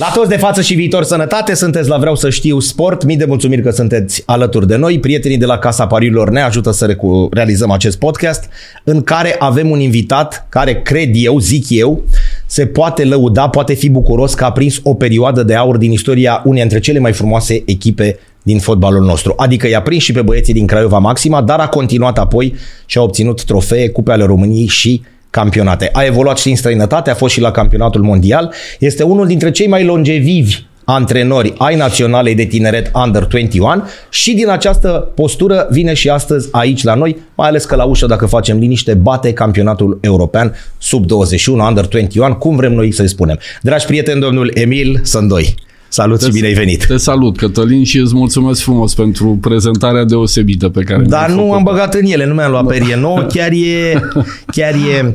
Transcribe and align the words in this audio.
La 0.00 0.10
toți 0.14 0.28
de 0.28 0.36
față 0.36 0.60
și 0.60 0.74
viitor 0.74 1.02
sănătate, 1.02 1.54
sunteți 1.54 1.88
la 1.88 1.98
Vreau 1.98 2.16
să 2.16 2.30
știu 2.30 2.60
sport. 2.60 3.04
Mii 3.04 3.16
de 3.16 3.24
mulțumiri 3.24 3.62
că 3.62 3.70
sunteți 3.70 4.22
alături 4.26 4.66
de 4.66 4.76
noi. 4.76 4.98
Prietenii 5.00 5.38
de 5.38 5.44
la 5.44 5.58
Casa 5.58 5.86
Pariurilor 5.86 6.30
ne 6.30 6.40
ajută 6.40 6.70
să 6.70 6.84
recu- 6.84 7.28
realizăm 7.32 7.70
acest 7.70 7.98
podcast 7.98 8.48
în 8.84 9.02
care 9.02 9.36
avem 9.38 9.70
un 9.70 9.80
invitat 9.80 10.46
care, 10.48 10.82
cred 10.82 11.10
eu, 11.12 11.38
zic 11.38 11.64
eu, 11.68 12.02
se 12.46 12.66
poate 12.66 13.04
lăuda, 13.04 13.48
poate 13.48 13.74
fi 13.74 13.90
bucuros 13.90 14.34
că 14.34 14.44
a 14.44 14.52
prins 14.52 14.80
o 14.82 14.94
perioadă 14.94 15.42
de 15.42 15.54
aur 15.54 15.76
din 15.76 15.92
istoria 15.92 16.42
unei 16.44 16.60
dintre 16.60 16.80
cele 16.80 16.98
mai 16.98 17.12
frumoase 17.12 17.62
echipe 17.66 18.18
din 18.42 18.58
fotbalul 18.58 19.04
nostru. 19.04 19.34
Adică 19.36 19.68
i-a 19.68 19.82
prins 19.82 20.02
și 20.02 20.12
pe 20.12 20.22
băieții 20.22 20.52
din 20.52 20.66
Craiova 20.66 20.98
Maxima, 20.98 21.42
dar 21.42 21.58
a 21.58 21.68
continuat 21.68 22.18
apoi 22.18 22.54
și 22.86 22.98
a 22.98 23.02
obținut 23.02 23.44
trofee, 23.44 23.88
cupe 23.88 24.12
ale 24.12 24.24
României 24.24 24.66
și 24.66 25.02
campionate. 25.34 25.88
A 25.92 26.04
evoluat 26.04 26.38
și 26.38 26.50
în 26.50 26.56
străinătate, 26.56 27.10
a 27.10 27.14
fost 27.14 27.34
și 27.34 27.40
la 27.40 27.50
campionatul 27.50 28.02
mondial. 28.02 28.52
Este 28.78 29.02
unul 29.02 29.26
dintre 29.26 29.50
cei 29.50 29.66
mai 29.66 29.84
longevivi 29.84 30.62
antrenori 30.84 31.52
ai 31.58 31.76
naționalei 31.76 32.34
de 32.34 32.44
tineret 32.44 32.90
Under 33.04 33.24
21 33.24 33.82
și 34.10 34.34
din 34.34 34.48
această 34.48 35.12
postură 35.14 35.66
vine 35.70 35.94
și 35.94 36.08
astăzi 36.08 36.48
aici 36.50 36.82
la 36.82 36.94
noi, 36.94 37.16
mai 37.34 37.48
ales 37.48 37.64
că 37.64 37.76
la 37.76 37.84
ușă, 37.84 38.06
dacă 38.06 38.26
facem 38.26 38.58
liniște, 38.58 38.94
bate 38.94 39.32
campionatul 39.32 39.98
european 40.00 40.54
sub 40.78 41.06
21, 41.06 41.66
Under 41.66 41.86
21, 41.86 42.36
cum 42.36 42.56
vrem 42.56 42.72
noi 42.72 42.92
să-i 42.92 43.08
spunem. 43.08 43.38
Dragi 43.62 43.86
prieteni, 43.86 44.20
domnul 44.20 44.50
Emil 44.54 45.00
Sândoi. 45.02 45.54
Salut 45.94 46.22
și 46.22 46.30
bine 46.30 46.46
ai 46.46 46.52
venit! 46.52 46.86
Te 46.86 46.96
salut, 46.96 47.36
Cătălin, 47.36 47.84
și 47.84 47.98
îți 47.98 48.14
mulțumesc 48.14 48.62
frumos 48.62 48.94
pentru 48.94 49.38
prezentarea 49.40 50.04
deosebită 50.04 50.68
pe 50.68 50.82
care 50.82 51.02
Dar 51.02 51.30
nu 51.30 51.52
am 51.52 51.62
băgat 51.62 51.94
în 51.94 52.04
ele, 52.04 52.26
nu 52.26 52.34
mi-am 52.34 52.50
luat 52.50 52.66
perie 52.66 52.96
nouă, 52.96 53.20
chiar 53.34 53.50
e... 53.52 54.00
Chiar 54.46 54.74
e... 54.74 55.12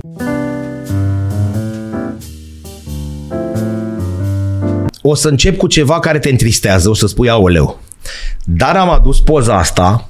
O 5.02 5.16
să 5.16 5.28
încep 5.28 5.58
cu 5.58 5.68
ceva 5.68 6.00
care 6.00 6.20
te 6.20 6.30
întristează, 6.30 6.90
o 6.90 6.94
să 6.94 7.08
spui 7.08 7.30
aoleu. 7.30 7.80
Dar 8.46 8.76
am 8.76 8.90
adus 8.90 9.20
poza 9.20 9.58
asta 9.58 10.10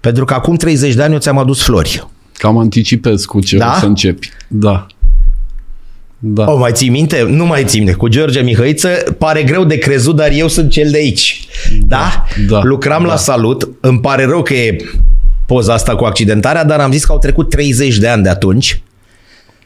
pentru 0.00 0.24
că 0.24 0.34
acum 0.34 0.54
30 0.54 0.94
de 0.94 1.02
ani 1.02 1.12
eu 1.12 1.18
ți-am 1.18 1.38
adus 1.38 1.62
flori. 1.62 2.06
Cam 2.32 2.58
anticipez 2.58 3.24
cu 3.24 3.40
ce 3.40 3.56
Da? 3.56 3.72
o 3.76 3.78
să 3.78 3.86
începi. 3.86 4.30
Da. 4.48 4.86
Da. 6.26 6.50
O 6.52 6.56
mai 6.58 6.72
ții 6.72 6.88
minte? 6.88 7.26
Nu 7.28 7.46
mai 7.46 7.64
ții 7.64 7.78
minte. 7.80 7.94
Cu 7.94 8.08
George 8.08 8.40
Mihăiță 8.40 8.88
pare 9.18 9.42
greu 9.42 9.64
de 9.64 9.78
crezut, 9.78 10.16
dar 10.16 10.30
eu 10.32 10.48
sunt 10.48 10.70
cel 10.70 10.90
de 10.90 10.96
aici. 10.96 11.46
Da? 11.86 12.24
da, 12.48 12.60
Lucram 12.62 13.02
da. 13.02 13.08
la 13.08 13.16
salut. 13.16 13.68
Îmi 13.80 14.00
pare 14.00 14.24
rău 14.24 14.42
că 14.42 14.54
e 14.54 14.76
poza 15.46 15.72
asta 15.72 15.96
cu 15.96 16.04
accidentarea, 16.04 16.64
dar 16.64 16.80
am 16.80 16.92
zis 16.92 17.04
că 17.04 17.12
au 17.12 17.18
trecut 17.18 17.50
30 17.50 17.98
de 17.98 18.08
ani 18.08 18.22
de 18.22 18.28
atunci. 18.28 18.82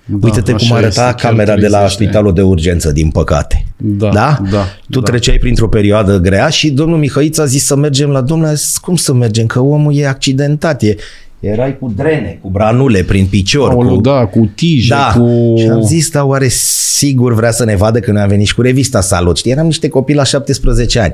da, 0.04 0.18
Uite-te 0.26 0.52
cum 0.52 0.60
așa 0.64 0.74
arăta 0.74 0.86
este, 0.88 1.00
chiar 1.00 1.14
camera 1.14 1.54
de 1.54 1.68
la 1.68 1.78
30 1.78 1.80
ani. 1.80 1.90
spitalul 1.90 2.34
de 2.34 2.42
urgență, 2.42 2.92
din 2.92 3.10
păcate. 3.10 3.64
Da, 3.76 4.08
da? 4.08 4.38
da, 4.50 4.64
Tu 4.90 5.00
da. 5.00 5.10
treceai 5.10 5.38
printr-o 5.38 5.68
perioadă 5.68 6.16
grea 6.18 6.48
și 6.48 6.70
domnul 6.70 6.98
Mihăiță 6.98 7.42
a 7.42 7.44
zis 7.44 7.64
să 7.64 7.76
mergem 7.76 8.10
la 8.10 8.20
domnul, 8.20 8.48
a 8.48 8.52
zis, 8.54 8.76
cum 8.78 8.96
să 8.96 9.12
mergem, 9.14 9.46
că 9.46 9.60
omul 9.60 9.94
e 9.96 10.06
accidentat, 10.06 10.82
e, 10.82 10.96
erai 11.40 11.78
cu 11.78 11.92
drene, 11.96 12.38
cu 12.42 12.48
branule 12.48 13.02
prin 13.02 13.26
picior. 13.26 13.70
Aoleu, 13.70 13.94
cu... 13.94 14.00
da, 14.00 14.26
cu 14.26 14.50
tije, 14.54 14.88
Da, 14.94 15.12
cu... 15.20 15.54
și 15.58 15.66
am 15.66 15.80
zis, 15.82 16.10
da, 16.10 16.24
oare 16.24 16.46
sigur 16.50 17.34
vrea 17.34 17.50
să 17.50 17.64
ne 17.64 17.76
vadă 17.76 17.98
că 18.00 18.12
noi 18.12 18.22
am 18.22 18.28
venit 18.28 18.46
și 18.46 18.54
cu 18.54 18.62
revista 18.62 19.00
Salut. 19.00 19.36
Știi, 19.36 19.50
eram 19.50 19.66
niște 19.66 19.88
copii 19.88 20.14
la 20.14 20.24
17 20.24 21.00
ani. 21.00 21.12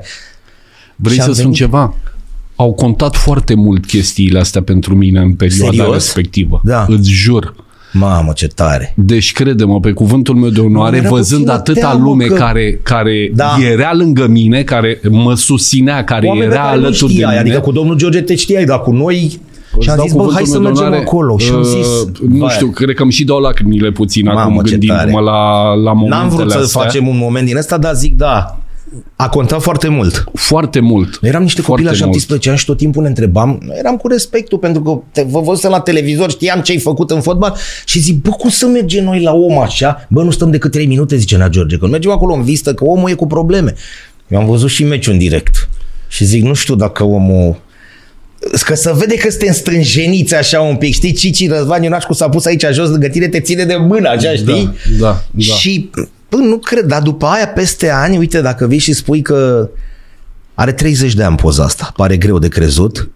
Vrei 0.95 1.15
și 1.15 1.21
să 1.21 1.27
am 1.27 1.33
spun 1.33 1.43
venit- 1.45 1.57
ceva? 1.59 1.93
Au 2.55 2.73
contat 2.73 3.15
foarte 3.15 3.53
mult 3.55 3.85
chestiile 3.85 4.39
astea 4.39 4.61
pentru 4.61 4.95
mine 4.95 5.19
în 5.19 5.33
perioada 5.33 5.75
Serios? 5.75 5.93
respectivă. 5.93 6.61
Da. 6.63 6.85
Îți 6.89 7.09
jur. 7.09 7.55
Mamă, 7.97 8.31
ce 8.35 8.47
tare! 8.47 8.93
Deci 8.97 9.31
crede-mă, 9.31 9.79
pe 9.79 9.91
cuvântul 9.91 10.35
meu 10.35 10.49
de 10.49 10.59
onoare, 10.59 10.97
era 10.97 11.09
văzând 11.09 11.39
puțină 11.41 11.57
atâta 11.57 11.79
teamă 11.79 12.03
lume 12.03 12.25
că- 12.25 12.33
care, 12.33 12.79
care 12.83 13.31
Da. 13.33 13.55
era 13.71 13.93
lângă 13.93 14.27
mine, 14.27 14.63
care 14.63 14.99
mă 15.09 15.35
susținea, 15.35 16.03
care 16.03 16.27
Oameni 16.27 16.47
pe 16.47 16.53
era 16.53 16.63
care 16.63 16.77
nu 16.77 16.83
alături 16.85 17.07
de 17.07 17.13
știai, 17.13 17.27
mine. 17.29 17.39
adică 17.39 17.59
cu 17.59 17.71
domnul 17.71 17.95
George 17.95 18.21
te 18.21 18.35
știai, 18.35 18.65
dar 18.65 18.81
cu 18.81 18.91
noi... 18.91 19.39
Și 19.79 19.89
am 19.89 19.95
Îți 19.97 20.07
zis, 20.07 20.15
dau 20.15 20.25
bă, 20.25 20.31
hai 20.33 20.43
cuvântul 20.43 20.45
să 20.45 20.59
meu 20.59 20.61
de 20.61 20.67
mergem 20.67 20.85
onoare, 20.85 21.03
acolo. 21.05 21.37
Și 21.37 21.51
am 21.51 21.59
uh, 21.59 21.65
zis, 21.65 21.87
Nu 22.29 22.37
vai, 22.37 22.53
știu, 22.53 22.67
cred 22.67 22.95
că 22.95 23.01
îmi 23.01 23.11
și 23.11 23.23
dau 23.23 23.39
lacrimile 23.39 23.91
puțin 23.91 24.25
Mamă, 24.25 24.39
acum 24.39 24.63
ce 24.63 24.69
gândindu-mă 24.71 24.99
tare. 24.99 25.11
la, 25.11 25.73
la 25.73 25.93
momentele 25.93 26.21
N-am 26.21 26.29
vrut 26.29 26.51
să 26.51 26.57
astea. 26.57 26.81
facem 26.81 27.07
un 27.07 27.17
moment 27.17 27.45
din 27.47 27.57
ăsta, 27.57 27.77
dar 27.77 27.93
zic, 27.93 28.15
da, 28.15 28.59
a 29.15 29.29
contat 29.29 29.61
foarte 29.61 29.87
mult. 29.87 30.23
Foarte 30.33 30.79
mult. 30.79 31.19
Noi 31.21 31.29
eram 31.31 31.41
niște 31.41 31.61
copii 31.61 31.83
la 31.83 31.89
Foarte 31.89 32.05
mult. 32.05 32.15
17 32.19 32.49
ani 32.49 32.57
și 32.57 32.65
tot 32.65 32.77
timpul 32.77 33.01
ne 33.01 33.07
întrebam, 33.07 33.59
noi 33.65 33.75
eram 33.77 33.97
cu 33.97 34.07
respectul 34.07 34.57
pentru 34.57 34.81
că 34.81 34.99
te, 35.11 35.25
vă 35.29 35.39
văzusem 35.39 35.71
la 35.71 35.79
televizor, 35.79 36.29
știam 36.29 36.59
ce 36.61 36.71
ai 36.71 36.77
făcut 36.77 37.11
în 37.11 37.21
fotbal 37.21 37.55
și 37.85 37.99
zic, 37.99 38.21
bă, 38.21 38.29
cum 38.29 38.49
să 38.49 38.65
mergem 38.65 39.03
noi 39.03 39.21
la 39.21 39.33
om 39.33 39.57
așa? 39.59 40.07
Bă, 40.09 40.23
nu 40.23 40.29
stăm 40.31 40.51
decât 40.51 40.71
3 40.71 40.85
minute, 40.85 41.15
zice 41.15 41.37
Nea 41.37 41.47
George, 41.47 41.77
când 41.77 41.91
mergem 41.91 42.11
acolo 42.11 42.33
în 42.33 42.43
vistă, 42.43 42.73
că 42.73 42.83
omul 42.85 43.09
e 43.09 43.13
cu 43.13 43.27
probleme. 43.27 43.73
Eu 44.27 44.39
am 44.39 44.45
văzut 44.45 44.69
și 44.69 44.83
meciul 44.83 45.13
în 45.13 45.19
direct 45.19 45.69
și 46.07 46.25
zic, 46.25 46.43
nu 46.43 46.53
știu 46.53 46.75
dacă 46.75 47.03
omul 47.03 47.55
că 48.65 48.75
să 48.75 48.93
vede 48.97 49.15
că 49.15 49.29
suntem 49.29 49.53
strânjeniți 49.53 50.35
așa 50.35 50.61
un 50.61 50.75
pic, 50.75 50.93
știi, 50.93 51.11
Cici 51.11 51.49
Răzvan 51.49 51.83
Ionașcu 51.83 52.13
s-a 52.13 52.29
pus 52.29 52.45
aici 52.45 52.65
jos 52.71 52.89
lângă 52.89 53.07
tine, 53.07 53.27
te 53.27 53.39
ține 53.39 53.63
de 53.63 53.75
mână, 53.75 54.09
așa, 54.09 54.31
știi? 54.31 54.75
da, 54.99 55.23
da. 55.31 55.53
Și, 55.53 55.89
bă, 56.29 56.37
nu 56.37 56.57
cred, 56.57 56.85
dar 56.85 57.01
după 57.01 57.25
aia, 57.25 57.47
peste 57.47 57.89
ani, 57.89 58.17
uite, 58.17 58.41
dacă 58.41 58.67
vii 58.67 58.77
și 58.77 58.93
spui 58.93 59.21
că 59.21 59.69
are 60.53 60.71
30 60.71 61.13
de 61.13 61.23
ani 61.23 61.35
poza 61.35 61.63
asta, 61.63 61.91
pare 61.95 62.17
greu 62.17 62.39
de 62.39 62.47
crezut. 62.47 63.09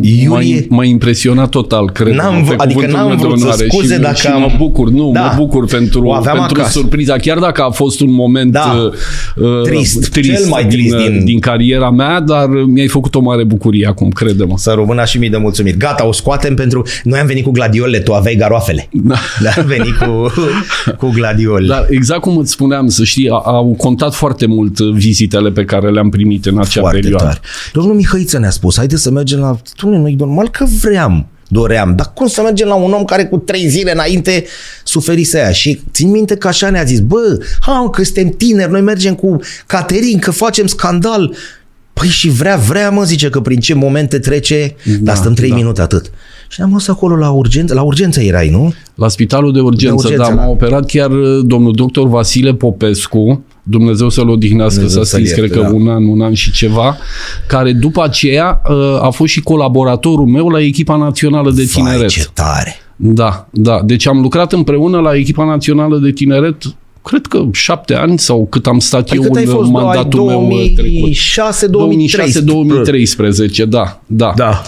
Iulie, 0.00 0.66
M-a, 0.68 0.76
m-a 0.76 0.84
impresionat 0.84 1.48
total, 1.48 1.90
cred. 1.90 2.14
N-am 2.14 2.42
v- 2.44 2.54
adică 2.56 2.86
n-am 2.86 3.16
vrut 3.16 3.38
să 3.40 3.64
scuze 3.68 3.94
și, 3.94 4.00
dacă 4.00 4.14
și 4.16 4.26
am- 4.26 4.40
mă 4.40 4.50
bucur, 4.58 4.88
nu, 4.90 5.10
Da. 5.14 5.20
mă 5.20 5.32
bucur 5.36 5.64
pentru, 5.66 6.04
O 6.06 6.12
aveam 6.12 6.36
pentru 6.38 6.60
acasă. 6.60 6.78
surpriza, 6.78 7.16
chiar 7.16 7.38
dacă 7.38 7.62
a 7.62 7.70
fost 7.70 8.00
un 8.00 8.10
moment 8.12 8.52
Da. 8.52 8.90
uh, 9.36 9.62
Trist, 9.62 10.10
trist 10.10 10.30
cel 10.30 10.46
mai 10.48 10.64
din, 10.64 10.70
trist 10.78 10.96
din- 10.96 11.24
din 11.24 11.38
cariera 11.38 11.90
mea, 11.90 12.20
dar 12.20 12.48
mi-ai 12.48 12.86
făcut 12.88 13.14
o 13.14 13.20
mare 13.20 13.44
bucurie 13.44 13.86
acum, 13.86 14.08
crede-mă. 14.08 14.54
să 14.56 14.72
rămână 14.76 15.04
și 15.04 15.18
mii 15.18 15.30
de 15.30 15.36
mulțumiri. 15.36 15.76
Gata, 15.76 16.06
o 16.06 16.12
scoatem 16.12 16.54
pentru... 16.54 16.82
Noi 17.04 17.18
am 17.18 17.26
venit 17.26 17.44
cu 17.44 17.50
gladiolele, 17.50 17.98
tu 17.98 18.12
aveai 18.12 18.34
garoafele. 18.36 18.88
Da. 18.92 19.14
Da, 19.42 19.50
am 19.60 19.66
venit 19.66 19.94
cu, 19.96 20.32
cu 21.06 21.10
gladiolele. 21.14 21.66
Dar 21.66 21.86
exact 21.90 22.20
cum 22.20 22.36
îți 22.36 22.50
spuneam, 22.52 22.88
să 22.88 23.04
știi, 23.04 23.28
a- 23.28 23.42
au 23.44 23.74
contat 23.78 24.14
foarte 24.14 24.46
mult 24.46 24.78
uh, 24.78 24.92
vizitele 24.92 25.50
pe 25.50 25.64
care 25.64 25.90
le-am 25.90 26.08
primit 26.10 26.46
în 26.46 26.58
acea 26.58 26.80
Foarte 26.80 26.98
perioadă. 27.00 27.24
tare. 27.24 27.38
Domnul 27.72 27.94
Mihăiță 27.94 28.38
ne-a 28.38 28.50
spus, 28.50 28.76
haide 28.76 28.96
să 28.96 29.10
mergem 29.10 29.38
la... 29.38 29.51
Dom'le, 29.56 29.98
noi 29.98 30.14
normal 30.14 30.48
că 30.48 30.64
vreau, 30.82 31.26
doream, 31.48 31.92
dar 31.96 32.12
cum 32.14 32.26
să 32.26 32.42
mergem 32.42 32.68
la 32.68 32.74
un 32.74 32.92
om 32.92 33.04
care 33.04 33.24
cu 33.24 33.36
trei 33.36 33.68
zile 33.68 33.92
înainte 33.92 34.44
suferise 34.84 35.38
aia? 35.38 35.52
Și 35.52 35.80
țin 35.92 36.10
minte 36.10 36.36
că 36.36 36.48
așa 36.48 36.70
ne-a 36.70 36.84
zis, 36.84 37.00
bă, 37.00 37.44
ha, 37.60 37.88
că 37.92 38.04
suntem 38.04 38.28
tineri, 38.28 38.70
noi 38.70 38.80
mergem 38.80 39.14
cu 39.14 39.36
Caterin, 39.66 40.18
că 40.18 40.30
facem 40.30 40.66
scandal. 40.66 41.34
Păi 41.92 42.08
și 42.08 42.28
vrea, 42.28 42.56
vrea, 42.56 42.90
mă, 42.90 43.04
zice 43.04 43.28
că 43.28 43.40
prin 43.40 43.60
ce 43.60 43.74
momente 43.74 44.18
trece, 44.18 44.74
da, 44.84 44.92
dar 45.00 45.16
stăm 45.16 45.34
trei 45.34 45.48
da. 45.48 45.54
minute 45.54 45.80
atât. 45.80 46.10
Și 46.48 46.60
am 46.60 46.70
mers 46.70 46.88
acolo 46.88 47.16
la 47.16 47.30
urgență, 47.30 47.74
la 47.74 47.82
urgență 47.82 48.20
erai, 48.20 48.48
nu? 48.48 48.74
La 48.94 49.08
spitalul 49.08 49.52
de 49.52 49.60
urgență, 49.60 50.08
De 50.08 50.14
urgență, 50.14 50.30
da, 50.30 50.36
da. 50.36 50.42
m-a 50.42 50.48
operat 50.48 50.86
chiar 50.86 51.10
uh, 51.10 51.40
domnul 51.44 51.72
doctor 51.72 52.08
Vasile 52.08 52.54
Popescu, 52.54 53.44
Dumnezeu 53.62 54.08
să-l 54.08 54.28
odihnească, 54.28 54.74
Dumnezeu 54.74 55.02
s-a 55.02 55.08
să-l 55.08 55.18
stins, 55.18 55.34
cred 55.34 55.50
ierte, 55.50 55.64
că 55.64 55.70
da. 55.70 55.74
un 55.74 55.88
an, 55.88 56.06
un 56.06 56.20
an 56.20 56.34
și 56.34 56.50
ceva, 56.50 56.96
care 57.46 57.72
după 57.72 58.02
aceea 58.02 58.60
uh, 58.68 59.02
a 59.02 59.10
fost 59.10 59.32
și 59.32 59.40
colaboratorul 59.40 60.26
meu 60.26 60.48
la 60.48 60.60
echipa 60.60 60.96
națională 60.96 61.50
de 61.50 61.64
tineret. 61.64 61.98
Vai, 61.98 62.06
ce 62.06 62.26
tare! 62.32 62.76
Da, 62.96 63.48
da. 63.50 63.80
Deci 63.84 64.06
am 64.06 64.20
lucrat 64.20 64.52
împreună 64.52 64.98
la 65.00 65.14
echipa 65.14 65.44
națională 65.44 65.98
de 65.98 66.10
tineret 66.12 66.56
cred 67.02 67.26
că 67.26 67.44
șapte 67.52 67.94
ani 67.94 68.18
sau 68.18 68.46
cât 68.50 68.66
am 68.66 68.78
stat 68.78 69.10
Adică 69.10 69.24
eu 69.24 69.32
ai 69.34 69.44
în 69.44 69.50
fost 69.50 69.70
mandatul 69.70 70.24
meu 70.24 70.48
trecut. 70.74 70.98
2006 70.98 71.66
2013 71.66 73.64
2006-2013, 73.64 73.68
da, 73.68 74.00
da. 74.06 74.32
Da. 74.36 74.62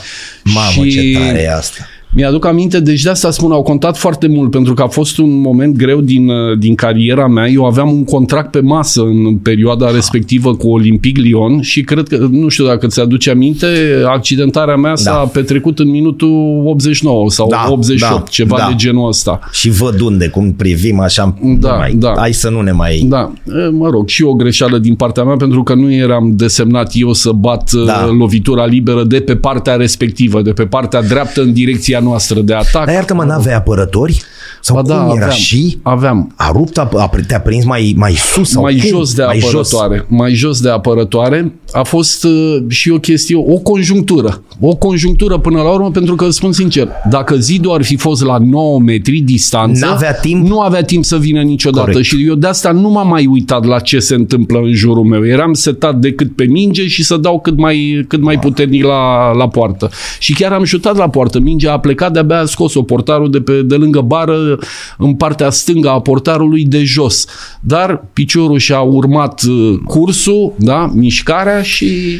Mamă, 0.44 0.86
Și- 0.86 0.90
ce 0.90 1.18
tare 1.18 1.42
e 1.42 1.54
asta. 1.54 1.88
Mi-aduc 2.16 2.44
aminte, 2.46 2.80
deci 2.80 3.02
de 3.02 3.08
asta 3.10 3.30
spun, 3.30 3.52
au 3.52 3.62
contat 3.62 3.96
foarte 3.96 4.26
mult, 4.28 4.50
pentru 4.50 4.74
că 4.74 4.82
a 4.82 4.86
fost 4.86 5.18
un 5.18 5.40
moment 5.40 5.76
greu 5.76 6.00
din, 6.00 6.28
uh, 6.28 6.58
din 6.58 6.74
cariera 6.74 7.26
mea. 7.28 7.48
Eu 7.48 7.64
aveam 7.64 7.92
un 7.92 8.04
contract 8.04 8.50
pe 8.50 8.60
masă 8.60 9.02
în 9.02 9.36
perioada 9.36 9.90
respectivă 9.90 10.54
cu 10.54 10.68
Olympic 10.68 11.16
Lyon 11.16 11.60
și 11.60 11.82
cred 11.82 12.08
că, 12.08 12.26
nu 12.30 12.48
știu 12.48 12.64
dacă 12.66 12.86
ți-aduce 12.86 13.30
aminte, 13.30 13.66
accidentarea 14.06 14.76
mea 14.76 14.94
s-a 14.94 15.10
Da. 15.12 15.16
petrecut 15.32 15.78
în 15.78 15.90
minutul 15.90 16.62
89 16.64 17.30
sau 17.30 17.48
Da, 17.48 17.66
88, 17.70 18.14
da, 18.14 18.24
ceva 18.30 18.56
da. 18.58 18.66
de 18.68 18.74
genul 18.76 19.08
ăsta. 19.08 19.38
Și 19.52 19.70
văd 19.70 20.00
unde, 20.00 20.28
cum 20.28 20.52
privim 20.52 21.00
așa, 21.00 21.34
nu 21.42 21.56
Da, 21.60 21.72
mai, 21.74 21.92
da. 21.94 22.14
hai 22.16 22.32
să 22.32 22.48
nu 22.50 22.60
ne 22.60 22.72
mai... 22.72 23.06
Da, 23.08 23.32
e, 23.46 23.68
mă 23.70 23.88
rog, 23.88 24.08
și 24.08 24.22
o 24.22 24.32
greșeală 24.34 24.78
din 24.78 24.94
partea 24.94 25.22
mea, 25.22 25.36
pentru 25.36 25.62
că 25.62 25.74
nu 25.74 25.92
eram 25.92 26.32
desemnat 26.36 26.90
eu 26.94 27.12
să 27.12 27.32
bat 27.32 27.72
Da. 27.72 27.84
da. 27.84 28.06
lovitura 28.18 28.66
liberă 28.66 29.04
de 29.04 29.20
pe 29.20 29.36
partea 29.36 29.74
respectivă, 29.74 30.42
de 30.42 30.52
pe 30.52 30.64
partea 30.64 31.02
dreaptă 31.02 31.40
în 31.42 31.52
direcția 31.52 31.98
noastră 32.04 32.40
de 32.40 32.54
atac. 32.54 32.84
Dar 32.84 32.94
iartă-mă, 32.94 33.24
n-aveai 33.24 33.54
apărători? 33.54 34.22
Sau 34.60 34.76
Ba 34.76 34.82
cum 34.82 34.90
da, 34.90 35.02
era? 35.04 35.12
aveam, 35.12 35.30
Și 35.30 35.78
aveam. 35.82 36.32
a 36.36 36.50
rupt, 36.52 36.78
a, 36.78 36.88
a, 36.96 37.10
te-a 37.26 37.40
prins 37.40 37.64
mai, 37.64 37.94
mai 37.96 38.12
sus 38.12 38.50
sau 38.50 38.62
mai 38.62 38.76
cum? 38.76 38.88
jos 38.88 39.14
de 39.14 39.22
mai 39.24 39.38
apărătoare. 39.38 39.96
Jos. 39.96 40.18
Mai 40.18 40.34
jos 40.34 40.60
de 40.60 40.70
apărătoare. 40.70 41.52
A 41.72 41.82
fost 41.82 42.24
uh, 42.24 42.56
și 42.68 42.90
o 42.90 42.98
chestie, 42.98 43.36
o 43.36 43.58
conjunctură. 43.58 44.42
O 44.60 44.74
conjunctură 44.76 45.38
până 45.38 45.62
la 45.62 45.70
urmă, 45.70 45.90
pentru 45.90 46.14
că 46.14 46.30
spun 46.30 46.52
sincer, 46.52 46.88
dacă 47.10 47.36
zidul 47.36 47.72
ar 47.72 47.82
fi 47.82 47.96
fost 47.96 48.24
la 48.24 48.36
9 48.38 48.78
metri 48.80 49.18
distanță, 49.20 49.86
N-avea 49.86 50.12
timp? 50.14 50.46
nu 50.46 50.60
avea 50.60 50.82
timp 50.82 51.04
să 51.04 51.16
vină 51.16 51.40
niciodată. 51.42 51.86
Corect. 51.90 52.04
Și 52.06 52.26
eu 52.26 52.34
de 52.34 52.46
asta 52.46 52.70
nu 52.72 52.88
m-am 52.90 53.08
mai 53.08 53.26
uitat 53.26 53.64
la 53.64 53.78
ce 53.78 53.98
se 53.98 54.14
întâmplă 54.14 54.58
în 54.58 54.72
jurul 54.74 55.04
meu. 55.04 55.26
Eram 55.26 55.52
setat 55.52 55.96
decât 55.98 56.36
pe 56.36 56.44
minge 56.44 56.86
și 56.86 57.04
să 57.04 57.16
dau 57.16 57.40
cât 57.40 57.58
mai, 57.58 58.04
cât 58.08 58.20
mai 58.22 58.38
puternic 58.38 58.84
la, 58.84 59.32
la 59.32 59.48
poartă. 59.48 59.90
Și 60.18 60.34
chiar 60.34 60.52
am 60.52 60.64
șutat 60.64 60.96
la 60.96 61.08
poartă. 61.08 61.38
Mingea 61.40 61.72
a 61.72 61.78
plecat, 61.78 61.93
de-abia 61.94 62.38
a 62.38 62.44
scos-o 62.44 62.82
portarul 62.82 63.30
de, 63.30 63.40
pe, 63.40 63.62
de 63.62 63.74
lângă 63.74 64.00
bară 64.00 64.58
în 64.98 65.14
partea 65.14 65.50
stângă 65.50 65.88
a 65.88 66.00
portarului 66.00 66.64
de 66.64 66.82
jos. 66.82 67.26
Dar 67.60 68.04
piciorul 68.12 68.58
și-a 68.58 68.80
urmat 68.80 69.42
uh, 69.42 69.78
cursul, 69.86 70.52
da, 70.58 70.90
mișcarea 70.94 71.62
și 71.62 72.18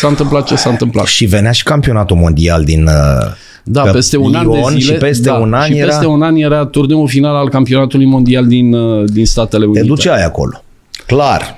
s-a 0.00 0.08
întâmplat 0.08 0.46
ce 0.46 0.56
s-a 0.56 0.70
întâmplat. 0.70 1.06
Și 1.06 1.24
venea 1.24 1.52
și 1.52 1.62
campionatul 1.62 2.16
mondial 2.16 2.64
din 2.64 2.82
uh, 2.82 2.92
Da, 3.64 3.82
pe 3.82 3.90
peste 3.90 4.16
un 4.16 4.34
an 4.34 4.50
de 4.50 4.56
Lyon 4.56 4.70
zile. 4.70 4.92
și 4.92 4.92
peste 4.92 5.28
da, 5.28 5.34
un 5.34 5.52
an 5.52 5.66
și 5.66 5.76
era... 5.76 5.86
peste 5.86 6.06
un 6.06 6.22
an 6.22 6.36
era 6.36 6.64
turneul 6.64 7.08
final 7.08 7.34
al 7.34 7.48
campionatului 7.48 8.06
mondial 8.06 8.46
din, 8.46 8.74
uh, 8.74 9.04
din 9.12 9.26
Statele 9.26 9.64
Unite. 9.64 9.80
Te 9.80 9.86
duceai 9.86 10.24
acolo. 10.24 10.62
Clar. 11.06 11.56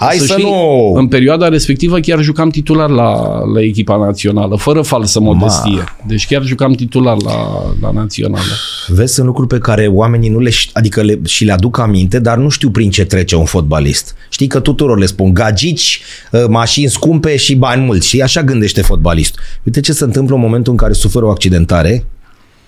Hai 0.00 0.16
să, 0.16 0.24
știi, 0.24 0.42
nu... 0.42 0.92
În 0.94 1.08
perioada 1.08 1.48
respectivă 1.48 1.98
chiar 1.98 2.22
jucam 2.22 2.50
titular 2.50 2.90
la, 2.90 3.38
la 3.54 3.62
echipa 3.62 3.96
națională, 3.96 4.56
fără 4.56 4.82
falsă 4.82 5.20
modestie. 5.20 5.84
Deci 6.06 6.26
chiar 6.26 6.42
jucam 6.42 6.72
titular 6.72 7.16
la, 7.22 7.34
la 7.80 7.90
națională. 7.90 8.52
Vezi, 8.86 9.14
sunt 9.14 9.26
lucruri 9.26 9.48
pe 9.48 9.58
care 9.58 9.86
oamenii 9.86 10.28
nu 10.28 10.38
le, 10.38 10.50
ș- 10.50 10.70
adică 10.72 11.02
le, 11.02 11.20
și 11.24 11.44
le 11.44 11.52
aduc 11.52 11.78
aminte, 11.78 12.18
dar 12.18 12.36
nu 12.36 12.48
știu 12.48 12.70
prin 12.70 12.90
ce 12.90 13.04
trece 13.04 13.36
un 13.36 13.44
fotbalist. 13.44 14.14
Știi 14.30 14.46
că 14.46 14.60
tuturor 14.60 14.98
le 14.98 15.06
spun 15.06 15.34
gagici, 15.34 16.00
uh, 16.32 16.44
mașini 16.48 16.88
scumpe 16.88 17.36
și 17.36 17.54
bani 17.54 17.84
mulți. 17.84 18.08
Și 18.08 18.20
așa 18.20 18.42
gândește 18.42 18.82
fotbalistul. 18.82 19.42
Uite 19.62 19.80
ce 19.80 19.92
se 19.92 20.04
întâmplă 20.04 20.34
în 20.34 20.40
momentul 20.40 20.72
în 20.72 20.78
care 20.78 20.92
suferă 20.92 21.24
o 21.24 21.30
accidentare 21.30 22.04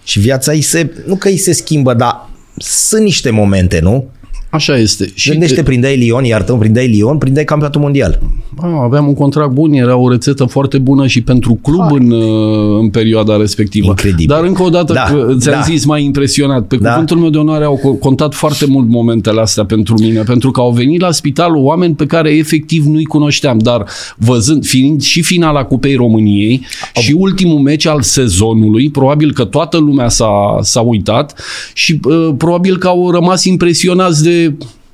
și 0.05 0.21
viața 0.21 0.53
îi 0.53 0.63
se, 0.63 0.93
nu 1.07 1.17
că 1.17 1.29
îi 1.29 1.37
se 1.37 1.53
schimbă, 1.53 1.95
dar 1.95 2.29
sunt 2.57 3.03
niște 3.03 3.31
momente, 3.31 3.81
nu? 3.81 4.11
Așa 4.53 4.77
este. 4.77 5.11
Și 5.15 5.31
Gândește, 5.31 5.63
prindeai 5.63 5.97
Lyon, 5.97 6.25
iartă 6.25 6.53
prindeai 6.53 6.87
Lyon, 6.89 7.19
prindeai 7.19 7.45
campionatul 7.45 7.81
mondial. 7.81 8.19
A, 8.57 8.83
aveam 8.83 9.07
un 9.07 9.15
contract 9.15 9.51
bun, 9.53 9.73
era 9.73 9.97
o 9.97 10.09
rețetă 10.11 10.45
foarte 10.45 10.79
bună 10.79 11.07
și 11.07 11.21
pentru 11.23 11.59
club 11.63 11.93
în, 11.93 12.11
uh, 12.11 12.79
în 12.81 12.89
perioada 12.89 13.37
respectivă. 13.37 13.87
Incredibil. 13.87 14.27
Dar 14.27 14.45
încă 14.45 14.63
o 14.63 14.69
dată, 14.69 14.93
Da, 14.93 15.01
că 15.03 15.35
ți-am 15.39 15.55
da. 15.55 15.61
zis, 15.61 15.85
m-a 15.85 15.99
impresionat. 15.99 16.67
Pe 16.67 16.77
Da. 16.77 16.91
cuvântul 16.91 17.17
meu 17.17 17.31
de 17.31 17.39
onoare 17.39 17.65
au 17.65 17.79
co- 17.79 17.99
contat 18.01 18.35
foarte 18.35 18.67
mult 18.67 18.89
momentele 18.89 19.41
astea 19.41 19.65
pentru 19.65 19.95
mine, 20.01 20.23
pentru 20.23 20.51
că 20.51 20.61
au 20.61 20.71
venit 20.71 21.01
la 21.01 21.11
spital 21.11 21.57
oameni 21.57 21.95
pe 21.95 22.07
care 22.07 22.31
efectiv 22.31 22.85
nu-i 22.85 23.05
cunoșteam, 23.05 23.59
dar 23.59 23.85
văzând, 24.17 24.65
fiind 24.67 25.03
și 25.03 25.23
finala 25.23 25.65
Cupei 25.65 25.95
României 25.95 26.61
și 27.01 27.13
ultimul 27.19 27.59
meci 27.59 27.87
al 27.87 28.03
sezonului, 28.03 28.91
probabil 28.91 29.33
că 29.33 29.45
toată 29.45 29.79
lumea 29.79 30.09
s-a, 30.09 30.59
s-a 30.61 30.81
uitat 30.81 31.41
și 31.73 32.01
uh, 32.05 32.29
probabil 32.37 32.77
că 32.79 32.87
au 32.89 33.11
rămas 33.11 33.45
impresionați 33.45 34.23
de 34.23 34.41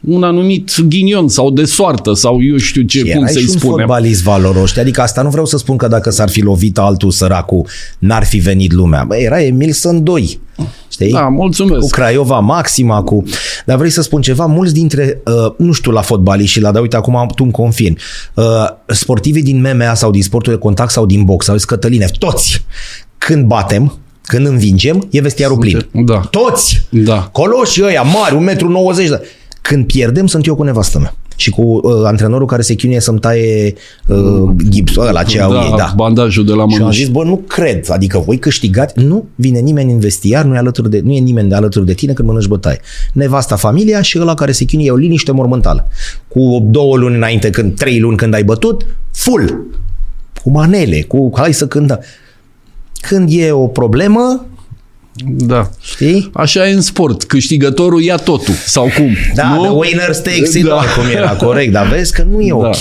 un 0.00 0.22
anumit 0.22 0.80
ghinion 0.88 1.28
sau 1.28 1.50
de 1.50 1.64
soartă 1.64 2.12
sau 2.12 2.42
eu 2.42 2.56
știu 2.56 2.82
ce, 2.82 3.00
cum 3.00 3.10
Erai 3.10 3.28
să-i 3.32 3.42
și 3.42 3.48
un 3.50 3.58
spunem. 3.58 3.76
fotbalist 3.86 4.22
valoros. 4.22 4.68
știi? 4.68 4.80
Adică 4.80 5.00
asta 5.00 5.22
nu 5.22 5.28
vreau 5.28 5.46
să 5.46 5.56
spun 5.56 5.76
că 5.76 5.88
dacă 5.88 6.10
s-ar 6.10 6.28
fi 6.28 6.40
lovit 6.40 6.78
altul 6.78 7.10
săracul, 7.10 7.66
n-ar 7.98 8.24
fi 8.24 8.38
venit 8.38 8.72
lumea. 8.72 9.04
Bă, 9.06 9.16
era 9.16 9.42
Emil 9.42 9.72
Sândoi. 9.72 10.40
Știi? 10.90 11.10
Da, 11.12 11.20
mulțumesc. 11.28 11.80
Cu 11.80 11.88
Craiova 11.88 12.38
Maxima, 12.38 13.02
cu... 13.02 13.22
Dar 13.66 13.76
vrei 13.76 13.90
să 13.90 14.02
spun 14.02 14.20
ceva? 14.20 14.46
Mulți 14.46 14.74
dintre, 14.74 15.22
uh, 15.24 15.52
nu 15.56 15.72
știu 15.72 15.90
la 15.90 16.00
fotbaliști 16.00 16.52
și 16.52 16.60
la, 16.60 16.70
dar 16.72 16.82
uite, 16.82 16.96
acum 16.96 17.30
tu 17.34 17.42
îmi 17.42 17.52
confirmi, 17.52 17.96
uh, 18.34 18.44
sportivii 18.86 19.42
din 19.42 19.60
MMA 19.60 19.94
sau 19.94 20.10
din 20.10 20.22
sportul 20.22 20.52
de 20.52 20.58
contact 20.58 20.90
sau 20.90 21.06
din 21.06 21.24
box, 21.24 21.44
sau 21.44 21.56
zis 21.56 21.64
Cătăline, 21.64 22.06
toți, 22.18 22.64
când 23.18 23.46
batem, 23.46 23.98
când 24.28 24.46
învingem, 24.46 25.06
e 25.10 25.20
vestiarul 25.20 25.58
plin. 25.58 25.86
Da. 25.92 26.20
Toți! 26.30 26.86
Da. 26.90 27.28
Coloșii 27.32 27.82
ăia 27.84 28.02
mari, 28.02 28.56
1,90 28.56 28.64
m. 28.66 29.20
Când 29.62 29.86
pierdem, 29.86 30.26
sunt 30.26 30.46
eu 30.46 30.54
cu 30.54 30.62
nevastă 30.62 30.98
mea. 30.98 31.14
Și 31.36 31.50
cu 31.50 31.62
uh, 31.62 31.80
antrenorul 32.04 32.46
care 32.46 32.62
se 32.62 32.74
chinuie 32.74 33.00
să-mi 33.00 33.18
taie 33.18 33.74
uh, 34.06 34.50
gipsul 34.68 35.06
ăla 35.06 35.22
ce 35.22 35.40
au 35.40 35.52
da, 35.52 35.62
ei. 35.64 35.74
Da. 35.76 35.92
bandajul 35.96 36.44
de 36.44 36.52
la 36.52 36.56
Și 36.68 36.74
am 36.74 36.80
mânuși. 36.80 36.98
zis, 36.98 37.08
bă, 37.08 37.24
nu 37.24 37.36
cred. 37.46 37.90
Adică 37.90 38.18
voi 38.18 38.38
câștigați, 38.38 39.04
nu 39.04 39.26
vine 39.34 39.58
nimeni 39.58 39.92
în 39.92 39.98
vestiar, 39.98 40.44
nu 40.44 40.54
e, 40.54 40.58
alături 40.58 40.90
de, 40.90 41.00
nu 41.04 41.12
e 41.12 41.18
nimeni 41.18 41.48
de 41.48 41.54
alături 41.54 41.86
de 41.86 41.92
tine 41.94 42.12
când 42.12 42.28
mănânci 42.28 42.48
bătaie. 42.48 42.80
Nevasta, 43.12 43.56
familia 43.56 44.02
și 44.02 44.18
ăla 44.20 44.34
care 44.34 44.52
se 44.52 44.64
chinuie 44.64 44.86
e 44.86 44.90
o 44.90 44.96
liniște 44.96 45.32
mormântală. 45.32 45.88
Cu 46.28 46.66
două 46.70 46.96
luni 46.96 47.14
înainte, 47.16 47.50
când 47.50 47.76
trei 47.76 48.00
luni 48.00 48.16
când 48.16 48.34
ai 48.34 48.44
bătut, 48.44 48.86
full. 49.12 49.66
Cu 50.42 50.50
manele, 50.50 51.02
cu 51.02 51.32
hai 51.34 51.52
să 51.52 51.66
cântăm. 51.66 52.00
Când 53.00 53.28
e 53.32 53.50
o 53.50 53.66
problemă, 53.66 54.46
Da. 55.26 55.70
știi? 55.80 56.30
Așa 56.34 56.68
e 56.68 56.72
în 56.72 56.80
sport. 56.80 57.24
Câștigătorul 57.24 58.02
ia 58.02 58.16
totul. 58.16 58.54
Sau 58.66 58.90
cum? 58.96 59.16
Da, 59.34 59.54
nu? 59.54 59.62
the 59.62 59.70
winner 59.70 60.16
takes 60.16 60.54
it 60.54 60.64
Da. 60.66 60.74
all, 60.74 60.86
cum 60.96 61.16
era 61.16 61.28
corect, 61.30 61.72
dar 61.72 61.86
vezi 61.88 62.12
că 62.12 62.22
nu 62.22 62.40
e 62.40 62.48
Da. 62.48 62.56
ok. 62.56 62.76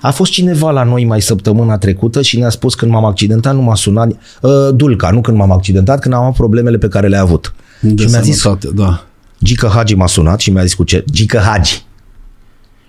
A 0.00 0.10
fost 0.10 0.32
cineva 0.32 0.70
la 0.70 0.82
noi 0.82 1.04
mai 1.04 1.22
săptămâna 1.22 1.78
trecută 1.78 2.22
și 2.22 2.38
ne-a 2.38 2.48
spus 2.50 2.74
când 2.74 2.90
m-am 2.90 3.04
accidentat, 3.04 3.54
nu 3.54 3.60
m-a 3.62 3.74
sunat, 3.74 4.08
uh, 4.40 4.50
Dulca, 4.74 5.10
nu 5.10 5.20
când 5.20 5.36
m-am 5.36 5.50
accidentat, 5.52 6.00
când 6.00 6.14
am 6.14 6.22
avut 6.22 6.34
problemele 6.34 6.78
pe 6.78 6.88
care 6.88 7.08
le-a 7.08 7.20
avut. 7.20 7.54
De 7.80 8.02
și 8.02 8.08
mi-a 8.10 8.20
zis, 8.20 8.40
sănătate, 8.40 8.68
da. 8.74 9.04
Gică 9.44 9.70
Hagi 9.74 9.94
m-a 9.94 10.06
sunat 10.06 10.40
și 10.40 10.50
mi-a 10.50 10.62
zis 10.62 10.74
cu 10.74 10.84
ce? 10.84 11.04
Gică 11.10 11.38
Hagi. 11.38 11.82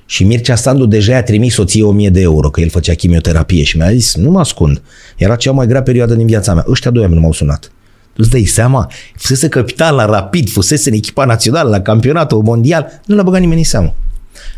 Și 0.05 0.23
Mircea 0.23 0.55
Sandu 0.55 0.85
deja 0.85 1.11
i-a 1.11 1.23
trimis 1.23 1.53
soție 1.53 1.83
1000 1.83 2.09
de 2.09 2.21
euro, 2.21 2.49
că 2.49 2.61
el 2.61 2.69
făcea 2.69 2.93
chimioterapie 2.93 3.63
și 3.63 3.77
mi-a 3.77 3.91
zis, 3.91 4.15
nu 4.15 4.31
mă 4.31 4.39
ascund, 4.39 4.81
era 5.17 5.35
cea 5.35 5.51
mai 5.51 5.67
grea 5.67 5.83
perioadă 5.83 6.13
din 6.13 6.25
viața 6.25 6.53
mea. 6.53 6.65
Ăștia 6.67 6.91
doi 6.91 7.01
oameni 7.01 7.19
nu 7.19 7.25
m-au 7.25 7.35
sunat. 7.35 7.71
Tu 8.03 8.21
îți 8.21 8.29
dai 8.29 8.43
seama? 8.43 8.91
Fusese 9.15 9.47
capitan 9.47 9.95
la 9.95 10.05
Rapid, 10.05 10.49
fusese 10.49 10.89
în 10.89 10.95
echipa 10.95 11.25
națională, 11.25 11.69
la 11.69 11.81
campionatul 11.81 12.41
mondial, 12.41 13.01
nu 13.05 13.15
l-a 13.15 13.23
băgat 13.23 13.39
nimeni 13.39 13.59
în 13.59 13.65
seamă. 13.65 13.95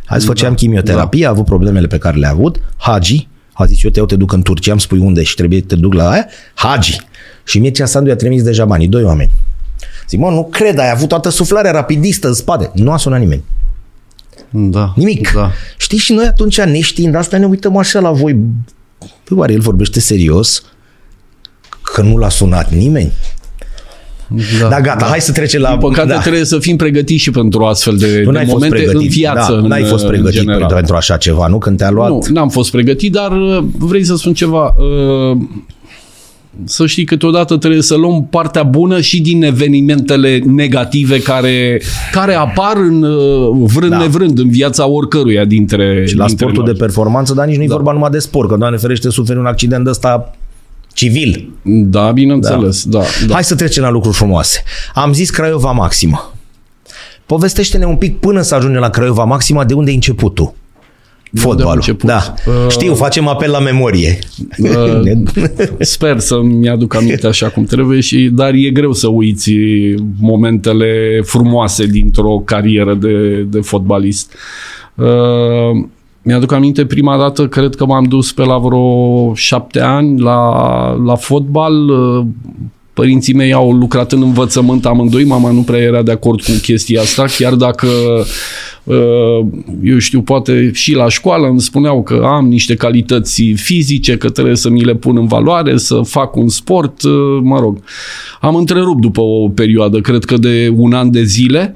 Azi 0.06 0.26
făceam 0.26 0.54
chimioterapie, 0.54 1.26
a 1.26 1.30
avut 1.30 1.46
problemele 1.46 1.88
pe 1.88 1.98
care 1.98 2.18
le-a 2.18 2.30
avut. 2.30 2.60
Hagi, 2.78 3.28
a 3.54 3.66
zis, 3.66 3.84
eu 3.84 3.90
te, 3.90 4.00
eu 4.00 4.06
te 4.06 4.16
duc 4.16 4.32
în 4.32 4.42
Turcia, 4.42 4.72
îmi 4.72 4.82
spui 4.82 5.00
unde 5.00 5.24
și 5.24 5.36
trebuie 5.36 5.60
să 5.60 5.66
te 5.66 5.76
duc 5.76 5.94
la 5.94 6.10
aia. 6.10 6.28
Hagi. 6.54 7.00
Și 7.44 7.60
Mircea 7.60 7.86
Sandu 7.86 8.10
i-a 8.10 8.16
trimis 8.16 8.44
deja 8.44 8.66
banii, 8.66 8.88
doi 8.88 9.04
oameni. 9.04 9.32
Zic, 10.10 10.20
mă, 10.20 10.30
nu 10.30 10.46
cred, 10.46 10.80
ai 10.80 10.90
avut 10.90 11.08
toată 11.08 11.30
suflarea 11.30 11.72
rapidistă 11.72 12.28
în 12.28 12.34
spate. 12.34 12.72
Nu 12.74 12.92
a 12.92 12.98
sunat 12.98 13.20
nimeni. 13.20 13.44
Da. 14.58 14.94
Nimic. 14.96 15.32
Da. 15.34 15.52
Știi, 15.78 15.98
și 15.98 16.14
noi 16.14 16.26
atunci, 16.26 16.62
neștiind 16.62 17.16
asta, 17.16 17.38
ne 17.38 17.46
uităm 17.46 17.78
așa 17.78 18.00
la 18.00 18.12
voi. 18.12 18.36
Păi 18.98 19.38
oare 19.38 19.54
el 19.54 19.60
vorbește 19.60 20.00
serios? 20.00 20.64
Că 21.94 22.02
nu 22.02 22.18
l-a 22.18 22.30
sunat 22.30 22.72
nimeni? 22.72 23.12
Da. 24.60 24.68
Da, 24.68 24.82
gata, 24.82 25.06
hai 25.06 25.22
să 25.22 25.32
trecem 25.32 25.62
la... 25.62 25.70
Din 25.70 25.80
păcate 25.80 26.08
da. 26.08 26.20
trebuie 26.20 26.44
să 26.46 26.60
fim 26.60 26.76
pregătiți 26.76 27.22
și 27.24 27.32
pentru 27.32 27.64
astfel 27.66 27.98
de, 27.98 28.06
Tu 28.24 28.32
de 28.32 28.32
n-ai 28.32 28.46
fost 28.46 28.54
momente 28.54 28.76
pregătit. 28.76 29.02
în 29.02 29.08
viață. 29.08 29.52
da, 29.52 29.58
în, 29.58 29.66
n-ai 29.68 29.84
fost 29.84 30.04
în 30.04 30.10
pregătit 30.10 30.40
general. 30.40 30.74
pentru 30.74 30.96
așa 30.96 31.18
ceva, 31.18 31.48
nu? 31.48 31.58
Când 31.58 31.78
te-a 31.78 31.90
luat... 31.90 32.10
Nu, 32.10 32.20
n-am 32.32 32.50
fost 32.50 32.72
pregătit, 32.72 33.12
dar 33.12 33.32
uh, 33.32 33.64
vrei 33.78 34.04
să 34.04 34.16
spun 34.16 34.34
ceva. 34.34 34.76
Uh, 36.58 36.64
Să 36.66 36.86
știi, 36.86 37.04
câteodată 37.04 37.58
trebuie 37.58 37.82
să 37.82 37.96
luăm 37.96 38.28
partea 38.30 38.64
bună 38.64 39.02
și 39.02 39.22
din 39.22 39.44
evenimentele 39.44 40.42
negative 40.46 41.20
care, 41.22 41.82
care 42.12 42.34
apar 42.34 42.78
în 42.78 43.04
uh, 43.04 43.70
vrând 43.74 43.92
Da. 43.92 43.98
nevrând 43.98 44.40
în 44.40 44.50
viața 44.50 44.88
oricăruia 44.88 45.46
dintre 45.46 46.06
Și 46.08 46.16
la 46.16 46.26
dintre 46.26 46.46
sportul 46.46 46.64
noi. 46.64 46.74
de 46.74 46.80
performanță, 46.80 47.34
dar 47.34 47.48
nici 47.48 47.58
nu-i 47.58 47.68
vorba 47.68 47.92
numai 47.92 48.10
de 48.10 48.20
sport, 48.20 48.50
că, 48.50 48.56
Doamne 48.56 48.78
ferește, 48.78 49.10
suferi 49.10 49.40
un 49.40 49.46
accident 49.46 49.84
de 49.84 49.90
ăsta 49.90 50.36
civil. 50.94 51.50
Da, 51.64 52.12
bineînțeles, 52.12 52.84
da. 52.86 53.02
da, 53.28 53.34
Hai 53.34 53.44
să 53.44 53.56
trecem 53.56 53.84
la 53.84 53.90
lucruri 53.90 54.16
frumoase. 54.16 54.64
Am 54.94 55.14
zis 55.14 55.30
Craiova 55.30 55.72
Maximă. 55.72 56.34
Povestește-ne 57.26 57.86
un 57.86 57.96
pic 57.96 58.20
până 58.20 58.42
să 58.42 58.56
ajungem 58.56 58.80
la 58.82 58.90
Craiova 58.90 59.24
Maxima, 59.24 59.64
de 59.66 59.74
unde 59.74 59.90
ai 59.90 59.96
început 59.96 60.34
tu? 60.34 60.56
Fotbalul. 61.36 61.74
început? 61.76 62.10
Da. 62.10 62.34
Uh, 62.46 62.70
Știu, 62.70 62.96
facem 62.96 63.28
apel 63.28 63.52
la 63.52 63.60
memorie. 63.60 64.20
Uh, 64.58 65.02
Sper 65.80 66.20
să-mi 66.20 66.70
aduc 66.70 66.96
aminte 66.96 67.28
așa 67.28 67.50
cum 67.50 67.64
trebuie, 67.64 68.00
și 68.00 68.30
dar 68.34 68.54
e 68.54 68.70
greu 68.70 68.94
să 68.94 69.08
uiți 69.08 69.52
momentele 70.20 71.22
frumoase 71.24 71.86
dintr-o 71.86 72.42
carieră 72.46 72.94
de, 72.94 73.42
de 73.42 73.60
fotbalist. 73.60 74.34
Uh, 74.96 75.86
mi-aduc 76.22 76.52
aminte 76.52 76.86
prima 76.86 77.18
dată, 77.18 77.48
cred 77.48 77.76
că 77.76 77.86
m-am 77.86 78.04
dus 78.04 78.32
pe 78.32 78.44
la 78.44 78.58
vreo 78.58 79.34
șapte 79.34 79.80
ani 79.82 80.20
la, 80.20 80.94
la 81.06 81.16
fotbal. 81.16 81.92
Uh, 82.96 83.04
Părinții 83.04 83.34
mei 83.34 83.54
au 83.54 83.72
lucrat 83.72 84.12
în 84.12 84.22
învățământ 84.22 84.86
amândoi, 84.86 85.24
mama 85.24 85.52
nu 85.52 85.62
prea 85.62 85.80
era 85.80 86.02
de 86.02 86.12
acord 86.12 86.42
cu 86.42 86.52
chestia 86.62 87.02
asta, 87.02 87.26
chiar 87.38 87.54
dacă 87.54 87.88
uh, 88.84 89.46
eu 89.84 89.98
știu, 89.98 90.22
poate 90.22 90.72
și 90.74 90.94
la 90.94 91.10
școală 91.10 91.48
îmi 91.48 91.62
spuneau 91.62 92.04
că 92.04 92.22
am 92.26 92.48
niște 92.48 92.76
calități 92.76 93.44
fizice, 93.56 94.18
că 94.18 94.30
trebuie 94.30 94.56
să 94.56 94.70
mi 94.70 94.84
le 94.84 94.96
pun 94.96 95.18
în 95.18 95.28
valoare, 95.28 95.78
să 95.78 96.02
fac 96.02 96.36
un 96.36 96.50
sport, 96.50 97.04
uh, 97.04 97.40
mă 97.42 97.60
rog. 97.60 97.78
Am 98.42 98.56
întrerupt 98.56 99.02
după 99.02 99.22
o 99.22 99.50
perioadă, 99.50 100.00
cred 100.00 100.24
că 100.24 100.38
de 100.38 100.74
un 100.76 100.94
an 100.94 101.12
de 101.12 101.24
zile, 101.24 101.76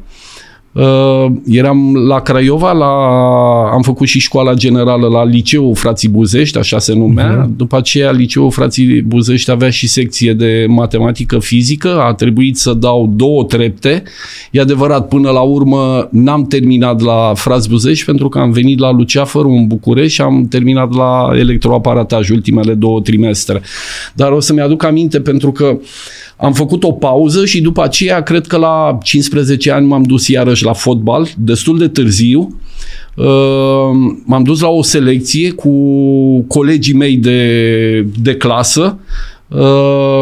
Uh, 0.71 1.25
eram 1.45 1.95
la 1.95 2.19
Craiova, 2.19 2.71
la, 2.71 2.85
am 3.73 3.81
făcut 3.81 4.07
și 4.07 4.19
școala 4.19 4.53
generală 4.53 5.07
la 5.07 5.25
Liceul 5.25 5.75
Frații 5.75 6.09
Buzești, 6.09 6.57
așa 6.57 6.79
se 6.79 6.93
numea. 6.93 7.45
Uh-huh. 7.45 7.55
După 7.57 7.77
aceea, 7.77 8.11
Liceul 8.11 8.51
Frații 8.51 9.01
Buzești 9.01 9.51
avea 9.51 9.69
și 9.69 9.87
secție 9.87 10.33
de 10.33 10.65
matematică 10.67 11.39
fizică. 11.39 11.99
A 12.01 12.13
trebuit 12.13 12.57
să 12.57 12.73
dau 12.73 13.13
două 13.15 13.43
trepte. 13.43 14.03
E 14.51 14.61
adevărat, 14.61 15.07
până 15.07 15.29
la 15.29 15.41
urmă 15.41 16.07
n-am 16.11 16.45
terminat 16.45 17.01
la 17.01 17.31
Frați 17.35 17.69
Buzești 17.69 18.05
pentru 18.05 18.29
că 18.29 18.39
am 18.39 18.51
venit 18.51 18.79
la 18.79 18.91
Luceafăr 18.91 19.45
în 19.45 19.67
București 19.67 20.13
și 20.13 20.21
am 20.21 20.47
terminat 20.49 20.93
la 20.95 21.29
electroaparataj 21.35 22.29
ultimele 22.29 22.73
două 22.73 23.01
trimestre. 23.01 23.61
Dar 24.13 24.31
o 24.31 24.39
să-mi 24.39 24.61
aduc 24.61 24.83
aminte 24.83 25.19
pentru 25.19 25.51
că 25.51 25.77
am 26.41 26.53
făcut 26.53 26.83
o 26.83 26.91
pauză 26.91 27.45
și 27.45 27.61
după 27.61 27.83
aceea, 27.83 28.21
cred 28.21 28.47
că 28.47 28.57
la 28.57 28.97
15 29.03 29.71
ani 29.71 29.87
m-am 29.87 30.03
dus 30.03 30.27
iarăși 30.27 30.63
la 30.63 30.73
fotbal, 30.73 31.27
destul 31.37 31.77
de 31.77 31.87
târziu. 31.87 32.59
Uh, 33.15 33.25
m-am 34.25 34.43
dus 34.43 34.61
la 34.61 34.67
o 34.67 34.83
selecție 34.83 35.51
cu 35.51 35.71
colegii 36.47 36.93
mei 36.93 37.17
de, 37.17 38.01
de 38.21 38.35
clasă. 38.35 38.97
Uh, 39.47 40.21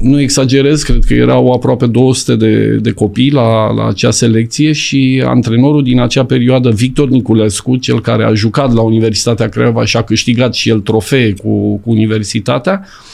nu 0.00 0.20
exagerez, 0.20 0.82
cred 0.82 1.04
că 1.04 1.14
erau 1.14 1.52
aproape 1.52 1.86
200 1.86 2.36
de, 2.36 2.66
de 2.66 2.90
copii 2.90 3.30
la, 3.30 3.72
la 3.72 3.86
acea 3.86 4.10
selecție 4.10 4.72
și 4.72 5.22
antrenorul 5.26 5.82
din 5.82 6.00
acea 6.00 6.24
perioadă, 6.24 6.70
Victor 6.70 7.08
Niculescu, 7.08 7.76
cel 7.76 8.00
care 8.00 8.24
a 8.24 8.34
jucat 8.34 8.74
la 8.74 8.82
Universitatea 8.82 9.48
Craiova 9.48 9.84
și 9.84 9.96
a 9.96 10.02
câștigat 10.02 10.54
și 10.54 10.68
el 10.68 10.80
trofee 10.80 11.32
cu, 11.32 11.76
cu 11.76 11.90
Universitatea, 11.90 12.80
uh, 12.82 13.12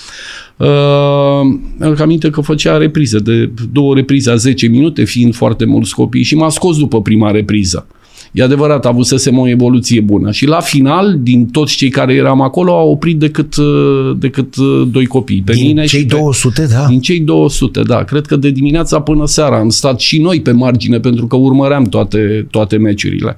Uh, 0.61 1.41
îmi 1.79 1.97
aminte 1.99 2.31
că 2.31 2.41
făcea 2.41 2.77
reprize 2.77 3.19
de 3.19 3.51
două 3.73 3.95
reprize 3.95 4.31
a 4.31 4.35
10 4.35 4.67
minute, 4.67 5.05
fiind 5.05 5.35
foarte 5.35 5.65
mulți 5.65 5.95
copii 5.95 6.23
și 6.23 6.35
m-a 6.35 6.49
scos 6.49 6.79
după 6.79 7.03
prima 7.03 7.31
repriză. 7.31 7.87
E 8.33 8.43
adevărat, 8.43 8.87
avusesem 8.87 9.39
o 9.39 9.49
evoluție 9.49 10.01
bună. 10.01 10.31
Și 10.31 10.47
la 10.47 10.61
final, 10.61 11.17
din 11.21 11.47
toți 11.47 11.77
cei 11.77 11.89
care 11.89 12.15
eram 12.15 12.41
acolo, 12.41 12.73
au 12.73 12.91
oprit 12.91 13.19
decât, 13.19 13.57
uh, 13.57 14.17
decât 14.19 14.57
uh, 14.57 14.89
doi 14.91 15.07
copii. 15.07 15.43
Pe 15.45 15.53
din 15.53 15.67
mine 15.67 15.85
cei 15.85 16.01
și 16.01 16.07
pe, 16.07 16.17
200, 16.17 16.67
da? 16.67 16.87
Din 16.87 17.01
cei 17.01 17.21
200, 17.21 17.83
da. 17.83 18.05
Cred 18.05 18.27
că 18.27 18.37
de 18.37 18.51
dimineața 18.51 19.01
până 19.01 19.27
seara 19.27 19.59
am 19.59 19.69
stat 19.69 20.01
și 20.01 20.19
noi 20.19 20.41
pe 20.41 20.51
margine 20.53 21.01
pentru 21.01 21.27
că 21.27 21.37
urmăream 21.37 21.85
toate, 21.85 22.47
toate 22.51 22.77
meciurile. 22.77 23.37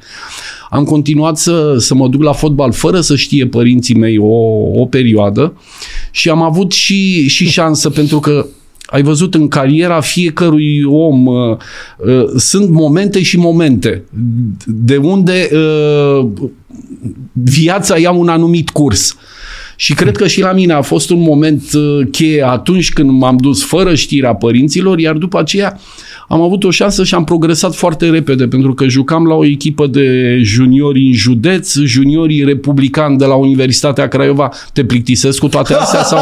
Am 0.71 0.85
continuat 0.85 1.39
să, 1.39 1.77
să 1.79 1.95
mă 1.95 2.09
duc 2.09 2.23
la 2.23 2.33
fotbal 2.33 2.73
fără 2.73 3.01
să 3.01 3.17
știe 3.17 3.47
părinții 3.47 3.95
mei 3.95 4.19
o, 4.19 4.35
o 4.81 4.87
perioadă 4.87 5.53
și 6.11 6.29
am 6.29 6.43
avut 6.43 6.73
și, 6.73 7.29
și 7.29 7.49
șansă 7.49 7.91
pentru 7.91 8.19
că 8.19 8.47
ai 8.93 9.03
văzut 9.03 9.35
în 9.35 9.49
cariera 9.49 10.01
fiecărui 10.01 10.83
om 10.85 11.27
uh, 11.27 11.57
uh, 11.97 12.25
sunt 12.37 12.71
momente 12.71 13.23
și 13.23 13.39
momente 13.39 14.05
de 14.67 14.97
unde 14.97 15.49
uh, 15.53 16.29
viața 17.33 17.99
ia 17.99 18.11
un 18.11 18.29
anumit 18.29 18.71
curs. 18.71 19.17
Și 19.77 19.95
cred 19.95 20.17
că 20.17 20.27
și 20.27 20.41
la 20.41 20.53
mine 20.53 20.73
a 20.73 20.83
fost 20.83 21.11
un 21.11 21.21
moment 21.21 21.63
uh, 21.73 22.07
cheie 22.11 22.47
atunci 22.47 22.93
când 22.93 23.11
m-am 23.11 23.37
dus 23.37 23.65
fără 23.65 23.95
știrea 23.95 24.35
părinților, 24.35 24.99
iar 24.99 25.15
după 25.15 25.39
aceea 25.39 25.81
am 26.33 26.41
avut 26.41 26.65
o 26.65 26.71
șansă 26.71 27.05
și 27.05 27.15
am 27.15 27.25
progresat 27.25 27.75
foarte 27.75 28.09
repede, 28.09 28.47
pentru 28.47 28.75
că 28.75 28.85
jucam 28.89 29.27
la 29.27 29.35
o 29.35 29.45
echipă 29.45 29.87
de 29.87 30.39
juniori 30.43 31.07
în 31.07 31.13
județ, 31.13 31.75
juniorii 31.79 32.45
republicani 32.45 33.19
de 33.19 33.25
la 33.25 33.35
Universitatea 33.35 34.09
Craiova. 34.09 34.49
Te 34.73 34.85
plictisesc 34.85 35.39
cu 35.39 35.49
toate 35.49 35.75
astea 35.75 36.03
sau 36.03 36.19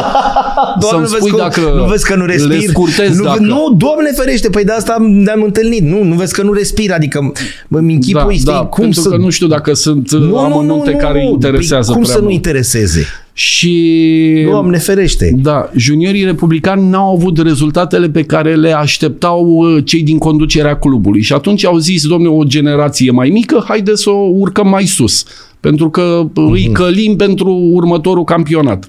să-mi 0.90 1.07
spui 1.07 1.33
dacă 1.37 1.61
nu 1.76 1.85
vezi 1.85 2.07
că 2.07 2.14
nu 2.14 2.25
respiri? 2.25 2.61
Le 2.61 2.66
scurtez 2.66 3.16
nu, 3.16 3.25
dacă... 3.25 3.40
nu, 3.40 3.75
doamne 3.76 4.11
ferește, 4.16 4.50
păi 4.50 4.64
de 4.64 4.73
asta 4.73 4.97
ne-am 5.00 5.42
întâlnit. 5.42 5.83
Nu, 5.83 6.02
nu 6.02 6.14
vezi 6.14 6.35
că 6.35 6.42
nu 6.42 6.52
respiri, 6.52 6.92
adică 6.92 7.33
îmi 7.69 7.95
închipui, 7.95 8.40
da, 8.42 8.52
da, 8.52 8.59
cum 8.59 8.83
pentru 8.83 9.00
să... 9.00 9.09
că 9.09 9.16
nu 9.16 9.30
știu 9.30 9.47
dacă 9.47 9.75
sunt 9.75 10.11
nu, 10.11 10.38
amănunte 10.38 10.90
nu, 10.90 10.97
nu, 10.97 11.02
care 11.02 11.25
nu, 11.25 11.30
interesează 11.30 11.92
păi 11.92 11.95
cum 11.95 12.02
prea 12.02 12.14
să 12.14 12.23
nu 12.23 12.30
intereseze? 12.30 13.07
Și... 13.32 14.44
Doamne 14.44 14.78
ferește! 14.78 15.32
Da, 15.42 15.70
juniorii 15.76 16.25
republicani 16.25 16.88
n-au 16.88 17.14
avut 17.14 17.38
rezultatele 17.38 18.08
pe 18.08 18.22
care 18.22 18.54
le 18.54 18.72
așteptau 18.72 19.46
uh, 19.46 19.84
cei 19.84 20.02
din 20.02 20.18
conducerea 20.18 20.78
clubului. 20.78 21.22
Și 21.22 21.32
atunci 21.32 21.64
au 21.64 21.76
zis, 21.76 22.06
domne, 22.06 22.28
o 22.28 22.42
generație 22.42 23.10
mai 23.10 23.28
mică, 23.28 23.64
haide 23.68 23.94
să 23.94 24.10
o 24.10 24.28
urcăm 24.32 24.68
mai 24.68 24.84
sus. 24.84 25.25
Pentru 25.60 25.90
că 25.90 26.22
mm-hmm. 26.25 26.52
îi 26.52 26.70
călim 26.72 27.16
pentru 27.16 27.50
următorul 27.72 28.25
campionat. 28.25 28.88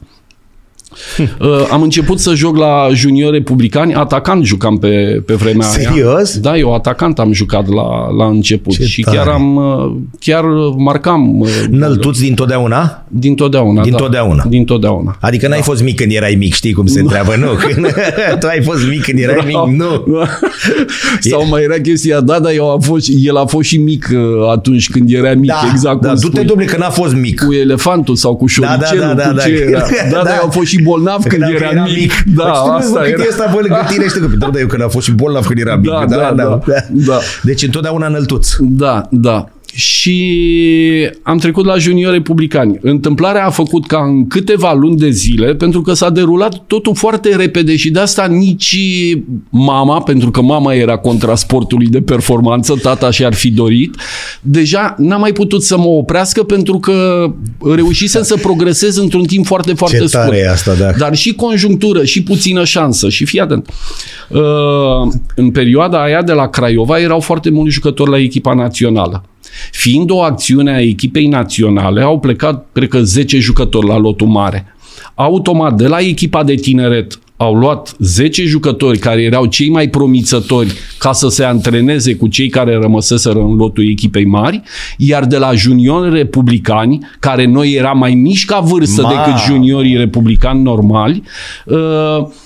Uh, 1.39 1.67
am 1.71 1.81
început 1.81 2.19
să 2.19 2.33
joc 2.33 2.57
la 2.57 2.87
junior 2.93 3.31
republicani, 3.33 3.93
atacant 3.93 4.45
jucam 4.45 4.77
pe, 4.77 5.23
pe 5.25 5.33
vremea 5.33 5.67
Serios? 5.67 6.31
aia. 6.33 6.41
Da, 6.41 6.57
eu 6.57 6.73
atacant 6.73 7.19
am 7.19 7.33
jucat 7.33 7.67
la, 7.67 8.09
la 8.17 8.25
început 8.25 8.73
Ce 8.73 8.83
și 8.83 9.01
tare. 9.01 9.17
chiar 9.17 9.27
am 9.27 9.55
uh, 9.55 9.91
chiar 10.19 10.43
marcam. 10.77 11.39
Uh, 11.39 11.47
Năltuți 11.69 12.21
din 12.21 12.33
totdeauna? 12.33 13.03
Din 13.07 13.35
totdeauna, 13.35 13.81
Din 13.81 13.91
da. 13.91 13.97
totdeauna? 13.97 14.43
Din 14.49 14.65
totdeauna. 14.65 15.17
Adică 15.21 15.47
n-ai 15.47 15.57
da. 15.57 15.63
fost 15.63 15.83
mic 15.83 15.95
când 15.95 16.11
erai 16.11 16.35
mic, 16.35 16.53
știi 16.53 16.73
cum 16.73 16.85
se 16.85 16.99
întreabă, 16.99 17.35
nu? 17.35 17.47
Când 17.73 17.87
tu 18.39 18.47
ai 18.47 18.61
fost 18.63 18.87
mic 18.87 19.03
când 19.03 19.19
erai 19.19 19.43
mic, 19.45 19.75
nu. 19.77 20.03
Sau 21.31 21.47
mai 21.47 21.63
era 21.63 21.75
chestia, 21.81 22.19
da, 22.19 22.39
dar 22.39 22.51
eu 22.53 22.71
a 22.71 22.77
fost, 22.79 23.07
el 23.17 23.37
a 23.37 23.45
fost 23.45 23.67
și 23.67 23.77
mic 23.77 24.09
atunci 24.51 24.89
când 24.89 25.11
era 25.13 25.33
mic, 25.33 25.49
Da, 25.49 25.61
exact 25.71 26.01
da, 26.01 26.07
cum 26.07 26.17
du-te, 26.21 26.35
spui. 26.35 26.45
domnule, 26.47 26.69
că 26.69 26.77
n-a 26.77 26.89
fost 26.89 27.13
mic. 27.15 27.41
Cu 27.45 27.53
elefantul 27.53 28.15
sau 28.15 28.35
cu 28.35 28.45
șoricelul, 28.47 29.01
da, 29.01 29.13
da, 29.13 29.29
cu 29.29 29.35
da. 29.35 29.41
ce 29.41 29.65
era. 29.69 29.79
Da, 30.11 30.17
Da. 30.17 30.23
dar 30.23 30.37
eu 30.41 30.47
a 30.47 30.49
fost 30.49 30.67
și 30.67 30.80
bolnav 30.83 31.23
când 31.27 31.43
Când 31.43 31.55
era, 31.55 31.83
mic. 31.83 32.13
Da, 32.35 32.43
Păi 32.43 32.53
știi, 32.55 32.71
asta 32.71 32.99
mă, 32.99 33.05
cât 33.05 33.13
era. 33.13 33.23
e 33.23 33.27
ăsta, 33.29 33.49
bă, 33.53 33.59
lângă 33.59 33.85
tine, 33.89 34.07
știi 34.07 34.21
că, 34.21 34.27
da, 34.27 34.49
da, 34.53 34.59
eu 34.59 34.67
când 34.67 34.81
am 34.81 34.89
fost 34.89 35.05
și 35.05 35.11
bolnav 35.11 35.45
când 35.45 35.59
eram 35.59 35.79
mic. 35.79 35.89
Da, 35.89 36.05
da, 36.07 36.33
da, 36.35 36.59
da. 36.89 37.19
Deci 37.41 37.63
întotdeauna 37.63 38.07
înăltuț. 38.07 38.49
Da, 38.59 39.07
da. 39.11 39.45
Și 39.73 41.09
am 41.23 41.37
trecut 41.37 41.65
la 41.65 41.77
junior 41.77 42.11
republicani. 42.13 42.77
Întâmplarea 42.81 43.45
a 43.45 43.49
făcut 43.49 43.87
ca 43.87 44.03
în 44.03 44.27
câteva 44.27 44.73
luni 44.73 44.97
de 44.97 45.09
zile, 45.09 45.55
pentru 45.55 45.81
că 45.81 45.93
s-a 45.93 46.09
derulat 46.09 46.63
totul 46.67 46.95
foarte 46.95 47.35
repede 47.35 47.75
și 47.75 47.89
de 47.89 47.99
asta 47.99 48.25
nici 48.25 48.77
mama, 49.49 50.01
pentru 50.01 50.31
că 50.31 50.41
mama 50.41 50.73
era 50.73 50.97
contra 50.97 51.35
sportului 51.35 51.87
de 51.87 52.01
performanță, 52.01 52.75
tata 52.81 53.11
și-ar 53.11 53.33
fi 53.33 53.51
dorit, 53.51 53.95
deja 54.41 54.95
n-a 54.97 55.17
mai 55.17 55.31
putut 55.31 55.63
să 55.63 55.77
mă 55.77 55.87
oprească 55.87 56.43
pentru 56.43 56.79
că 56.79 57.25
reușisem 57.75 58.23
să 58.23 58.37
progresez 58.37 58.97
într-un 58.97 59.23
timp 59.23 59.45
foarte, 59.45 59.73
foarte 59.73 59.97
Ce 59.97 60.05
scurt. 60.05 60.23
tare 60.23 60.37
e 60.37 60.49
asta, 60.49 60.73
da. 60.73 60.91
Dar 60.97 61.15
și 61.15 61.33
conjunctură, 61.33 62.03
și 62.03 62.23
puțină 62.23 62.63
șansă. 62.63 63.09
Și 63.09 63.25
fii 63.25 63.39
atent. 63.39 63.69
Uh, 64.29 64.39
în 65.35 65.51
perioada 65.51 66.03
aia 66.03 66.21
de 66.21 66.31
la 66.31 66.47
Craiova 66.47 66.99
erau 66.99 67.19
foarte 67.19 67.49
mulți 67.49 67.73
jucători 67.73 68.09
la 68.09 68.17
echipa 68.17 68.53
națională. 68.53 69.23
Fiind 69.71 70.09
o 70.11 70.21
acțiune 70.21 70.71
a 70.71 70.81
echipei 70.81 71.27
naționale, 71.27 72.01
au 72.01 72.19
plecat, 72.19 72.65
cred 72.71 72.87
că, 72.87 73.01
10 73.01 73.39
jucători 73.39 73.87
la 73.87 73.97
lotul 73.97 74.27
mare. 74.27 74.65
Automat, 75.15 75.73
de 75.75 75.87
la 75.87 75.99
echipa 75.99 76.43
de 76.43 76.53
tineret, 76.55 77.19
au 77.37 77.53
luat 77.53 77.95
10 77.99 78.45
jucători 78.45 78.97
care 78.97 79.21
erau 79.21 79.45
cei 79.45 79.69
mai 79.69 79.87
promițători 79.87 80.73
ca 80.97 81.11
să 81.11 81.27
se 81.29 81.43
antreneze 81.43 82.15
cu 82.15 82.27
cei 82.27 82.49
care 82.49 82.77
rămăseseră 82.81 83.39
în 83.39 83.55
lotul 83.55 83.89
echipei 83.89 84.25
mari, 84.25 84.61
iar 84.97 85.25
de 85.25 85.37
la 85.37 85.53
juniori 85.53 86.13
republicani, 86.13 87.07
care 87.19 87.45
noi 87.45 87.71
eram 87.71 87.97
mai 87.97 88.13
mici 88.13 88.45
ca 88.45 88.59
vârstă 88.59 89.01
Ma. 89.01 89.09
decât 89.09 89.41
juniorii 89.45 89.97
republicani 89.97 90.61
normali, 90.61 91.23
uh, 91.65 91.77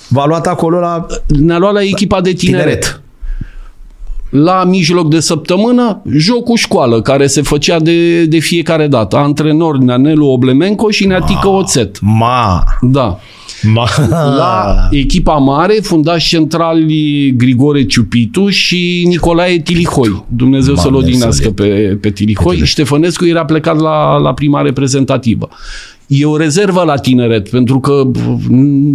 V-a 0.07 0.25
luat 0.25 0.47
acolo 0.47 0.79
la 0.79 1.05
ne-a 1.27 1.57
luat 1.57 1.73
la 1.73 1.81
echipa 1.81 2.21
de 2.21 2.33
tineret. 2.33 2.63
tineret. 2.63 3.01
La 4.43 4.63
mijloc 4.63 5.09
de 5.09 5.19
săptămână, 5.19 6.01
jocul 6.17 6.57
școală, 6.57 7.01
care 7.01 7.27
se 7.27 7.41
făcea 7.41 7.79
de, 7.79 8.25
de 8.25 8.39
fiecare 8.39 8.87
dată. 8.87 9.15
Antrenor 9.15 9.77
Neanelu 9.77 10.25
Oblemenco 10.25 10.89
și 10.89 11.07
Neatică 11.07 11.47
Oțet. 11.47 11.97
Ma. 12.01 12.63
Da. 12.81 13.19
Ma. 13.73 13.87
La 14.09 14.87
echipa 14.91 15.33
mare, 15.33 15.73
fundași 15.81 16.27
centrali 16.27 17.33
Grigore 17.37 17.85
Ciupitu 17.85 18.49
și 18.49 19.05
Nicolae 19.07 19.59
Tilihoi. 19.59 20.25
Dumnezeu 20.27 20.75
să-l 20.75 20.91
Doamne, 20.91 21.07
odihnească 21.07 21.43
să 21.43 21.51
pe, 21.51 21.97
pe 22.01 22.09
Tilihoi. 22.09 22.61
Ștefănescu 22.63 23.25
era 23.25 23.45
plecat 23.45 23.79
la, 23.79 24.17
la 24.17 24.33
prima 24.33 24.61
reprezentativă. 24.61 25.49
E 26.07 26.25
o 26.25 26.37
rezervă 26.37 26.83
la 26.85 26.95
tineret, 26.95 27.49
pentru 27.49 27.79
că 27.79 28.03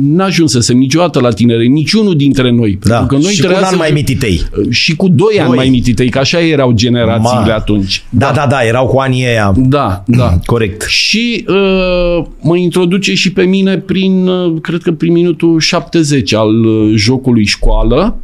n-ajunsesem 0.01 0.77
niciodată 0.77 1.21
la 1.21 1.31
tineret, 1.31 1.69
niciunul 1.69 2.17
dintre 2.17 2.51
noi. 2.51 2.79
Da. 2.83 2.97
Pentru 2.97 3.17
că 3.17 3.23
noi 3.23 3.33
și 3.33 3.43
cu 3.43 3.53
un 3.57 3.63
an 3.63 3.77
mai 3.77 3.91
mititei. 3.91 4.43
Și 4.71 4.97
cu 4.97 5.09
doi, 5.09 5.17
doi 5.35 5.45
ani 5.45 5.55
mai 5.55 5.69
mititei, 5.69 6.09
că 6.09 6.19
așa 6.19 6.41
erau 6.41 6.73
generațiile 6.73 7.45
Ma. 7.47 7.55
atunci. 7.55 8.05
Da, 8.11 8.33
da, 8.35 8.47
da, 8.49 8.63
erau 8.63 8.87
cu 8.87 8.99
anii 8.99 9.25
ăia. 9.27 9.53
Da, 9.57 10.03
da. 10.07 10.39
Corect. 10.45 10.83
Și 10.83 11.45
uh, 11.49 12.25
mă 12.41 12.57
introduce 12.57 13.15
și 13.15 13.33
pe 13.33 13.43
mine 13.43 13.79
prin, 13.79 14.27
uh, 14.27 14.61
cred 14.61 14.83
că 14.83 14.93
prin 14.93 15.13
minutul 15.13 15.61
70 15.61 16.35
al 16.35 16.65
uh, 16.65 16.93
jocului 16.95 17.45
școală. 17.45 18.17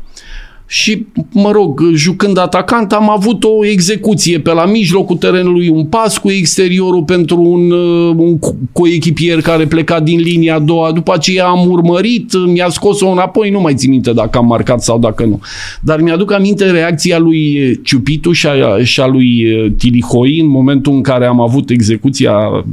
Și, 0.68 1.06
mă 1.32 1.50
rog, 1.50 1.80
jucând 1.94 2.38
atacant, 2.38 2.92
am 2.92 3.11
avut 3.11 3.44
o 3.44 3.66
execuție 3.66 4.38
pe 4.38 4.52
la 4.52 4.64
mijlocul 4.64 5.16
terenului, 5.16 5.68
un 5.68 5.85
pas 5.85 6.18
cu 6.18 6.30
exteriorul 6.30 7.02
pentru 7.02 7.40
un, 7.40 7.70
uh, 7.70 8.14
un 8.16 8.38
coechipier 8.73 9.40
care 9.40 9.66
pleca 9.66 10.00
din 10.00 10.20
linia 10.20 10.54
a 10.54 10.58
doua. 10.58 10.92
După 10.92 11.12
aceea 11.14 11.46
am 11.46 11.70
urmărit, 11.70 12.32
mi-a 12.46 12.68
scos-o 12.68 13.08
înapoi, 13.08 13.50
nu 13.50 13.61
mai 13.61 13.75
țin 13.75 13.90
minte 13.90 14.12
dacă 14.12 14.38
am 14.38 14.46
marcat 14.46 14.82
sau 14.82 14.99
dacă 14.99 15.25
nu. 15.25 15.40
Dar 15.80 16.00
mi-aduc 16.00 16.32
aminte 16.32 16.70
reacția 16.70 17.18
lui 17.18 17.80
Ciupitu 17.82 18.32
și 18.32 18.46
a, 18.46 18.85
și 18.85 19.00
a 19.00 19.06
lui 19.06 19.46
Tilihoi 19.78 20.40
în 20.40 20.49
momentul 20.49 20.92
în 20.92 21.02
care 21.02 21.26
am 21.26 21.40
avut 21.40 21.70
execuția 21.70 22.32
uh, 22.35 22.64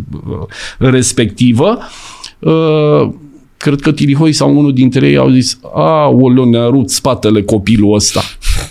respectivă. 0.78 1.78
Uh, 2.40 3.10
cred 3.64 3.80
că 3.80 3.92
Tilihoi 3.92 4.34
sau 4.34 4.58
unul 4.58 4.74
dintre 4.74 5.08
ei 5.08 5.18
au 5.18 5.30
zis 5.30 5.60
a, 5.76 6.08
oleu, 6.08 6.50
ne-a 6.50 6.66
rupt 6.66 6.90
spatele 6.90 7.42
copilul 7.42 7.94
ăsta. 7.94 8.22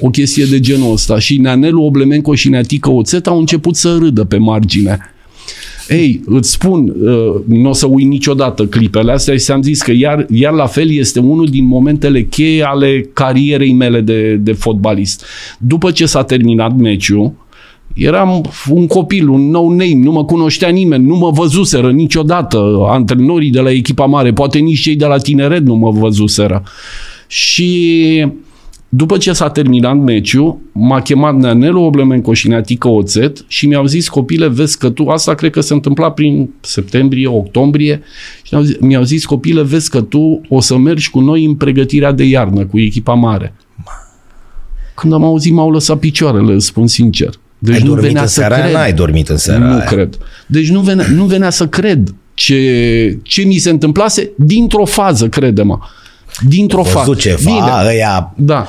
O 0.01 0.11
chestie 0.11 0.45
de 0.45 0.61
genul 0.61 0.93
ăsta. 0.93 1.19
Și 1.19 1.39
Neanelu 1.39 1.83
Oblemenco 1.83 2.35
și 2.35 2.49
Neatică 2.49 2.91
Oțet 2.91 3.27
au 3.27 3.39
început 3.39 3.77
să 3.77 3.97
râdă 4.01 4.25
pe 4.25 4.37
margine. 4.37 4.99
Ei, 5.89 6.21
îți 6.27 6.51
spun, 6.51 6.95
nu 7.47 7.69
o 7.69 7.73
să 7.73 7.87
uit 7.87 8.07
niciodată 8.07 8.67
clipele 8.67 9.13
astea 9.13 9.35
și 9.35 9.41
ți-am 9.41 9.63
zis 9.63 9.83
că 9.83 9.93
iar, 9.93 10.27
iar 10.31 10.53
la 10.53 10.67
fel 10.67 10.91
este 10.91 11.21
unul 11.21 11.47
din 11.47 11.65
momentele 11.65 12.23
cheie 12.23 12.63
ale 12.63 13.11
carierei 13.13 13.73
mele 13.73 14.01
de, 14.01 14.35
de 14.35 14.53
fotbalist. 14.53 15.25
După 15.59 15.91
ce 15.91 16.07
s-a 16.07 16.23
terminat 16.23 16.77
meciul, 16.77 17.33
Eram 17.95 18.51
un 18.69 18.87
copil, 18.87 19.29
un 19.29 19.51
no-name, 19.51 20.03
nu 20.03 20.13
mă 20.13 20.25
cunoștea 20.25 20.69
nimeni, 20.69 21.07
nu 21.07 21.17
mă 21.17 21.31
văzuseră 21.31 21.91
niciodată 21.91 22.87
antrenorii 22.89 23.51
de 23.51 23.61
la 23.61 23.71
echipa 23.71 24.05
mare, 24.05 24.33
poate 24.33 24.59
nici 24.59 24.81
cei 24.81 24.97
de 24.97 25.07
la 25.07 25.17
tineret 25.17 25.63
nu 25.63 25.75
mă 25.75 25.91
văzuseră. 25.91 26.63
Și 27.27 28.27
după 28.89 29.17
ce 29.17 29.33
s-a 29.33 29.49
terminat 29.49 29.97
meciul, 29.99 30.59
m-a 30.73 31.01
chemat 31.01 31.37
Neanelu 31.37 31.83
Oblemenco 31.83 32.33
și 32.33 32.49
Neatică 32.49 32.89
Oțet 32.89 33.45
și 33.49 33.67
mi-au 33.67 33.87
zis, 33.87 34.09
copile, 34.09 34.49
vezi 34.49 34.79
că 34.79 34.91
tu, 34.91 35.09
asta 35.09 35.35
cred 35.35 35.51
că 35.51 35.61
se 35.61 35.73
întâmpla 35.73 36.11
prin 36.11 36.51
septembrie, 36.61 37.27
octombrie, 37.27 38.03
și 38.43 38.77
mi-au 38.81 39.03
zis, 39.03 39.25
copile, 39.25 39.63
vezi 39.63 39.91
că 39.91 40.01
tu 40.01 40.41
o 40.49 40.61
să 40.61 40.77
mergi 40.77 41.11
cu 41.11 41.21
noi 41.21 41.45
în 41.45 41.55
pregătirea 41.55 42.13
de 42.13 42.25
iarnă, 42.25 42.65
cu 42.65 42.79
echipa 42.79 43.15
mare. 43.15 43.55
Când 44.95 45.13
am 45.13 45.25
auzit, 45.25 45.53
m-au 45.53 45.71
lăsat 45.71 45.99
picioarele, 45.99 46.59
spun 46.59 46.87
sincer. 46.87 47.31
Deci 47.65 47.75
Ai 47.75 47.81
nu 47.81 47.89
dormit 47.89 48.07
venea 48.07 48.23
în 48.23 48.29
seara 48.29 48.55
să 48.57 48.61
cred. 48.61 48.75
N-ai 48.75 48.93
dormit 48.93 49.29
în 49.29 49.37
seara 49.37 49.65
Nu 49.65 49.75
aia. 49.75 49.85
cred. 49.85 50.19
Deci 50.47 50.69
nu 50.69 50.81
venea, 50.81 51.07
nu 51.15 51.25
venea 51.25 51.51
să 51.51 51.67
cred 51.67 52.15
ce, 52.35 53.19
ce 53.23 53.43
mi 53.43 53.57
se 53.59 53.71
întâmplase 53.71 54.31
dintr-o 54.37 54.85
fază, 54.85 55.29
crede-mă. 55.29 55.79
Dintr-o 56.41 56.83
fază. 56.83 57.15
ceva, 57.15 57.39
Bine. 57.45 57.93
ăia... 57.93 58.33
Da. 58.37 58.67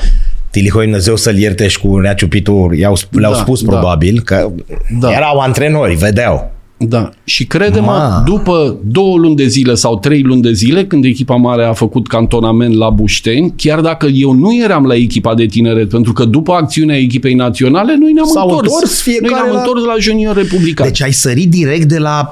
Tilihoi 0.51 0.83
Dumnezeu 0.83 1.15
să-l 1.15 1.37
ierte 1.37 1.67
și 1.67 1.79
cu 1.79 1.97
Nea 1.97 2.13
Ciupitu, 2.13 2.71
i-au, 2.77 2.97
le-au 3.09 3.31
da, 3.33 3.37
spus 3.39 3.61
da. 3.63 3.71
probabil 3.71 4.21
că 4.21 4.51
da. 4.99 5.11
erau 5.11 5.39
antrenori, 5.39 5.95
vedeau. 5.95 6.52
Da. 6.89 7.09
Și 7.23 7.45
crede-mă, 7.45 8.21
după 8.25 8.77
două 8.85 9.17
luni 9.17 9.35
de 9.35 9.47
zile 9.47 9.73
sau 9.73 9.99
trei 9.99 10.21
luni 10.21 10.41
de 10.41 10.51
zile, 10.51 10.85
când 10.85 11.05
echipa 11.05 11.35
mare 11.35 11.63
a 11.63 11.73
făcut 11.73 12.07
cantonament 12.07 12.75
la 12.75 12.89
Bușteni, 12.89 13.53
chiar 13.55 13.81
dacă 13.81 14.05
eu 14.05 14.31
nu 14.31 14.55
eram 14.55 14.85
la 14.85 14.95
echipa 14.95 15.35
de 15.35 15.45
tineret, 15.45 15.89
pentru 15.89 16.13
că 16.13 16.25
după 16.25 16.53
acțiunea 16.53 16.97
echipei 16.97 17.33
naționale, 17.33 17.95
noi 17.99 18.11
ne-am 18.11 18.27
S-au 18.27 18.49
întors. 18.49 18.73
întors 18.73 19.01
fiecare 19.01 19.31
noi 19.31 19.41
ne-am 19.41 19.55
la... 19.55 19.59
întors 19.59 19.83
la 19.85 19.95
Junior 19.99 20.35
Republican. 20.35 20.87
Deci 20.87 21.01
ai 21.01 21.13
sărit 21.13 21.49
direct 21.49 21.87
de 21.87 21.97
la... 21.97 22.29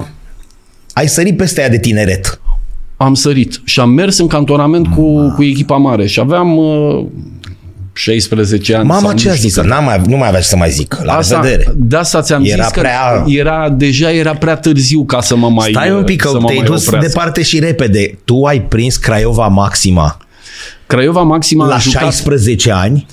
Ai 0.93 1.07
sărit 1.07 1.37
peste 1.37 1.59
aia 1.59 1.69
de 1.69 1.79
tineret. 1.79 2.41
Am 2.97 3.13
sărit 3.13 3.61
și 3.63 3.79
am 3.79 3.89
mers 3.89 4.17
în 4.17 4.27
cantonament 4.27 4.87
cu, 4.87 5.33
cu 5.35 5.43
echipa 5.43 5.75
mare 5.77 6.07
și 6.07 6.19
aveam 6.19 6.57
uh, 6.57 7.05
16 8.03 8.75
ani. 8.75 8.87
Mama 8.87 9.13
ce 9.13 9.29
a 9.29 9.33
zis? 9.33 9.55
N-am 9.61 9.83
mai, 9.83 10.01
nu 10.07 10.17
mai 10.17 10.27
avea 10.27 10.39
ce 10.39 10.47
să 10.47 10.55
mai 10.55 10.69
zic. 10.69 10.97
La 11.03 11.13
asta, 11.13 11.41
revedere. 11.41 11.71
De 11.75 11.95
asta 11.95 12.21
ți-am 12.21 12.43
Era 12.45 12.63
zis 12.63 12.71
că 12.71 12.79
prea- 12.79 13.23
era, 13.27 13.69
deja 13.69 14.11
era 14.11 14.33
prea 14.35 14.55
târziu 14.55 15.05
ca 15.05 15.21
să 15.21 15.35
mă 15.35 15.49
mai 15.49 15.69
Stai 15.71 15.91
un 15.91 16.03
pic 16.03 16.21
să 16.21 16.27
că 16.31 16.39
mă 16.39 16.45
te-ai 16.45 16.57
mai 16.57 16.67
dus 16.67 16.85
oprească. 16.85 17.07
departe 17.09 17.41
și 17.41 17.59
repede. 17.59 18.17
Tu 18.25 18.43
ai 18.43 18.61
prins 18.61 18.95
Craiova 18.97 19.47
Maxima 19.47 20.17
Craiova 20.85 21.21
Maxima 21.21 21.67
la 21.67 21.75
a 21.75 21.77
jucat, 21.77 22.01
16 22.01 22.71
ani. 22.71 23.05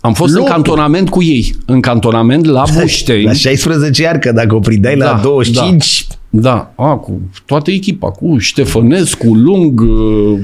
am 0.00 0.14
fost 0.14 0.32
Lotul. 0.32 0.46
în 0.48 0.52
cantonament 0.54 1.08
cu 1.08 1.22
ei. 1.22 1.54
În 1.66 1.80
cantonament 1.80 2.44
la 2.46 2.64
Bușteni. 2.80 3.24
La 3.24 3.32
16 3.32 4.06
ani, 4.06 4.20
că 4.20 4.32
dacă 4.32 4.54
o 4.54 4.58
prindeai 4.58 4.96
la 4.96 5.04
Da, 5.04 5.20
25... 5.22 6.05
Da, 6.40 6.72
a, 6.76 6.94
cu 6.96 7.20
toată 7.46 7.70
echipa, 7.70 8.10
cu 8.10 8.38
Ștefănescu, 8.38 9.34
Lung, 9.34 9.80
uh, 9.80 10.38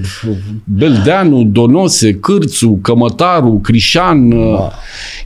Beldeanu, 0.64 1.42
Donose, 1.44 2.12
Cârțu, 2.14 2.78
Cămătaru, 2.82 3.60
Crișan. 3.62 4.32
uh, 4.32 4.58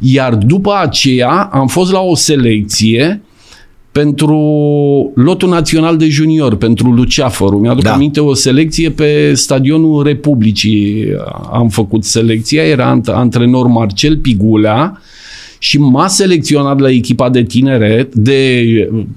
Iar 0.01 0.35
după 0.35 0.73
aceea 0.83 1.49
am 1.53 1.67
fost 1.67 1.93
la 1.93 2.01
o 2.01 2.15
selecție 2.15 3.21
pentru 3.93 4.39
lotul 5.15 5.49
național 5.49 5.97
de 5.97 6.09
junior, 6.09 6.57
pentru 6.57 6.91
Luceafărul. 6.91 7.61
Mi-aduc 7.61 7.83
Da. 7.83 7.89
da. 7.89 7.95
aminte 7.95 8.21
o 8.21 8.35
selecție 8.35 8.91
pe 8.91 9.35
stadionul 9.35 10.03
Republicii. 10.03 11.05
Am 11.53 11.69
făcut 11.69 12.05
selecția, 12.05 12.63
era 12.63 12.99
ant- 13.01 13.13
antrenor 13.15 13.67
Marcel 13.67 14.17
Pigulea 14.17 15.01
și 15.67 15.79
m-a 15.79 16.07
selecționat 16.09 16.79
la 16.81 16.91
echipa 16.91 17.29
de 17.29 17.43
tineret, 17.43 18.15
de, 18.15 18.63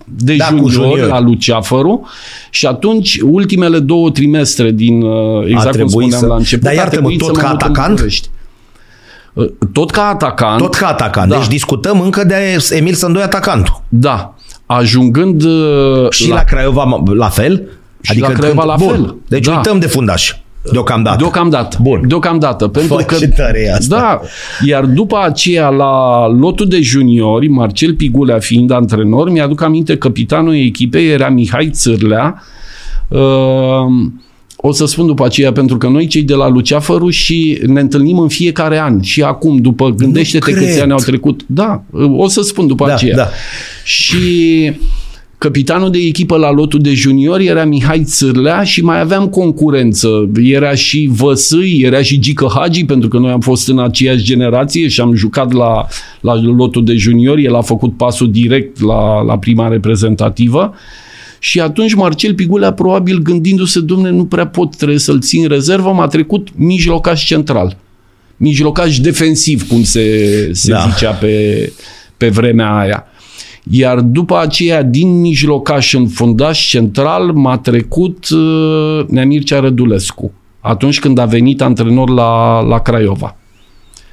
de 0.06 0.36
Da, 0.36 0.46
cu 0.46 0.68
junior, 0.68 0.90
junior. 0.98 1.08
la 1.10 1.20
Luceafăru 1.20 2.08
și 2.50 2.66
atunci 2.66 3.20
ultimele 3.24 3.80
două 3.80 4.10
trimestre 4.12 4.72
din, 4.72 5.02
uh, 5.02 5.44
exact 5.46 5.64
cum 5.64 5.72
trebuit 5.72 5.90
spuneam 5.92 6.20
să- 6.22 6.26
la 6.28 6.36
început, 6.36 6.64
Dar 6.64 6.72
a 6.74 6.76
iartă-mă, 6.76 6.98
trebuit 6.98 7.20
tot 7.20 7.28
să 7.28 7.34
mă 7.34 7.40
ca 7.42 7.52
mut 7.52 7.62
în 7.62 7.68
atacant? 7.68 7.90
București. 7.96 8.28
Uh, 9.34 9.46
Tot 9.74 9.92
ca 9.92 10.02
atacant. 10.08 10.58
Tot 10.62 10.74
ca 10.76 10.88
atacant. 10.88 11.30
Da. 11.30 11.38
Deci 11.38 11.48
discutăm 11.48 12.02
încă 12.02 12.24
de 12.24 12.58
Emil 12.70 12.94
Sândoi 12.94 13.22
atacantul. 13.22 13.82
Da. 13.90 14.34
Ajungând 14.66 15.44
uh, 15.44 16.10
Și 16.12 16.30
la, 16.30 16.36
la 16.36 16.44
Craiova 16.44 17.04
la 17.16 17.30
fel? 17.30 17.68
Și 18.02 18.20
la 18.20 18.28
Craiova 18.28 18.64
la 18.64 18.76
Bun. 18.80 18.90
fel. 18.90 19.16
Deci 19.28 19.46
Da. 19.46 19.56
uităm 19.56 19.80
de 19.80 19.88
fundaș. 19.88 20.34
Deocamdată. 20.72 21.18
Deocamdată. 21.18 21.78
Bun. 21.82 22.02
Deocamdată. 22.08 22.68
Pentru 22.68 22.96
Fă, 22.96 23.04
că, 23.04 23.16
ce 23.16 23.28
tare 23.28 23.60
e 23.66 23.74
asta. 23.74 23.96
Da. 23.96 24.22
Iar 24.66 24.86
după 24.86 25.18
aceea, 25.24 25.70
la 25.70 26.28
lotul 26.28 26.68
de 26.68 26.82
juniori, 26.82 27.48
Marcel 27.48 27.94
Pigulea 27.94 28.40
fiind 28.40 28.72
antrenor, 28.72 29.30
mi-aduc 29.30 29.62
aminte, 29.62 29.98
capitanul 29.98 30.56
echipei 30.56 31.10
era 31.10 31.30
Mihai 31.30 31.70
Țârlea. 31.70 32.44
Uh, 33.08 33.20
o 34.62 34.72
să 34.72 34.86
spun 34.86 35.06
după 35.06 35.26
aceea, 35.26 35.52
pentru 35.52 35.78
că 35.78 35.88
noi 35.88 36.08
cei 36.08 36.22
de 36.24 36.34
la 36.34 36.48
Luceafăru 36.50 37.10
și 37.10 37.62
ne 37.66 37.80
întâlnim 37.80 38.20
în 38.20 38.28
fiecare 38.28 38.80
an. 38.80 39.02
Și 39.02 39.22
acum, 39.24 39.58
după, 39.58 39.90
gândește-te 39.90 40.52
cred. 40.52 40.64
câți 40.64 40.82
ani 40.82 40.92
au 40.92 40.98
trecut. 40.98 41.42
Da, 41.46 41.84
o 42.18 42.28
să 42.28 42.42
spun 42.42 42.68
după 42.68 42.88
Da, 42.88 42.94
aceea. 42.94 43.16
da. 43.16 43.30
Și 43.84 44.18
capitanul 45.40 45.92
de 45.92 45.98
echipă 45.98 46.38
la 46.38 46.52
lotul 46.52 46.80
de 46.80 46.94
juniori 46.94 47.46
era 47.46 47.66
Mihai 47.66 48.04
Țârlea 48.04 48.64
și 48.64 48.84
mai 48.84 49.00
aveam 49.00 49.28
concurență. 49.28 50.30
Era 50.44 50.76
și 50.76 51.10
Văsâi, 51.12 51.82
era 51.82 52.02
și 52.02 52.20
Gică 52.20 52.52
Hagi, 52.56 52.86
pentru 52.86 53.10
că 53.10 53.18
noi 53.18 53.32
am 53.32 53.40
fost 53.40 53.70
în 53.70 53.80
aceeași 53.80 54.24
generație 54.24 54.88
și 54.88 55.02
am 55.02 55.14
jucat 55.14 55.52
la, 55.52 55.88
la 56.22 56.42
lotul 56.42 56.86
de 56.86 56.96
juniori. 56.96 57.44
El 57.44 57.56
a 57.56 57.62
făcut 57.62 57.98
pasul 57.98 58.32
direct 58.32 58.82
la, 58.82 59.22
la 59.22 59.38
prima 59.38 59.68
reprezentativă. 59.68 60.74
Și 61.40 61.60
atunci 61.60 61.94
Marcel 61.94 62.34
Pigulea, 62.34 62.74
probabil 62.74 63.22
gândindu-se, 63.22 63.80
domne, 63.80 64.10
nu 64.10 64.26
prea 64.26 64.48
pot, 64.48 64.76
trebuie 64.76 65.00
să-l 65.00 65.20
țin 65.20 65.48
rezervă, 65.48 65.92
m-a 65.92 66.08
trecut 66.08 66.48
mijlocaș 66.56 67.26
central. 67.26 67.78
Mijlocaș 68.38 69.00
defensiv, 69.00 69.68
cum 69.68 69.84
se, 69.84 70.04
se 70.54 70.72
Da. 70.72 70.78
da. 70.78 70.90
zicea 70.92 71.12
pe, 71.12 71.72
pe 72.18 72.30
vremea 72.30 72.78
aia. 72.78 73.08
Iar 73.64 74.00
după 74.00 74.40
aceea, 74.40 74.84
din 74.84 75.20
mijlocaș 75.20 75.94
în 75.94 76.08
fundaș 76.08 76.70
central, 76.70 77.32
m-a 77.32 77.58
trecut 77.58 78.30
uh, 78.30 79.06
Neamircea 79.08 79.60
Rădulescu. 79.60 80.32
Atunci 80.62 81.00
când 81.00 81.18
a 81.18 81.26
venit 81.26 81.62
antrenor 81.62 82.10
la, 82.10 82.60
la 82.60 82.80
Craiova. 82.80 83.36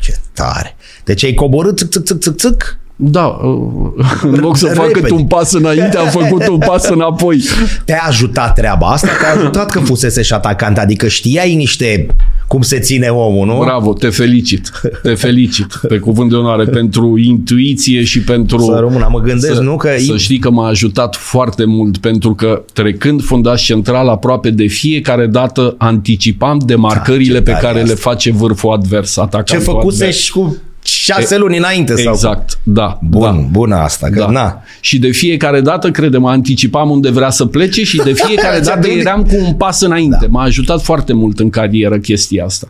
Ce 0.00 0.14
tare. 0.34 0.76
Deci 1.04 1.24
ai 1.24 1.34
coborât 1.34 1.78
țâc, 1.78 1.90
țâc, 1.90 2.04
țâc, 2.04 2.20
țâc, 2.20 2.36
țâc. 2.36 2.78
Da, 2.96 3.24
uh, 3.26 4.06
în 4.22 4.34
loc 4.34 4.56
să 4.56 4.66
fac 4.66 4.86
Repede. 4.86 5.00
cât 5.00 5.10
un 5.10 5.26
pas 5.26 5.52
înainte, 5.52 5.96
am 5.96 6.08
făcut 6.08 6.46
un 6.46 6.58
pas 6.58 6.88
înapoi. 6.88 7.42
Te-a 7.84 8.02
ajutat 8.06 8.54
treaba 8.54 8.86
asta? 8.86 9.08
Te-a 9.20 9.34
ajutat 9.34 9.70
că 9.70 9.78
fusese 9.78 10.22
și 10.22 10.32
atacant? 10.32 10.78
Adică 10.78 11.08
știai 11.08 11.54
niște 11.54 12.06
cum 12.46 12.62
se 12.62 12.78
ține 12.78 13.08
omul, 13.08 13.46
nu? 13.46 13.58
Bravo, 13.58 13.92
te 13.92 14.08
felicit. 14.08 14.70
Te 15.02 15.14
felicit 15.14 15.80
pe 15.88 15.98
cuvânt 15.98 16.30
de 16.30 16.36
onoare 16.36 16.64
pentru 16.64 17.18
intuiție 17.18 18.04
și 18.04 18.20
pentru... 18.20 18.58
Să 18.58 18.76
rămână, 18.80 19.08
mă 19.10 19.20
gândesc, 19.20 19.54
să, 19.54 19.60
nu? 19.60 19.76
Că 19.76 19.88
să 19.98 20.16
știi 20.16 20.38
că 20.38 20.50
m-a 20.50 20.66
ajutat 20.66 21.16
foarte 21.16 21.64
mult 21.64 21.98
pentru 21.98 22.34
că 22.34 22.64
trecând 22.72 23.22
fundaș 23.22 23.64
central 23.64 24.08
aproape 24.08 24.50
de 24.50 24.66
fiecare 24.66 25.26
dată 25.26 25.74
anticipam 25.78 26.60
demarcările 26.66 27.32
Da, 27.32 27.38
ce 27.38 27.42
pe 27.44 27.50
tare 27.50 27.62
care 27.66 27.78
asta. 27.78 27.92
le 27.92 27.98
face 27.98 28.32
vârful 28.32 28.72
advers, 28.72 29.16
atacantul 29.16 29.58
ce 29.58 29.62
făcuse 29.64 30.02
advers. 30.02 30.16
și 30.16 30.32
cu 30.32 30.56
șase 30.88 31.36
luni 31.36 31.56
înainte. 31.56 31.96
Sau... 31.96 32.12
Exact, 32.12 32.58
da. 32.62 32.98
Bun, 33.02 33.22
da. 33.22 33.46
bună 33.50 33.76
asta, 33.76 34.08
că 34.12 34.18
Da. 34.18 34.30
na. 34.30 34.62
Și 34.80 34.98
de 34.98 35.10
fiecare 35.10 35.60
dată, 35.60 35.90
credem, 35.90 36.24
anticipam 36.24 36.90
unde 36.90 37.10
vrea 37.10 37.30
să 37.30 37.46
plece 37.46 37.84
și 37.84 37.96
de 37.96 38.12
fiecare 38.26 38.60
Ți-a 38.60 38.74
dată 38.74 38.86
gândit? 38.86 39.06
eram 39.06 39.22
cu 39.22 39.36
un 39.46 39.54
pas 39.54 39.80
înainte. 39.80 40.18
Da. 40.20 40.26
M-a 40.30 40.42
ajutat 40.42 40.82
foarte 40.82 41.12
mult 41.12 41.38
în 41.38 41.50
carieră 41.50 41.98
chestia 41.98 42.44
asta. 42.44 42.68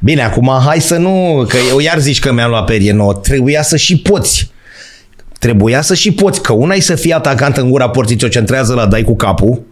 Bine, 0.00 0.22
acum 0.22 0.50
hai 0.64 0.80
să 0.80 0.96
nu, 0.96 1.44
că 1.48 1.56
eu 1.70 1.78
iar 1.78 1.98
zici 1.98 2.18
că 2.18 2.32
mi-am 2.32 2.50
luat 2.50 2.64
perie 2.64 2.92
nouă, 2.92 3.12
trebuia 3.14 3.62
să 3.62 3.76
și 3.76 3.98
poți. 3.98 4.50
Trebuia 5.38 5.80
să 5.80 5.94
și 5.94 6.12
poți, 6.12 6.42
că 6.42 6.52
una 6.52 6.74
e 6.74 6.80
să 6.80 6.94
fii 6.94 7.12
atacant 7.12 7.56
în 7.56 7.70
gura 7.70 7.88
porții, 7.88 8.16
ți-o 8.16 8.28
centrează 8.28 8.74
la 8.74 8.86
dai 8.86 9.02
cu 9.02 9.16
capul, 9.16 9.62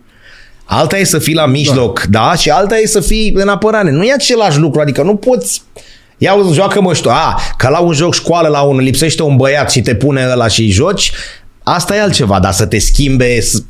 alta 0.65 0.99
e 0.99 1.05
să 1.05 1.19
fii 1.19 1.35
la 1.35 1.47
mijloc, 1.47 2.03
da, 2.03 2.27
da 2.29 2.35
și 2.35 2.51
alta 2.51 2.77
e 2.79 2.87
să 2.87 3.01
fii 3.01 3.33
în 3.35 3.49
apărare. 3.49 3.91
Nu 3.91 4.03
e 4.03 4.12
același 4.12 4.59
lucru, 4.59 4.81
adică 4.81 5.03
nu 5.03 5.15
poți 5.17 5.62
Ia 6.18 6.35
uzi, 6.35 6.55
joacă 6.55 6.81
mă 6.81 6.94
știu, 6.94 7.11
a, 7.11 7.40
că 7.57 7.68
la 7.68 7.79
un 7.79 7.92
joc 7.92 8.14
școală 8.14 8.48
la 8.48 8.61
unul 8.61 8.83
lipsește 8.83 9.22
un 9.22 9.37
băiat 9.37 9.70
și 9.70 9.81
te 9.81 9.94
pune 9.94 10.29
ăla 10.33 10.48
și 10.48 10.70
joci, 10.70 11.12
asta 11.62 11.96
e 11.96 12.00
altceva, 12.00 12.40
dar 12.40 12.52
să 12.52 12.66
te 12.66 12.79
schimbe 12.79 13.40
s- 13.40 13.62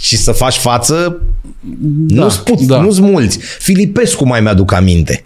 și 0.00 0.16
să 0.16 0.32
faci 0.32 0.56
față, 0.56 1.20
da, 1.60 2.22
nu-s, 2.22 2.36
puț, 2.36 2.62
da. 2.62 2.76
da. 2.76 2.82
nu-s 2.82 2.98
mulți. 2.98 3.38
Filipescu 3.58 4.26
mai 4.26 4.40
mi-aduc 4.40 4.72
aminte. 4.72 5.24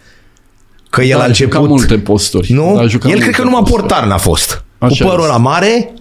Că 0.90 1.02
el 1.02 1.16
Da, 1.18 1.22
a 1.24 1.26
a 1.26 1.32
jucat 1.32 1.50
început... 1.60 1.68
multe 1.68 1.98
posturi. 1.98 2.52
Nu? 2.52 2.76
A 2.76 2.86
jucat 2.86 3.10
El 3.10 3.16
cred 3.16 3.22
multe 3.24 3.30
că 3.30 3.42
numai 3.42 3.60
posturi. 3.60 3.80
portar 3.82 4.06
n-a 4.06 4.18
fost. 4.18 4.64
Așa 4.78 5.04
Cu 5.04 5.08
părul 5.10 5.20
este. 5.24 5.30
ăla 5.32 5.36
mare, 5.42 5.92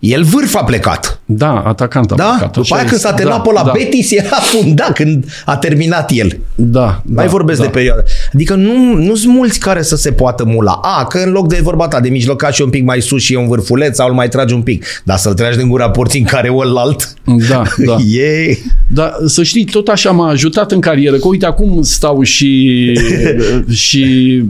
el 0.00 0.22
vârf 0.22 0.54
a 0.54 0.64
plecat. 0.64 1.20
Da, 1.24 1.62
atacant 1.66 2.10
a 2.10 2.14
Da? 2.14 2.24
plecat, 2.24 2.52
După 2.52 2.60
așa 2.60 2.74
aia 2.74 2.84
când 2.84 2.94
este. 2.96 3.06
s-a 3.08 3.14
terminat 3.14 3.42
pe 3.42 3.52
la 3.52 3.62
da, 3.62 3.70
Betis, 3.74 4.10
era 4.20 4.36
fundat 4.36 4.92
când 4.92 5.24
a 5.44 5.56
terminat 5.56 6.10
el. 6.14 6.38
Da, 6.54 7.02
Mai 7.04 7.24
da, 7.24 7.30
vorbesc 7.30 7.58
da. 7.58 7.64
de 7.64 7.70
perioadă. 7.70 8.04
Adică 8.34 8.54
nu, 8.54 8.94
nu 8.94 9.14
sunt 9.14 9.34
mulți 9.34 9.58
care 9.58 9.82
să 9.82 9.96
se 9.96 10.12
poată 10.12 10.44
mula. 10.44 10.80
A, 10.82 11.04
că 11.04 11.18
în 11.18 11.32
loc 11.32 11.48
de 11.48 11.60
vorba 11.62 11.88
ta 11.88 12.00
de 12.00 12.08
mijlocaș 12.08 12.54
și 12.54 12.62
un 12.62 12.70
pic 12.70 12.84
mai 12.84 13.00
sus 13.00 13.22
și 13.22 13.32
e 13.32 13.36
un 13.36 13.48
vârfuleț 13.48 13.96
sau 13.96 14.08
îl 14.08 14.14
mai 14.14 14.28
tragi 14.28 14.54
un 14.54 14.62
pic. 14.62 14.86
Dar 15.04 15.16
să-l 15.16 15.34
tragi 15.34 15.56
din 15.58 15.68
gura 15.68 15.90
porții 15.90 16.20
în 16.20 16.26
care 16.26 16.50
alt. 16.76 17.14
Da, 17.48 17.62
da. 17.76 17.96
e... 18.20 18.58
Dar 18.86 19.12
să 19.26 19.42
știi, 19.42 19.64
tot 19.64 19.88
așa 19.88 20.10
m-a 20.10 20.28
ajutat 20.28 20.72
în 20.72 20.80
carieră, 20.80 21.16
că 21.16 21.28
uite 21.28 21.46
acum 21.46 21.82
stau 21.82 22.22
și... 22.22 22.92
și 23.86 24.04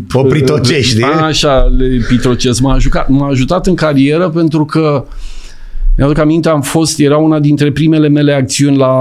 Popritocești, 0.09 0.95
de? 0.95 1.05
Așa, 1.05 1.73
le 1.79 2.05
pitrocesc. 2.09 2.61
M-a, 2.61 2.75
ajutat, 2.75 3.09
m-a 3.09 3.29
ajutat 3.29 3.67
în 3.67 3.75
carieră 3.75 4.29
pentru 4.29 4.65
că 4.65 5.05
mi-aduc 6.01 6.19
aminte, 6.19 6.49
am 6.49 6.61
fost, 6.61 6.99
era 6.99 7.17
una 7.17 7.39
dintre 7.39 7.73
primele 7.73 8.09
mele 8.09 8.33
acțiuni 8.33 8.77
la 8.77 8.95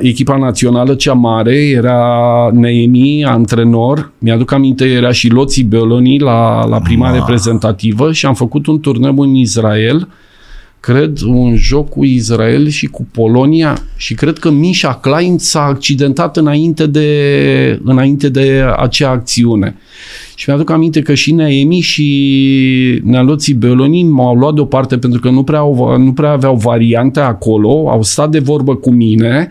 echipa 0.00 0.36
națională, 0.36 0.94
cea 0.94 1.12
mare, 1.12 1.54
era 1.54 2.50
Neemi, 2.52 3.24
antrenor, 3.24 4.12
mi-aduc 4.18 4.52
aminte, 4.52 4.84
era 4.84 5.12
și 5.12 5.28
Loții 5.28 5.62
Beloni 5.62 6.18
la, 6.18 6.66
la 6.66 6.80
prima 6.80 7.08
Ma. 7.08 7.14
reprezentativă 7.14 8.12
și 8.12 8.26
am 8.26 8.34
făcut 8.34 8.66
un 8.66 8.80
turneu 8.80 9.18
în 9.18 9.34
Israel, 9.34 10.08
cred, 10.86 11.20
un 11.20 11.56
joc 11.56 11.88
cu 11.88 12.04
Israel 12.04 12.68
și 12.68 12.86
cu 12.86 13.06
Polonia 13.10 13.82
și 13.96 14.14
cred 14.14 14.38
că 14.38 14.50
Misha 14.50 14.94
Klein 14.94 15.38
s-a 15.38 15.62
accidentat 15.62 16.36
înainte 16.36 16.86
de, 16.86 17.80
înainte 17.84 18.28
de 18.28 18.64
acea 18.76 19.10
acțiune. 19.10 19.76
Și 20.34 20.44
mi-aduc 20.48 20.70
aminte 20.70 21.00
că 21.00 21.14
și 21.14 21.32
Neemi 21.32 21.80
și 21.80 23.00
Nealoții 23.04 23.54
Beloni 23.54 24.02
m-au 24.02 24.34
luat 24.34 24.54
deoparte 24.54 24.98
pentru 24.98 25.20
că 25.20 25.30
nu 25.30 25.42
prea, 25.42 25.58
au, 25.58 25.98
nu 25.98 26.12
prea 26.12 26.30
aveau 26.30 26.56
variante 26.56 27.20
acolo, 27.20 27.90
au 27.90 28.02
stat 28.02 28.30
de 28.30 28.38
vorbă 28.38 28.74
cu 28.74 28.90
mine, 28.90 29.48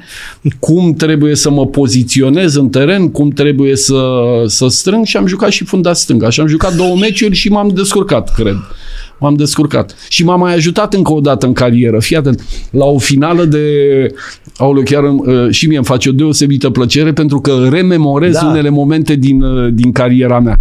cum 0.60 0.94
trebuie 0.94 1.36
să 1.36 1.50
mă 1.50 1.66
poziționez 1.66 2.56
în 2.56 2.70
teren, 2.70 3.12
cum 3.12 3.30
trebuie 3.30 3.76
să, 3.76 4.04
să 4.46 4.68
strâng 4.68 5.06
și 5.06 5.18
am 5.18 5.28
jucat 5.28 5.52
și 5.52 5.66
funda 5.66 5.94
stânga. 5.94 6.30
Și 6.30 6.40
am 6.40 6.48
jucat 6.48 6.76
două 6.76 6.96
meciuri 6.96 7.36
și 7.36 7.50
m-am 7.50 7.68
descurcat, 7.68 8.34
cred. 8.34 8.58
M-am 9.20 9.34
descurcat. 9.34 9.96
Și 10.10 10.24
m-a 10.24 10.36
mai 10.36 10.54
ajutat 10.54 10.94
încă 10.94 11.14
o 11.14 11.20
dată 11.20 11.46
în 11.46 11.54
carieră. 11.54 12.00
Fii 12.00 12.16
atent, 12.16 12.44
la 12.70 12.86
o 12.86 12.98
finală 12.98 13.46
de... 13.46 13.62
Aoleu, 14.58 14.84
chiar 14.84 15.04
îmi- 15.04 15.52
și 15.52 15.68
mie 15.68 15.78
îmi 15.78 15.86
face 15.86 16.10
o 16.10 16.12
deosebită 16.12 16.70
plăcere 16.70 17.14
pentru 17.14 17.40
că 17.42 17.68
rememorez 17.70 18.34
Da. 18.34 18.40
da. 18.40 18.48
unele 18.48 18.70
momente 18.70 19.16
din, 19.16 19.42
uh, 19.42 19.74
din 19.74 19.92
cariera 19.92 20.40
mea. 20.40 20.60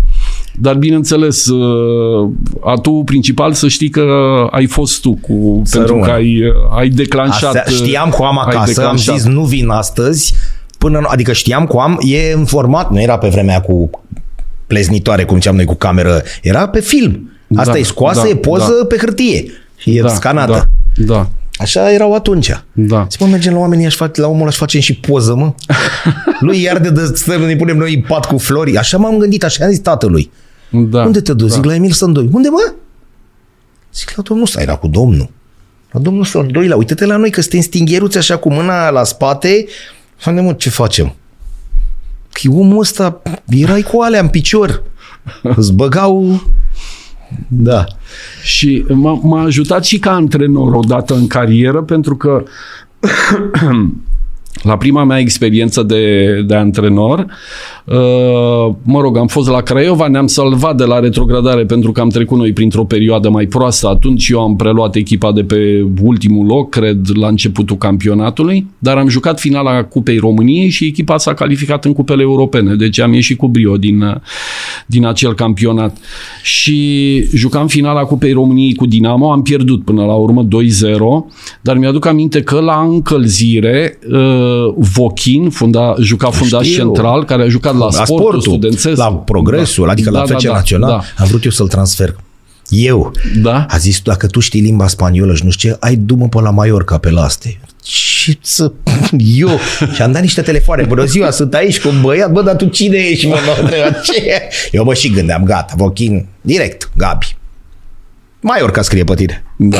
Dar 0.60 0.74
bineînțeles, 0.74 1.46
uh, 1.46 2.28
atu 2.64 3.02
principal 3.04 3.52
să 3.52 3.68
știi 3.68 3.88
că 3.88 4.04
ai 4.50 4.66
fost 4.66 5.00
tu 5.00 5.18
cu, 5.20 5.60
Să 5.64 5.76
pentru 5.76 5.94
rămână. 5.94 6.12
că 6.12 6.16
ai, 6.18 6.40
uh, 6.46 6.78
ai 6.78 6.88
declanșat. 6.88 7.54
Astea, 7.54 7.64
știam 7.68 8.10
că 8.10 8.16
o 8.18 8.24
am 8.24 8.38
ai 8.38 8.44
acasă, 8.46 8.60
am 8.60 8.66
declanșat. 8.66 9.14
zis 9.16 9.24
nu 9.26 9.42
vin 9.44 9.68
astăzi, 9.68 10.34
până, 10.78 10.98
nu- 10.98 11.06
adică 11.10 11.32
știam 11.32 11.66
că 11.66 11.76
o 11.76 11.80
am, 11.80 11.98
e 12.00 12.32
în 12.32 12.44
format, 12.44 12.90
nu 12.90 13.00
era 13.00 13.18
pe 13.18 13.28
vremea 13.28 13.60
cu 13.60 13.90
pleznitoare, 14.66 15.24
cum 15.24 15.36
ziceam 15.36 15.54
noi 15.54 15.64
cu 15.64 15.74
cameră, 15.74 16.22
era 16.42 16.68
pe 16.68 16.80
film. 16.80 17.28
Asta 17.56 17.72
Da, 17.72 17.78
e 17.78 17.82
scoasă, 17.82 18.20
da, 18.22 18.28
e 18.28 18.36
poză 18.36 18.76
da. 18.80 18.86
pe 18.86 18.96
hârtie 18.96 19.44
și 19.76 19.96
e 19.96 20.00
da, 20.00 20.08
scanată. 20.14 20.70
Da, 20.96 21.14
da, 21.14 21.28
Așa 21.58 21.92
erau 21.92 22.14
atunci. 22.14 22.62
da. 22.72 23.06
Zic, 23.10 23.20
mă, 23.20 23.26
mergem 23.26 23.52
la 23.52 23.58
oamenii, 23.58 23.86
aș 23.86 23.94
face, 23.94 24.20
la 24.20 24.26
omul 24.28 24.46
aș 24.46 24.56
facem 24.56 24.80
și 24.80 24.94
poză, 24.94 25.34
mă. 25.34 25.54
Lui 26.40 26.62
iar 26.62 26.78
de 26.78 27.04
stăm, 27.14 27.42
ne 27.42 27.56
punem 27.56 27.76
noi 27.76 27.94
în 27.94 28.00
pat 28.00 28.24
cu 28.26 28.38
flori. 28.38 28.76
Așa 28.76 28.96
m-am 28.98 29.18
gândit, 29.18 29.44
așa 29.44 29.64
am 29.64 29.70
zis 29.70 29.78
tatălui. 29.80 30.30
da 30.70 31.04
Unde 31.04 31.20
te 31.20 31.32
duci? 31.32 31.48
Da. 31.48 31.54
Zic, 31.54 31.64
la 31.64 31.74
Emil 31.74 31.90
Sândoi. 31.92 32.28
Unde, 32.32 32.48
mă? 32.48 32.72
Zic, 33.94 34.12
la 34.16 34.22
domnul 34.22 34.46
ăsta, 34.46 34.60
era 34.60 34.76
cu 34.76 34.86
domnul. 34.86 35.30
La 35.90 36.00
domnul 36.00 36.24
Sândoi, 36.24 36.66
la 36.68 36.76
uite-te 36.76 37.06
la 37.06 37.16
noi 37.16 37.30
că 37.30 37.40
suntem 37.40 37.60
stingheruți 37.60 38.18
așa 38.18 38.36
cu 38.36 38.52
mâna 38.52 38.90
la 38.90 39.04
spate. 39.04 39.66
Unde, 40.26 40.40
mă, 40.40 40.52
ce 40.52 40.70
facem? 40.70 41.14
Că 42.32 42.48
omul 42.50 42.78
ăsta, 42.78 43.22
erai 43.48 43.82
cu 43.82 44.00
alea 44.00 44.20
în 44.20 44.28
picior. 44.28 44.82
Îți 45.42 45.72
băgau... 45.72 46.42
Da. 47.48 47.84
Și 48.42 48.84
m-a, 48.88 49.20
m-a 49.22 49.42
ajutat 49.42 49.84
și 49.84 49.98
ca 49.98 50.12
antrenor 50.14 50.74
odată 50.74 51.14
în 51.14 51.26
carieră 51.26 51.82
pentru 51.82 52.16
că 52.16 52.42
la 54.62 54.76
prima 54.76 55.04
mea 55.04 55.18
experiență 55.18 55.82
de, 55.82 56.40
de 56.46 56.54
antrenor, 56.54 57.18
uh, 57.18 57.26
mă 58.82 59.00
rog, 59.00 59.16
am 59.16 59.26
fost 59.26 59.48
la 59.48 59.60
Craiova, 59.60 60.06
ne-am 60.06 60.26
salvat 60.26 60.76
de 60.76 60.84
la 60.84 60.98
retrogradare 60.98 61.64
pentru 61.64 61.92
că 61.92 62.00
am 62.00 62.08
trecut 62.08 62.38
noi 62.38 62.52
printr-o 62.52 62.84
perioadă 62.84 63.28
mai 63.28 63.46
proastă. 63.46 63.88
Atunci 63.88 64.28
eu 64.28 64.40
am 64.40 64.56
preluat 64.56 64.94
echipa 64.94 65.32
de 65.32 65.42
pe 65.42 65.86
ultimul 66.02 66.46
loc, 66.46 66.70
cred, 66.70 67.08
la 67.14 67.28
începutul 67.28 67.76
campionatului, 67.76 68.66
dar 68.78 68.96
am 68.96 69.08
jucat 69.08 69.40
finala 69.40 69.84
Cupei 69.84 70.18
României 70.18 70.68
și 70.68 70.84
echipa 70.84 71.18
s-a 71.18 71.34
calificat 71.34 71.84
în 71.84 71.92
cupele 71.92 72.22
europene. 72.22 72.74
Deci 72.74 73.00
am 73.00 73.12
ieșit 73.12 73.38
cu 73.38 73.48
brio 73.48 73.76
din, 73.76 74.02
uh, 74.02 74.14
din 74.86 75.06
acel 75.06 75.34
campionat. 75.34 75.96
Și 76.42 77.20
jucam 77.34 77.66
finala 77.66 78.04
Cupei 78.04 78.32
României 78.32 78.74
cu 78.74 78.86
Dinamo, 78.86 79.32
am 79.32 79.42
pierdut 79.42 79.84
până 79.84 80.04
la 80.04 80.14
urmă 80.14 80.44
2-0, 80.44 80.48
dar 81.60 81.76
mi-aduc 81.76 82.06
aminte 82.06 82.42
că 82.42 82.60
la 82.60 82.88
încălzire 82.90 83.98
uh, 84.10 84.74
Vochin, 84.76 85.50
funda, 85.50 85.94
juca 86.00 86.30
fundaș 86.30 86.66
Știu. 86.66 86.82
central, 86.82 87.24
care 87.24 87.42
a 87.42 87.48
jucat 87.48 87.73
la, 87.78 87.84
La 87.84 87.90
sportul, 87.90 88.16
sportul, 88.16 88.40
studențesc. 88.40 88.96
la 88.96 89.12
progresul, 89.12 89.84
Da. 89.86 89.90
adică 89.92 90.10
la 90.10 90.18
Da, 90.18 90.24
FC 90.24 90.42
da, 90.42 90.48
da, 90.48 90.54
Național. 90.54 90.90
Da, 90.90 91.22
Am 91.22 91.26
vrut 91.28 91.44
eu 91.44 91.50
să-l 91.50 91.68
transfer. 91.68 92.16
Eu. 92.68 93.12
da. 93.42 93.66
A 93.68 93.76
zis, 93.76 94.00
dacă 94.00 94.26
tu 94.26 94.40
știi 94.40 94.60
limba 94.60 94.86
spaniolă 94.86 95.34
și 95.34 95.44
nu 95.44 95.50
știu 95.50 95.70
ce, 95.70 95.76
ai 95.80 95.96
du-mă 95.96 96.28
pe 96.28 96.40
la 96.40 96.50
Mallorca 96.50 96.98
pe 96.98 97.10
laste. 97.10 97.60
Ce 97.82 98.36
să... 98.40 98.72
Eu. 99.36 99.58
Și 99.94 100.02
am 100.02 100.12
dat 100.12 100.22
niște 100.22 100.42
telefoane. 100.42 100.82
Bună 100.82 101.04
ziua, 101.04 101.30
sunt 101.30 101.54
aici 101.54 101.80
cu 101.80 101.88
un 101.88 102.00
băiat. 102.00 102.32
Bă, 102.32 102.42
dar 102.42 102.56
tu 102.56 102.64
cine 102.66 102.96
ești, 102.96 103.26
mă? 103.26 103.34
mă 103.46 103.56
întreba, 103.62 103.90
ce? 103.90 104.42
Eu 104.72 104.84
mă 104.84 104.94
și 104.94 105.10
gândeam, 105.10 105.44
gata, 105.44 105.74
Vochin, 105.76 106.26
direct, 106.40 106.90
Gabi. 106.96 107.36
Mallorca 108.40 108.82
scrie 108.82 109.04
pe 109.04 109.14
tine. 109.14 109.44
da. 109.56 109.78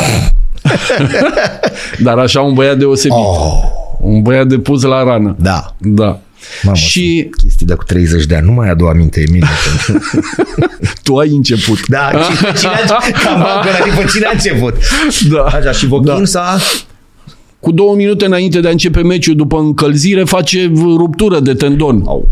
Dar 2.02 2.18
așa 2.18 2.40
un 2.40 2.54
băiat 2.54 2.78
deosebit. 2.78 3.16
Oh, 3.16 3.62
Un 4.00 4.22
băiat 4.22 4.46
de 4.46 4.58
pus 4.58 4.82
la 4.82 5.02
rană. 5.02 5.36
da. 5.38 5.74
Da. 5.78 6.18
Mamă, 6.62 6.76
și 6.76 7.30
chestii 7.42 7.66
de 7.66 7.74
cu 7.74 7.84
30 7.84 8.24
de 8.26 8.34
ani. 8.34 8.46
Nu 8.46 8.52
mai 8.52 8.68
adu 8.70 8.84
aminte, 8.84 9.24
Emil. 9.28 9.44
tu 11.04 11.16
ai 11.16 11.28
început. 11.30 11.86
Da, 11.86 12.10
cine, 12.10 12.52
cine 12.58 12.70
a, 12.88 12.96
cam 13.24 13.40
bancă, 13.40 14.00
pe 14.02 14.08
cine 14.12 14.26
a 14.26 14.30
început? 14.32 14.74
Da. 15.30 15.42
Așa, 15.42 15.70
și 15.72 15.86
Vochin 15.86 16.18
Da. 16.18 16.24
s-a... 16.24 16.56
Cu 17.60 17.72
două 17.72 17.94
minute 17.94 18.24
înainte 18.24 18.60
de 18.60 18.68
a 18.68 18.70
începe 18.70 19.02
meciul, 19.02 19.34
după 19.36 19.58
încălzire, 19.58 20.24
face 20.24 20.66
v- 20.72 20.96
ruptură 20.96 21.40
de 21.40 21.54
tendon. 21.54 22.02
Au. 22.06 22.28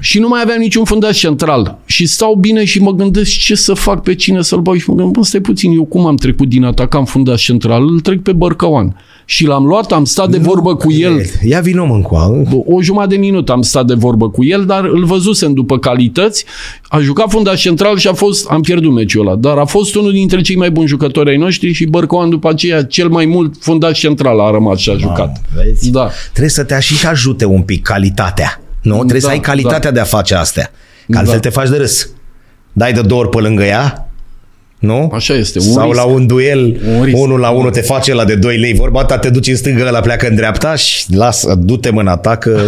Și 0.00 0.18
nu 0.18 0.28
mai 0.28 0.40
aveam 0.42 0.58
niciun 0.58 0.84
fundaș 0.84 1.18
central. 1.18 1.78
Și 1.86 2.06
stau 2.06 2.34
bine 2.34 2.64
și 2.64 2.80
mă 2.80 2.92
gândesc 2.92 3.30
ce 3.38 3.54
să 3.54 3.74
fac, 3.74 4.02
pe 4.02 4.14
cine 4.14 4.42
să-l 4.42 4.60
bag. 4.60 4.76
Și 4.76 4.88
mă 4.88 4.94
gândesc, 4.94 5.16
bă, 5.18 5.24
stai 5.24 5.40
puțin, 5.40 5.72
eu 5.72 5.84
cum 5.84 6.06
am 6.06 6.16
trecut 6.16 6.48
din 6.48 6.64
atacant 6.64 7.08
fundaș 7.08 7.44
central? 7.44 7.82
Îl 7.82 8.00
trec 8.00 8.22
pe 8.22 8.32
Bărcăoan. 8.32 8.96
Și 9.30 9.46
l-am 9.46 9.66
luat, 9.66 9.92
am 9.92 10.04
stat 10.04 10.28
de 10.28 10.38
vorbă 10.38 10.76
cu 10.76 10.92
el. 10.92 11.22
Ia 11.44 11.60
vină 11.60 11.84
mă 11.84 11.94
încoa. 11.94 12.44
O 12.66 12.82
jumătate 12.82 13.14
de 13.14 13.20
minut 13.20 13.50
am 13.50 13.62
stat 13.62 13.86
de 13.86 13.94
vorbă 13.94 14.30
cu 14.30 14.44
el, 14.44 14.64
dar 14.64 14.84
îl 14.84 15.04
văzusem 15.04 15.52
după 15.52 15.78
calități. 15.78 16.44
A 16.82 16.98
jucat 17.00 17.30
fundaș 17.30 17.62
central 17.62 17.96
și 17.98 18.08
a 18.08 18.12
fost, 18.12 18.50
am 18.50 18.60
pierdut 18.60 18.92
meciul 18.92 19.26
ăla, 19.26 19.36
dar 19.36 19.58
a 19.58 19.64
fost 19.64 19.94
unul 19.94 20.12
dintre 20.12 20.40
cei 20.40 20.56
mai 20.56 20.70
buni 20.70 20.86
jucători 20.86 21.30
ai 21.30 21.36
noștri 21.36 21.72
și 21.72 21.84
Bărcoan 21.84 22.30
după 22.30 22.48
aceea 22.48 22.84
cel 22.84 23.08
mai 23.08 23.26
mult 23.26 23.54
fundaș 23.60 23.98
central 23.98 24.40
a 24.40 24.50
rămas 24.50 24.78
și 24.78 24.90
a 24.90 24.96
jucat. 24.96 25.40
Vezi? 25.54 25.90
Da. 25.90 26.10
Trebuie 26.28 26.50
să 26.50 26.64
te 26.64 26.80
și 26.80 27.06
ajute 27.06 27.44
un 27.44 27.62
pic 27.62 27.82
calitatea. 27.82 28.60
Nu? 28.82 28.94
Trebuie 28.94 29.20
Da, 29.20 29.26
să 29.26 29.32
ai 29.32 29.40
calitatea 29.40 29.90
de 29.90 30.00
a 30.00 30.04
face 30.04 30.34
astea. 30.34 30.70
Că 31.10 31.18
altfel 31.18 31.34
Da. 31.34 31.40
te 31.40 31.48
faci 31.48 31.68
de 31.68 31.76
râs. 31.76 32.08
Dai 32.72 32.92
de 32.92 33.00
două 33.00 33.20
ori 33.20 33.30
pe 33.30 33.38
lângă 33.38 33.64
ea, 33.64 34.07
nu? 34.78 35.10
Așa 35.14 35.34
este. 35.34 35.58
Un 35.58 35.64
Sau 35.72 35.84
risc. 35.90 35.96
la 35.96 36.04
un 36.04 36.26
duel, 36.26 36.80
Un 36.96 37.02
risc. 37.04 37.16
unul 37.16 37.40
la 37.40 37.50
unul 37.50 37.70
te 37.70 37.80
face 37.80 38.14
la 38.14 38.24
de 38.24 38.34
2 38.34 38.56
lei. 38.58 38.74
Vorba 38.74 39.04
ta, 39.04 39.18
te 39.18 39.30
duci 39.30 39.46
în 39.48 39.56
stânga, 39.56 39.90
la 39.90 40.00
pleacă 40.00 40.26
în 40.28 40.34
dreapta 40.34 40.74
și 40.74 41.04
lasă, 41.14 41.54
du-te 41.58 41.90
mâna 41.90 42.16
ta 42.16 42.36
că 42.36 42.60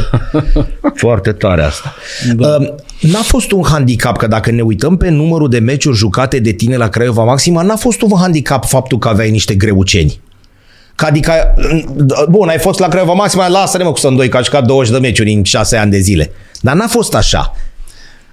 foarte 0.94 1.32
tare 1.32 1.62
asta. 1.62 1.94
Da. 2.36 2.56
N-a 3.00 3.22
fost 3.22 3.50
un 3.52 3.62
handicap, 3.64 4.16
că 4.16 4.26
dacă 4.26 4.50
ne 4.50 4.62
uităm 4.62 4.96
pe 4.96 5.08
numărul 5.08 5.48
de 5.48 5.58
meciuri 5.58 5.96
jucate 5.96 6.38
de 6.38 6.52
tine 6.52 6.76
la 6.76 6.88
Craiova 6.88 7.24
Maxima, 7.24 7.62
n-a 7.62 7.76
fost 7.76 8.02
un 8.02 8.10
handicap 8.18 8.64
faptul 8.64 8.98
că 8.98 9.08
aveai 9.08 9.30
niște 9.30 9.54
greuceni. 9.54 10.20
Că 10.94 11.04
adică, 11.06 11.32
bun, 12.28 12.48
ai 12.48 12.58
fost 12.58 12.78
la 12.78 12.88
Craiova 12.88 13.12
Maxima, 13.12 13.48
lasă-ne 13.48 13.84
mă 13.84 13.90
cu 13.92 13.98
Sândoi, 13.98 14.28
că 14.28 14.36
a 14.36 14.40
jucat 14.42 14.64
20 14.66 14.92
de 14.92 14.98
meciuri 14.98 15.32
în 15.32 15.42
6 15.42 15.76
ani 15.76 15.90
de 15.90 15.98
zile. 15.98 16.30
Dar 16.60 16.74
n-a 16.74 16.86
fost 16.86 17.14
așa. 17.14 17.52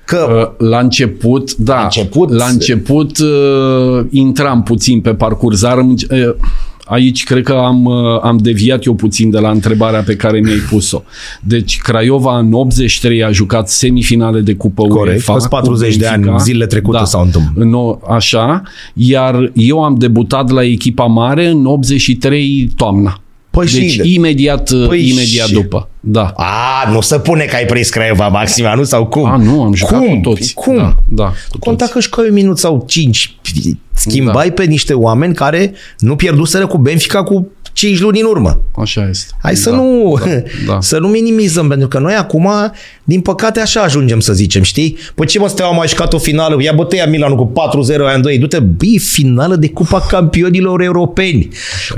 Că 0.07 0.51
Uh, 0.59 0.67
La 0.67 0.79
început, 0.79 1.55
da. 1.55 1.75
La 1.75 1.83
început? 1.83 2.29
La 2.29 2.45
început 2.45 3.17
uh, 3.17 4.05
intram 4.09 4.63
puțin 4.63 5.01
pe 5.01 5.13
parcurs, 5.13 5.61
dar 5.61 5.77
uh, 5.77 5.95
aici 6.85 7.23
cred 7.23 7.43
că 7.43 7.53
am, 7.53 7.85
uh, 7.85 8.19
am 8.21 8.37
deviat 8.37 8.85
eu 8.85 8.93
puțin 8.93 9.29
de 9.29 9.39
la 9.39 9.49
întrebarea 9.49 10.01
pe 10.01 10.15
care 10.15 10.39
mi-ai 10.39 10.57
pus-o. 10.69 11.03
Deci 11.41 11.77
Craiova 11.77 12.37
în 12.37 12.53
83 12.53 13.23
a 13.23 13.31
jucat 13.31 13.69
semifinale 13.69 14.39
de 14.39 14.53
cupă 14.55 14.87
Corect, 14.87 15.15
UEFA. 15.15 15.33
fost 15.33 15.45
cu 15.45 15.51
40 15.51 15.95
de 15.95 16.05
Benfica. 16.09 16.31
ani, 16.31 16.39
zilele 16.41 16.65
trecute 16.65 17.03
s-au 17.03 17.21
întâmplat. 17.23 17.53
În 17.55 17.73
o, 17.73 17.97
așa, 18.09 18.61
iar 18.93 19.51
eu 19.53 19.83
am 19.83 19.95
debutat 19.95 20.49
la 20.49 20.63
echipa 20.63 21.05
mare 21.05 21.47
în 21.47 21.65
83 21.65 22.69
toamna. 22.75 23.19
Păi 23.57 23.67
și- 23.67 23.79
deci 23.79 23.99
imediat, 24.13 24.71
Păi 24.87 25.09
imediat 25.09 25.47
și- 25.47 25.53
după. 25.53 25.89
Da. 25.99 26.33
A, 26.35 26.89
nu 26.91 27.01
se 27.01 27.19
pune 27.19 27.43
că 27.43 27.55
ai 27.55 27.65
prins 27.65 27.89
Craiova 27.89 28.27
Maxima, 28.27 28.73
nu? 28.73 28.83
Sau 28.83 29.05
cum? 29.05 29.25
A, 29.25 29.35
nu, 29.37 29.63
am 29.63 29.73
jucat 29.73 29.99
cum? 29.99 30.21
cu 30.21 30.29
toți. 30.29 30.53
Cum? 30.53 30.75
Da, 30.75 30.95
da, 31.09 31.33
cu 31.49 31.57
Conta 31.59 31.85
toți. 31.87 31.93
că 31.93 31.99
și 31.99 32.27
un 32.27 32.33
minut 32.33 32.57
sau 32.57 32.83
cinci 32.87 33.35
schimbai 33.93 34.47
da. 34.47 34.53
pe 34.53 34.63
niște 34.63 34.93
oameni 34.93 35.33
care 35.33 35.73
nu 35.99 36.15
pierduseră 36.15 36.67
cu 36.67 36.77
Benfica 36.77 37.23
cu 37.23 37.47
5 37.77 37.99
luni 37.99 38.19
în 38.19 38.25
urmă. 38.25 38.61
Așa 38.75 39.07
este. 39.09 39.33
Hai 39.41 39.55
să 39.55 39.69
Da, 39.69 39.75
nu 39.75 40.17
da, 40.25 40.25
da. 40.73 40.81
să 40.81 40.97
nu 40.97 41.07
minimizăm, 41.07 41.67
pentru 41.67 41.87
că 41.87 41.99
noi 41.99 42.13
acum, 42.13 42.49
din 43.03 43.21
păcate, 43.21 43.59
așa 43.59 43.81
ajungem 43.81 44.19
să 44.19 44.33
zicem, 44.33 44.63
știi? 44.63 44.97
Păi 45.15 45.25
ce 45.25 45.39
mă, 45.39 45.47
Steaua 45.47 45.73
a 45.73 45.75
mai 45.75 45.87
jucat 45.87 46.13
o 46.13 46.17
finală, 46.17 46.63
ia 46.63 46.73
bătăia 46.73 47.05
Milanul 47.07 47.37
cu 47.37 47.51
4-0 47.95 47.99
aia 48.05 48.15
în 48.15 48.21
2, 48.21 48.37
du-te, 48.37 48.59
băi, 48.59 48.99
finală 48.99 49.55
de 49.55 49.69
Cupa 49.69 49.99
Campionilor 49.99 50.81
Europeni. 50.81 51.47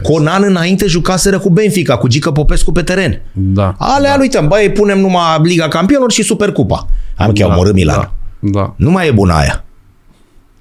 Cu 0.02 0.14
un 0.14 0.28
an 0.28 0.44
înainte 0.44 0.86
jucaseră 0.86 1.40
cu 1.40 1.50
Benfica, 1.50 1.98
cu 1.98 2.08
Gică 2.08 2.32
Popescu 2.32 2.72
pe 2.72 2.82
teren. 2.82 3.22
Da. 3.34 3.76
Alea, 3.78 4.16
da. 4.16 4.22
uităm, 4.22 4.48
băi, 4.48 4.72
punem 4.72 5.00
numai 5.00 5.40
Liga 5.44 5.68
Campionilor 5.68 6.12
și 6.12 6.24
Supercupa. 6.24 6.88
Am 7.18 7.32
că 7.32 7.40
da, 7.40 7.46
omorât 7.46 7.74
Milan. 7.74 8.12
Da, 8.40 8.60
da. 8.60 8.74
Nu 8.78 8.92
mai 8.92 9.08
e 9.08 9.12
bună 9.12 9.34
aia. 9.34 9.64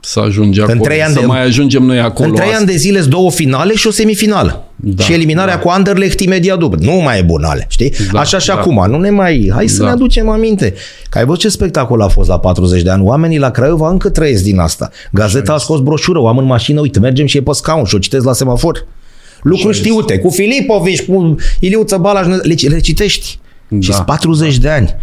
Să 0.00 0.20
ajunge 0.20 0.62
acolo. 0.62 0.78
trei 0.80 1.02
ani 1.02 1.12
să 1.14 1.20
de- 1.20 1.26
mai 1.26 1.42
ajungem 1.42 1.82
noi 1.82 2.00
acolo. 2.00 2.28
În 2.28 2.34
trei 2.34 2.46
asta. 2.46 2.58
ani 2.58 2.66
de 2.66 2.76
zile 2.76 2.98
sunt 2.98 3.10
două 3.10 3.30
finale 3.30 3.74
și 3.74 3.86
o 3.86 3.90
semifinală. 3.90 4.62
Da, 4.76 5.02
și 5.02 5.12
eliminarea 5.12 5.54
da. 5.54 5.60
cu 5.60 5.68
Anderlecht 5.68 6.20
imediat 6.20 6.58
după. 6.58 6.76
Nu 6.80 6.92
mai 6.92 7.18
e 7.18 7.22
bună 7.22 7.46
ale, 7.48 7.66
știi? 7.68 7.92
Da, 8.12 8.20
Așa 8.20 8.38
și 8.38 8.46
da. 8.46 8.52
acum. 8.54 8.84
Nu 8.88 8.98
ne 8.98 9.10
mai... 9.10 9.50
Hai 9.54 9.68
să 9.68 9.78
Da. 9.78 9.84
ne 9.84 9.90
aducem 9.90 10.28
aminte. 10.28 10.74
Că 11.10 11.18
ai 11.18 11.24
văzut 11.24 11.40
ce 11.40 11.48
spectacol 11.48 12.00
a 12.00 12.08
fost 12.08 12.28
la 12.28 12.38
40 12.38 12.82
de 12.82 12.90
ani. 12.90 13.02
Oamenii 13.04 13.38
la 13.38 13.50
Craiova 13.50 13.90
încă 13.90 14.08
trăiesc 14.08 14.42
din 14.42 14.58
asta. 14.58 14.90
Gazeta 15.12 15.52
a 15.52 15.56
scos 15.58 15.80
broșură, 15.80 16.18
o 16.18 16.28
am 16.28 16.38
în 16.38 16.44
mașină, 16.44 16.80
uite, 16.80 16.98
mergem 16.98 17.26
și 17.26 17.36
e 17.36 17.42
pe 17.42 17.50
scaun 17.52 17.84
și 17.84 17.94
o 17.94 17.98
citesc 17.98 18.24
la 18.24 18.32
semafor. 18.32 18.86
Lucruri 19.42 19.76
știute, 19.76 20.18
cu 20.18 20.30
Filipovici, 20.30 21.02
cu 21.02 21.34
Iliuță 21.60 21.96
Balaș, 21.96 22.26
le, 22.26 22.54
le 22.68 22.80
citești. 22.80 23.38
Da, 23.68 23.80
Și 23.80 24.02
40 24.06 24.56
de 24.58 24.68
ani. 24.68 24.94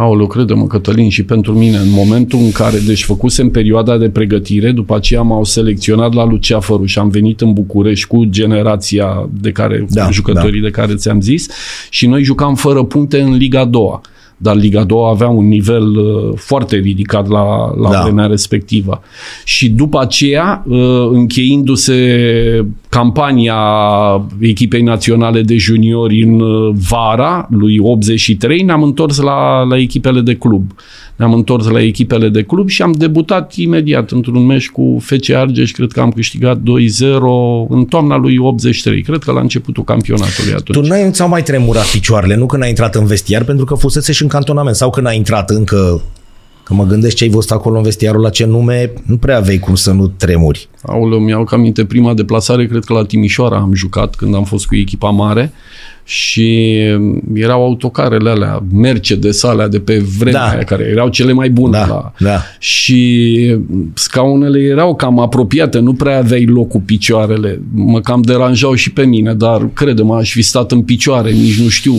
Aoleu, 0.00 0.26
crede-mă, 0.26 0.66
Cătălin, 0.66 1.08
și 1.10 1.22
pentru 1.22 1.52
mine, 1.52 1.76
în 1.76 1.90
momentul 1.90 2.38
în 2.38 2.52
care, 2.52 2.78
deci 2.86 3.04
făcusem 3.04 3.50
perioada 3.50 3.96
de 3.96 4.08
pregătire, 4.08 4.70
după 4.70 4.96
aceea 4.96 5.22
m-au 5.22 5.44
selecționat 5.44 6.12
la 6.14 6.24
Luceafăru 6.24 6.84
și 6.84 6.98
am 6.98 7.08
venit 7.08 7.40
în 7.40 7.52
București 7.52 8.06
cu 8.06 8.24
generația 8.24 9.28
de 9.40 9.50
care, 9.50 9.86
Da, 9.90 10.02
da, 10.04 10.10
jucătorii 10.10 10.60
da. 10.60 10.66
de 10.66 10.72
care 10.72 10.94
ți-am 10.94 11.20
zis 11.20 11.46
și 11.90 12.06
noi 12.06 12.22
jucam 12.22 12.54
fără 12.54 12.82
puncte 12.82 13.20
în 13.20 13.36
Liga 13.36 13.64
2 13.64 14.00
dar 14.40 14.56
Liga 14.56 14.84
2 14.84 14.98
avea 15.10 15.28
un 15.28 15.48
nivel 15.48 15.96
uh, 15.96 16.32
foarte 16.36 16.76
ridicat 16.76 17.28
la, 17.28 17.74
la 17.76 17.90
Da. 17.90 17.96
da. 17.96 18.02
vremea 18.02 18.26
respectivă. 18.26 19.00
Și 19.44 19.70
după 19.70 20.00
aceea, 20.00 20.64
uh, 20.66 21.08
încheindu-se 21.10 22.66
campania 22.88 23.56
echipei 24.40 24.82
naționale 24.82 25.42
de 25.42 25.56
juniori 25.56 26.22
în 26.22 26.40
uh, 26.40 26.74
vara 26.88 27.48
lui 27.50 27.78
83, 27.78 28.62
ne-am 28.62 28.82
întors 28.82 29.20
la, 29.20 29.62
la 29.62 29.78
echipele 29.78 30.20
de 30.20 30.34
club. 30.34 30.70
Ne-am 31.16 31.32
întors 31.32 31.68
la 31.68 31.82
echipele 31.82 32.28
de 32.28 32.42
club 32.42 32.68
și 32.68 32.82
am 32.82 32.92
debutat 32.92 33.54
imediat 33.54 34.10
într-un 34.10 34.46
meci 34.46 34.70
cu 34.70 34.96
FC 35.00 35.30
Argeș, 35.30 35.70
cred 35.70 35.92
că 35.92 36.00
am 36.00 36.10
câștigat 36.10 36.58
2-0 36.58 36.62
în 37.68 37.84
toamna 37.84 38.16
lui 38.16 38.38
83, 38.38 39.02
cred 39.02 39.22
că 39.22 39.32
la 39.32 39.40
începutul 39.40 39.84
campionatului 39.84 40.52
atunci. 40.52 40.88
Tu 40.88 40.94
nu 40.94 41.10
ți-au 41.10 41.28
mai 41.28 41.42
tremurat 41.42 41.90
picioarele, 41.90 42.36
nu 42.36 42.46
când 42.46 42.62
ai 42.62 42.68
intrat 42.68 42.94
în 42.94 43.06
vestiar, 43.06 43.44
pentru 43.44 43.64
că 43.64 43.74
fusese 43.74 44.12
și 44.12 44.22
în 44.22 44.28
cantonament, 44.28 44.76
sau 44.76 44.90
când 44.90 45.06
ai 45.06 45.16
intrat 45.16 45.50
încă 45.50 46.02
Că 46.68 46.74
mă 46.74 46.84
gândesc 46.84 47.16
ce 47.16 47.24
ai 47.24 47.30
văzut 47.30 47.50
acolo 47.50 47.76
în 47.76 47.82
vestiarul 47.82 48.20
la 48.20 48.30
ce 48.30 48.44
nume, 48.44 48.92
nu 49.06 49.16
prea 49.16 49.36
aveai 49.36 49.58
cum 49.58 49.74
să 49.74 49.92
nu 49.92 50.06
tremuri. 50.06 50.68
Aoleu, 50.82 51.18
mi-au 51.18 51.44
cam 51.44 51.58
aminte 51.58 51.84
prima 51.84 52.14
deplasare, 52.14 52.66
cred 52.66 52.84
că 52.84 52.92
la 52.92 53.04
Timișoara 53.04 53.56
am 53.56 53.74
jucat 53.74 54.14
când 54.14 54.34
am 54.34 54.44
fost 54.44 54.66
cu 54.66 54.74
echipa 54.74 55.10
mare 55.10 55.52
și 56.10 56.74
erau 57.34 57.62
autocarele 57.64 58.30
alea, 58.30 58.62
Mercedes 58.72 59.42
alea 59.42 59.68
de 59.68 59.78
pe 59.78 59.98
vremea 60.18 60.40
Da. 60.40 60.46
da. 60.46 60.52
aia, 60.54 60.64
care 60.64 60.88
erau 60.92 61.08
cele 61.08 61.32
mai 61.32 61.50
bune. 61.50 61.78
Da, 61.78 61.86
la... 61.86 62.12
da. 62.18 62.42
Și 62.58 63.56
scaunele 63.94 64.60
erau 64.60 64.94
cam 64.94 65.18
apropiate, 65.18 65.78
nu 65.78 65.92
prea 65.92 66.18
aveai 66.18 66.44
loc 66.44 66.68
cu 66.68 66.80
picioarele. 66.80 67.60
Mă 67.74 68.00
cam 68.00 68.20
deranjau 68.20 68.74
și 68.74 68.92
pe 68.92 69.04
mine, 69.04 69.34
dar 69.34 69.68
crede-mă, 69.72 70.14
aș 70.14 70.32
fi 70.32 70.42
stat 70.42 70.72
în 70.72 70.82
picioare, 70.82 71.30
nici 71.30 71.60
nu 71.60 71.68
știu. 71.68 71.94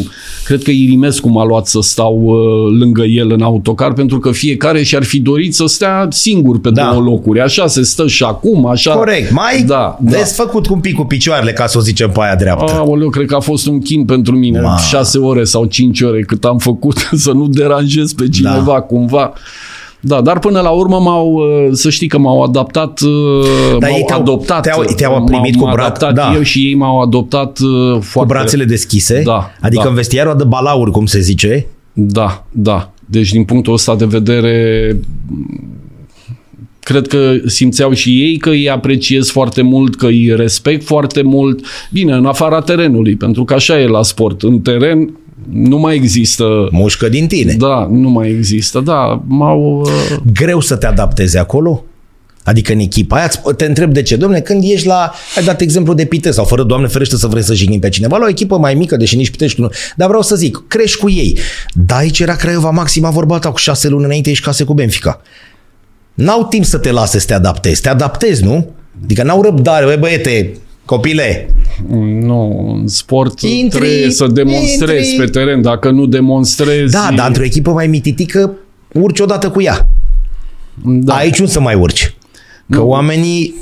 Cred 0.45 0.63
că 0.63 0.72
Irimescu 0.72 1.30
m-a 1.30 1.45
luat 1.45 1.67
să 1.67 1.80
stau 1.82 2.22
uh, 2.24 2.78
lângă 2.80 3.04
el 3.04 3.32
în 3.32 3.41
autocar, 3.41 3.93
pentru 3.93 4.19
că 4.19 4.32
fiecare 4.32 4.84
și-ar 4.84 5.04
fi 5.04 5.19
dorit 5.19 5.56
să 5.56 5.63
stea 5.67 6.08
singur 6.10 6.60
pe 6.60 6.69
Da. 6.69 6.89
două 6.91 7.04
locuri. 7.04 7.39
Așa 7.39 7.67
se 7.67 7.84
stă 7.84 8.08
și 8.08 8.24
acum, 8.24 8.65
așa... 8.65 8.91
Corect. 8.91 9.32
Mai 9.32 9.63
da, 9.67 9.98
da. 10.02 10.12
desfăcut 10.12 10.67
cu 10.67 10.74
un 10.74 10.80
pic 10.80 10.95
cu 10.95 11.04
picioarele, 11.04 11.52
ca 11.52 11.65
să 11.67 11.78
o 11.78 11.82
zicem 11.82 12.10
pe 12.10 12.19
aia 12.22 12.36
dreaptă. 12.36 12.72
Aoleu, 12.74 13.10
cred 13.10 13.26
că 13.26 13.36
a 13.36 13.39
fost 13.39 13.67
un 13.67 13.80
chin 13.80 13.98
pentru 14.05 14.35
mine. 14.35 14.59
Ma. 14.62 14.77
Șase 14.77 15.17
ore 15.17 15.43
sau 15.43 15.65
cinci 15.65 16.01
ore 16.01 16.21
cât 16.21 16.43
am 16.45 16.57
făcut 16.57 17.09
să 17.25 17.31
nu 17.31 17.47
deranjez 17.47 18.13
pe 18.13 18.29
cineva 18.29 18.63
Da. 18.65 18.79
cumva. 18.81 19.33
Da, 20.01 20.21
dar 20.21 20.39
până 20.39 20.59
la 20.62 20.69
urmă 20.69 20.99
m-au, 20.99 21.31
uh, 21.33 21.69
să 21.71 21.89
știi 21.89 22.07
că 22.07 22.17
m-au 22.17 22.41
adaptat, 22.41 22.99
uh, 23.01 23.09
Dar 23.79 23.89
m-au 23.89 23.97
ei 23.99 24.03
te-au- 24.07 24.19
adoptat. 24.19 24.62
te-au- 24.62 24.83
te-au 24.95 25.12
M-au- 25.15 25.23
primit 25.23 25.55
cu 25.55 25.63
m-au 25.63 25.75
bra- 25.75 25.79
adaptat 25.85 26.13
da. 26.13 26.31
eu 26.35 26.41
și 26.41 26.59
ei 26.59 26.75
m-au 26.75 26.99
adoptat 27.01 27.59
uh, 27.59 27.93
Cu 27.93 28.01
foarte... 28.01 28.33
brațele 28.33 28.63
deschise. 28.63 29.21
Da, 29.25 29.51
Adică 29.62 29.81
da. 29.83 29.89
în 29.89 29.95
vestiarul 29.95 30.38
de 30.38 30.43
balauri, 30.43 30.91
cum 30.91 31.05
se 31.05 31.19
zice. 31.19 31.67
Da, 31.93 32.45
da. 32.51 32.91
Deci 33.05 33.31
din 33.31 33.43
punctul 33.43 33.73
ăsta 33.73 33.95
de 33.95 34.05
vedere 34.05 34.95
cred 36.89 37.08
că 37.08 37.34
simțeau 37.45 37.93
și 37.93 38.10
ei 38.21 38.38
că 38.38 38.49
îi 38.49 38.69
apreciez 38.69 39.30
foarte 39.30 39.62
mult, 39.62 39.95
că 39.95 40.06
îi 40.06 40.36
respect 40.36 40.86
foarte 40.86 41.21
mult. 41.21 41.65
Bine, 41.91 42.13
în 42.13 42.25
afara 42.25 42.62
terenului, 42.62 43.15
pentru 43.15 43.43
că 43.43 43.54
așa 43.54 43.80
e 43.80 43.88
la 43.88 44.04
sport. 44.04 44.41
În 44.43 44.60
teren 44.60 45.13
nu 45.52 45.78
mai 45.78 45.95
există... 45.95 46.67
Mușcă 46.71 47.10
din 47.10 47.28
tine. 47.28 47.56
Da, 47.58 47.88
nu 47.91 48.10
mai 48.10 48.30
există. 48.30 48.80
Da, 48.80 49.23
m-au... 49.28 49.82
uh, 49.86 50.17
Greu 50.34 50.60
să 50.60 50.75
te 50.75 50.86
adaptezi 50.86 51.38
acolo? 51.38 51.84
Adică 52.43 52.73
în 52.73 52.80
echipa 52.80 53.15
aia, 53.15 53.25
îți- 53.25 53.56
te 53.56 53.65
întreb 53.65 53.93
de 53.93 54.02
ce. 54.02 54.15
Domne, 54.15 54.39
când 54.39 54.63
ești 54.65 54.88
la, 54.88 55.12
ai 55.38 55.43
dat 55.43 55.62
exemplu 55.62 55.93
de 55.93 56.06
Pite 56.06 56.32
sau 56.32 56.45
fără, 56.45 56.63
Doamne 56.63 56.88
ferește 56.88 57.15
să 57.15 57.28
vrei 57.28 57.43
să 57.43 57.54
jignim 57.54 57.80
pe 57.80 57.89
cineva, 57.89 58.17
la 58.17 58.25
o 58.25 58.30
echipă 58.30 58.58
mai 58.58 58.73
mică, 58.73 58.97
deși 58.97 59.15
nici 59.15 59.30
Pitești 59.30 59.62
nu, 59.62 59.69
dar 59.95 60.08
vreau 60.08 60.21
să 60.21 60.36
zic, 60.36 60.63
crești 60.67 60.97
cu 60.99 61.10
ei. 61.10 61.38
Da, 61.73 61.95
aici 61.95 62.19
era 62.19 62.36
Craiova 62.36 62.69
Maxima 62.69 63.10
vorba 63.10 63.39
ta 63.39 63.52
cu 63.52 63.58
șase 63.58 63.88
luni 63.88 64.06
înainte 64.06 64.30
ești 64.30 64.43
case 64.43 64.63
cu 64.63 64.73
Benfica. 64.73 65.21
N-au 66.23 66.45
timp 66.49 66.65
să 66.65 66.77
te 66.77 66.91
lase 66.91 67.19
să 67.19 67.25
te 67.25 67.34
adaptezi. 67.34 67.82
Te 67.82 67.89
adaptezi, 67.89 68.43
nu? 68.43 68.69
Adică 69.03 69.23
n-au 69.23 69.41
răbdare, 69.41 69.86
băi 69.86 69.97
băiete, 69.99 70.51
copile, 70.86 71.47
Nu, 72.21 72.69
în 72.79 72.88
sport 72.88 73.39
Intri, 73.41 73.79
trebuie 73.79 74.10
să 74.12 74.27
demonstrezi 74.27 75.10
intri. 75.12 75.25
pe 75.25 75.39
teren. 75.39 75.62
Dacă 75.62 75.89
nu 75.89 76.05
demonstrezi... 76.05 76.91
Da, 76.91 77.10
dar 77.15 77.27
într-o 77.27 77.43
echipă 77.43 77.71
mai 77.71 77.88
mititică, 77.88 78.51
urci 78.93 79.19
odată 79.19 79.49
cu 79.49 79.62
ea. 79.62 79.88
da. 80.84 81.13
Aici 81.15 81.39
nu 81.39 81.45
să 81.45 81.60
mai 81.60 81.75
urci. 81.75 82.13
Că 82.69 82.77
Nu. 82.77 82.88
oamenii 82.88 83.55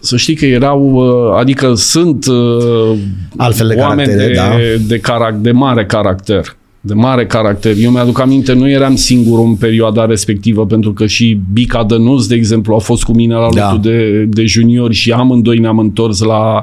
Să 0.00 0.16
știi 0.16 0.34
că 0.34 0.44
erau, 0.46 0.92
uh, 0.94 1.38
adică 1.38 1.74
sunt 1.74 2.26
uh, 2.26 2.98
Altfel 3.36 3.68
de 3.68 3.74
oameni 3.78 4.08
caractere, 4.08 4.28
de, 4.28 4.34
da. 4.34 4.56
de, 4.86 5.00
carac- 5.00 5.40
de 5.40 5.50
mare 5.50 5.86
caracter. 5.86 6.56
De 6.86 6.94
mare 6.94 7.26
caracter. 7.26 7.74
Eu 7.78 7.90
mi-aduc 7.90 8.20
aminte, 8.20 8.52
nu 8.52 8.68
eram 8.70 8.94
singur 8.96 9.38
în 9.38 9.54
perioada 9.54 10.06
respectivă, 10.06 10.66
pentru 10.66 10.92
că 10.92 11.06
și 11.06 11.40
Bica 11.52 11.84
Dănuț, 11.84 12.24
de 12.26 12.34
exemplu, 12.34 12.74
a 12.74 12.78
fost 12.78 13.02
cu 13.04 13.12
mine 13.12 13.34
la 13.34 13.48
Da. 13.54 13.64
lotul 13.64 13.80
de, 13.90 14.24
de 14.24 14.44
juniori 14.44 14.94
și 14.94 15.12
amândoi 15.12 15.58
ne-am 15.58 15.78
întors 15.78 16.20
la, 16.20 16.62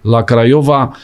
la 0.00 0.22
Craiova. 0.22 0.90
Uh, 0.92 0.96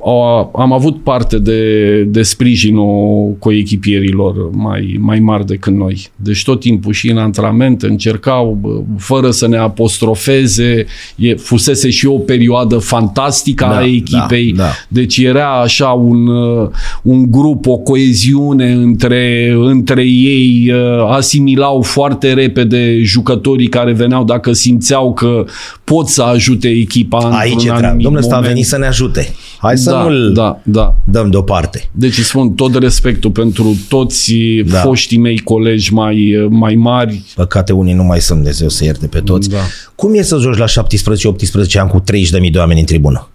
au- 0.00 0.50
am 0.58 0.72
avut 0.72 1.02
parte 1.02 1.38
de, 1.38 2.02
de 2.02 2.22
sprijinul 2.22 3.36
coechipierilor 3.38 4.50
mai, 4.52 4.96
mai 5.00 5.18
mari 5.20 5.46
decât 5.46 5.72
noi. 5.74 6.08
Deci 6.16 6.44
tot 6.44 6.60
timpul 6.60 6.92
și 6.92 7.10
în 7.10 7.16
antrenament 7.18 7.82
încercau, 7.82 8.58
bă, 8.60 8.80
fără 8.98 9.30
să 9.30 9.48
ne 9.48 9.56
apostrofeze, 9.56 10.86
e, 11.16 11.34
fusese 11.34 11.90
și 11.90 12.06
o 12.06 12.18
perioadă 12.18 12.78
fantastică 12.78 13.64
Da, 13.64 13.76
a 13.76 13.84
echipei. 13.86 14.52
da, 14.52 14.62
da. 14.62 14.68
Deci 14.88 15.16
era 15.18 15.60
așa 15.60 15.86
un, 15.88 16.26
uh, 16.26 16.68
un 17.02 17.30
grup, 17.30 17.66
o 17.66 17.76
coeziune 17.76 18.72
între, 18.72 19.54
între 19.60 20.02
ei, 20.06 20.72
uh, 20.72 21.06
asimilau 21.10 21.80
foarte 21.82 22.32
repede 22.32 23.00
jucătorii 23.02 23.68
care 23.68 23.92
veneau 23.92 24.24
dacă 24.24 24.52
simțeau 24.52 25.12
că 25.12 25.44
pot 25.88 26.08
să 26.08 26.22
ajute 26.22 26.68
echipa 26.68 27.18
Aici 27.18 27.50
e 27.50 27.52
într-un 27.52 27.66
treaba. 27.68 27.86
anumit 27.86 28.02
Domnule, 28.04 28.24
ăsta 28.24 28.34
a 28.34 28.38
moment. 28.38 28.54
venit 28.54 28.68
să 28.68 28.78
ne 28.78 28.86
ajute. 28.86 29.34
Hai 29.58 29.78
să 29.78 29.90
da, 29.90 30.02
nu-l 30.02 30.32
da, 30.32 30.60
da. 30.64 30.94
dăm 31.04 31.30
deoparte. 31.30 31.88
Deci 31.92 32.18
îți 32.18 32.26
spun 32.28 32.52
tot 32.52 32.74
respectul 32.74 33.30
pentru 33.30 33.76
toți 33.88 34.34
Da. 34.66 34.72
da. 34.72 34.80
foștii 34.80 35.18
mei 35.18 35.38
colegi 35.38 35.92
mai, 35.92 36.46
mai 36.50 36.74
mari. 36.74 37.22
Păcate 37.34 37.72
unii 37.72 37.94
nu 37.94 38.02
mai 38.04 38.20
sunt, 38.20 38.38
Dumnezeu 38.38 38.68
să 38.68 38.84
ierte 38.84 39.06
pe 39.06 39.20
toți. 39.20 39.48
Da. 39.48 39.58
Cum 39.94 40.14
e 40.14 40.22
să 40.22 40.38
joci 40.38 40.56
la 40.56 40.64
17-18 40.66 41.78
ani 41.80 41.90
cu 41.90 42.02
30.000 42.44 42.50
de 42.52 42.58
oameni 42.58 42.80
în 42.80 42.86
tribună? 42.86 43.28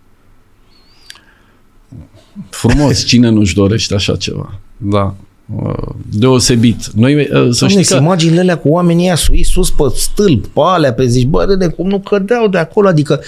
Frumos, 2.49 3.05
cine 3.05 3.29
nu-și 3.29 3.55
dorește 3.55 3.93
așa 3.93 4.15
ceva? 4.15 4.59
Da. 4.77 5.15
Uh, 5.63 5.73
Deosebit. 6.11 6.85
Noi, 6.95 7.15
uh, 7.15 7.25
să 7.27 7.29
Doamne, 7.59 7.81
știi 7.81 7.95
că... 7.95 8.01
imaginile 8.01 8.39
alea 8.39 8.57
cu 8.57 8.69
oamenii 8.69 9.05
ăia 9.05 9.15
sus, 9.15 9.47
sus 9.47 9.69
pe 9.71 9.83
stâlp, 9.95 10.45
pe 10.47 10.59
alea, 10.63 10.93
pe 10.93 11.05
zici, 11.05 11.25
bă, 11.27 11.55
de 11.55 11.67
cum 11.67 11.87
nu 11.87 11.99
cădeau 11.99 12.47
de 12.47 12.57
acolo, 12.57 12.87
adică 12.87 13.21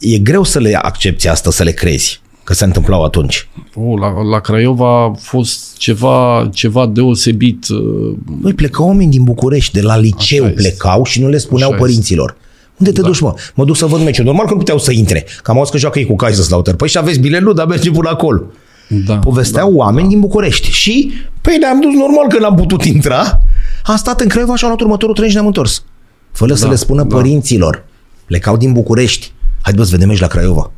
e 0.00 0.18
greu 0.18 0.42
să 0.42 0.58
le 0.58 0.74
accepti 0.82 1.28
asta, 1.28 1.50
să 1.50 1.62
le 1.62 1.70
crezi 1.72 2.20
că 2.44 2.54
se 2.54 2.64
întâmplau 2.64 3.04
atunci. 3.04 3.48
Oh, 3.74 3.98
la, 4.00 4.22
la 4.22 4.40
Craiova 4.40 5.04
a 5.04 5.12
fost 5.18 5.76
ceva, 5.76 6.48
ceva 6.52 6.86
deosebit. 6.86 7.68
uh, 7.68 8.14
Băi, 8.40 8.52
plecau 8.54 8.86
oameni 8.86 9.10
din 9.10 9.24
București, 9.24 9.72
de 9.72 9.80
la 9.80 9.96
liceu 9.98 10.44
Așa 10.44 10.52
este. 10.52 10.62
plecau 10.68 11.04
și 11.04 11.20
nu 11.20 11.28
le 11.28 11.38
spuneau 11.38 11.70
Așa 11.70 11.78
părinților. 11.78 12.36
Unde 12.78 12.92
te 12.92 13.00
Da. 13.00 13.06
duci, 13.06 13.20
mă? 13.20 13.34
Mă 13.54 13.64
duc 13.64 13.76
să 13.76 13.86
văd 13.86 14.00
meciul. 14.02 14.24
Normal 14.24 14.46
că 14.46 14.52
nu 14.52 14.58
puteau 14.58 14.78
să 14.78 14.92
intre. 14.92 15.26
Că 15.42 15.50
am 15.50 15.56
auzit 15.56 15.72
că 15.72 15.78
joacă 15.78 15.98
ei 15.98 16.04
cu 16.04 16.16
Kaiserslautern. 16.16 16.76
Păi 16.76 16.88
și 16.88 16.98
aveți 16.98 17.18
bilet? 17.18 17.40
Nu, 17.40 17.52
dar 17.52 17.66
mergem 17.66 17.92
până 17.92 18.08
acolo. 18.08 18.42
Da, 18.88 19.16
Povesteau 19.18 19.70
da, 19.70 19.76
oameni 19.76 20.02
da. 20.02 20.08
din 20.08 20.20
București. 20.20 20.70
Și, 20.70 21.10
păi 21.40 21.56
ne-am 21.60 21.80
dus 21.80 21.92
normal 21.94 22.26
că 22.28 22.38
n-am 22.38 22.54
putut 22.54 22.84
intra. 22.84 23.40
Am 23.84 23.96
stat 23.96 24.20
în 24.20 24.28
Craiova 24.28 24.56
și 24.56 24.64
am 24.64 24.70
luat 24.70 24.82
următorul 24.82 25.14
tren 25.14 25.28
și 25.28 25.34
ne-am 25.34 25.46
întors. 25.46 25.84
Fără 26.32 26.50
da, 26.50 26.56
să 26.56 26.64
Da, 26.64 26.70
le 26.70 26.76
spună 26.76 27.02
da. 27.02 27.14
părinților. 27.16 27.84
Plecau 28.24 28.56
din 28.56 28.72
București. 28.72 29.32
Haide 29.62 29.78
bă 29.78 29.84
să 29.84 29.90
vedem 29.90 30.08
aici 30.08 30.20
la 30.20 30.26
Craiova. 30.26 30.70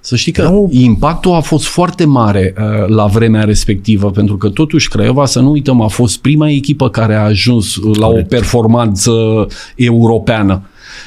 Să 0.00 0.16
știi 0.16 0.32
că 0.32 0.42
Nu- 0.42 0.68
impactul 0.72 1.32
a 1.34 1.40
fost 1.40 1.66
foarte 1.66 2.04
mare 2.04 2.54
uh, 2.58 2.88
la 2.88 3.06
vremea 3.06 3.44
respectivă, 3.44 4.10
pentru 4.10 4.36
că 4.36 4.48
totuși 4.48 4.88
Craiova, 4.88 5.26
să 5.26 5.40
nu 5.40 5.50
uităm, 5.50 5.80
a 5.80 5.86
fost 5.86 6.18
prima 6.18 6.50
echipă 6.50 6.88
care 6.90 7.14
a 7.14 7.20
ajuns 7.24 7.76
uh, 7.76 7.96
la 7.98 8.06
Corect. 8.06 8.32
o 8.32 8.36
performanță 8.36 9.12
europeană. 9.76 10.62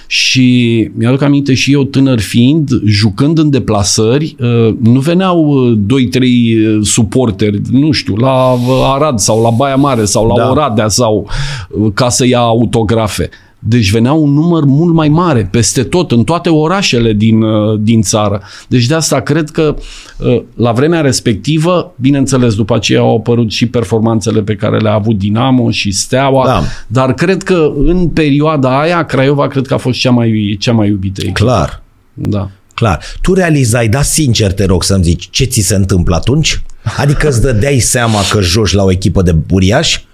Și 0.07 0.89
mi-aduc 0.97 1.21
aminte 1.21 1.53
și 1.53 1.73
eu 1.73 1.83
tânăr 1.83 2.19
fiind, 2.19 2.69
jucând 2.85 3.37
în 3.37 3.49
deplasări, 3.49 4.35
uh, 4.39 4.75
nu 4.81 4.99
veneau 4.99 5.45
uh, 5.45 5.73
doi, 5.77 6.07
trei 6.07 6.55
uh, 6.55 6.79
suporteri, 6.81 7.61
nu 7.71 7.91
știu, 7.91 8.15
la 8.15 8.51
uh, 8.51 8.59
Arad 8.93 9.19
sau 9.19 9.41
la 9.41 9.49
Baia 9.49 9.75
Mare 9.75 10.05
sau 10.05 10.27
la 10.27 10.35
Da. 10.35 10.49
Oradea 10.49 10.87
sau 10.87 11.27
uh, 11.69 11.91
ca 11.93 12.09
să 12.09 12.25
ia 12.25 12.39
autografe. 12.39 13.29
Deci 13.65 13.91
venea 13.91 14.13
un 14.13 14.33
număr 14.33 14.63
mult 14.65 14.93
mai 14.93 15.09
mare, 15.09 15.47
peste 15.51 15.83
tot, 15.83 16.11
în 16.11 16.23
toate 16.23 16.49
orașele 16.49 17.13
din, 17.13 17.41
uh, 17.41 17.79
din 17.81 18.01
țară. 18.01 18.41
Deci 18.67 18.85
de 18.85 18.93
asta 18.93 19.19
cred 19.19 19.49
că 19.49 19.75
uh, 20.17 20.41
la 20.55 20.71
vremea 20.71 21.01
respectivă, 21.01 21.93
bineînțeles, 21.95 22.55
după 22.55 22.75
aceea 22.75 22.99
au 22.99 23.15
apărut 23.17 23.51
și 23.51 23.65
performanțele 23.67 24.41
pe 24.41 24.55
care 24.55 24.77
le-a 24.77 24.93
avut 24.93 25.17
Dinamo 25.17 25.71
și 25.71 25.91
Steaua, 25.91 26.45
Da. 26.45 26.63
dar 26.87 27.13
cred 27.13 27.43
că 27.43 27.71
în 27.77 28.07
perioada 28.07 28.79
aia 28.79 29.05
Craiova 29.05 29.47
cred 29.47 29.65
că 29.67 29.73
a 29.73 29.77
fost 29.77 29.99
cea 29.99 30.11
mai, 30.11 30.57
cea 30.59 30.71
mai 30.71 30.87
iubită 30.87 31.21
echipă. 31.21 31.43
Clar. 31.43 31.81
Da. 32.13 32.49
Clar. 32.73 32.99
Tu 33.21 33.33
realizai, 33.33 33.87
da 33.87 34.01
sincer 34.01 34.53
te 34.53 34.65
rog 34.65 34.83
să-mi 34.83 35.03
zici, 35.03 35.27
ce 35.31 35.43
ți 35.43 35.61
se 35.61 35.75
întâmplă 35.75 36.15
atunci? 36.15 36.61
Adică 36.97 37.27
îți 37.27 37.41
dădeai 37.41 37.79
seama 37.79 38.19
că 38.31 38.41
joci 38.41 38.73
la 38.73 38.83
o 38.83 38.91
echipă 38.91 39.21
de 39.21 39.31
buriași? 39.31 40.05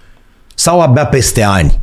Sau 0.54 0.80
abia 0.80 1.06
peste 1.06 1.42
ani? 1.42 1.78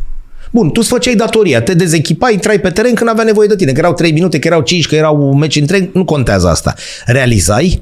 Bun, 0.52 0.68
tu 0.68 0.80
îți 0.80 0.90
făceai 0.90 1.16
datoria, 1.16 1.62
te 1.62 1.74
dezechipai, 1.74 2.34
intrai 2.34 2.60
pe 2.60 2.70
teren 2.70 2.94
când 2.94 3.10
avea 3.10 3.24
nevoie 3.24 3.48
de 3.48 3.56
tine, 3.56 3.72
că 3.72 3.80
erau 3.80 3.94
3 3.94 4.12
minute, 4.12 4.40
că 4.40 4.48
erau 4.48 4.62
5, 4.62 4.88
că 4.88 4.96
erau 4.96 5.34
meci 5.34 5.56
întreg, 5.56 5.90
nu 5.94 6.06
contează 6.06 6.48
asta. 6.48 6.74
Realizai? 7.06 7.82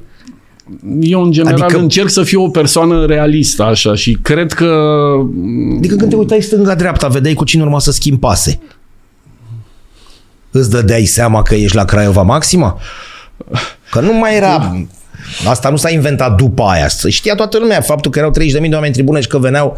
Eu, 1.00 1.24
în 1.24 1.32
general, 1.32 1.54
Adică- 1.54 1.66
adică... 1.66 1.82
încerc 1.82 2.10
să 2.10 2.24
fiu 2.24 2.44
o 2.44 2.50
persoană 2.50 3.06
realistă, 3.06 3.64
așa, 3.64 3.96
și 3.96 4.18
cred 4.22 4.54
că 4.54 4.66
Adică 5.78 5.96
când 5.96 6.10
te 6.10 6.16
uitai 6.16 6.42
stânga-dreapta, 6.42 7.08
vedeai 7.08 7.34
cu 7.34 7.44
cine 7.44 7.64
urma 7.64 7.80
să 7.80 7.92
schimbi 7.92 8.20
pase. 8.20 8.60
Îți 10.52 10.70
dădeai 10.70 11.06
seama 11.06 11.42
că 11.42 11.56
ești 11.56 11.76
la 11.76 11.86
Craiova 11.86 12.22
Maxima? 12.22 12.80
Că 13.92 14.00
nu 14.00 14.14
mai 14.14 14.36
era... 14.36 14.76
Asta 15.48 15.70
nu 15.70 15.76
s-a 15.76 15.90
inventat 15.90 16.36
după 16.36 16.64
aia. 16.64 16.88
Știa 17.08 17.36
toată 17.36 17.58
lumea 17.58 17.82
faptul 17.82 18.12
că 18.12 18.20
erau 18.20 18.32
30.000 18.32 18.36
de 18.46 18.58
oameni 18.60 18.88
în 18.88 18.92
tribune 18.92 19.22
și 19.22 19.28
că 19.28 19.38
veneau 19.38 19.78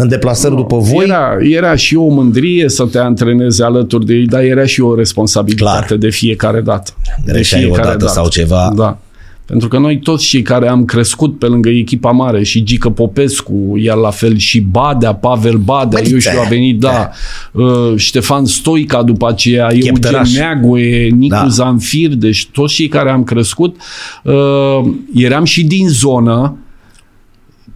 în 0.00 0.08
deplasări 0.08 0.54
după 0.54 0.76
voi. 0.78 1.04
Era, 1.04 1.36
era 1.40 1.74
și 1.74 1.96
o 1.96 2.08
mândrie 2.08 2.68
să 2.68 2.84
te 2.84 2.98
antrenezi 2.98 3.62
alături 3.62 4.06
de 4.06 4.14
ei, 4.14 4.26
dar 4.26 4.42
era 4.42 4.66
și 4.66 4.80
o 4.80 4.94
responsabilitate 4.94 5.86
Clar. 5.86 5.98
de 5.98 6.10
fiecare 6.10 6.60
dată. 6.60 6.92
Greșeai 7.26 7.68
o 7.70 7.74
dată 7.76 8.06
sau 8.06 8.28
ceva. 8.28 8.72
Da. 8.76 8.98
Pentru 9.44 9.68
că 9.68 9.78
noi 9.78 9.98
toți 9.98 10.26
cei 10.26 10.42
care 10.42 10.68
am 10.68 10.84
crescut 10.84 11.38
pe 11.38 11.46
lângă 11.46 11.68
echipa 11.68 12.10
mare 12.10 12.42
și 12.42 12.62
Gică 12.62 12.90
Popescu, 12.90 13.76
iar 13.76 13.96
la 13.96 14.10
fel 14.10 14.36
și 14.36 14.60
Badea, 14.60 15.14
Pavel 15.14 15.56
Badea, 15.56 16.00
Băi, 16.02 16.12
eu 16.12 16.18
știu, 16.18 16.40
a 16.44 16.48
venit, 16.48 16.78
da, 16.78 17.10
uh, 17.52 17.92
Ștefan 17.96 18.44
Stoica 18.44 19.02
după 19.02 19.28
aceea, 19.28 19.68
Eugen 19.70 19.92
Cheptăraș. 19.92 20.34
Neagoe, 20.34 21.08
Nicu 21.08 21.34
Da. 21.34 21.40
da. 21.40 21.48
Zanfir, 21.48 22.14
deci 22.14 22.48
toți 22.52 22.74
cei 22.74 22.88
care 22.88 23.10
am 23.10 23.24
crescut, 23.24 23.76
uh, 24.22 24.90
eram 25.14 25.44
și 25.44 25.64
din 25.64 25.88
zonă, 25.88 26.56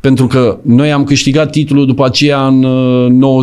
pentru 0.04 0.26
că 0.26 0.58
noi 0.62 0.92
am 0.92 1.04
câștigat 1.04 1.50
titlul 1.50 1.86
după 1.86 2.04
aceea 2.04 2.46
în 2.46 2.62
uh, 2.64 3.42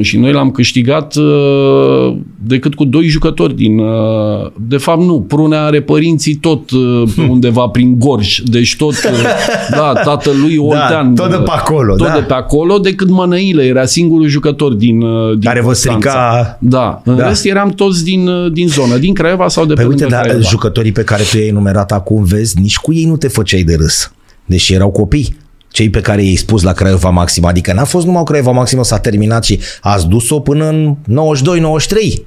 și 0.00 0.16
noi 0.16 0.32
l-am 0.32 0.50
câștigat 0.50 1.14
uh, 1.16 2.16
decât 2.44 2.74
cu 2.74 2.84
doi 2.84 3.06
jucători 3.06 3.54
din... 3.56 3.78
uh, 3.78 4.50
De 4.68 4.76
fapt 4.76 5.00
nu, 5.00 5.20
Prunea 5.20 5.62
are 5.64 5.80
părinții 5.82 6.34
tot 6.34 6.70
uh, 6.70 7.02
undeva 7.28 7.66
prin 7.66 7.98
Gorj, 7.98 8.38
deci 8.44 8.76
tot, 8.76 8.92
uh, 8.92 9.24
da, 9.78 9.92
tatălui 10.04 10.56
Oltean. 10.56 11.14
tot 11.14 11.30
de 11.30 11.36
pe 11.36 11.50
acolo, 11.50 11.94
Tot 11.96 12.06
da. 12.06 12.12
de 12.14 12.20
pe 12.20 12.32
acolo, 12.34 12.78
decât 12.78 13.08
Mănăile, 13.10 13.62
era 13.64 13.84
singurul 13.84 14.26
jucător 14.26 14.72
din, 14.72 15.00
uh, 15.02 15.30
din 15.30 15.40
Care 15.40 15.60
vă 15.60 15.66
Constanța. 15.66 16.10
strica- 16.10 16.58
Da, 16.60 17.00
în 17.04 17.16
Da. 17.16 17.28
rest 17.28 17.44
eram 17.44 17.68
toți 17.70 18.04
din, 18.04 18.26
uh, 18.28 18.52
din 18.52 18.68
zonă, 18.68 18.96
din 18.96 19.14
Craiova 19.14 19.48
sau 19.48 19.64
de 19.66 19.74
Păi 19.74 19.82
pe 19.84 19.88
uite, 19.90 20.00
lângă 20.02 20.16
dar 20.16 20.24
Craiova. 20.24 20.48
jucătorii 20.48 20.92
pe 20.92 21.02
care 21.04 21.22
tu 21.30 21.36
i-ai 21.36 21.46
enumerat 21.48 21.92
acum, 21.92 22.24
vezi, 22.24 22.58
nici 22.60 22.76
cu 22.76 22.92
ei 22.92 23.04
nu 23.04 23.16
te 23.16 23.28
făceai 23.28 23.62
de 23.62 23.74
râs. 23.74 24.12
Deși 24.46 24.72
erau 24.74 24.90
copii. 24.90 25.36
Cei 25.72 25.90
pe 25.90 26.00
care 26.00 26.22
i-ai 26.22 26.34
spus 26.34 26.62
la 26.62 26.72
Craiova 26.72 27.10
Maxima. 27.10 27.48
Adică 27.48 27.72
n-a 27.72 27.84
fost 27.84 28.06
numai 28.06 28.20
o 28.20 28.24
Craiova 28.24 28.50
Maxima 28.50 28.82
s-a 28.82 28.98
terminat 28.98 29.44
și 29.44 29.60
ați 29.80 30.06
dus-o 30.08 30.40
până 30.40 30.68
în 30.68 30.96
92-93. 31.06 32.22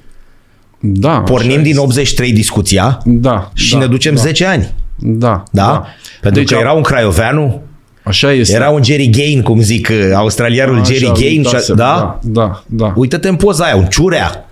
Da, 0.80 1.10
Pornim 1.22 1.52
așa 1.52 1.60
din 1.62 1.70
este. 1.70 1.80
83 1.82 2.34
discuția 2.34 3.00
Da, 3.06 3.52
și 3.54 3.74
da, 3.74 3.80
ne 3.80 3.86
ducem 3.86 4.16
da. 4.16 4.22
10 4.22 4.46
ani. 4.46 4.74
Da, 5.00 5.44
Da? 5.52 5.86
Pentru 6.22 6.40
Deci 6.40 6.50
că 6.50 6.56
au- 6.56 6.62
era 6.62 6.72
un 6.72 6.82
craioveanu, 6.82 7.62
Așa 8.04 8.32
este. 8.34 8.56
era 8.56 8.70
un 8.70 8.84
Jerry 8.84 9.10
Gain, 9.10 9.42
cum 9.42 9.60
zic, 9.62 9.88
uh, 9.92 10.12
australiarul 10.16 10.80
Așa, 10.80 10.94
Jerry 10.94 11.06
Gain. 11.22 11.32
Și, 11.44 11.48
uitasem, 11.48 11.76
da? 11.76 12.20
Da, 12.24 12.42
da, 12.46 12.64
da. 12.66 12.94
Uite-te 12.96 13.28
în 13.28 13.36
poza 13.36 13.64
aia, 13.64 13.76
un 13.76 13.86
ciurea. 13.86 14.45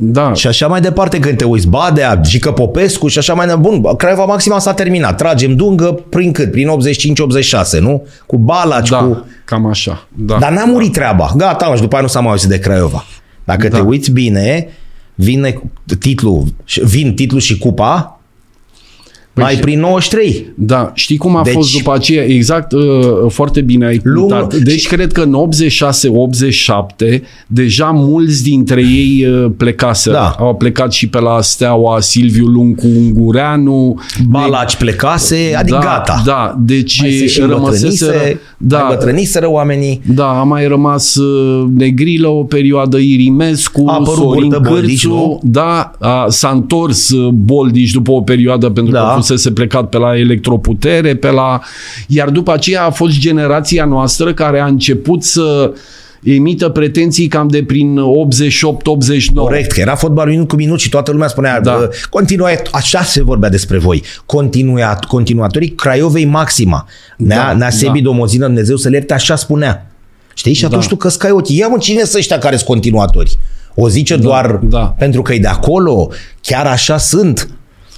Da. 0.00 0.34
Și 0.34 0.46
așa 0.46 0.66
mai 0.66 0.80
departe 0.80 1.18
când 1.18 1.36
te 1.36 1.44
uiți, 1.44 1.68
Badea, 1.68 2.16
Gică 2.20 2.52
Popescu 2.52 3.08
și 3.08 3.18
așa 3.18 3.34
mai 3.34 3.46
departe. 3.46 3.68
Bun, 3.78 3.96
Craiova 3.96 4.24
Maxima 4.24 4.58
s-a 4.58 4.72
terminat. 4.74 5.16
Tragem 5.16 5.56
dungă 5.56 6.00
prin 6.08 6.32
cât? 6.32 6.50
Prin 6.50 6.68
85-86, 7.76 7.78
nu? 7.80 8.06
Cu 8.26 8.36
Balaci, 8.38 8.88
da, 8.88 8.98
cu... 8.98 9.26
cam 9.44 9.66
așa. 9.66 10.06
Da. 10.14 10.36
Dar 10.38 10.52
n-a 10.52 10.64
murit 10.64 10.92
treaba. 10.92 11.32
Gata, 11.36 11.66
mă, 11.66 11.74
și 11.74 11.80
după 11.80 11.94
aia 11.94 12.02
nu 12.02 12.08
s-a 12.08 12.20
mai 12.20 12.30
auzit 12.30 12.48
de 12.48 12.58
Craiova. 12.58 13.04
Dacă 13.44 13.68
Da. 13.68 13.76
te 13.76 13.82
uiți 13.82 14.10
bine, 14.10 14.68
vine 15.14 15.60
titlul, 15.98 16.44
vin 16.82 17.14
titlul 17.14 17.40
și 17.40 17.58
cupa, 17.58 18.17
Păi 19.38 19.54
Ai 19.54 19.56
prin 19.56 19.80
93. 19.80 20.52
Da, 20.54 20.90
știi 20.94 21.16
cum 21.16 21.36
a 21.36 21.42
deci, 21.42 21.52
fost 21.52 21.76
după 21.76 21.94
aceea? 21.94 22.24
Exact, 22.24 22.72
uh, 22.72 22.82
foarte 23.28 23.60
bine 23.60 23.86
ai 23.86 23.98
punctat. 23.98 24.54
Deci 24.54 24.80
și... 24.80 24.88
cred 24.88 25.12
că 25.12 25.20
în 25.20 25.48
86-87 27.16 27.20
deja 27.46 27.90
mulți 27.94 28.42
dintre 28.42 28.80
ei 28.80 29.26
uh, 29.26 29.50
plecase. 29.56 30.10
Da. 30.10 30.34
Au 30.38 30.54
plecat 30.54 30.92
și 30.92 31.08
pe 31.08 31.20
la 31.20 31.40
Steaua 31.40 32.00
Silviu 32.00 32.46
Luncu 32.46 32.86
Ungureanu. 32.86 34.00
Balaci 34.28 34.76
plecase, 34.76 35.54
adică 35.58 35.78
da, 35.82 35.84
gata. 35.84 36.22
Da, 36.24 36.56
deci 36.58 37.02
rămăseseră... 37.40 38.38
Da, 38.60 38.78
mai 38.78 38.96
bătrâniseră 38.96 39.50
oamenii. 39.50 40.00
Da, 40.14 40.40
a 40.40 40.42
mai 40.42 40.66
rămas 40.66 41.14
uh, 41.14 41.68
Negrilă 41.74 42.28
o 42.28 42.44
perioadă, 42.44 42.98
Irimescu, 42.98 43.84
a 43.86 44.02
Sorin 44.04 44.50
Cârțu. 44.50 45.38
Da, 45.42 45.90
a, 45.98 46.26
s-a 46.28 46.48
întors 46.48 47.12
Boldiș 47.32 47.90
după 47.90 48.10
o 48.10 48.20
perioadă 48.20 48.70
pentru 48.70 48.92
da. 48.92 48.98
că 48.98 49.04
a 49.04 49.14
fost 49.14 49.27
fusese 49.28 49.52
plecat 49.52 49.88
pe 49.88 49.96
la 49.96 50.16
electroputere, 50.16 51.16
pe 51.16 51.30
la... 51.30 51.60
Iar 52.06 52.30
după 52.30 52.52
aceea 52.52 52.84
a 52.84 52.90
fost 52.90 53.18
generația 53.18 53.84
noastră 53.84 54.34
care 54.34 54.60
a 54.60 54.66
început 54.66 55.22
să 55.22 55.72
emită 56.22 56.68
pretenții 56.68 57.26
cam 57.26 57.48
de 57.48 57.62
prin 57.62 57.98
88-89. 57.98 59.34
Corect, 59.34 59.72
că 59.72 59.80
era 59.80 59.94
fotbal 59.94 60.28
minut 60.28 60.48
cu 60.48 60.56
minut 60.56 60.80
și 60.80 60.88
toată 60.88 61.10
lumea 61.10 61.28
spunea 61.28 61.60
da. 61.60 61.88
continua, 62.10 62.50
așa 62.72 63.02
se 63.02 63.22
vorbea 63.22 63.48
despre 63.48 63.78
voi. 63.78 64.02
Continua, 64.26 64.98
continuatorii 65.08 65.68
Craiovei 65.68 66.24
Maxima. 66.24 66.86
Nea, 67.16 67.46
da, 67.46 67.52
Nea 67.52 67.70
Sebi 67.70 68.00
da. 68.00 68.04
Domozină, 68.04 68.46
Dumnezeu 68.46 68.76
să 68.76 68.88
le 68.88 68.96
ierte, 68.96 69.14
așa 69.14 69.36
spunea. 69.36 69.90
Știi? 70.34 70.52
Și 70.52 70.64
atunci 70.64 70.82
da. 70.82 70.88
tu 70.88 70.96
căscai 70.96 71.30
ochii. 71.30 71.58
Ia 71.58 71.68
mă, 71.68 71.78
cine 71.78 72.02
sunt 72.02 72.14
ăștia 72.14 72.38
care 72.38 72.56
sunt 72.56 72.68
continuatori? 72.68 73.38
O 73.74 73.88
zice 73.88 74.16
da, 74.16 74.22
doar 74.22 74.60
da. 74.62 74.94
pentru 74.98 75.22
că 75.22 75.34
e 75.34 75.38
de 75.38 75.46
acolo? 75.46 76.10
Chiar 76.40 76.66
așa 76.66 76.96
sunt? 76.96 77.48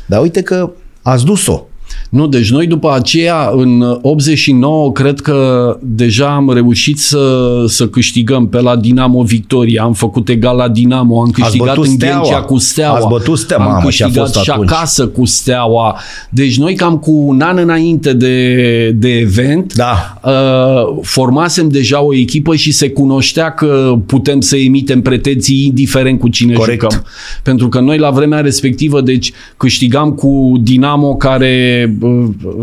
Dar 0.06 0.20
uite 0.20 0.42
că 0.42 0.70
Ați 1.10 1.24
dus-o. 1.24 1.69
Nu, 2.10 2.26
deci 2.26 2.50
noi 2.50 2.66
după 2.66 2.92
aceea, 2.92 3.50
în 3.52 3.98
89, 4.02 4.92
cred 4.92 5.20
că 5.20 5.78
deja 5.82 6.34
am 6.34 6.52
reușit 6.52 6.98
să, 6.98 7.64
să 7.66 7.88
câștigăm 7.88 8.48
pe 8.48 8.60
la 8.60 8.76
Dinamo 8.76 9.22
Victoria, 9.22 9.82
am 9.82 9.92
făcut 9.92 10.28
egal 10.28 10.56
la 10.56 10.68
Dinamo, 10.68 11.20
am 11.20 11.30
câștigat 11.30 11.76
în 11.76 11.96
Ghencea 11.98 12.42
cu 12.42 12.58
Steaua, 12.58 12.96
Ați 12.96 13.06
bătut 13.08 13.38
steaua, 13.38 13.64
am 13.64 13.70
mamă, 13.70 13.84
câștigat 13.84 14.16
a 14.16 14.20
fost 14.20 14.34
și 14.42 14.50
atunci. 14.50 14.70
acasă 14.70 15.06
cu 15.06 15.24
Steaua. 15.24 15.98
Deci 16.30 16.58
noi 16.58 16.74
cam 16.74 16.98
cu 16.98 17.10
un 17.10 17.40
an 17.40 17.58
înainte 17.58 18.12
de, 18.12 18.90
de 18.90 19.08
event 19.08 19.74
da. 19.74 20.20
uh, 20.24 20.98
formasem 21.02 21.68
deja 21.68 22.02
o 22.02 22.14
echipă 22.14 22.54
și 22.54 22.72
se 22.72 22.90
cunoștea 22.90 23.54
că 23.54 23.98
putem 24.06 24.40
să 24.40 24.56
emitem 24.56 25.02
pretenții 25.02 25.64
indiferent 25.66 26.18
cu 26.18 26.28
cine 26.28 26.52
Corect. 26.52 26.80
jucăm. 26.80 27.04
Pentru 27.42 27.68
că 27.68 27.80
noi 27.80 27.98
la 27.98 28.10
vremea 28.10 28.40
respectivă, 28.40 29.00
deci 29.00 29.32
câștigam 29.56 30.12
cu 30.12 30.60
Dinamo 30.62 31.16
care 31.16 31.94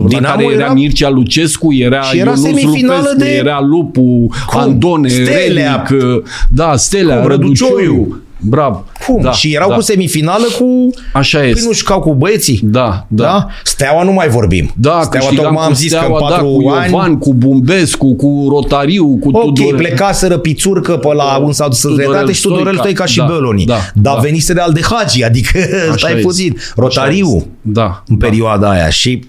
Dinamo 0.07 0.35
care 0.35 0.53
era, 0.53 0.63
era 0.63 0.73
Mircea 0.73 1.09
Lucescu, 1.09 1.73
era, 1.73 2.01
și 2.01 2.17
era 2.17 2.33
Ionuț 2.35 2.63
Lupescu, 2.63 3.17
de... 3.17 3.29
era 3.29 3.61
Lupu, 3.61 4.27
Cum? 4.47 4.59
Andone, 4.59 5.07
Stelea. 5.07 5.85
Relic, 5.89 6.23
da, 6.49 6.75
Stelea, 6.75 7.19
Cum? 7.19 7.27
Răducioiu. 7.27 7.75
Răducioiu. 7.75 8.21
Bravo. 8.39 8.85
Cum? 9.05 9.21
Da, 9.21 9.31
și 9.31 9.53
erau 9.53 9.69
da. 9.69 9.75
cu 9.75 9.81
semifinală 9.81 10.45
cu... 10.59 10.89
Așa 11.13 11.43
este. 11.43 11.53
Păi 11.59 11.63
nu 11.67 11.73
jucau 11.73 11.99
cu 11.99 12.13
băieții? 12.13 12.59
Da, 12.63 13.05
da. 13.07 13.23
da? 13.23 13.47
Steaua 13.63 14.03
nu 14.03 14.11
mai 14.11 14.29
vorbim. 14.29 14.71
Da, 14.75 15.01
Steaua 15.03 15.29
tocmai 15.35 15.65
am 15.65 15.73
zis 15.73 15.88
Steaua, 15.89 16.17
că 16.17 16.23
în 16.23 16.29
da, 16.29 16.35
patru 16.35 16.47
cu 16.47 16.69
ani... 16.69 16.91
Iovan, 16.91 17.17
cu 17.17 17.33
Bumbescu, 17.33 18.15
cu 18.15 18.45
Rotariu, 18.49 19.17
cu 19.21 19.29
Ok, 19.33 19.53
Tudor. 19.55 19.75
plecaseră 19.75 20.38
pițurcă 20.38 20.97
pe 20.97 21.13
la 21.13 21.38
un 21.38 21.51
sau 21.51 21.71
să 21.71 21.88
Tudorel 21.88 22.31
și 22.31 22.41
Tudorel 22.41 22.63
Stoica. 22.63 22.81
Stoica 22.81 23.05
și 23.05 23.17
Da, 23.17 23.25
Beloni. 23.25 23.65
da, 23.65 23.77
Dar 23.93 24.13
da. 24.13 24.19
venise 24.19 24.53
de 24.53 24.59
Aldehagi, 24.59 25.23
adică 25.23 25.59
stai 25.97 26.11
este. 26.11 26.21
puțin. 26.23 26.57
Rotariu 26.75 27.25
Așa 27.25 27.35
este. 27.35 27.49
Da, 27.61 28.03
în 28.07 28.17
da. 28.17 28.27
perioada 28.27 28.69
aia 28.69 28.89
și 28.89 29.23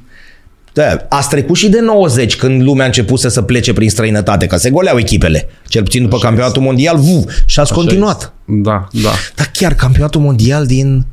da, 0.79 1.07
ați 1.09 1.29
trecut 1.29 1.57
și 1.57 1.69
de 1.69 1.81
90 1.81 2.37
când 2.37 2.63
lumea 2.63 2.83
a 2.83 2.87
început 2.87 3.19
să 3.19 3.43
plece 3.43 3.73
prin 3.73 3.91
străinătate, 3.91 4.47
că 4.47 4.57
se 4.57 4.71
goleau 4.71 4.99
echipele, 4.99 5.49
cel 5.69 5.83
puțin 5.83 6.03
după 6.03 6.15
Așa 6.17 6.25
campionatul 6.27 6.63
mondial, 6.63 6.97
vu, 6.97 7.25
și 7.47 7.61
ați 7.61 7.71
Așa 7.73 7.81
continuat. 7.81 8.17
este. 8.21 8.33
Da, 8.63 8.87
da. 9.03 9.11
Dar 9.35 9.51
chiar 9.53 9.75
campionatul 9.75 10.21
mondial 10.21 10.67
din, 10.67 11.07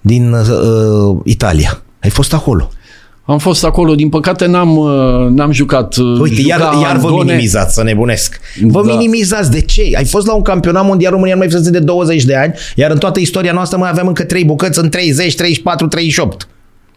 din 0.00 0.32
uh, 0.32 1.16
Italia, 1.24 1.82
ai 2.02 2.10
fost 2.10 2.34
acolo. 2.34 2.70
Am 3.24 3.38
fost 3.38 3.64
acolo, 3.64 3.94
din 3.94 4.08
păcate 4.08 4.46
n-am, 4.46 4.76
uh, 4.76 5.28
n-am 5.30 5.52
jucat. 5.52 5.96
uh, 5.96 6.18
Uite, 6.20 6.40
iar, 6.40 6.60
Juca 6.60 6.78
iar 6.82 6.96
vă 6.96 7.06
Andone. 7.06 7.24
minimizați, 7.24 7.74
să 7.74 7.82
nebunesc. 7.82 8.40
Vă 8.62 8.82
Da. 8.86 8.92
minimizați. 8.92 9.50
De 9.50 9.60
ce? 9.60 9.82
Ai 9.96 10.04
fost 10.04 10.26
la 10.26 10.34
un 10.34 10.42
campionat 10.42 10.84
mondial, 10.84 11.10
România 11.12 11.34
nu 11.34 11.38
mai 11.40 11.48
fusese 11.50 11.70
de 11.70 11.78
20 11.78 12.24
de 12.24 12.34
ani, 12.36 12.52
iar 12.74 12.90
în 12.90 12.98
toată 12.98 13.20
istoria 13.20 13.52
noastră 13.52 13.78
mai 13.78 13.88
aveam 13.90 14.06
încă 14.06 14.24
3 14.24 14.44
bucăți 14.44 14.78
în 14.78 14.88
30, 14.88 15.34
34, 15.34 15.86
38. 15.86 16.48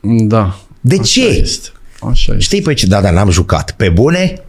Da. 0.02 0.56
De 0.82 0.94
Așa 1.00 1.04
ce? 1.04 1.28
Este. 1.28 1.68
Așa 2.02 2.32
este. 2.32 2.38
Știi 2.44 2.62
pe 2.62 2.74
ce? 2.74 2.86
Da, 2.88 3.02
dar 3.02 3.14
n-am 3.14 3.30
jucat. 3.30 3.74
Pe 3.78 3.90
bune? 3.90 4.42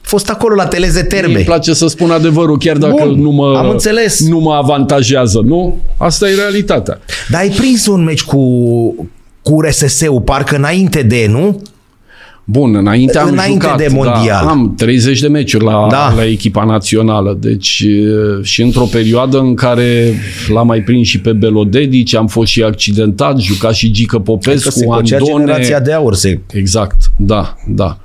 Fost 0.00 0.30
acolo 0.30 0.54
la 0.54 0.66
Teleze 0.66 1.02
Terme. 1.02 1.34
Îmi 1.34 1.44
place 1.44 1.72
să 1.74 1.86
spun 1.86 2.10
adevărul, 2.10 2.58
chiar 2.58 2.76
dacă 2.76 2.94
Bun, 2.98 3.20
nu, 3.20 3.30
mă, 3.30 3.56
am 3.58 3.68
înțeles. 3.68 4.20
nu 4.28 4.38
mă 4.38 4.54
avantajează, 4.54 5.40
nu? 5.44 5.80
Asta 5.96 6.28
e 6.28 6.34
realitatea. 6.34 7.00
Dar 7.28 7.40
ai 7.40 7.48
prins 7.48 7.86
un 7.86 8.04
meci 8.04 8.22
cu, 8.22 8.38
cu 9.42 9.60
RSS-ul, 9.60 10.20
parcă 10.20 10.56
înainte 10.56 11.02
de, 11.02 11.26
nu? 11.28 11.62
Bun, 12.50 12.74
înainte 12.74 13.18
am 13.18 13.28
Înainte 13.28 13.64
jucat, 13.66 13.78
de 13.78 13.88
mondial. 13.90 14.44
Da, 14.44 14.50
am 14.50 14.74
30 14.76 15.20
de 15.20 15.28
meciuri 15.28 15.64
la, 15.64 15.86
Da. 15.90 16.12
la 16.16 16.24
echipa 16.26 16.64
națională, 16.64 17.36
deci 17.40 17.84
e, 17.86 18.42
și 18.42 18.62
într-o 18.62 18.84
perioadă 18.84 19.38
în 19.38 19.54
care 19.54 20.14
l-am 20.52 20.66
mai 20.66 20.80
prins 20.80 21.06
și 21.06 21.20
pe 21.20 21.32
Belodedici, 21.32 22.14
am 22.14 22.26
fost 22.26 22.50
și 22.50 22.62
accidentat, 22.62 23.38
jucat 23.38 23.74
și 23.74 23.90
Gică 23.90 24.16
Că 24.16 24.22
se 24.22 24.30
Popescu, 24.30 24.70
făcea 24.70 25.16
Andone. 25.16 25.44
generația 25.44 25.80
de 25.80 25.92
aur. 25.92 26.14
Se... 26.14 26.40
Exact, 26.52 26.96
da, 27.18 27.56
da, 27.66 27.98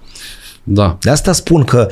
da. 0.64 0.98
De 1.02 1.10
asta 1.10 1.32
spun 1.32 1.64
că 1.64 1.88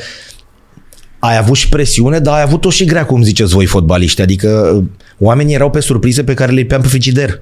ai 1.20 1.38
avut 1.38 1.56
și 1.56 1.70
presiune, 1.70 2.20
dar 2.20 2.36
ai 2.36 2.42
avut-o 2.42 2.70
și 2.70 2.86
grea, 2.86 3.06
cum 3.06 3.24
ziceți 3.24 3.54
voi, 3.54 3.66
fotbaliști. 3.66 4.22
Adică 4.22 4.74
uh, 4.78 4.84
oamenii 5.20 5.56
erau 5.56 5.70
pe 5.70 5.80
surprize 5.80 6.24
pe 6.24 6.34
care 6.34 6.52
le 6.52 6.60
ipeam 6.60 6.82
pe 6.82 6.88
frigider. 6.88 7.42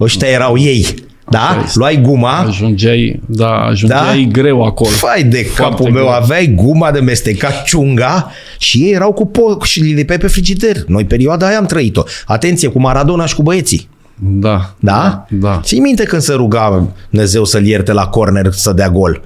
Ăștia 0.00 0.28
erau 0.28 0.58
ei. 0.58 0.86
Da? 1.30 1.60
este. 1.64 1.78
Luai 1.78 2.00
guma, 2.00 2.38
Ajungeai, 2.38 3.20
da, 3.26 3.50
ajungeai 3.50 4.24
Da? 4.32 4.40
greu 4.40 4.64
acolo. 4.64 4.90
Fai 4.90 5.22
de 5.24 5.44
capul 5.44 5.54
Foarte 5.76 5.82
meu, 5.82 5.92
greu. 5.92 6.08
aveai 6.08 6.46
guma 6.46 6.90
de 6.90 7.00
mestecat 7.00 7.62
ciunga 7.64 8.30
și 8.58 8.78
ei 8.82 8.92
erau 8.92 9.12
cu 9.12 9.30
po- 9.30 9.62
și 9.64 9.80
le 9.82 9.94
lipeai 9.94 10.18
pe 10.18 10.26
frigider. 10.26 10.76
Noi 10.86 11.04
perioada 11.04 11.46
aia 11.46 11.58
am 11.58 11.66
trăit-o. 11.66 12.02
Atenție, 12.26 12.68
cu 12.68 12.78
Maradona 12.80 13.26
și 13.26 13.34
cu 13.34 13.42
băieții. 13.42 13.88
Da. 14.18 14.70
Da? 14.78 15.26
Da. 15.30 15.60
Ții 15.64 15.80
minte 15.80 16.02
când 16.04 16.22
se 16.22 16.32
ruga 16.32 16.86
Dumnezeu 17.10 17.44
să-l 17.44 17.64
ierte 17.66 17.92
la 17.92 18.06
corner 18.06 18.52
să 18.52 18.72
dea 18.72 18.88
gol. 18.90 19.22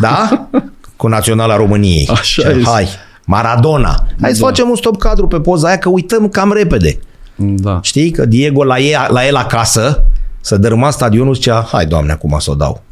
Da? 0.00 0.48
Cu 0.96 1.08
Naționala 1.08 1.56
României. 1.56 2.08
Așa 2.10 2.42
Ce- 2.42 2.48
este. 2.48 2.70
Hai, 2.70 2.88
Maradona. 3.24 4.06
Hai 4.20 4.32
să 4.34 4.40
Da. 4.40 4.46
facem 4.46 4.68
un 4.68 4.76
stop 4.76 4.98
cadru 4.98 5.26
pe 5.26 5.40
poza 5.40 5.66
aia 5.68 5.78
că 5.78 5.88
uităm 5.88 6.28
cam 6.28 6.52
repede. 6.52 6.98
Da. 7.36 7.78
Știi 7.82 8.10
că 8.10 8.26
Diego 8.26 8.64
la, 8.64 8.78
ei, 8.78 8.94
la 9.08 9.26
el 9.26 9.36
acasă 9.36 10.04
să 10.44 10.56
dărâma 10.56 10.90
stadionul 10.90 11.34
zicea, 11.34 11.68
hai 11.72 11.86
doamne, 11.86 12.12
acum 12.12 12.36
să 12.38 12.50
o 12.50 12.54
dau. 12.54 12.82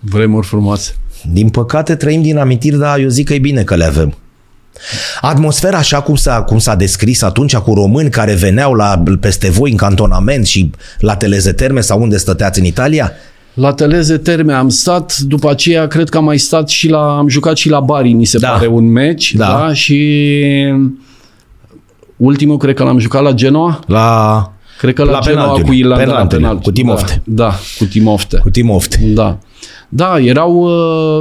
Vremuri 0.00 0.46
frumoase. 0.46 0.94
Din 1.32 1.48
păcate 1.48 1.94
trăim 1.94 2.22
din 2.22 2.38
amintiri, 2.38 2.78
dar 2.78 2.98
eu 2.98 3.08
zic 3.08 3.26
că 3.26 3.34
e 3.34 3.38
bine 3.38 3.62
că 3.62 3.74
le 3.74 3.84
avem. 3.84 4.14
Atmosfera 5.20 5.78
așa 5.78 6.00
cum 6.00 6.14
s-a, 6.14 6.42
cum 6.42 6.58
s-a 6.58 6.74
descris 6.74 7.22
atunci 7.22 7.56
cu 7.56 7.74
români 7.74 8.10
care 8.10 8.34
veneau 8.34 8.74
la, 8.74 9.02
peste 9.20 9.50
voi 9.50 9.70
în 9.70 9.76
cantonament 9.76 10.46
și 10.46 10.70
la 10.98 11.16
Teleze 11.16 11.52
Terme 11.52 11.80
sau 11.80 12.00
unde 12.02 12.16
stăteați 12.16 12.58
în 12.58 12.64
Italia, 12.64 13.12
La 13.54 13.72
Teleze 13.72 14.16
Terme 14.18 14.52
am 14.52 14.68
stat, 14.68 15.16
după 15.18 15.50
aceea 15.50 15.86
cred 15.86 16.08
că 16.08 16.16
am 16.16 16.24
mai 16.24 16.38
stat 16.38 16.68
și 16.68 16.88
la, 16.88 17.16
am 17.16 17.28
jucat 17.28 17.56
și 17.56 17.68
la 17.68 17.80
Bari, 17.80 18.12
mi 18.12 18.24
se 18.24 18.38
Da. 18.38 18.48
pare, 18.48 18.66
un 18.66 18.84
meci, 18.84 19.34
Da. 19.34 19.46
da. 19.66 19.72
și 19.72 19.98
ultimul 22.16 22.56
cred 22.56 22.74
că 22.74 22.82
l-am 22.82 22.98
jucat 22.98 23.22
la 23.22 23.32
Genoa, 23.32 23.80
la, 23.86 24.52
cred 24.82 24.94
că 24.94 25.04
la, 25.04 25.10
La 25.10 25.18
Genoa 25.18 25.40
penaltiuri, 25.42 25.68
cu 25.68 25.74
Irlanda 25.74 26.04
la 26.04 26.12
penaltiuri, 26.12 26.42
penalti. 26.42 26.64
cu 26.64 26.70
Timofte. 26.72 27.22
Da, 27.24 27.42
da, 27.44 27.54
cu 27.78 27.84
Timofte. 27.84 28.38
cu 28.38 28.50
Timofte. 28.50 29.00
Da. 29.14 29.38
Da, 29.88 30.18
erau, 30.18 30.52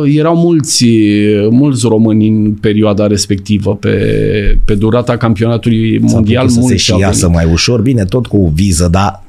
uh, 0.04 0.16
erau 0.16 0.36
mulți, 0.36 0.86
mulți 1.50 1.88
români 1.88 2.28
în 2.28 2.52
perioada 2.52 3.08
respectivă, 3.08 3.76
pe, 3.76 3.96
pe 4.66 4.74
durata 4.76 5.18
campionatului 5.18 6.00
mondial. 6.00 6.48
să 6.48 6.54
se 6.54 6.60
mulți 6.60 6.84
și 6.84 6.92
au 6.92 7.00
iasă 7.00 7.26
venit. 7.28 7.36
mai 7.36 7.54
ușor, 7.54 7.82
bine, 7.82 8.06
tot 8.06 8.28
cu 8.28 8.52
viză, 8.56 8.88
dar 8.92 9.24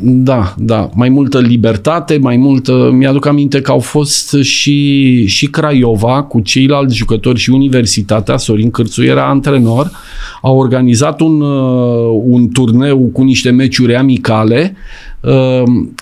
Da, 0.00 0.54
da. 0.58 0.88
Mai 0.94 1.08
multă 1.08 1.40
libertate, 1.40 2.18
mai 2.18 2.36
multă... 2.36 2.90
Mi-aduc 2.92 3.26
aminte 3.26 3.60
că 3.60 3.70
au 3.70 3.78
fost 3.78 4.36
și, 4.40 5.26
și 5.26 5.46
Craiova 5.46 6.22
cu 6.22 6.40
ceilalți 6.40 6.96
jucători 6.96 7.38
și 7.38 7.50
Universitatea, 7.50 8.36
Sorin 8.36 8.70
Cârțu 8.70 9.02
era 9.02 9.28
antrenor, 9.28 9.90
au 10.42 10.58
organizat 10.58 11.20
un, 11.20 11.40
uh, 11.40 12.20
un 12.24 12.48
turneu 12.48 12.98
cu 12.98 13.22
niște 13.22 13.50
meciuri 13.50 13.96
amicale 13.96 14.74
uh, 14.74 15.07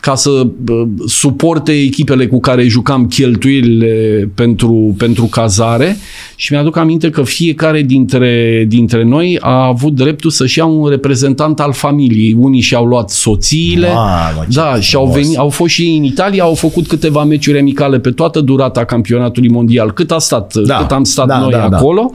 ca 0.01 0.15
să 0.15 0.31
uh, 0.31 0.83
suporte 1.07 1.73
echipele 1.73 2.27
cu 2.27 2.41
care 2.41 2.67
jucam 2.67 3.07
cheltuielile 3.07 4.29
pentru, 4.35 4.95
pentru 4.99 5.25
cazare 5.25 5.97
și 6.37 6.53
mi-aduc 6.53 6.77
aminte 6.77 7.11
că 7.11 7.23
fiecare 7.23 7.83
dintre, 7.83 8.65
dintre 8.69 9.05
noi 9.05 9.39
a 9.41 9.67
avut 9.67 9.93
dreptul 9.93 10.31
să-și 10.31 10.59
ia 10.59 10.65
un 10.65 10.89
reprezentant 10.89 11.61
al 11.61 11.73
familiei. 11.73 12.37
Unii 12.39 12.61
și-au 12.61 12.85
luat 12.85 13.11
soțiile, 13.11 13.89
Mamă, 13.95 14.47
ce 14.51 14.59
da, 14.59 14.81
și 14.81 14.97
au, 14.97 15.03
frumos. 15.03 15.23
venit, 15.23 15.39
au 15.39 15.49
fost 15.49 15.73
și 15.73 15.83
ei 15.83 15.97
în 15.97 16.05
Italia, 16.05 16.43
au 16.43 16.55
făcut 16.55 16.87
câteva 16.87 17.25
meciuri 17.25 17.59
amicale 17.59 17.99
pe 17.99 18.11
toată 18.11 18.41
durata 18.41 18.85
campionatului 18.85 19.49
mondial, 19.49 19.93
cât 19.93 20.11
a 20.11 20.19
stat, 20.19 20.55
Da, 20.55 20.77
cât 20.77 20.91
am 20.91 21.05
stat 21.05 21.27
da, 21.27 21.39
noi 21.39 21.51
da, 21.51 21.67
da. 21.69 21.77
acolo. 21.77 22.11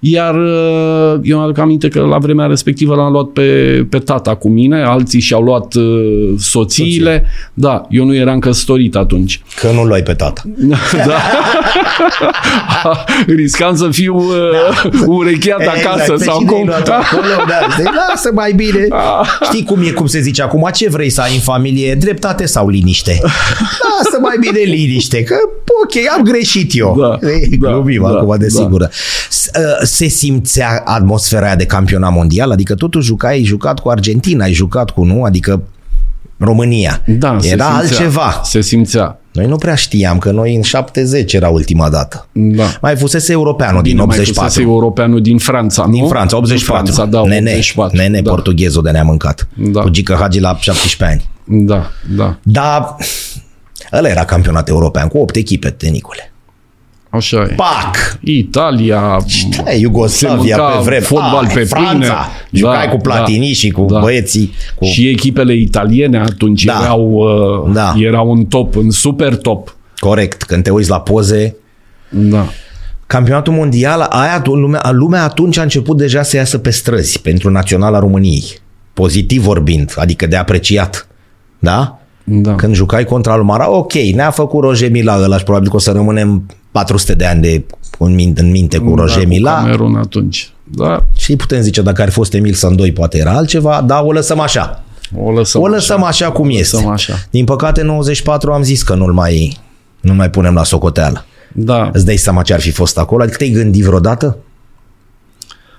Iar 0.00 0.34
uh, 0.34 1.20
eu 1.22 1.36
mi-aduc 1.36 1.58
aminte 1.58 1.88
că 1.88 2.00
la 2.00 2.18
vremea 2.18 2.46
respectivă 2.46 2.94
l-am 2.94 3.12
luat 3.12 3.26
pe, 3.26 3.42
pe 3.90 3.98
tata 3.98 4.34
cu 4.34 4.48
mine, 4.48 4.82
alții 4.82 5.20
și-au 5.20 5.42
luat 5.42 5.74
uh, 6.40 6.44
soțiile. 6.46 7.24
Da, 7.54 7.86
eu 7.90 8.04
nu 8.04 8.14
eram 8.14 8.38
căsătorit 8.38 8.96
atunci. 8.96 9.42
Că 9.60 9.70
nu 9.74 9.84
luai 9.84 10.02
pe 10.02 10.12
tata. 10.14 10.42
da. 11.06 11.16
Riscam 13.26 13.76
să 13.76 13.88
fiu 13.90 14.16
uh, 14.16 14.90
urecheat 15.06 15.60
acasă 15.66 16.12
pe 16.12 16.24
sau 16.24 16.38
cine 16.38 16.50
ai 16.50 16.56
cum. 16.58 16.66
luat 16.66 16.88
acolo, 16.88 17.44
da. 17.48 17.66
Zici, 17.76 17.90
Lasă 18.08 18.30
mai 18.34 18.52
bine. 18.52 18.86
Știi 19.48 19.64
cum 19.64 19.82
e, 19.82 19.90
cum 19.90 20.06
se 20.06 20.20
zice 20.20 20.42
acum, 20.42 20.68
ce 20.74 20.88
vrei 20.88 21.10
să 21.10 21.20
ai 21.20 21.34
în 21.34 21.40
familie, 21.40 21.94
dreptate 21.94 22.46
sau 22.46 22.68
liniște? 22.68 23.20
Lasă 23.22 24.18
mai 24.20 24.36
bine 24.40 24.58
liniște, 24.58 25.22
că 25.22 25.34
ok, 25.84 26.16
am 26.16 26.22
greșit 26.22 26.70
eu. 26.76 26.96
Da, 27.00 27.28
E, 27.28 27.56
da, 27.60 27.70
glumim 27.70 28.02
da, 28.02 28.08
acum, 28.08 28.28
da. 28.30 28.36
desigur. 28.36 28.88
S- 29.30 29.50
uh, 29.58 29.62
Se 29.82 30.06
simțea 30.08 30.82
atmosfera 30.84 31.46
aia 31.46 31.56
de 31.56 31.66
campionat 31.66 32.12
mondial? 32.12 32.50
Adică 32.50 32.74
totul 32.74 33.02
jucai, 33.02 33.32
ai 33.32 33.42
jucat 33.44 33.78
cu 33.80 33.88
Argentina, 33.88 34.44
ai 34.44 34.52
jucat 34.52 34.90
cu, 34.90 35.04
nu? 35.04 35.22
Adică 35.22 35.62
România. 36.40 37.02
Da, 37.06 37.36
se 37.40 37.48
Era 37.48 37.64
simțea, 37.64 37.76
altceva. 37.76 38.40
Se 38.44 38.60
simțea. 38.60 39.18
Noi 39.32 39.46
nu 39.46 39.56
prea 39.56 39.74
știam 39.74 40.18
că 40.18 40.30
noi 40.30 40.54
în 40.54 40.62
70 40.62 41.32
era 41.32 41.48
ultima 41.48 41.88
dată. 41.88 42.28
Da. 42.32 42.64
Mai 42.80 42.96
fusese 42.96 43.32
europeanul 43.32 43.82
Bine, 43.82 43.94
din 43.94 44.04
mai 44.04 44.16
84. 44.16 44.44
fusese 44.44 44.62
europeanul 44.70 45.22
din 45.22 45.38
Franța, 45.38 45.84
nu? 45.84 45.92
Din 45.92 46.06
Franța, 46.08 46.36
84. 46.36 46.84
Din 46.84 46.94
Franța, 46.94 47.18
da, 47.18 47.28
nene, 47.28 47.50
84. 47.50 47.96
nene 47.96 48.20
da. 48.20 48.30
portughezul 48.30 48.82
de 48.82 48.90
ne-a 48.90 49.02
mâncat. 49.02 49.48
Da. 49.56 49.80
Cu 49.80 49.88
Gică 49.88 50.16
Hagi 50.20 50.40
la 50.40 50.56
17 50.60 51.04
ani. 51.04 51.30
Da, 51.66 51.90
da. 52.16 52.38
Dar 52.42 52.96
ăla 53.92 54.08
era 54.08 54.24
campionat 54.24 54.68
european 54.68 55.08
cu 55.08 55.18
8 55.18 55.36
echipe, 55.36 55.70
tenicule. 55.70 56.32
Așa 57.10 57.36
e. 57.50 57.54
Pac! 57.54 58.18
Italia, 58.20 59.16
E, 59.66 59.76
Iugoslavia 59.78 60.54
Se 60.56 60.60
mânca 60.60 60.76
pe 60.76 60.82
vreme. 60.84 61.00
fotbal 61.04 61.44
Ah, 61.44 61.50
pe 61.54 61.60
Franța. 61.64 61.90
pâine. 61.90 62.08
Jucai 62.52 62.84
Da, 62.86 62.90
cu 62.90 62.96
Platini 62.96 63.46
da, 63.46 63.52
și 63.52 63.70
cu 63.70 63.84
da. 63.90 63.98
băieții. 64.00 64.52
Cu... 64.74 64.84
și 64.84 65.08
echipele 65.08 65.54
italiene 65.54 66.18
atunci 66.18 66.64
Da. 66.64 66.80
erau, 66.82 67.12
uh, 67.66 67.72
Da. 67.72 67.94
erau 67.96 68.32
în 68.32 68.44
top, 68.44 68.76
în 68.76 68.90
super 68.90 69.36
top. 69.36 69.76
Corect. 69.98 70.42
Când 70.42 70.62
te 70.62 70.70
uiți 70.70 70.90
la 70.90 71.00
poze, 71.00 71.56
Da. 72.08 72.46
Campionatul 73.06 73.52
mondial, 73.52 74.00
aia, 74.00 74.42
lumea, 74.44 74.90
lumea 74.92 75.24
atunci 75.24 75.58
a 75.58 75.62
început 75.62 75.96
deja 75.96 76.22
să 76.22 76.36
iasă 76.36 76.58
pe 76.58 76.70
străzi 76.70 77.20
pentru 77.20 77.50
Naționala 77.50 77.98
României. 77.98 78.44
Pozitiv 78.94 79.42
vorbind, 79.42 79.94
adică 79.96 80.26
de 80.26 80.36
apreciat. 80.36 81.06
Da? 81.58 81.98
Da. 82.24 82.54
Când 82.54 82.74
jucai 82.74 83.04
contra 83.04 83.36
lui 83.36 83.44
Mara, 83.44 83.70
ok, 83.70 83.92
ne-a 83.92 84.30
făcut 84.30 84.62
Roger 84.62 84.90
Mila 84.90 85.22
ăla 85.22 85.38
și 85.38 85.44
probabil 85.44 85.68
că 85.70 85.76
o 85.76 85.78
să 85.78 85.90
rămânem 85.90 86.46
400 86.70 87.14
de 87.14 87.24
ani 87.26 87.40
de, 87.40 87.64
în, 87.98 88.14
minte, 88.14 88.40
în 88.40 88.50
minte 88.50 88.78
cu 88.78 88.94
Roger 88.94 89.22
da, 89.22 89.28
Mila. 89.28 89.54
Cu 89.54 89.62
Camerun 89.62 89.96
atunci. 89.96 90.52
Da, 90.64 91.04
Și 91.16 91.36
putem 91.36 91.60
zice, 91.60 91.82
dacă 91.82 92.02
ar 92.02 92.08
fi 92.08 92.14
fost 92.14 92.34
Emil 92.34 92.54
Sandoi, 92.54 92.92
poate 92.92 93.18
era 93.18 93.32
altceva, 93.32 93.82
dar 93.86 94.02
o 94.04 94.12
lăsăm 94.12 94.40
așa. 94.40 94.82
o 95.16 95.30
lăsăm, 95.32 95.62
o 95.62 95.66
lăsăm 95.66 96.02
așa, 96.02 96.06
așa 96.24 96.30
cum 96.30 96.46
o 96.46 96.50
este. 96.50 96.76
lăsăm 96.76 96.90
așa. 96.90 97.14
Din 97.30 97.44
păcate, 97.44 97.82
94 97.82 98.52
am 98.52 98.62
zis 98.62 98.82
că 98.82 98.94
nu-l 98.94 99.12
mai, 99.12 99.58
nu 100.00 100.14
mai 100.14 100.30
punem 100.30 100.54
la 100.54 100.64
socoteală. 100.64 101.24
Da. 101.52 101.90
Îți 101.92 102.04
dai 102.04 102.16
seama 102.16 102.42
ce 102.42 102.54
ar 102.54 102.60
fi 102.60 102.70
fost 102.70 102.98
acolo? 102.98 103.22
Adică 103.22 103.36
te-ai 103.36 103.50
gândit 103.50 103.84
vreodată? 103.84 104.36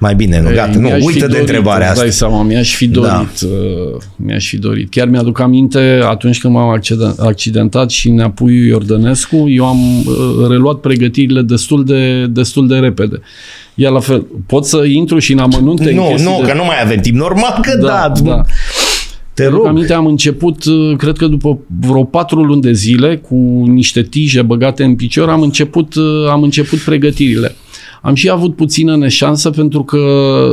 Mai 0.01 0.15
bine, 0.15 0.41
nu, 0.41 0.49
gata, 0.53 0.69
Ei, 0.69 0.75
nu, 0.75 0.81
mi-aș 0.81 0.99
fi 0.99 1.05
uită 1.05 1.19
de 1.19 1.25
dorit, 1.25 1.39
întrebarea 1.39 1.79
îți 1.81 1.89
asta. 1.91 2.01
dai 2.01 2.11
seama, 2.11 2.43
mi-aș 2.43 2.75
fi 2.75 2.87
dorit. 2.87 3.09
Da. 3.41 3.97
Mi-aș 4.15 4.47
fi 4.47 4.57
dorit. 4.57 4.89
Chiar 4.89 5.07
mi-aduc 5.07 5.39
aminte 5.39 5.99
atunci 6.03 6.39
când 6.39 6.53
m-am 6.53 6.69
acciden- 6.79 7.15
accidentat 7.19 7.89
și 7.89 8.09
Neapuiu 8.09 8.65
Iordănescu, 8.65 9.49
eu 9.49 9.65
am 9.65 9.79
uh, 9.99 10.47
reluat 10.49 10.75
pregătirile 10.75 11.41
destul 11.41 11.85
de, 11.85 12.25
destul 12.25 12.67
de 12.67 12.75
repede. 12.75 13.19
Iar 13.75 13.91
la 13.91 13.99
fel, 13.99 14.25
pot 14.45 14.65
să 14.65 14.83
intru 14.85 15.19
și 15.19 15.31
în 15.31 15.39
amănunte? 15.39 15.89
în 15.89 15.95
Nu, 15.95 16.07
chestii 16.07 16.25
nu, 16.31 16.39
de... 16.41 16.47
că 16.51 16.53
nu 16.57 16.63
mai 16.65 16.75
avem 16.83 16.97
timp. 16.99 17.15
Normal 17.17 17.59
că 17.61 17.77
da. 17.77 17.87
da, 17.87 18.11
da. 18.23 18.41
Te 19.33 19.41
Mi-aduc 19.41 19.59
rog. 19.59 19.67
aminte, 19.67 19.93
am 19.93 20.05
început, 20.05 20.65
uh, 20.65 20.95
cred 20.97 21.17
că 21.17 21.27
după 21.27 21.59
vreo 21.81 22.03
patru 22.03 22.43
luni 22.43 22.61
de 22.61 22.71
zile, 22.71 23.17
cu 23.17 23.35
niște 23.67 24.01
tije 24.03 24.41
băgate 24.41 24.83
în 24.83 24.95
picior, 24.95 25.29
am 25.29 25.41
început, 25.41 25.95
uh, 25.95 26.03
am 26.29 26.43
început 26.43 26.79
pregătirile. 26.79 27.55
Am 28.01 28.15
și 28.15 28.29
avut 28.29 28.55
puțină 28.55 28.95
neșansă 28.95 29.49
pentru 29.49 29.83
că 29.83 29.99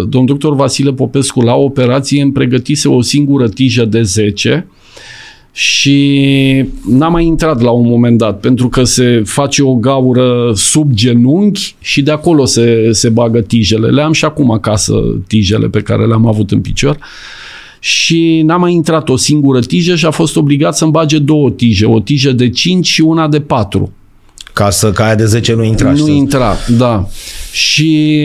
domn 0.09 0.26
doctor 0.26 0.55
Vasile 0.55 0.92
Popescu 0.92 1.40
la 1.40 1.55
operație 1.55 2.22
îmi 2.22 2.32
pregătise 2.32 2.88
o 2.88 3.03
singură 3.03 3.49
tijă 3.49 3.84
de 3.84 4.03
10 4.03 4.66
și 5.53 6.64
n-am 6.88 7.12
mai 7.12 7.24
intrat 7.24 7.61
la 7.61 7.70
un 7.70 7.88
moment 7.88 8.18
dat 8.18 8.40
pentru 8.40 8.68
că 8.68 8.84
se 8.84 9.22
face 9.24 9.62
o 9.62 9.74
gaură 9.74 10.53
sub 10.55 10.92
genunchi 10.92 11.74
și 11.80 12.03
de 12.03 12.11
acolo 12.11 12.44
se, 12.44 12.88
se 12.92 13.09
bagă 13.09 13.40
tijele. 13.40 13.88
Le 13.88 14.03
am 14.03 14.12
și 14.12 14.24
acum 14.24 14.51
acasă 14.51 14.94
tijele 15.26 15.68
pe 15.68 15.80
care 15.80 16.07
le-am 16.07 16.26
avut 16.26 16.51
în 16.51 16.61
picior 16.61 16.99
și 17.80 18.42
n-am 18.44 18.61
mai 18.61 18.72
intrat 18.72 19.09
o 19.09 19.16
singură 19.16 19.61
tijă 19.61 19.94
și 19.94 20.07
a 20.07 20.11
fost 20.11 20.36
obligat 20.36 20.76
să-mi 20.76 20.90
bage 20.90 21.18
două 21.18 21.51
tije, 21.51 21.86
o 21.86 22.01
tijă 22.01 22.32
de 22.32 22.49
5 22.49 22.86
și 22.86 23.01
una 23.01 23.28
de 23.28 23.40
4. 23.40 23.92
Ca 24.59 24.70
să 24.70 24.90
ca 24.92 25.04
aia 25.04 25.14
de 25.14 25.24
10 25.24 25.54
nu 25.54 25.62
intra. 25.64 25.90
Nu 25.90 25.96
știi? 25.96 26.16
intra, 26.16 26.54
da. 26.78 27.06
Și 27.52 28.20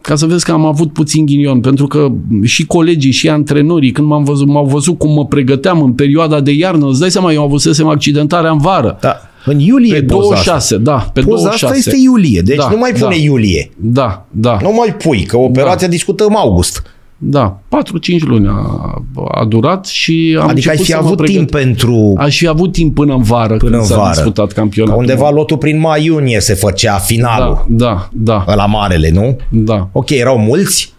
ca 0.00 0.14
să 0.16 0.26
vezi 0.26 0.44
că 0.44 0.52
am 0.52 0.64
avut 0.66 0.92
puțin 0.92 1.26
ghinion, 1.26 1.60
pentru 1.60 1.86
că 1.86 2.08
și 2.44 2.66
colegii 2.66 3.10
și 3.10 3.28
antrenorii, 3.28 3.90
când 3.90 4.06
m-am 4.06 4.24
văzut, 4.24 4.46
m-au 4.46 4.64
văzut 4.64 4.98
cum 4.98 5.12
mă 5.12 5.26
pregăteam 5.26 5.82
în 5.82 5.92
perioada 5.92 6.40
de 6.40 6.52
iarnă, 6.52 6.88
îți 6.88 7.00
dai 7.00 7.10
seama, 7.10 7.32
eu 7.32 7.42
avusesem 7.42 7.86
accidentarea 7.86 8.50
în 8.50 8.58
vară. 8.58 8.98
Da. 9.00 9.16
În 9.44 9.58
iulie 9.58 9.94
Pe 9.94 10.02
poza 10.02 10.20
26, 10.28 10.76
da, 10.76 11.10
pe 11.12 11.20
Poza 11.20 11.42
26. 11.42 11.64
asta 11.64 11.76
este 11.76 12.02
iulie, 12.02 12.40
deci 12.40 12.56
Da, 12.56 12.68
nu 12.70 12.76
mai 12.78 12.92
pune 12.92 13.16
da. 13.16 13.22
iulie. 13.22 13.70
Da, 13.76 14.26
da. 14.30 14.58
Nu 14.62 14.72
mai 14.72 14.94
pui, 14.94 15.22
că 15.22 15.36
operația 15.36 15.88
discutăm 15.88 16.36
august. 16.36 16.82
Da, 17.22 17.60
4-5 17.68 18.20
luni 18.20 18.46
a, 18.48 18.94
a 19.30 19.44
durat 19.44 19.86
și 19.86 20.36
am 20.40 20.48
Adică 20.48 20.68
ai 20.70 20.76
început 20.76 20.84
fi 20.86 20.90
să 20.90 20.96
mă 21.00 21.04
avut 21.06 21.16
pregăt- 21.16 21.34
timp 21.36 21.50
pentru 21.50 22.14
Aș 22.18 22.36
fi 22.38 22.46
avut 22.46 22.72
timp 22.72 22.94
până 22.94 23.14
în 23.14 23.22
vară 23.22 23.56
până 23.56 23.70
când 23.70 23.74
în 23.82 23.86
s-a 23.86 23.96
vară. 23.96 24.14
disputat 24.14 24.46
Că 24.46 24.52
campionatul. 24.60 25.00
undeva 25.00 25.30
lotul 25.30 25.56
prin 25.56 25.78
mai-iunie 25.80 26.40
se 26.40 26.54
făcea 26.54 26.94
finalul. 26.98 27.64
Da, 27.68 28.08
da, 28.12 28.44
da, 28.46 28.54
La 28.54 28.66
marele, 28.66 29.10
nu? 29.10 29.36
da. 29.48 29.88
Ok, 29.92 30.10
erau 30.10 30.38
mulți, 30.38 30.92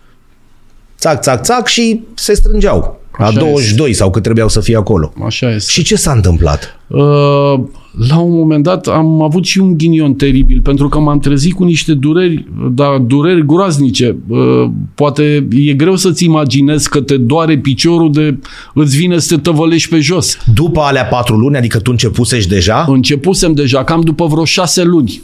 țac, 0.99 1.21
țac, 1.21 1.41
țac 1.43 1.67
și 1.67 2.01
se 2.13 2.33
strângeau. 2.33 2.99
La 3.17 3.25
Așa 3.25 3.39
22 3.39 3.93
sau 3.93 4.09
cât 4.09 4.23
trebuiau 4.23 4.47
să 4.49 4.59
fie 4.59 4.75
acolo. 4.75 5.13
Așa 5.25 5.49
este. 5.51 5.71
Și 5.71 5.83
ce 5.83 5.95
s-a 5.95 6.11
întâmplat? 6.11 6.79
Uh, 6.87 7.59
la 7.91 8.19
un 8.19 8.31
moment 8.31 8.63
dat 8.63 8.87
am 8.87 9.21
avut 9.21 9.45
și 9.45 9.59
un 9.59 9.77
ghinion 9.77 10.13
teribil 10.13 10.61
pentru 10.61 10.87
că 10.89 10.99
m-am 10.99 11.19
trezit 11.19 11.53
cu 11.53 11.63
niște 11.63 11.93
dureri, 11.93 12.45
dar 12.71 12.97
dureri 12.97 13.45
groaznice. 13.45 14.15
Uh, 14.27 14.69
poate 14.95 15.47
e 15.51 15.73
greu 15.73 15.95
să-ți 15.95 16.23
imaginezi 16.23 16.89
că 16.89 17.01
te 17.01 17.17
doare 17.17 17.57
piciorul 17.57 18.11
de 18.11 18.37
îți 18.73 18.97
vine 18.97 19.19
să 19.19 19.35
te 19.35 19.41
tăvălești 19.41 19.89
pe 19.89 19.99
jos. 19.99 20.37
După 20.53 20.79
alea 20.79 21.05
patru 21.05 21.35
luni, 21.35 21.57
adică 21.57 21.79
tu 21.79 21.91
începusești 21.91 22.49
deja? 22.49 22.85
Începusem 22.87 23.53
deja 23.53 23.83
cam 23.83 24.01
după 24.01 24.25
vreo 24.25 24.45
șase 24.45 24.83
luni. 24.83 25.21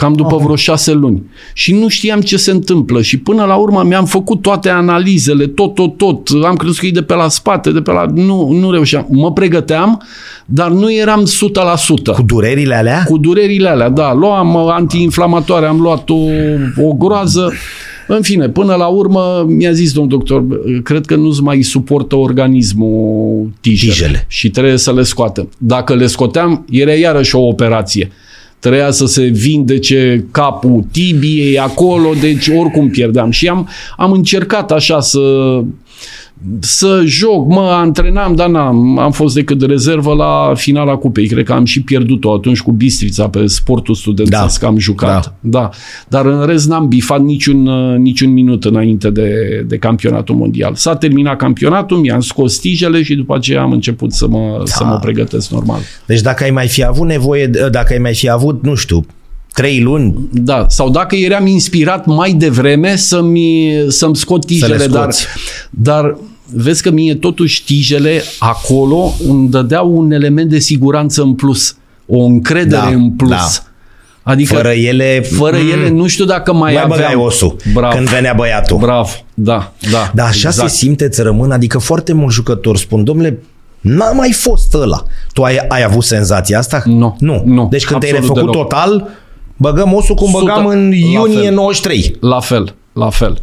Cam 0.00 0.12
după 0.12 0.36
vreo 0.36 0.56
șase 0.56 0.92
luni. 0.92 1.22
Și 1.54 1.74
nu 1.74 1.88
știam 1.88 2.20
ce 2.20 2.36
se 2.36 2.50
întâmplă. 2.50 3.02
Și 3.02 3.18
până 3.18 3.44
la 3.44 3.54
urmă 3.54 3.82
mi-am 3.86 4.04
făcut 4.04 4.42
toate 4.42 4.68
analizele, 4.68 5.46
tot, 5.46 5.74
tot, 5.74 5.96
tot. 5.96 6.28
Am 6.44 6.54
crezut 6.54 6.78
că 6.78 6.86
e 6.86 6.90
de 6.90 7.02
pe 7.02 7.14
la 7.14 7.28
spate, 7.28 7.70
de 7.70 7.80
pe 7.80 7.90
la... 7.92 8.06
Nu, 8.14 8.52
nu 8.52 8.70
reușeam. 8.70 9.06
Mă 9.10 9.32
pregăteam, 9.32 10.02
dar 10.44 10.70
nu 10.70 10.92
eram 10.92 11.26
100%. 12.12 12.14
Cu 12.14 12.22
durerile 12.22 12.74
alea? 12.74 13.02
Cu 13.08 13.18
durerile 13.18 13.68
alea, 13.68 13.88
da. 13.88 14.12
Luam 14.14 14.54
uh, 14.54 14.66
antiinflamatoare, 14.70 15.66
am 15.66 15.80
luat 15.80 16.08
o, 16.10 16.18
o 16.84 16.92
groază. 16.92 17.52
În 18.06 18.22
fine, 18.22 18.48
până 18.48 18.74
la 18.74 18.86
urmă 18.86 19.44
mi-a 19.48 19.72
zis 19.72 19.92
domn 19.92 20.08
doctor, 20.08 20.40
"Bă, 20.40 20.56
cred 20.82 21.06
că 21.06 21.16
nu-ți 21.16 21.42
mai 21.42 21.62
suportă 21.62 22.16
organismul 22.16 23.50
tijele, 23.60 23.92
Tijele. 23.92 24.24
și 24.28 24.50
trebuie 24.50 24.76
să 24.76 24.92
le 24.92 25.02
scoatem. 25.02 25.48
Dacă 25.58 25.94
le 25.94 26.06
scoteam, 26.06 26.64
era 26.70 26.92
iarăși 26.92 27.34
o 27.36 27.40
operație. 27.46 28.10
Trebuia 28.60 28.90
să 28.90 29.06
se 29.06 29.22
vindece 29.24 30.24
capul 30.30 30.84
tibiei 30.92 31.58
acolo, 31.58 32.12
deci 32.20 32.48
oricum 32.48 32.88
pierdeam. 32.88 33.30
Și 33.30 33.48
am, 33.48 33.68
am 33.96 34.12
încercat 34.12 34.72
așa 34.72 35.00
să 35.00 35.20
să 36.60 37.02
joc, 37.04 37.46
mă 37.48 37.60
antrenam, 37.60 38.34
dar 38.34 38.48
n-am, 38.48 38.98
am 38.98 39.12
fost 39.12 39.34
decât 39.34 39.58
de 39.58 39.66
rezervă 39.66 40.14
la 40.14 40.52
finala 40.54 40.96
cupei. 40.96 41.26
Cred 41.26 41.44
că 41.44 41.52
am 41.52 41.64
și 41.64 41.82
pierdut-o 41.82 42.32
atunci 42.32 42.60
cu 42.60 42.72
Bistrița 42.72 43.28
pe 43.28 43.46
sportul 43.46 43.94
studențesc, 43.94 44.60
Da. 44.60 44.66
am 44.66 44.78
jucat. 44.78 45.34
Da. 45.40 45.60
da. 45.60 45.70
Dar 46.08 46.26
în 46.26 46.46
rest 46.46 46.68
n-am 46.68 46.88
bifat 46.88 47.20
niciun, 47.20 47.66
uh, 47.66 47.96
niciun 47.98 48.32
minut 48.32 48.64
înainte 48.64 49.10
de, 49.10 49.30
de 49.68 49.76
campionatul 49.76 50.34
mondial. 50.34 50.74
S-a 50.74 50.96
terminat 50.96 51.36
campionatul, 51.36 51.96
mi-am 51.98 52.20
scos 52.20 52.56
tijele 52.58 53.02
și 53.02 53.14
după 53.14 53.34
aceea 53.34 53.62
am 53.62 53.72
început 53.72 54.12
să 54.12 54.28
mă, 54.28 54.54
da. 54.58 54.64
să 54.64 54.84
mă 54.84 54.98
pregătesc 55.00 55.50
normal. 55.50 55.80
Deci 56.06 56.20
dacă 56.20 56.44
ai 56.44 56.50
mai 56.50 56.66
fi 56.66 56.84
avut 56.84 57.06
nevoie, 57.06 57.46
de- 57.46 57.68
dacă 57.70 57.92
ai 57.92 57.98
mai 57.98 58.14
fi 58.14 58.30
avut, 58.30 58.62
nu 58.64 58.74
știu, 58.74 59.06
trei 59.52 59.80
luni, 59.80 60.14
Da, 60.32 60.66
sau 60.68 60.90
dacă 60.90 61.16
eram 61.16 61.46
inspirat 61.46 62.06
mai 62.06 62.32
devreme 62.32 62.96
să-mi, 62.96 63.70
să-mi 63.88 64.16
scot 64.16 64.46
tijele, 64.46 64.74
le 64.76 64.86
dar, 64.86 65.02
scoți. 65.02 65.26
dar 65.70 66.16
vezi 66.54 66.82
că 66.82 66.90
mie 66.90 67.14
totuși 67.14 67.64
tijele 67.64 68.22
acolo 68.38 69.12
îmi 69.28 69.48
dădeau 69.48 69.96
un 69.96 70.10
element 70.12 70.50
de 70.50 70.58
siguranță 70.58 71.22
în 71.22 71.34
plus, 71.34 71.76
o 72.06 72.18
încredere 72.18 72.80
Da, 72.80 72.86
în 72.86 73.10
plus. 73.10 73.30
da. 73.30 73.48
Adică 74.22 74.54
fără 74.54 74.68
ele... 74.68 75.20
fără 75.20 75.56
ele 75.56 75.88
nu 75.88 76.06
știu 76.06 76.24
dacă 76.24 76.52
mai, 76.52 76.60
mai 76.72 76.82
aveam... 76.82 76.88
băgai 76.88 77.14
osul 77.14 77.56
Bravo. 77.74 77.94
când 77.96 78.08
venea 78.08 78.32
băiatul. 78.36 78.76
Bravo, 78.76 79.08
da, 79.34 79.72
da. 79.92 80.10
Dar 80.14 80.26
așa 80.26 80.48
exact. 80.48 80.70
se 80.70 80.76
simte 80.76 81.08
să 81.12 81.22
rămân, 81.22 81.50
adică 81.50 81.78
foarte 81.78 82.12
mulți 82.12 82.34
jucători 82.34 82.78
spun, 82.78 83.04
domnule, 83.04 83.38
n-a 83.80 84.10
mai 84.12 84.32
fost 84.32 84.74
ăla. 84.74 85.02
Tu 85.32 85.42
ai, 85.42 85.56
ai 85.68 85.82
avut 85.82 86.04
senzația 86.04 86.58
asta? 86.58 86.82
Nu, 86.84 87.16
Nu. 87.18 87.42
nu, 87.44 87.66
Deci 87.70 87.84
când 87.84 88.00
te-ai 88.00 88.12
absolut 88.12 88.36
refăcut 88.36 88.52
deloc. 88.52 88.68
total, 88.68 89.08
băgăm 89.56 89.92
osul 89.94 90.14
cum 90.14 90.30
Sută- 90.30 90.38
băgam 90.44 90.66
în 90.66 90.88
la 90.90 90.94
iunie 90.96 91.42
fel. 91.42 91.54
93. 91.54 92.16
La 92.20 92.40
fel, 92.40 92.74
la 92.92 93.10
fel. 93.10 93.38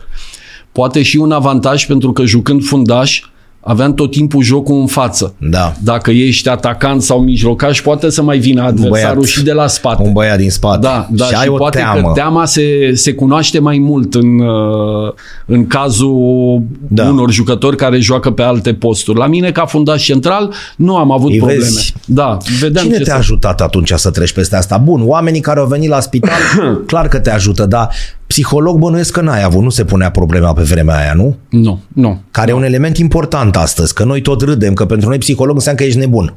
Poate 0.77 1.01
și 1.01 1.17
un 1.17 1.31
avantaj 1.31 1.85
pentru 1.85 2.11
că 2.11 2.25
jucând 2.25 2.63
fundaș 2.63 3.21
aveam 3.59 3.93
tot 3.93 4.11
timpul 4.11 4.43
jocul 4.43 4.79
în 4.79 4.85
față. 4.87 5.33
Da. 5.37 5.73
Dacă 5.83 6.11
ești 6.11 6.49
atacant 6.49 7.01
sau 7.01 7.19
mijlocaș, 7.19 7.81
poate 7.81 8.09
să 8.09 8.21
mai 8.21 8.37
vină 8.37 8.61
adversarul 8.63 9.15
băiat. 9.15 9.29
și 9.29 9.43
de 9.43 9.51
la 9.51 9.67
spate. 9.67 10.03
Un 10.03 10.11
băiat 10.13 10.37
din 10.37 10.49
spate. 10.49 10.79
Da, 10.79 11.07
da, 11.11 11.25
și, 11.25 11.29
și, 11.31 11.37
ai 11.39 11.47
o 11.47 11.55
poate 11.55 11.77
teamă. 11.77 12.01
că 12.01 12.11
teama 12.13 12.45
se, 12.45 12.91
se 12.93 13.13
cunoaște 13.13 13.59
mai 13.59 13.77
mult 13.77 14.13
în, 14.13 14.39
uh, 14.39 15.13
în 15.45 15.67
cazul 15.67 16.61
Da. 16.87 17.03
da. 17.03 17.09
unor 17.09 17.31
jucători 17.31 17.75
care 17.75 17.99
joacă 17.99 18.31
pe 18.31 18.41
alte 18.41 18.73
posturi. 18.73 19.17
La 19.17 19.27
mine, 19.27 19.51
ca 19.51 19.65
fundaș 19.65 20.03
central, 20.03 20.53
nu 20.75 20.95
am 20.97 21.11
avut 21.11 21.31
Îi 21.31 21.37
probleme. 21.37 21.61
vezi? 21.61 21.93
Da, 22.05 22.37
vedeam 22.59 22.85
Cine 22.85 22.97
ce 22.97 23.03
te-a 23.03 23.13
să... 23.13 23.19
ajutat 23.19 23.61
atunci 23.61 23.91
să 23.95 24.11
treci 24.11 24.31
peste 24.33 24.55
asta? 24.55 24.77
Bun, 24.77 25.01
oamenii 25.05 25.41
care 25.41 25.59
au 25.59 25.65
venit 25.67 25.89
la 25.89 25.99
spital, 25.99 26.31
clar 26.87 27.07
că 27.07 27.19
te 27.19 27.29
ajută, 27.31 27.65
dar 27.65 27.89
psiholog 28.27 28.77
bănuiesc 28.77 29.11
că 29.11 29.21
n-ai 29.21 29.43
avut, 29.43 29.61
nu 29.63 29.69
se 29.69 29.85
punea 29.85 30.11
problema 30.11 30.53
pe 30.53 30.61
vremea 30.61 30.97
aia, 30.97 31.13
nu? 31.13 31.35
Nu, 31.49 31.79
nu. 31.87 32.21
Care 32.31 32.51
e 32.51 32.53
un 32.53 32.63
element 32.63 32.97
important 32.97 33.55
astăzi, 33.55 33.93
că 33.93 34.03
noi 34.03 34.21
tot 34.21 34.41
râdem, 34.41 34.73
că 34.73 34.85
pentru 34.85 35.09
noi 35.09 35.17
psiholog 35.17 35.55
înseamnă 35.55 35.81
că 35.81 35.87
ești 35.87 35.99
nebun. 35.99 36.33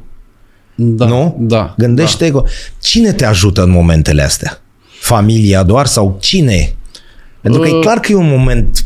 Da, 0.75 1.07
nu? 1.07 1.37
Da. 1.39 1.75
Gândește 1.79 2.31
că 2.31 2.43
cine 2.81 3.13
te 3.13 3.25
ajută 3.27 3.63
în 3.63 3.71
momentele 3.71 4.23
astea? 4.23 4.61
Familia 5.01 5.63
doar 5.63 5.87
sau 5.87 6.17
cine? 6.21 6.75
Pentru 7.41 7.61
că 7.61 7.69
e 7.69 7.73
Uh. 7.73 7.81
clar 7.81 7.99
că 7.99 8.13
e 8.13 8.15
un 8.15 8.29
moment 8.29 8.85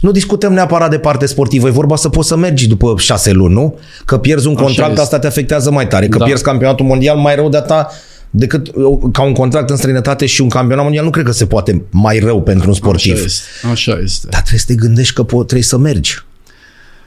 nu 0.00 0.10
discutăm 0.10 0.52
neapărat 0.52 0.90
de 0.90 0.98
parte 0.98 1.26
sportivă, 1.26 1.66
e 1.66 1.70
vorba 1.70 1.96
să 1.96 2.08
poți 2.08 2.28
să 2.28 2.36
mergi 2.36 2.68
după 2.68 2.94
șase 2.98 3.32
luni, 3.32 3.54
nu? 3.54 3.78
Că 4.04 4.18
pierzi 4.18 4.46
un 4.46 4.54
Așa 4.54 4.64
contract, 4.64 4.90
este. 4.90 5.02
asta 5.02 5.18
te 5.18 5.26
afectează 5.26 5.70
mai 5.70 5.86
tare. 5.86 6.08
Că 6.08 6.18
Da. 6.18 6.24
pierzi 6.24 6.42
campionatul 6.42 6.86
mondial 6.86 7.16
mai 7.16 7.34
rău 7.34 7.48
de 7.48 7.58
ta 7.58 7.88
decât 8.30 8.70
ca 9.12 9.22
un 9.22 9.32
contract 9.32 9.70
în 9.70 9.76
străinătate 9.76 10.26
și 10.26 10.40
un 10.40 10.48
campionat 10.48 10.82
mondial 10.84 11.04
nu 11.04 11.10
cred 11.10 11.24
că 11.24 11.32
se 11.32 11.46
poate 11.46 11.82
mai 11.90 12.18
rău 12.18 12.42
pentru 12.42 12.68
un 12.68 12.74
sportiv. 12.74 13.12
Așa 13.14 13.24
este. 13.24 13.42
Așa 13.70 13.98
este. 14.02 14.26
Dar 14.30 14.40
trebuie 14.40 14.60
să 14.60 14.66
te 14.66 14.74
gândești 14.74 15.14
că 15.14 15.22
po- 15.24 15.28
trebuie 15.46 15.62
să 15.62 15.78
mergi. 15.78 16.14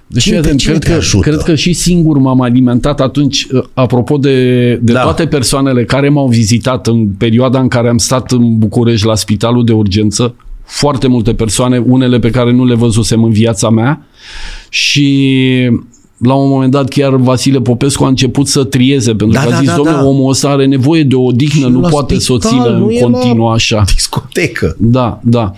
Deci, 0.07 0.23
Cine 0.23 0.35
cine, 0.35 0.41
te- 0.41 0.47
atent, 0.47 0.59
cine 0.59 0.71
cred, 0.73 0.83
te 0.85 0.91
că, 0.91 0.97
ajută? 0.97 1.29
cred 1.29 1.41
că 1.41 1.55
și 1.55 1.73
singur 1.73 2.17
m-am 2.17 2.41
alimentat 2.41 2.99
atunci, 3.01 3.47
uh, 3.51 3.63
apropo 3.73 4.17
de, 4.17 4.55
de 4.75 4.91
Da. 4.91 4.93
da. 4.93 5.01
toate 5.01 5.27
persoanele 5.27 5.85
care 5.85 6.09
m-au 6.09 6.27
vizitat 6.27 6.87
în 6.87 7.07
perioada 7.07 7.59
în 7.59 7.67
care 7.67 7.89
am 7.89 7.97
stat 7.97 8.31
în 8.31 8.57
București 8.57 9.05
la 9.05 9.15
spitalul 9.15 9.65
de 9.65 9.71
urgență, 9.71 10.35
foarte 10.65 11.07
multe 11.07 11.33
persoane, 11.33 11.77
unele 11.77 12.19
pe 12.19 12.29
care 12.29 12.51
nu 12.51 12.65
le 12.65 12.75
văzusem 12.75 13.23
în 13.23 13.31
viața 13.31 13.69
mea 13.69 14.05
și 14.69 15.69
la 16.23 16.33
un 16.33 16.49
moment 16.49 16.71
dat 16.71 16.87
chiar 16.89 17.15
Vasile 17.15 17.61
Popescu 17.61 18.03
a 18.03 18.07
început 18.07 18.47
să 18.47 18.63
trieze 18.63 19.15
pentru 19.15 19.37
Da, 19.37 19.39
că 19.41 19.47
a 19.47 19.49
da, 19.51 19.57
zis, 19.57 19.67
da, 19.67 19.75
domnule, 19.75 19.97
da. 19.97 20.05
omul 20.05 20.29
ăsta 20.29 20.49
are 20.49 20.65
nevoie 20.65 21.03
de 21.03 21.15
o 21.15 21.21
odihnă, 21.23 21.65
Și 21.65 21.71
nu 21.71 21.79
la 21.79 21.87
poate 21.89 22.19
să 22.19 22.33
o 22.33 22.39
spital, 22.39 22.63
țină 22.63 22.77
nu 22.77 22.85
în 22.85 22.91
e 22.91 22.99
la- 22.99 23.09
continuu 23.09 23.47
așa. 23.47 23.83
Discotecă. 23.95 24.75
Da, 24.79 25.19
da. 25.23 25.51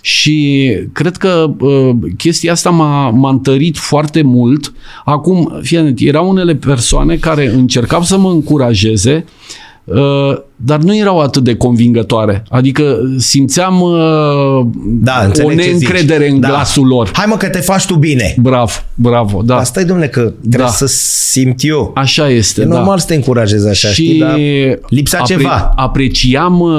Și 0.00 0.70
cred 0.92 1.16
că 1.16 1.50
uh, 1.60 1.90
chestia 2.16 2.52
asta 2.52 2.70
m-a, 2.70 3.10
m-a 3.10 3.30
întărit 3.30 3.76
foarte 3.78 4.22
mult. 4.22 4.72
Acum, 5.04 5.58
fii 5.62 5.76
atent, 5.76 5.98
erau 6.00 6.28
unele 6.28 6.54
persoane 6.54 7.16
care 7.16 7.52
încercau 7.54 8.02
să 8.02 8.18
mă 8.18 8.30
încurajeze, 8.30 9.24
uh, 9.84 10.36
dar 10.64 10.78
nu 10.78 10.96
erau 10.96 11.18
atât 11.20 11.44
de 11.44 11.56
convingătoare. 11.56 12.42
Adică 12.48 12.96
simțeam 13.18 13.80
uh, 13.80 13.90
Da, 14.86 15.20
o 15.22 15.26
înțeleg 15.26 15.56
ce 15.58 15.62
zici. 15.62 15.70
neîncredere 15.70 16.28
în 16.30 16.40
Da. 16.40 16.48
glasul 16.48 16.86
lor. 16.86 17.10
Hai 17.12 17.24
mă 17.28 17.36
că 17.36 17.46
te 17.48 17.58
faci 17.58 17.86
tu 17.86 17.94
bine. 17.94 18.34
Bravo, 18.38 18.70
bravo, 18.94 19.42
da. 19.44 19.56
Asta 19.56 19.80
e, 19.80 19.84
domnule, 19.84 20.08
că 20.08 20.20
trebuie 20.20 20.60
Da. 20.60 20.66
să 20.66 20.86
simt 21.30 21.58
eu. 21.64 21.90
Așa 21.94 22.28
este, 22.30 22.60
E 22.60 22.64
da. 22.64 22.74
normal 22.76 22.98
să 22.98 23.06
te 23.06 23.14
încurajezi 23.14 23.68
așa, 23.68 23.88
și 23.88 24.02
știi, 24.04 24.18
dar 24.18 24.38
lipsea 24.88 25.20
ceva. 25.20 25.72
Apreciam, 25.76 26.60
uh, 26.60 26.70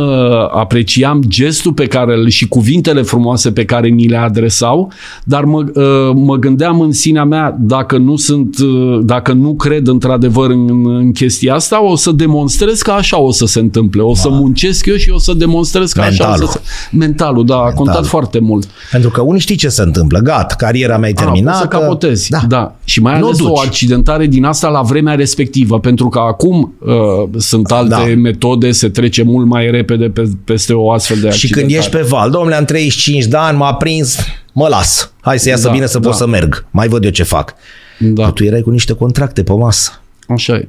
apreciam 0.51 1.23
gestul 1.27 1.73
pe 1.73 1.85
care 1.87 2.13
îl- 2.13 2.29
și 2.29 2.47
cuvintele 2.47 3.01
frumoase 3.01 3.51
pe 3.51 3.65
care 3.65 3.89
mi 3.89 4.07
le 4.07 4.17
adresau, 4.17 4.91
dar 5.23 5.43
mă, 5.43 5.63
uh, 5.73 6.11
mă 6.15 6.35
gândeam 6.35 6.81
în 6.81 6.91
sinea 6.91 7.23
mea 7.23 7.57
dacă 7.59 7.97
nu 7.97 8.15
sunt, 8.15 8.57
uh, 8.59 8.99
dacă 9.03 9.31
nu 9.33 9.53
cred 9.55 9.87
într-adevăr 9.87 10.49
în, 10.49 10.95
în 10.95 11.11
chestia 11.11 11.53
asta, 11.53 11.83
o 11.83 11.95
să 11.95 12.11
demonstrez 12.11 12.81
că 12.81 12.91
așa 12.91 13.19
o 13.19 13.31
să 13.31 13.45
se 13.45 13.49
întâmple. 13.59 13.69
O 13.97 14.15
să 14.15 14.29
muncesc 14.29 14.85
eu 14.85 14.95
și 14.95 15.09
o 15.09 15.17
să 15.17 15.33
demonstrez 15.33 15.91
că 15.91 16.01
așa 16.01 16.09
Mentalul. 16.09 16.43
o 16.43 16.47
să 16.47 16.59
se... 16.63 16.95
Mentalul, 16.95 17.45
da, 17.45 17.55
a 17.57 17.71
contat 17.71 18.05
foarte 18.05 18.39
mult. 18.39 18.67
Pentru 18.91 19.09
că 19.09 19.21
unii 19.21 19.41
știi 19.41 19.55
ce 19.55 19.69
se 19.69 19.81
întâmplă. 19.81 20.19
Gata, 20.19 20.55
cariera 20.57 20.97
mea 20.97 21.09
e 21.09 21.13
Ah, 21.17 21.23
terminată. 21.23 21.57
poți 21.59 21.71
să 21.73 21.79
capotezi. 21.79 22.29
Da. 22.29 22.39
da. 22.47 22.75
Și 22.83 23.01
mai 23.01 23.19
Nu 23.19 23.25
o 23.25 23.27
ales 23.27 23.39
o 23.39 23.43
duci. 23.47 23.65
accidentare 23.65 24.25
din 24.25 24.43
asta 24.45 24.67
la 24.69 24.81
vremea 24.81 25.15
respectivă, 25.15 25.79
pentru 25.79 26.07
că 26.09 26.19
acum 26.19 26.73
uh, 26.79 27.39
sunt 27.39 27.71
alte 27.71 27.89
Da. 27.89 28.03
metode, 28.21 28.71
se 28.71 28.89
trece 28.89 29.23
mult 29.23 29.47
mai 29.47 29.71
repede 29.71 30.05
pe, 30.09 30.29
peste 30.43 30.73
o 30.73 30.91
astfel 30.91 31.17
de 31.19 31.21
Și 31.29 31.33
accidentare. 31.33 31.65
când 31.67 31.77
ești 31.79 31.91
pe 31.91 32.01
val, 32.01 32.29
domnule, 32.29 32.55
am 32.55 32.65
35 32.65 33.25
de 33.25 33.37
ani, 33.37 33.57
m-a 33.57 33.73
prins, 33.73 34.17
mă 34.53 34.67
las. 34.67 35.11
Hai 35.21 35.39
să 35.39 35.49
iasă 35.49 35.67
Da, 35.67 35.73
bine 35.73 35.85
să 35.85 35.99
pot 35.99 36.11
da. 36.11 36.17
să 36.17 36.27
merg. 36.27 36.65
Mai 36.71 36.87
văd 36.87 37.03
eu 37.03 37.09
ce 37.09 37.23
fac. 37.23 37.53
Da, 37.99 38.31
Tu 38.31 38.43
erai 38.43 38.61
cu 38.61 38.69
niște 38.69 38.93
contracte 38.93 39.43
pe 39.43 39.51
masă. 39.53 40.01
așa 40.27 40.53
e. 40.53 40.67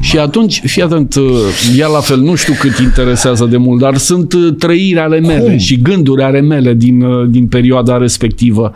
Și 0.00 0.18
atunci, 0.18 0.60
fii 0.64 0.82
atent, 0.82 1.14
uh, 1.14 1.24
ea 1.76 1.86
la 1.86 2.00
fel, 2.00 2.18
nu 2.20 2.34
știu 2.34 2.54
cât 2.60 2.78
interesează 2.78 3.44
de 3.44 3.56
mult, 3.56 3.80
dar 3.80 3.96
sunt 3.96 4.32
uh, 4.32 4.54
trăiri 4.58 4.98
ale 4.98 5.20
mele 5.20 5.40
Cum? 5.48 5.56
și 5.56 5.80
gânduri 5.82 6.22
ale 6.22 6.40
mele 6.40 6.74
din, 6.74 7.02
uh, 7.02 7.28
din 7.28 7.46
perioada 7.46 7.96
respectivă. 7.96 8.72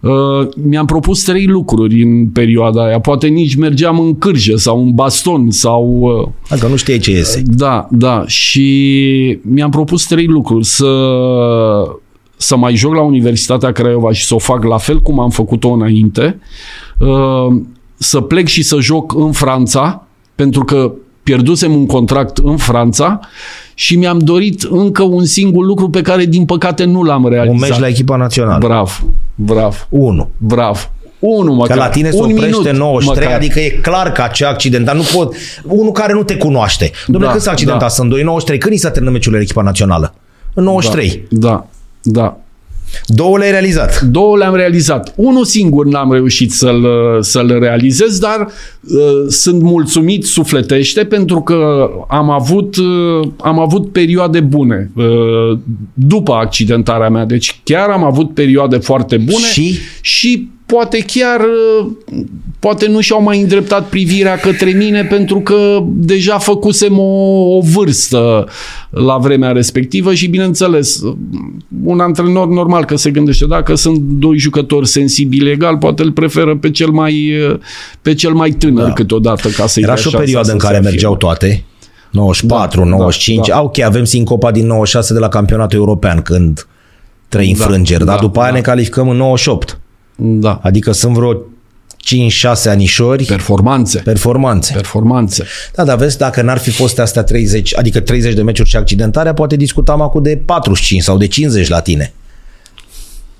Uh, 0.00 0.48
Mi-am 0.62 0.86
propus 0.86 1.22
trei 1.22 1.46
lucruri 1.46 2.02
în 2.02 2.26
perioada 2.26 2.84
aia. 2.84 3.00
Poate 3.00 3.26
nici 3.26 3.54
mergeam 3.54 4.00
în 4.00 4.18
cârjă 4.18 4.56
sau 4.56 4.82
în 4.82 4.90
baston 4.94 5.50
sau 5.50 5.98
uh, 6.00 6.28
Dacă 6.48 6.66
nu 6.66 6.76
știai 6.76 6.98
ce 6.98 7.10
iese. 7.10 7.42
Da, 7.46 7.88
da. 7.90 8.24
Și 8.26 9.38
mi-am 9.42 9.70
propus 9.70 10.06
trei 10.06 10.26
lucruri. 10.26 10.64
Să, 10.66 10.86
să 12.36 12.56
mai 12.56 12.74
joc 12.76 12.94
la 12.94 13.02
Universitatea 13.02 13.72
Craiova 13.72 14.12
și 14.12 14.24
să 14.24 14.34
o 14.34 14.38
fac 14.38 14.64
la 14.64 14.76
fel 14.78 15.00
cum 15.00 15.20
am 15.20 15.30
făcut-o 15.30 15.68
înainte. 15.70 16.38
Uh, 16.98 17.60
Să 17.96 18.20
plec 18.20 18.46
și 18.46 18.62
să 18.62 18.76
joc 18.80 19.14
în 19.14 19.32
Franța, 19.32 20.06
pentru 20.42 20.64
că 20.64 20.92
pierdusem 21.22 21.74
un 21.74 21.86
contract 21.86 22.38
în 22.38 22.56
Franța 22.56 23.20
și 23.74 23.96
mi-am 23.96 24.18
dorit 24.18 24.62
încă 24.62 25.02
un 25.02 25.24
singur 25.24 25.64
lucru 25.64 25.88
pe 25.90 26.00
care, 26.00 26.24
din 26.24 26.44
păcate, 26.44 26.84
nu 26.84 27.02
l-am 27.02 27.24
Un 27.24 27.30
realizat. 27.30 27.68
meci 27.68 27.78
la 27.78 27.86
echipa 27.88 28.16
națională. 28.16 28.58
Bravo, 28.66 28.90
bravo, 29.34 29.76
Unu. 29.88 30.28
bravo. 30.36 30.78
Unul 31.18 31.54
măcar. 31.54 31.76
Că 31.76 31.82
la 31.82 31.88
tine 31.88 32.10
se 32.10 32.16
un 32.16 32.22
oprește 32.22 32.46
minut 32.46 32.70
93, 32.78 33.24
măcar. 33.26 33.38
adică 33.40 33.60
e 33.60 33.68
clar 33.68 34.12
că 34.12 34.22
acea 34.22 34.48
accidentat 34.48 34.96
nu 34.96 35.02
pot... 35.14 35.34
Unul 35.64 35.92
care 35.92 36.12
nu 36.12 36.22
te 36.22 36.36
cunoaște. 36.36 36.90
Domnule, 37.06 37.24
Da, 37.26 37.30
când 37.30 37.42
s-a 37.44 37.50
accidentat? 37.50 37.80
da. 37.82 37.88
Sunt 37.88 38.10
2, 38.10 38.22
93. 38.22 38.58
Când 38.60 38.74
i 38.74 38.76
s-a 38.78 38.90
terminat 38.90 39.12
meciul 39.14 39.32
la 39.32 39.40
echipa 39.40 39.62
națională? 39.62 40.14
În 40.54 40.64
93. 40.64 41.26
Da, 41.30 41.66
da. 42.02 42.36
Două 43.06 43.38
le-ai 43.38 43.50
realizat. 43.50 44.00
Două 44.00 44.36
le-am 44.36 44.54
realizat. 44.54 45.12
Unul 45.16 45.44
singur 45.44 45.86
n-am 45.86 46.12
reușit 46.12 46.52
să-l, 46.52 46.86
să-l 47.20 47.58
realizez, 47.60 48.18
dar 48.18 48.40
uh, 48.40 49.28
sunt 49.28 49.62
mulțumit 49.62 50.24
sufletește 50.24 51.04
pentru 51.04 51.40
că 51.40 51.90
am 52.08 52.30
avut, 52.30 52.76
uh, 52.76 53.28
am 53.38 53.58
avut 53.58 53.92
perioade 53.92 54.40
bune 54.40 54.90
uh, 54.96 55.58
după 55.94 56.32
accidentarea 56.32 57.08
mea. 57.08 57.24
Deci 57.24 57.60
chiar 57.64 57.88
am 57.88 58.04
avut 58.04 58.34
perioade 58.34 58.76
foarte 58.76 59.16
bune 59.16 59.46
Și? 59.52 59.78
și 60.00 60.48
poate 60.70 60.98
chiar 61.06 61.40
poate 62.58 62.88
nu 62.88 63.00
și-au 63.00 63.22
mai 63.22 63.40
îndreptat 63.40 63.88
privirea 63.88 64.36
către 64.36 64.70
mine 64.70 65.04
pentru 65.04 65.40
că 65.40 65.82
deja 65.86 66.38
făcusem 66.38 66.98
o, 66.98 67.56
o 67.56 67.60
vârstă 67.60 68.46
la 68.90 69.16
vremea 69.16 69.52
respectivă 69.52 70.14
și 70.14 70.26
bineînțeles 70.26 71.02
un 71.84 72.00
antrenor 72.00 72.48
normal 72.48 72.84
că 72.84 72.96
se 72.96 73.10
gândește 73.10 73.46
dacă 73.46 73.74
sunt 73.74 73.98
doi 73.98 74.38
jucători 74.38 74.86
sensibili 74.86 75.50
egal 75.50 75.76
poate 75.76 76.02
îl 76.02 76.12
preferă 76.12 76.56
pe 76.56 76.70
cel 76.70 76.90
mai 76.90 77.32
pe 78.02 78.14
cel 78.14 78.32
mai 78.32 78.50
tânăr 78.50 78.86
da. 78.86 78.92
câteodată 78.92 79.48
ca 79.48 79.66
să 79.66 79.80
Era 79.80 79.94
și 79.94 80.14
o 80.14 80.18
perioadă 80.18 80.52
în 80.52 80.58
care 80.58 80.78
mergeau 80.78 81.16
toate 81.16 81.64
94, 82.10 82.80
da, 82.80 82.86
95, 82.88 83.46
da, 83.46 83.54
da. 83.54 83.62
ok, 83.62 83.78
avem 83.78 84.04
sincopa 84.04 84.50
din 84.50 84.66
96 84.66 85.12
de 85.12 85.18
la 85.18 85.28
campionatul 85.28 85.78
european 85.78 86.22
când 86.22 86.66
trei 87.28 87.54
da, 87.54 87.64
înfrângeri, 87.64 88.04
da, 88.04 88.10
dar 88.10 88.18
după 88.18 88.38
da. 88.38 88.44
aia 88.44 88.52
ne 88.52 88.60
calificăm 88.60 89.08
în 89.08 89.16
98. 89.16 89.79
Da. 90.20 90.60
Adică 90.62 90.92
sunt 90.92 91.14
vreo 91.14 91.34
5-6 91.34 92.70
anișori. 92.70 93.24
Performanțe. 93.24 93.98
Performanțe. 93.98 94.72
Performanțe. 94.72 95.44
Da, 95.74 95.84
dar 95.84 95.96
vezi, 95.96 96.18
dacă 96.18 96.42
n-ar 96.42 96.58
fi 96.58 96.70
fost 96.70 96.98
astea 96.98 97.22
30, 97.22 97.76
adică 97.76 98.00
30 98.00 98.34
de 98.34 98.42
meciuri 98.42 98.68
și 98.68 98.76
accidentarea, 98.76 99.32
poate 99.32 99.56
discutam 99.56 100.00
acum 100.00 100.22
de 100.22 100.42
45 100.44 101.02
sau 101.02 101.16
de 101.16 101.26
50 101.26 101.68
la 101.68 101.80
tine. 101.80 102.12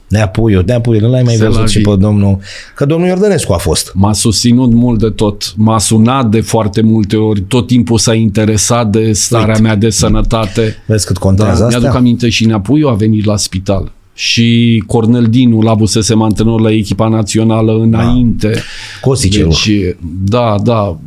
Nea 0.08 0.28
Puiu, 0.28 0.62
Nea 0.66 0.80
Puiu, 0.80 1.00
nu 1.00 1.10
l-ai 1.10 1.22
mai 1.22 1.34
Se 1.34 1.46
văzut 1.46 1.68
și 1.68 1.80
pe 1.80 1.96
domnul... 1.96 2.38
Că 2.74 2.84
domnul 2.84 3.08
Iordănescu 3.08 3.52
a 3.52 3.56
fost. 3.56 3.92
M-a 3.94 4.12
susținut 4.12 4.72
mult 4.72 4.98
de 4.98 5.10
tot. 5.10 5.52
M-a 5.56 5.78
sunat 5.78 6.28
de 6.28 6.40
foarte 6.40 6.80
multe 6.80 7.16
ori. 7.16 7.40
Tot 7.40 7.66
timpul 7.66 7.98
s-a 7.98 8.14
interesat 8.14 8.90
de 8.90 9.12
starea 9.12 9.46
Uite. 9.46 9.60
mea 9.60 9.74
de 9.76 9.90
sănătate. 9.90 10.76
Vezi 10.86 11.06
cât 11.06 11.18
contează 11.18 11.60
da, 11.60 11.66
asta? 11.66 11.78
Mi-aduc 11.78 11.96
aminte 11.96 12.28
și 12.28 12.46
Nea 12.46 12.60
Puiu 12.60 12.88
a 12.88 12.94
venit 12.94 13.24
la 13.24 13.36
spital 13.36 13.92
și 14.14 14.82
Cornel 14.86 15.24
Dinu 15.24 15.60
la 15.60 15.74
busese 15.74 16.14
antrenor 16.18 16.60
la 16.60 16.72
echipa 16.72 17.08
națională 17.08 17.72
înainte. 17.72 18.50
Da. 18.50 18.60
Cosice. 19.00 19.42
Deci, 19.42 19.70
da, 20.24 20.54
da. 20.64 20.98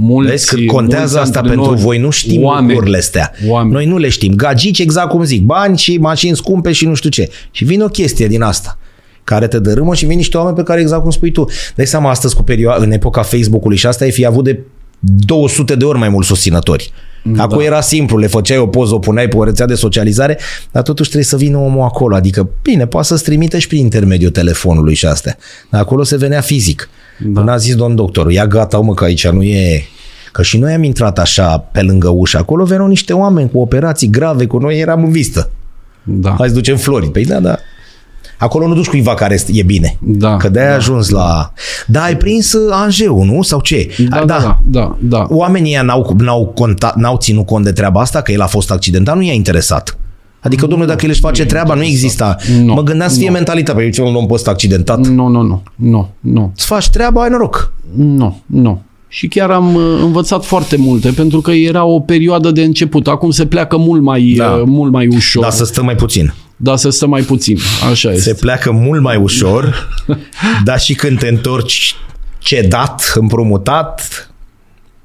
Mulți, 0.00 0.30
Vezi 0.30 0.46
cât 0.46 0.66
contează 0.66 1.20
asta 1.20 1.40
pentru 1.40 1.74
voi, 1.74 1.98
nu 1.98 2.10
știm 2.10 2.42
oameni, 2.42 2.68
lucrurile 2.68 2.96
astea. 2.96 3.32
Oameni. 3.48 3.72
Noi 3.72 3.86
nu 3.86 3.98
le 3.98 4.08
știm. 4.08 4.34
Gagici, 4.34 4.78
exact 4.78 5.08
cum 5.08 5.24
zic, 5.24 5.42
bani 5.42 5.78
și 5.78 5.96
mașini 5.96 6.36
scumpe 6.36 6.72
și 6.72 6.86
nu 6.86 6.94
știu 6.94 7.10
ce. 7.10 7.30
Și 7.50 7.64
vine 7.64 7.84
o 7.84 7.88
chestie 7.88 8.26
din 8.26 8.42
asta 8.42 8.78
care 9.24 9.46
te 9.46 9.58
dărâmă 9.58 9.94
și 9.94 10.06
vin 10.06 10.16
niște 10.16 10.36
oameni 10.36 10.56
pe 10.56 10.62
care, 10.62 10.80
exact 10.80 11.02
cum 11.02 11.10
spui 11.10 11.30
tu, 11.30 11.44
dai 11.74 11.86
seama 11.86 12.10
astăzi 12.10 12.34
cu 12.36 12.42
perioada, 12.42 12.84
în 12.84 12.92
epoca 12.92 13.22
Facebook-ului 13.22 13.76
și 13.76 13.86
asta 13.86 14.04
ai 14.04 14.10
fi 14.10 14.24
avut 14.24 14.44
de 14.44 14.60
200 15.00 15.74
de 15.74 15.84
ori 15.84 15.98
mai 15.98 16.08
mulți 16.08 16.28
susținători. 16.28 16.92
Da. 17.36 17.42
Acum 17.42 17.60
era 17.60 17.80
simplu, 17.80 18.16
le 18.16 18.26
făceai 18.26 18.58
o 18.58 18.66
poză, 18.66 18.94
o 18.94 18.98
puneai 18.98 19.28
pe 19.28 19.36
o 19.36 19.44
rețea 19.44 19.66
de 19.66 19.74
socializare, 19.74 20.38
dar 20.72 20.82
totuși 20.82 21.08
trebuie 21.08 21.28
să 21.28 21.36
vină 21.36 21.56
omul 21.56 21.82
acolo. 21.82 22.14
Adică, 22.14 22.48
bine, 22.62 22.86
poate 22.86 23.06
să-ți 23.06 23.22
trimite 23.22 23.58
și 23.58 23.66
prin 23.66 23.80
intermediul 23.80 24.30
telefonului 24.30 24.94
și 24.94 25.06
astea. 25.06 25.36
Dar 25.70 25.80
acolo 25.80 26.02
se 26.02 26.16
venea 26.16 26.40
fizic. 26.40 26.88
Da. 27.18 27.40
Până 27.40 27.52
a 27.52 27.56
zis 27.56 27.74
domn 27.74 27.94
doctor, 27.94 28.30
ia 28.30 28.46
gata, 28.46 28.78
mă, 28.78 28.94
că 28.94 29.04
aici 29.04 29.28
nu 29.28 29.42
e... 29.42 29.82
Că 30.32 30.42
și 30.42 30.58
noi 30.58 30.72
am 30.72 30.82
intrat 30.82 31.18
așa 31.18 31.58
pe 31.58 31.82
lângă 31.82 32.08
ușă. 32.08 32.38
Acolo 32.38 32.64
veneau 32.64 32.86
niște 32.86 33.12
oameni 33.12 33.50
cu 33.50 33.58
operații 33.58 34.08
grave, 34.08 34.46
cu 34.46 34.58
noi 34.58 34.78
eram 34.78 35.04
în 35.04 35.10
vistă. 35.10 35.50
Da. 36.02 36.34
Hai 36.38 36.48
să 36.48 36.54
ducem 36.54 36.76
flori. 36.76 37.10
Păi 37.10 37.24
da, 37.24 37.40
da. 37.40 37.58
Acolo 38.38 38.66
nu 38.66 38.74
duci 38.74 38.88
cuiva 38.88 39.14
care 39.14 39.40
e 39.52 39.62
bine. 39.62 39.98
Da, 40.00 40.36
că 40.36 40.48
de-aia 40.48 40.70
da, 40.70 40.74
ajuns 40.76 41.10
da. 41.10 41.18
la... 41.18 41.52
Da, 41.86 42.02
ai 42.02 42.16
prins 42.16 42.52
uh, 42.52 42.72
Angeu, 42.72 43.24
nu? 43.24 43.42
Sau 43.42 43.60
ce? 43.60 43.88
Da, 44.08 44.24
da, 44.24 44.38
da. 44.38 44.58
da, 44.64 44.96
da. 45.00 45.26
Oamenii 45.28 45.78
n-au, 45.82 46.16
n-au, 46.18 46.46
conta, 46.46 46.92
n-au 46.96 47.16
ținut 47.16 47.46
cont 47.46 47.64
de 47.64 47.72
treaba 47.72 48.00
asta, 48.00 48.20
că 48.20 48.32
el 48.32 48.40
a 48.40 48.46
fost 48.46 48.70
accidentat, 48.70 49.16
nu 49.16 49.22
i-a 49.22 49.32
interesat. 49.32 49.98
Adică, 50.40 50.66
domnule, 50.66 50.90
dacă 50.90 51.04
el 51.04 51.10
își 51.10 51.20
face 51.20 51.46
treaba, 51.46 51.74
nu 51.74 51.82
exista. 51.82 52.36
No, 52.64 52.74
mă 52.74 52.82
gândeam 52.82 53.10
să 53.10 53.18
fie 53.18 53.26
no. 53.26 53.32
mentalitatea. 53.32 53.82
Păi, 53.82 53.92
ce 53.92 54.02
un 54.02 54.14
om 54.14 54.26
post 54.26 54.48
accidentat? 54.48 55.06
Nu, 55.06 55.26
nu, 55.26 55.42
nu. 55.42 55.62
Nu, 55.74 56.08
nu. 56.20 56.52
Îți 56.56 56.66
faci 56.66 56.88
treaba, 56.88 57.22
ai 57.22 57.28
noroc. 57.30 57.72
Nu, 57.96 58.40
nu. 58.46 58.82
Și 59.08 59.28
chiar 59.28 59.50
am 59.50 59.74
uh, 59.74 59.82
învățat 60.02 60.44
foarte 60.44 60.76
multe, 60.76 61.10
pentru 61.10 61.40
că 61.40 61.50
era 61.50 61.84
o 61.84 62.00
perioadă 62.00 62.50
de 62.50 62.62
început. 62.62 63.08
Acum 63.08 63.30
se 63.30 63.46
pleacă 63.46 63.76
mult 63.76 64.02
mai, 64.02 64.34
da. 64.36 64.50
Uh, 64.50 64.62
mult 64.66 64.92
mai 64.92 65.06
ușor. 65.06 65.42
Da, 65.42 65.50
să 65.50 65.64
stăm 65.64 65.84
mai 65.84 65.94
puțin 65.94 66.32
dar 66.60 66.76
să 66.76 66.90
stă 66.90 67.06
mai 67.06 67.22
puțin. 67.22 67.58
Așa 67.90 68.10
este. 68.10 68.22
Se 68.22 68.34
pleacă 68.34 68.70
mult 68.70 69.02
mai 69.02 69.16
ușor, 69.16 69.88
dar 70.64 70.80
și 70.80 70.94
când 70.94 71.18
te 71.18 71.28
întorci 71.28 71.94
cedat, 72.38 73.12
împrumutat, 73.14 74.30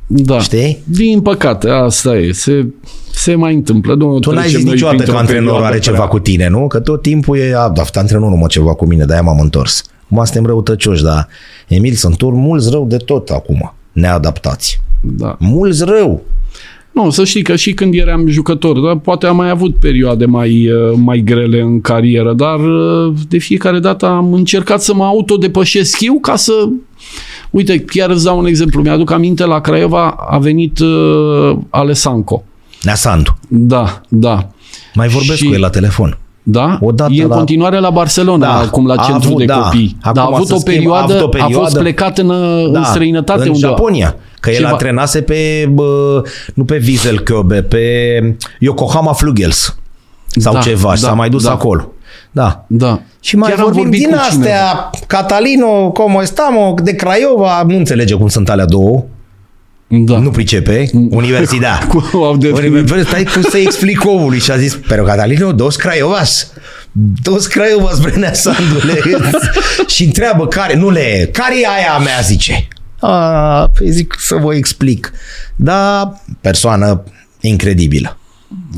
da. 0.08 0.39
Știi? 0.39 0.84
Din 0.84 1.22
păcate, 1.22 1.70
asta 1.70 2.16
e. 2.16 2.32
Se, 2.32 2.68
se 3.12 3.36
mai 3.36 3.54
întâmplă. 3.54 3.93
Nu 3.93 4.20
tu 4.20 4.32
n-ai 4.32 4.47
zis 4.49 4.64
niciodată 4.64 5.12
că 5.12 5.18
antrenorul 5.18 5.64
are 5.64 5.80
ceva 5.80 6.08
cu 6.08 6.20
tine, 6.20 6.47
nu? 6.47 6.68
Că 6.68 6.80
tot 6.80 7.01
timpul 7.01 7.38
e, 7.38 7.56
a, 7.56 7.70
da, 7.70 7.84
antrenorul 7.93 8.38
mă 8.38 8.47
ceva 8.47 8.74
cu 8.74 8.86
mine, 8.86 9.06
de-aia 9.06 9.22
m-am 9.22 9.39
întors. 9.39 9.84
Acum 10.12 10.26
suntem 10.26 10.45
răutăcioși, 10.45 11.04
dar 11.04 11.28
Emil, 11.68 11.93
sunt 11.93 12.22
mulți 12.22 12.70
rău 12.70 12.86
de 12.86 12.97
tot 12.97 13.30
acum, 13.30 13.74
neadaptați. 13.91 14.82
Da. 15.01 15.36
Mulți 15.39 15.84
rău. 15.84 16.22
Nu, 16.94 17.10
să 17.10 17.24
știi 17.24 17.41
că 17.41 17.56
și 17.56 17.74
când 17.74 17.94
eram 17.94 18.28
jucător, 18.28 18.80
da, 18.80 18.98
poate 18.98 19.26
am 19.26 19.36
mai 19.36 19.50
avut 19.50 19.76
perioade 19.76 20.26
mai, 20.26 20.72
uh, 20.72 20.94
mai 20.96 21.20
grele 21.20 21.62
în 21.62 21.82
carieră, 21.82 22.34
dar 22.34 22.60
uh, 22.60 23.14
de 23.28 23.38
fiecare 23.38 23.80
dată 23.80 24.06
am 24.06 24.34
încercat 24.34 24.82
să 24.82 24.94
mă 24.94 25.04
autodepășesc 25.04 26.02
eu 26.02 26.20
ca 26.22 26.36
să... 26.36 26.54
Uite, 27.50 27.80
chiar 27.80 28.10
îți 28.10 28.24
dau 28.24 28.38
un 28.38 28.46
exemplu. 28.46 28.82
Mi-aduc 28.82 29.12
aminte, 29.12 29.46
la 29.46 29.60
Craiova 29.60 30.16
a 30.30 30.38
venit 30.38 30.80
uh, 30.80 31.58
Alessanco. 31.70 32.44
Neasandu. 32.82 33.38
Da, 33.48 34.02
da. 34.08 34.50
Mai 34.94 35.08
vorbesc 35.08 35.38
și... 35.38 35.46
cu 35.46 35.54
el 35.54 35.60
la 35.60 35.70
telefon. 35.70 36.18
Da? 36.44 36.78
Odată 36.82 37.14
e 37.14 37.22
în 37.22 37.30
la... 37.30 37.36
continuare 37.36 37.80
la 37.80 37.89
Barcelona, 37.89 38.48
da. 38.48 38.60
acum 38.60 38.86
la 38.86 38.96
centru 38.96 39.28
avut, 39.28 39.38
de 39.38 39.46
da. 39.46 39.56
copii. 39.56 39.98
Acum 40.02 40.14
Dar 40.14 40.26
a 40.26 40.30
avut, 40.34 40.52
o 40.52 40.60
perioadă, 40.64 41.14
a 41.14 41.16
avut 41.16 41.22
o 41.22 41.28
perioadă, 41.28 41.58
a 41.58 41.60
fost 41.60 41.78
plecat 41.78 42.18
în, 42.18 42.28
da. 42.72 42.80
în 42.80 42.84
străinătate. 42.84 43.41
În 43.41 43.50
undeva. 43.50 43.68
Japonia. 43.68 44.16
Că 44.44 44.50
el 44.50 44.56
Ceva... 44.56 44.70
antrenase 44.70 45.22
pe, 45.22 45.70
bă, 45.72 46.22
nu 46.54 46.66
pe 46.66 46.82
Wiesel 46.86 47.24
Kobe, 47.24 47.62
pe 47.62 48.36
Yokohama 48.60 49.14
Flugels 49.14 49.78
sau 50.28 50.54
da, 50.54 50.60
ceva 50.60 50.89
da, 50.89 50.96
și 50.96 51.02
s-a 51.02 51.14
mai 51.14 51.30
dus 51.30 51.44
da. 51.44 51.52
acolo. 51.52 51.91
Da. 52.32 52.66
Da. 52.68 53.02
Și 53.20 53.36
mai 53.36 53.52
Chiar 53.52 53.64
vorbim 53.64 53.89
din 53.89 54.14
astea, 54.14 54.30
cineva. 54.32 54.89
Catalino, 55.08 55.91
como 55.91 56.22
estamos, 56.22 56.82
de 56.82 56.96
Craiova, 56.96 57.64
nu 57.68 57.76
înțelege 57.76 58.16
cum 58.16 58.28
sunt 58.28 58.50
alea 58.50 58.66
două. 58.66 59.04
Da. 59.88 60.18
Nu 60.18 60.30
pricepe. 60.30 60.89
Universidad. 61.10 61.88
Universidad. 62.58 63.08
Stai 63.08 63.28
cum 63.34 63.41
să 63.41 63.58
explic 63.58 64.06
omului 64.06 64.39
și 64.39 64.52
a 64.52 64.58
zis, 64.58 64.76
pero 64.88 65.04
Catalino, 65.04 65.52
dos 65.52 65.76
Craiovas. 65.76 66.54
Dos 67.24 67.46
Craiovas, 67.46 68.00
Brenea 68.00 68.34
Sandule. 68.34 69.00
și 69.94 70.04
întreabă 70.04 70.48
care, 70.48 70.76
nu 70.76 70.89
le, 70.89 71.30
care 71.32 71.60
e 71.62 71.68
aia 71.68 71.98
mea, 71.98 72.20
zice. 72.22 72.68
A, 73.06 73.70
păi 73.78 73.91
zic 73.91 74.16
să 74.18 74.36
vă 74.36 74.56
explic. 74.56 75.12
Da, 75.56 76.14
persoană 76.41 77.04
incredibilă. 77.41 78.18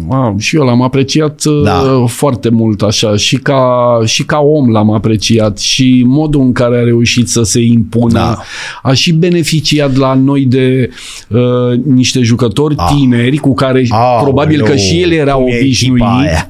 Wow, 0.08 0.36
și 0.38 0.56
eu 0.56 0.64
l-am 0.64 0.82
apreciat 0.82 1.44
da. 1.64 1.80
Uh, 1.80 2.10
foarte 2.10 2.50
mult 2.50 2.82
așa 2.82 3.16
și 3.16 3.36
ca, 3.38 4.00
și 4.06 4.24
ca 4.24 4.38
om 4.38 4.72
l-am 4.72 4.92
apreciat 4.92 5.58
și 5.58 6.04
modul 6.08 6.42
în 6.42 6.52
care 6.52 6.78
a 6.78 6.84
reușit 6.84 7.30
să 7.30 7.44
se 7.44 7.62
impună. 7.62 8.14
Da. 8.14 8.42
A 8.82 8.94
și 8.94 9.14
beneficiat 9.14 9.96
la 9.96 10.14
noi 10.14 10.46
de 10.46 10.90
uh, 11.30 11.80
niște 11.86 12.22
jucători 12.22 12.76
ah. 12.78 12.94
tineri 12.96 13.38
cu 13.38 13.54
care 13.54 13.86
ah, 13.90 14.20
probabil 14.22 14.64
că 14.64 14.76
și 14.76 15.02
el 15.02 15.12
era 15.12 15.38
obișnuit. 15.38 16.04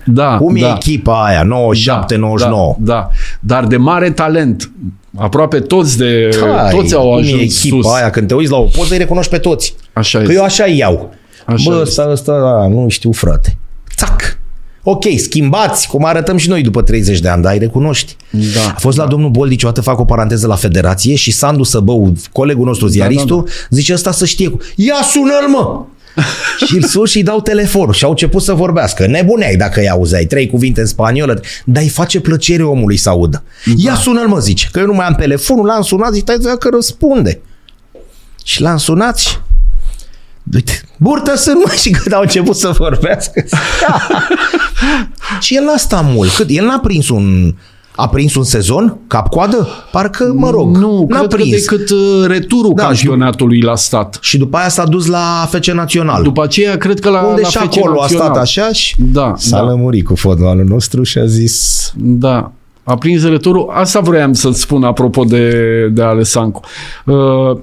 Da, 0.06 0.38
Cum 0.38 0.56
da. 0.60 0.68
e 0.68 0.74
echipa 0.76 1.26
aia? 1.26 1.44
97, 1.44 2.14
da, 2.14 2.20
99. 2.20 2.76
Da, 2.80 2.94
da, 2.94 3.10
dar 3.40 3.66
de 3.66 3.78
mare 3.78 4.12
talent. 4.12 4.72
Aproape 5.16 5.60
toți 5.60 5.98
de 5.98 6.30
Hai, 6.42 6.72
toți 6.76 6.94
au 6.94 7.14
ajuns 7.14 7.42
e 7.42 7.44
echipa 7.44 7.76
sus. 7.76 7.94
aia? 7.94 8.10
Când 8.10 8.28
te 8.28 8.34
uiți 8.34 8.52
la 8.52 8.58
o 8.58 8.64
poză, 8.64 8.94
îi 8.94 8.98
recunoști 8.98 9.32
pe 9.32 9.38
toți. 9.38 9.76
Așa 9.94 10.18
că 10.18 10.24
este. 10.24 10.36
eu 10.36 10.44
așa 10.44 10.66
iau. 10.66 11.14
Așa 11.46 11.70
Bă, 11.70 11.80
ăsta, 11.82 12.08
ăsta, 12.12 12.32
a, 12.32 12.68
nu 12.68 12.86
știu, 12.90 13.12
frate. 13.12 13.58
Țac! 13.96 14.38
Ok, 14.84 15.04
schimbați, 15.18 15.88
cum 15.88 16.06
arătăm 16.06 16.38
și 16.38 16.50
noi 16.50 16.62
după 16.62 16.82
30 16.82 17.20
de 17.20 17.28
ani, 17.30 17.42
dar 17.42 17.54
îi 17.54 17.60
recunoști. 17.60 18.16
Da, 18.32 18.72
a 18.76 18.76
fost 18.80 18.98
da. 18.98 19.04
la 19.04 19.10
domnul 19.10 19.30
Boldici, 19.30 19.64
o 19.64 19.68
dată 19.68 19.82
fac 19.82 20.00
o 20.00 20.06
paranteză 20.06 20.48
la 20.48 20.56
federație 20.56 21.16
și 21.16 21.32
Sandu 21.32 21.64
Săbău, 21.64 22.14
colegul 22.32 22.66
nostru 22.66 22.88
ziaristul, 22.88 23.38
da, 23.38 23.44
da, 23.44 23.50
da. 23.70 23.76
zice 23.76 23.94
ăsta 23.94 24.12
să 24.12 24.26
știe. 24.26 24.52
Ia 24.76 24.96
sună-l, 25.12 25.50
mă! 25.50 25.84
și 26.66 26.76
îl 26.76 26.84
sun 26.84 27.06
și 27.06 27.18
îi 27.18 27.24
dau 27.24 27.42
telefonul 27.42 27.94
și 27.94 28.04
au 28.04 28.10
început 28.10 28.42
să 28.42 28.54
vorbească. 28.54 29.06
Nebuneai 29.08 29.56
dacă 29.56 29.80
îi 29.80 29.90
auzeai, 29.90 30.26
trei 30.26 30.48
cuvinte 30.48 30.82
în 30.82 30.88
spaniolă, 30.88 31.42
dar 31.66 31.84
îi 31.84 31.90
face 31.90 32.20
plăcere 32.20 32.64
omului 32.64 32.98
să 32.98 33.10
audă. 33.10 33.44
Da. 33.66 33.74
Ia 33.78 33.96
sună-l, 33.96 34.28
mă, 34.28 34.40
zice, 34.40 34.68
că 34.72 34.80
eu 34.80 34.86
nu 34.86 34.94
mai 34.94 35.06
am 35.06 35.16
telefonul, 35.16 35.66
l-am 35.66 35.82
sunat, 35.82 36.14
zic, 36.14 36.22
stai 36.22 36.56
că 36.60 36.70
răspunde. 36.72 37.40
Și 38.44 38.62
l-am 38.62 38.78
sunat 38.78 39.18
și 39.18 39.38
Uite, 40.54 40.82
burtă 40.98 41.36
sunt 41.36 41.56
mă 41.66 41.72
și 41.82 41.90
când 41.90 42.14
au 42.16 42.22
început 42.22 42.56
să 42.56 42.70
vorbească. 42.78 43.46
și 45.42 45.56
el 45.56 45.64
n-a 45.64 45.78
stat 45.78 46.04
mult. 46.04 46.32
Cât? 46.32 46.48
El 46.50 46.66
n-a 46.66 46.80
prins 46.80 47.10
un, 47.10 47.56
a 47.96 48.08
prins 48.10 48.36
un 48.36 48.44
sezon 48.44 48.98
cap-coadă? 49.08 49.68
Parcă, 49.92 50.34
mă 50.36 50.50
rog, 50.50 50.78
Nu, 50.78 51.06
n-a 51.10 51.18
cred 51.18 51.30
prins. 51.30 51.66
că 51.66 51.76
decât 51.76 51.90
uh, 51.90 52.28
returul 52.28 52.74
da, 52.76 52.84
campionatului 52.84 53.62
la 53.62 53.76
stat. 53.76 54.18
Și 54.22 54.38
după 54.38 54.58
aia 54.58 54.70
s-a 54.70 54.86
dus 54.86 55.06
la 55.06 55.48
FC 55.52 55.66
Național. 55.66 56.24
După 56.24 56.44
aceea, 56.44 56.78
cred 56.78 57.00
că 57.00 57.10
la, 57.10 57.22
Unde 57.22 57.42
la 57.42 57.48
și 57.48 57.58
FC 57.58 57.64
acolo 57.64 57.94
Național. 58.00 58.28
a 58.28 58.32
stat 58.32 58.42
așa 58.42 58.72
și 58.72 58.96
da, 58.98 59.34
s-a 59.38 59.58
da. 59.58 59.64
lămurit 59.64 60.06
cu 60.06 60.16
fotbalul 60.16 60.66
nostru 60.66 61.04
și 61.04 61.18
a 61.18 61.26
zis... 61.26 61.92
Da. 61.96 62.52
A 62.88 62.96
prins 62.96 63.24
returul. 63.24 63.70
Asta 63.74 64.00
vroiam 64.00 64.34
să-ți 64.34 64.62
spun 64.62 64.84
apropo 64.84 65.24
de, 65.24 65.52
de 65.94 66.02
Alessanco. 66.02 66.60
Uh, 67.06 67.16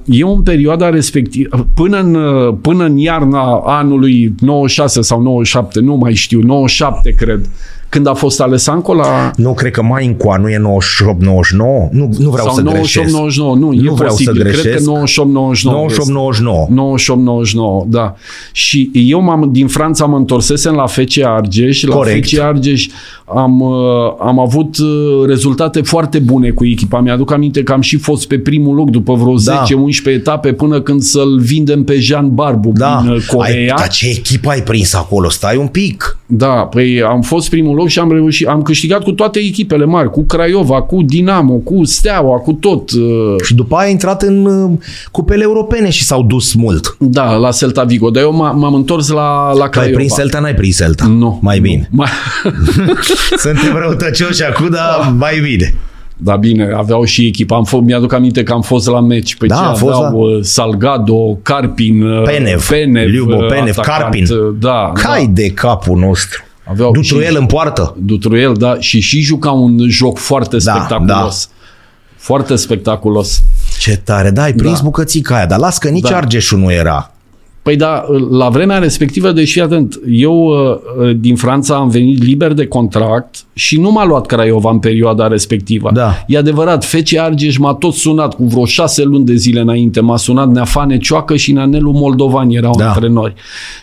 Eu 0.05 0.35
în 0.35 0.43
perioada 0.43 0.89
respectivă, 0.91 1.67
până 1.75 1.99
în, 2.01 2.15
uh, 2.15 2.55
până 2.61 2.85
în 2.85 2.97
iarna 2.97 3.63
anului 3.67 4.35
96 4.41 5.01
sau 5.01 5.21
97, 5.21 5.81
nu 5.81 5.95
mai 5.95 6.15
știu, 6.15 6.41
97 6.41 7.11
cred, 7.11 7.49
când 7.93 8.07
a 8.07 8.15
fost 8.15 8.41
Alessanco 8.41 8.95
la... 8.95 9.31
Nu, 9.37 9.53
cred 9.55 9.71
că 9.73 9.83
mai 9.83 10.07
încoa, 10.07 10.37
nu 10.37 10.49
e 10.49 10.59
98, 10.59 11.23
99? 11.23 11.89
Nu, 11.91 12.11
nu 12.19 12.31
vreau 12.31 12.47
sau 12.47 12.55
să 12.55 12.61
98, 12.61 12.79
greșesc. 12.81 13.17
99, 13.17 13.55
nu, 13.55 13.71
Nu 13.71 13.75
e 13.75 13.95
vreau 13.95 13.97
să 13.97 14.05
posibil. 14.25 14.43
Cred 14.43 14.53
greșesc. 14.53 14.85
că 14.85 14.91
98, 14.91 15.31
99. 15.31 15.77
98, 15.77 16.11
99. 16.11 16.67
98, 16.71 17.23
99, 17.23 17.85
da. 17.89 18.15
Și 18.53 18.91
eu 18.93 19.21
m-am, 19.21 19.49
din 19.53 19.67
Franța 19.67 20.05
mă 20.07 20.17
întorsesem 20.17 20.75
la 20.75 20.87
FC 20.87 21.23
Argeș. 21.25 21.83
La 21.83 21.95
Corect. 21.95 22.29
FC 22.29 22.39
Argeș 22.39 22.89
am, 23.25 23.61
uh, 23.61 23.77
am 24.21 24.39
avut 24.39 24.79
uh, 24.79 25.27
rezultate 25.27 25.81
foarte 25.81 26.19
bune 26.19 26.51
cu 26.51 26.65
echipa. 26.67 27.01
Mi-aduc 27.01 27.33
aminte 27.33 27.63
că 27.63 27.73
am 27.73 27.81
și 27.81 27.97
fost 27.97 28.27
pe 28.29 28.39
primul 28.39 28.75
loc 28.75 28.91
după 28.91 29.15
vreo 29.15 29.35
Da. 29.35 29.63
10-11 29.63 29.67
etape 30.05 30.53
până 30.53 30.81
când 30.81 31.01
să-l 31.01 31.39
vindem 31.41 31.85
pe 31.85 31.99
Jean 31.99 32.35
Barbu 32.35 32.73
Da, 32.75 32.99
din 33.03 33.11
uh, 33.11 33.17
ai, 33.17 33.27
Coreea. 33.37 33.75
dar 33.79 33.89
ce 33.89 34.09
echipă 34.09 34.49
ai 34.51 34.63
prins 34.63 34.95
acolo? 34.95 35.29
Stai 35.29 35.57
un 35.57 35.67
pic. 35.67 36.17
Da, 36.27 36.49
păi 36.49 37.03
am 37.03 37.21
fost 37.21 37.51
primul 37.51 37.75
loc 37.77 37.89
și 37.89 37.99
am 37.99 38.13
reușit, 38.13 38.47
am 38.47 38.63
câștigat 38.63 39.03
cu 39.03 39.13
toate 39.13 39.39
echipele 39.39 39.85
mari, 39.85 40.11
cu 40.11 40.23
Craiova, 40.25 40.83
cu 40.83 41.03
Dinamo, 41.03 41.55
cu 41.55 41.85
Steaua, 41.85 42.37
cu 42.39 42.53
tot. 42.53 42.91
uh, 42.91 43.35
Și 43.45 43.55
după 43.55 43.75
aia 43.77 43.85
ai 43.87 43.91
intrat 43.93 44.23
în 44.23 44.45
uh, 44.45 44.71
cupele 45.11 45.43
europene 45.43 45.91
și 45.91 46.03
s-au 46.05 46.23
dus 46.23 46.55
mult. 46.55 46.97
Da, 46.99 47.35
la 47.35 47.51
Celta 47.51 47.85
Vigo, 47.85 48.11
dar 48.11 48.23
eu 48.23 48.33
m- 48.33 48.57
m-am 48.59 48.75
întors 48.75 49.09
la, 49.09 49.53
la 49.53 49.55
Că 49.55 49.61
ai 49.63 49.69
Craiova. 49.71 49.97
prins 49.97 50.15
Celta, 50.15 50.39
n-ai 50.39 50.55
prins 50.55 50.77
Celta. 50.77 51.07
Nu. 51.07 51.39
Mai 51.43 51.57
nu. 51.57 51.63
bine. 51.63 51.89
Mai... 51.91 52.09
Suntem 53.37 53.77
răutăcioși 53.77 54.45
acum, 54.45 54.69
dar 54.71 55.15
mai 55.19 55.41
bine. 55.43 55.75
Da, 56.17 56.37
bine, 56.37 56.73
aveau 56.77 57.05
și 57.05 57.27
echipa. 57.27 57.57
Am 57.57 57.65
fost, 57.65 57.83
mi-aduc 57.83 58.13
aminte 58.13 58.43
că 58.43 58.53
am 58.53 58.63
fost 58.63 58.89
la 58.89 59.01
meci. 59.01 59.37
Pe 59.37 59.47
Da, 59.47 59.55
ce 59.55 59.61
a 59.63 59.73
fost 59.73 59.95
aveau 59.95 60.21
uh, 60.21 60.39
Salgado, 60.43 61.39
Carpin, 61.43 62.03
uh, 62.03 62.23
Penev, 62.25 62.69
Penev 62.69 63.09
Liubo 63.09 63.35
uh, 63.37 63.47
Penev, 63.49 63.79
atacant, 63.79 64.01
Carpin. 64.03 64.25
uh, 64.25 64.55
Da, 64.61 64.93
Cai 64.95 65.27
de 65.33 65.51
capul 65.51 65.99
nostru. 65.99 66.43
Aveau 66.65 66.91
Dutruel 66.93 67.33
și- 67.33 67.37
în 67.39 67.47
poartă. 67.47 67.97
Dutruel, 67.99 68.53
da, 68.59 68.77
și 68.79 69.01
și 69.01 69.21
juca 69.21 69.51
un 69.51 69.89
joc 69.89 70.19
foarte 70.19 70.57
Da, 70.65 70.73
spectaculos. 70.73 71.51
Foarte 72.17 72.57
spectaculos. 72.57 73.43
Ce 73.81 73.97
tare, 73.97 74.31
da, 74.31 74.43
ai 74.43 74.53
prins 74.53 74.77
Da. 74.77 74.85
bucățica 74.85 75.37
aia, 75.37 75.47
dar 75.47 75.59
las 75.59 75.79
că 75.79 75.89
nici 75.89 76.09
Da. 76.09 76.17
Argeșul 76.17 76.59
nu 76.59 76.73
era. 76.73 77.13
Păi 77.63 77.77
da, 77.77 78.05
la 78.31 78.49
vremea 78.49 78.79
respectivă, 78.79 79.33
deși 79.33 79.61
atent, 79.61 80.01
eu 80.09 80.35
uh, 80.45 80.77
uh, 81.07 81.17
din 81.17 81.37
Franța 81.37 81.75
am 81.77 81.89
venit 81.89 82.23
liber 82.23 82.53
de 82.53 82.67
contract 82.67 83.37
și 83.55 83.81
nu 83.81 83.91
m-a 83.91 84.05
luat 84.07 84.27
Craiova 84.27 84.71
în 84.71 84.79
perioada 84.79 85.27
respectivă. 85.29 85.91
Da. 85.95 86.25
E 86.27 86.39
adevărat, 86.39 86.85
FC 86.85 87.17
Argeș 87.19 87.57
m-a 87.57 87.75
tot 87.75 87.95
sunat 87.95 88.35
cu 88.35 88.45
vreo 88.45 88.65
șase 88.65 89.03
luni 89.03 89.25
de 89.25 89.35
zile 89.35 89.61
înainte. 89.61 90.01
M-a 90.01 90.17
sunat 90.17 90.49
Neafane 90.51 90.99
Cioacă 90.99 91.37
și 91.37 91.53
Nanelu 91.53 91.91
Moldovan 91.91 92.51
erau 92.51 92.75
Da. 92.79 92.87
antrenori. 92.89 93.35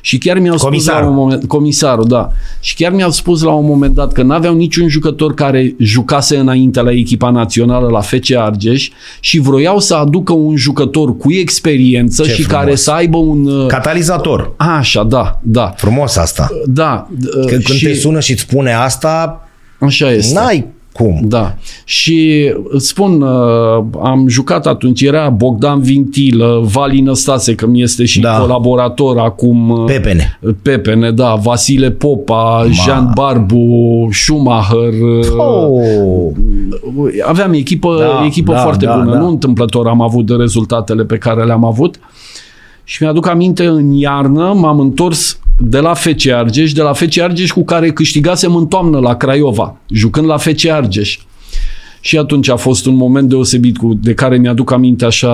Și 0.02 0.18
chiar 0.18 0.40
mi-au 0.40 0.54
spus 0.58 0.68
Comisarul. 0.70 1.04
la 1.04 1.10
un 1.10 1.16
moment, 1.16 1.46
comisarul, 1.48 2.08
da. 2.08 2.30
Și 2.60 2.76
chiar 2.76 2.92
mi-au 2.92 3.10
spus 3.12 3.42
la 3.44 3.52
un 3.52 3.66
moment 3.66 3.94
dat 3.94 4.12
că 4.12 4.22
n-aveau 4.24 4.56
niciun 4.56 4.88
jucător 4.88 5.34
care 5.34 5.76
jucase 5.80 6.38
înainte 6.38 6.82
la 6.82 6.92
echipa 6.92 7.30
națională 7.30 7.88
la 7.88 8.02
FC 8.02 8.36
Argeș 8.38 8.90
și 9.20 9.40
vroiau 9.40 9.80
să 9.80 9.96
aducă 9.96 10.34
un 10.34 10.56
jucător 10.56 11.18
cu 11.18 11.32
experiență 11.32 12.24
Ce 12.24 12.30
și 12.32 12.42
frumos. 12.44 12.62
care 12.64 12.76
să 12.76 12.92
aibă 12.92 13.18
un 13.18 13.46
uh, 13.46 13.66
Catalizator. 13.68 14.54
Așa, 14.58 15.04
da, 15.04 15.40
da. 15.42 15.74
Frumos 15.78 16.16
asta. 16.18 16.48
Da. 16.66 17.08
Că 17.32 17.46
când 17.46 17.64
și 17.64 17.86
te 17.86 17.94
sună 17.94 18.20
și 18.20 18.32
îți 18.32 18.42
spune 18.42 18.74
asta, 18.74 19.44
așa 19.80 20.12
este. 20.12 20.34
n-ai 20.40 20.66
cum. 20.94 21.20
Da. 21.24 21.56
Și 21.86 22.52
îți 22.70 22.88
spun, 22.88 23.22
uh, 23.22 23.84
am 24.04 24.28
jucat 24.28 24.66
atunci, 24.68 25.02
era 25.02 25.30
Bogdan 25.30 25.82
Vintilă, 25.82 26.60
Vali 26.64 27.02
Năstase, 27.02 27.56
că 27.56 27.68
mi 27.68 27.82
este 27.82 28.06
și 28.06 28.20
Da. 28.20 28.38
colaborator 28.38 29.18
acum. 29.18 29.70
uh, 29.70 29.84
Pepene. 29.86 30.40
Pepene, 30.62 31.12
da, 31.12 31.36
Vasile 31.36 31.92
Popa, 31.92 32.66
Jean 32.86 33.12
Barbu, 33.16 34.08
Schumacher. 34.12 34.94
uh, 35.20 35.26
Oh. 35.38 36.32
Aveam 37.28 37.54
echipă, 37.54 37.96
Da, 38.00 38.26
echipă 38.26 38.52
da, 38.52 38.58
foarte 38.60 38.86
da, 38.86 38.96
bună. 38.98 39.12
da. 39.12 39.18
Nu 39.20 39.28
întâmplător 39.28 39.88
am 39.88 40.02
avut 40.02 40.26
de 40.26 40.34
rezultatele 40.34 41.04
pe 41.04 41.18
care 41.18 41.44
le-am 41.46 41.66
avut. 41.66 42.00
Și 42.84 43.04
mi-aduc 43.04 43.28
aminte, 43.28 43.66
în 43.66 43.92
iarnă 43.92 44.54
m-am 44.56 44.80
întors 44.80 45.40
de 45.60 45.80
la 45.80 45.94
FC 45.94 46.28
Argeș, 46.34 46.72
de 46.72 46.82
la 46.82 46.94
FC 46.94 47.18
Argeș 47.20 47.50
cu 47.52 47.64
care 47.64 47.92
câștigasem 47.92 48.56
în 48.56 48.68
toamnă 48.68 49.00
la 49.00 49.16
Craiova, 49.16 49.76
jucând 49.92 50.28
la 50.28 50.38
FC 50.38 50.66
Argeș. 50.66 51.18
Și 52.02 52.18
atunci 52.18 52.50
a 52.50 52.56
fost 52.56 52.86
un 52.86 52.96
moment 52.96 53.30
deosebit 53.30 53.78
cu, 53.78 53.94
de 54.02 54.14
care 54.14 54.38
mi-aduc 54.38 54.72
aminte 54.72 55.06
așa 55.06 55.30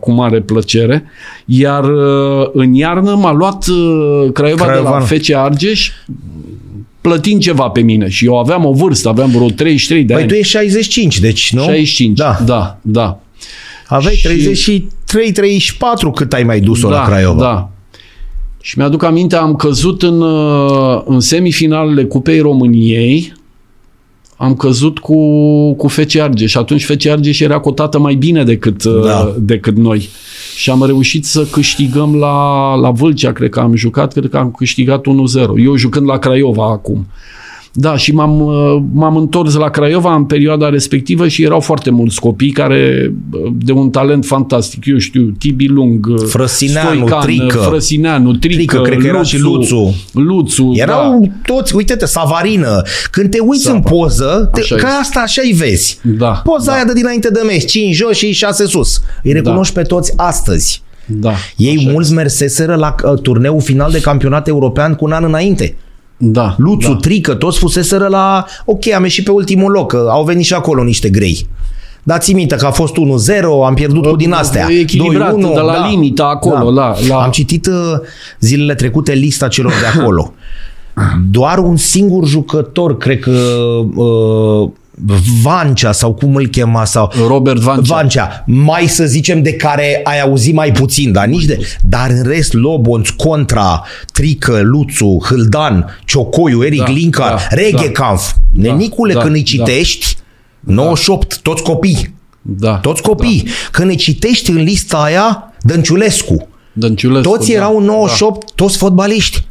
cu 0.00 0.10
mare 0.12 0.40
plăcere. 0.40 1.04
Iar 1.44 1.84
uh, 1.84 2.46
în 2.52 2.72
iarnă 2.74 3.14
m-a 3.14 3.32
luat 3.32 3.66
uh, 3.66 4.32
Craiova, 4.32 4.64
Craiova. 4.64 4.88
de 4.90 4.94
la 4.98 5.00
FC 5.00 5.30
Argeș 5.34 5.90
plătind 7.00 7.40
ceva 7.40 7.68
pe 7.68 7.80
mine 7.80 8.08
și 8.08 8.24
eu 8.24 8.38
aveam 8.38 8.64
o 8.64 8.72
vârstă, 8.72 9.08
aveam 9.08 9.30
vreo 9.30 9.48
33 9.48 10.04
de 10.04 10.12
Păi 10.12 10.22
ani. 10.22 10.30
tu 10.30 10.36
ești 10.38 10.50
65, 10.52 11.18
deci 11.18 11.52
nu? 11.52 11.60
65, 11.62 12.18
Da. 12.18 12.38
da, 12.44 12.78
da. 12.82 13.20
Aveai 13.86 14.14
Și- 14.14 14.22
33, 14.22 15.32
34 15.32 16.10
cât 16.10 16.32
ai 16.32 16.42
mai 16.42 16.60
dus-o 16.60 16.88
da, 16.88 16.94
la 16.96 17.04
Craiova. 17.06 17.40
Da. 17.42 17.69
Și 18.60 18.78
mi-aduc 18.78 19.02
aminte, 19.02 19.36
am 19.36 19.56
căzut 19.56 20.02
în, 20.02 20.20
uh, 20.20 21.02
în 21.04 21.20
semifinalele 21.20 22.04
Cupei 22.04 22.40
României, 22.40 23.32
am 24.36 24.54
căzut 24.54 24.98
cu, 24.98 25.16
cu 25.74 25.88
FC 25.88 26.16
Argeș 26.16 26.50
și 26.50 26.58
atunci 26.58 26.84
FC 26.84 27.06
Argeș 27.06 27.40
era 27.40 27.58
cotată 27.58 27.98
mai 27.98 28.14
bine 28.14 28.44
decât, 28.44 28.84
uh, 28.84 29.02
Da. 29.04 29.34
decât 29.38 29.76
noi. 29.76 30.08
Și 30.56 30.70
am 30.70 30.84
reușit 30.84 31.24
să 31.24 31.46
câștigăm 31.50 32.14
la, 32.14 32.74
la 32.74 32.90
Vâlcea, 32.90 33.32
cred 33.32 33.50
că 33.50 33.60
am 33.60 33.74
jucat, 33.74 34.12
cred 34.12 34.28
că 34.28 34.36
am 34.36 34.50
câștigat 34.50 35.06
1-0. 35.06 35.58
Eu 35.64 35.76
jucând 35.76 36.06
la 36.06 36.18
Craiova 36.18 36.70
acum. 36.70 37.06
Da, 37.72 37.96
și 37.96 38.14
m-am, 38.14 38.40
uh, 38.40 38.82
m-am 38.92 39.16
întors 39.16 39.54
la 39.54 39.68
Craiova 39.68 40.14
în 40.14 40.24
perioada 40.24 40.68
respectivă 40.68 41.28
și 41.28 41.42
erau 41.42 41.60
foarte 41.60 41.90
mulți 41.90 42.20
copii 42.20 42.50
care, 42.50 43.12
uh, 43.32 43.52
de 43.58 43.72
un 43.72 43.90
talent 43.90 44.24
fantastic, 44.26 44.84
eu 44.86 44.98
știu, 44.98 45.34
Tibi 45.38 45.66
Lung, 45.66 46.06
uh, 46.06 46.22
Frăsineanu, 46.28 46.94
Stoican, 46.94 47.20
Trică. 47.20 47.58
Frăsineanu, 47.58 48.32
Trică, 48.32 48.54
Trică, 48.54 48.80
cred 48.80 48.98
că 48.98 49.06
era 49.06 49.22
și 49.22 49.38
Luțu. 49.38 49.94
Luțu, 50.12 50.70
Erau 50.74 51.20
da. 51.20 51.54
toți, 51.54 51.74
uite-te, 51.74 52.06
Savarină. 52.06 52.82
Când 53.10 53.30
te 53.30 53.38
uiți 53.38 53.62
Sava. 53.62 53.76
în 53.76 53.82
poză, 53.82 54.50
te, 54.52 54.60
Așa 54.60 54.74
ca 54.74 54.86
este. 54.86 54.98
asta 55.00 55.20
așa 55.20 55.42
îi 55.44 55.52
vezi. 55.52 55.98
Da, 56.02 56.30
Poza 56.44 56.70
da. 56.70 56.72
aia 56.72 56.84
de 56.84 56.92
dinainte 56.92 57.30
de 57.30 57.40
meci, 57.46 57.64
5 57.70 57.94
jos 57.94 58.16
și 58.16 58.32
6 58.32 58.66
sus. 58.66 59.02
Îi 59.22 59.32
recunoști 59.32 59.74
pe 59.74 59.82
toți 59.82 60.12
astăzi. 60.16 60.82
Da. 61.06 61.32
Ei 61.56 61.76
așa 61.78 61.90
mulți 61.90 62.12
merseseră 62.12 62.74
la 62.74 62.94
uh, 63.04 63.20
turneul 63.20 63.60
final 63.60 63.90
de 63.90 64.00
campionat 64.00 64.48
european 64.48 64.94
cu 64.94 65.04
un 65.04 65.12
an 65.12 65.24
înainte. 65.24 65.76
Da. 66.22 66.54
Luțu, 66.58 66.88
da. 66.92 66.96
Trică, 66.96 67.34
toți 67.34 67.58
fuseseră 67.58 68.06
la... 68.06 68.44
Ok, 68.64 68.92
am 68.92 69.02
ieșit 69.02 69.24
pe 69.24 69.30
ultimul 69.30 69.70
loc, 69.70 69.88
că 69.90 70.06
au 70.10 70.24
venit 70.24 70.44
și 70.44 70.54
acolo 70.54 70.82
niște 70.82 71.08
grei. 71.08 71.46
Dați 72.02 72.32
minte 72.32 72.56
că 72.56 72.66
a 72.66 72.70
fost 72.70 72.94
1-0, 72.94 72.98
am 73.66 73.74
pierdut 73.74 74.06
cu 74.06 74.16
din 74.16 74.32
astea. 74.32 74.66
Echilibrat, 74.80 75.34
2-1, 75.34 75.40
de 75.40 75.60
la 75.60 75.88
limita 75.88 76.24
acolo, 76.24 76.70
la- 76.70 76.94
la- 77.08 77.22
Am 77.22 77.30
citit 77.30 77.66
uh, 77.66 77.74
zilele 78.40 78.74
trecute 78.74 79.12
lista 79.12 79.48
celor 79.48 79.72
de 79.80 79.98
acolo. 80.00 80.32
Doar 81.30 81.58
un 81.58 81.76
singur 81.76 82.26
jucător, 82.26 82.96
cred 82.96 83.18
că 83.20 83.30
uh, 83.94 84.70
Vancea 85.42 85.92
sau 85.92 86.14
cum 86.14 86.34
îl 86.34 86.46
chema 86.46 86.84
sau 86.84 87.12
Robert 87.26 87.58
Vancea. 87.58 87.94
Vancea, 87.94 88.44
mai 88.46 88.86
să 88.86 89.04
zicem 89.04 89.42
de 89.42 89.52
care 89.52 90.00
ai 90.04 90.20
auzit 90.20 90.54
mai 90.54 90.72
puțin, 90.72 91.12
dar 91.12 91.26
nici 91.26 91.44
de... 91.44 91.58
Dar 91.88 92.10
în 92.10 92.22
rest, 92.22 92.52
Lobonț, 92.52 93.08
Contra, 93.08 93.84
Trică, 94.12 94.60
Luțu, 94.62 95.18
Hâldan, 95.24 95.98
Ciocoiu, 96.04 96.64
Eric 96.64 96.84
Da, 96.84 96.90
Linkar, 96.90 97.34
da, 97.34 97.46
Reghecampf. 97.50 98.32
Nenicule, 98.52 99.12
da, 99.12 99.20
când 99.20 99.34
îi 99.34 99.42
da. 99.42 99.46
citești, 99.46 100.16
98, 100.60 101.38
toți 101.38 101.62
copii. 101.62 102.14
Da. 102.42 102.76
Toți 102.76 103.02
copii. 103.02 103.48
Când 103.70 103.90
îi 103.90 103.96
citești 103.96 104.50
în 104.50 104.56
lista 104.56 105.02
aia, 105.02 105.52
Dănciulescu. 105.62 106.48
Dănciulescu. 106.72 107.30
Toți 107.30 107.48
da, 107.48 107.54
erau 107.54 107.76
în 107.78 107.84
98, 107.84 108.52
toți 108.54 108.76
fotbaliști. 108.76 109.44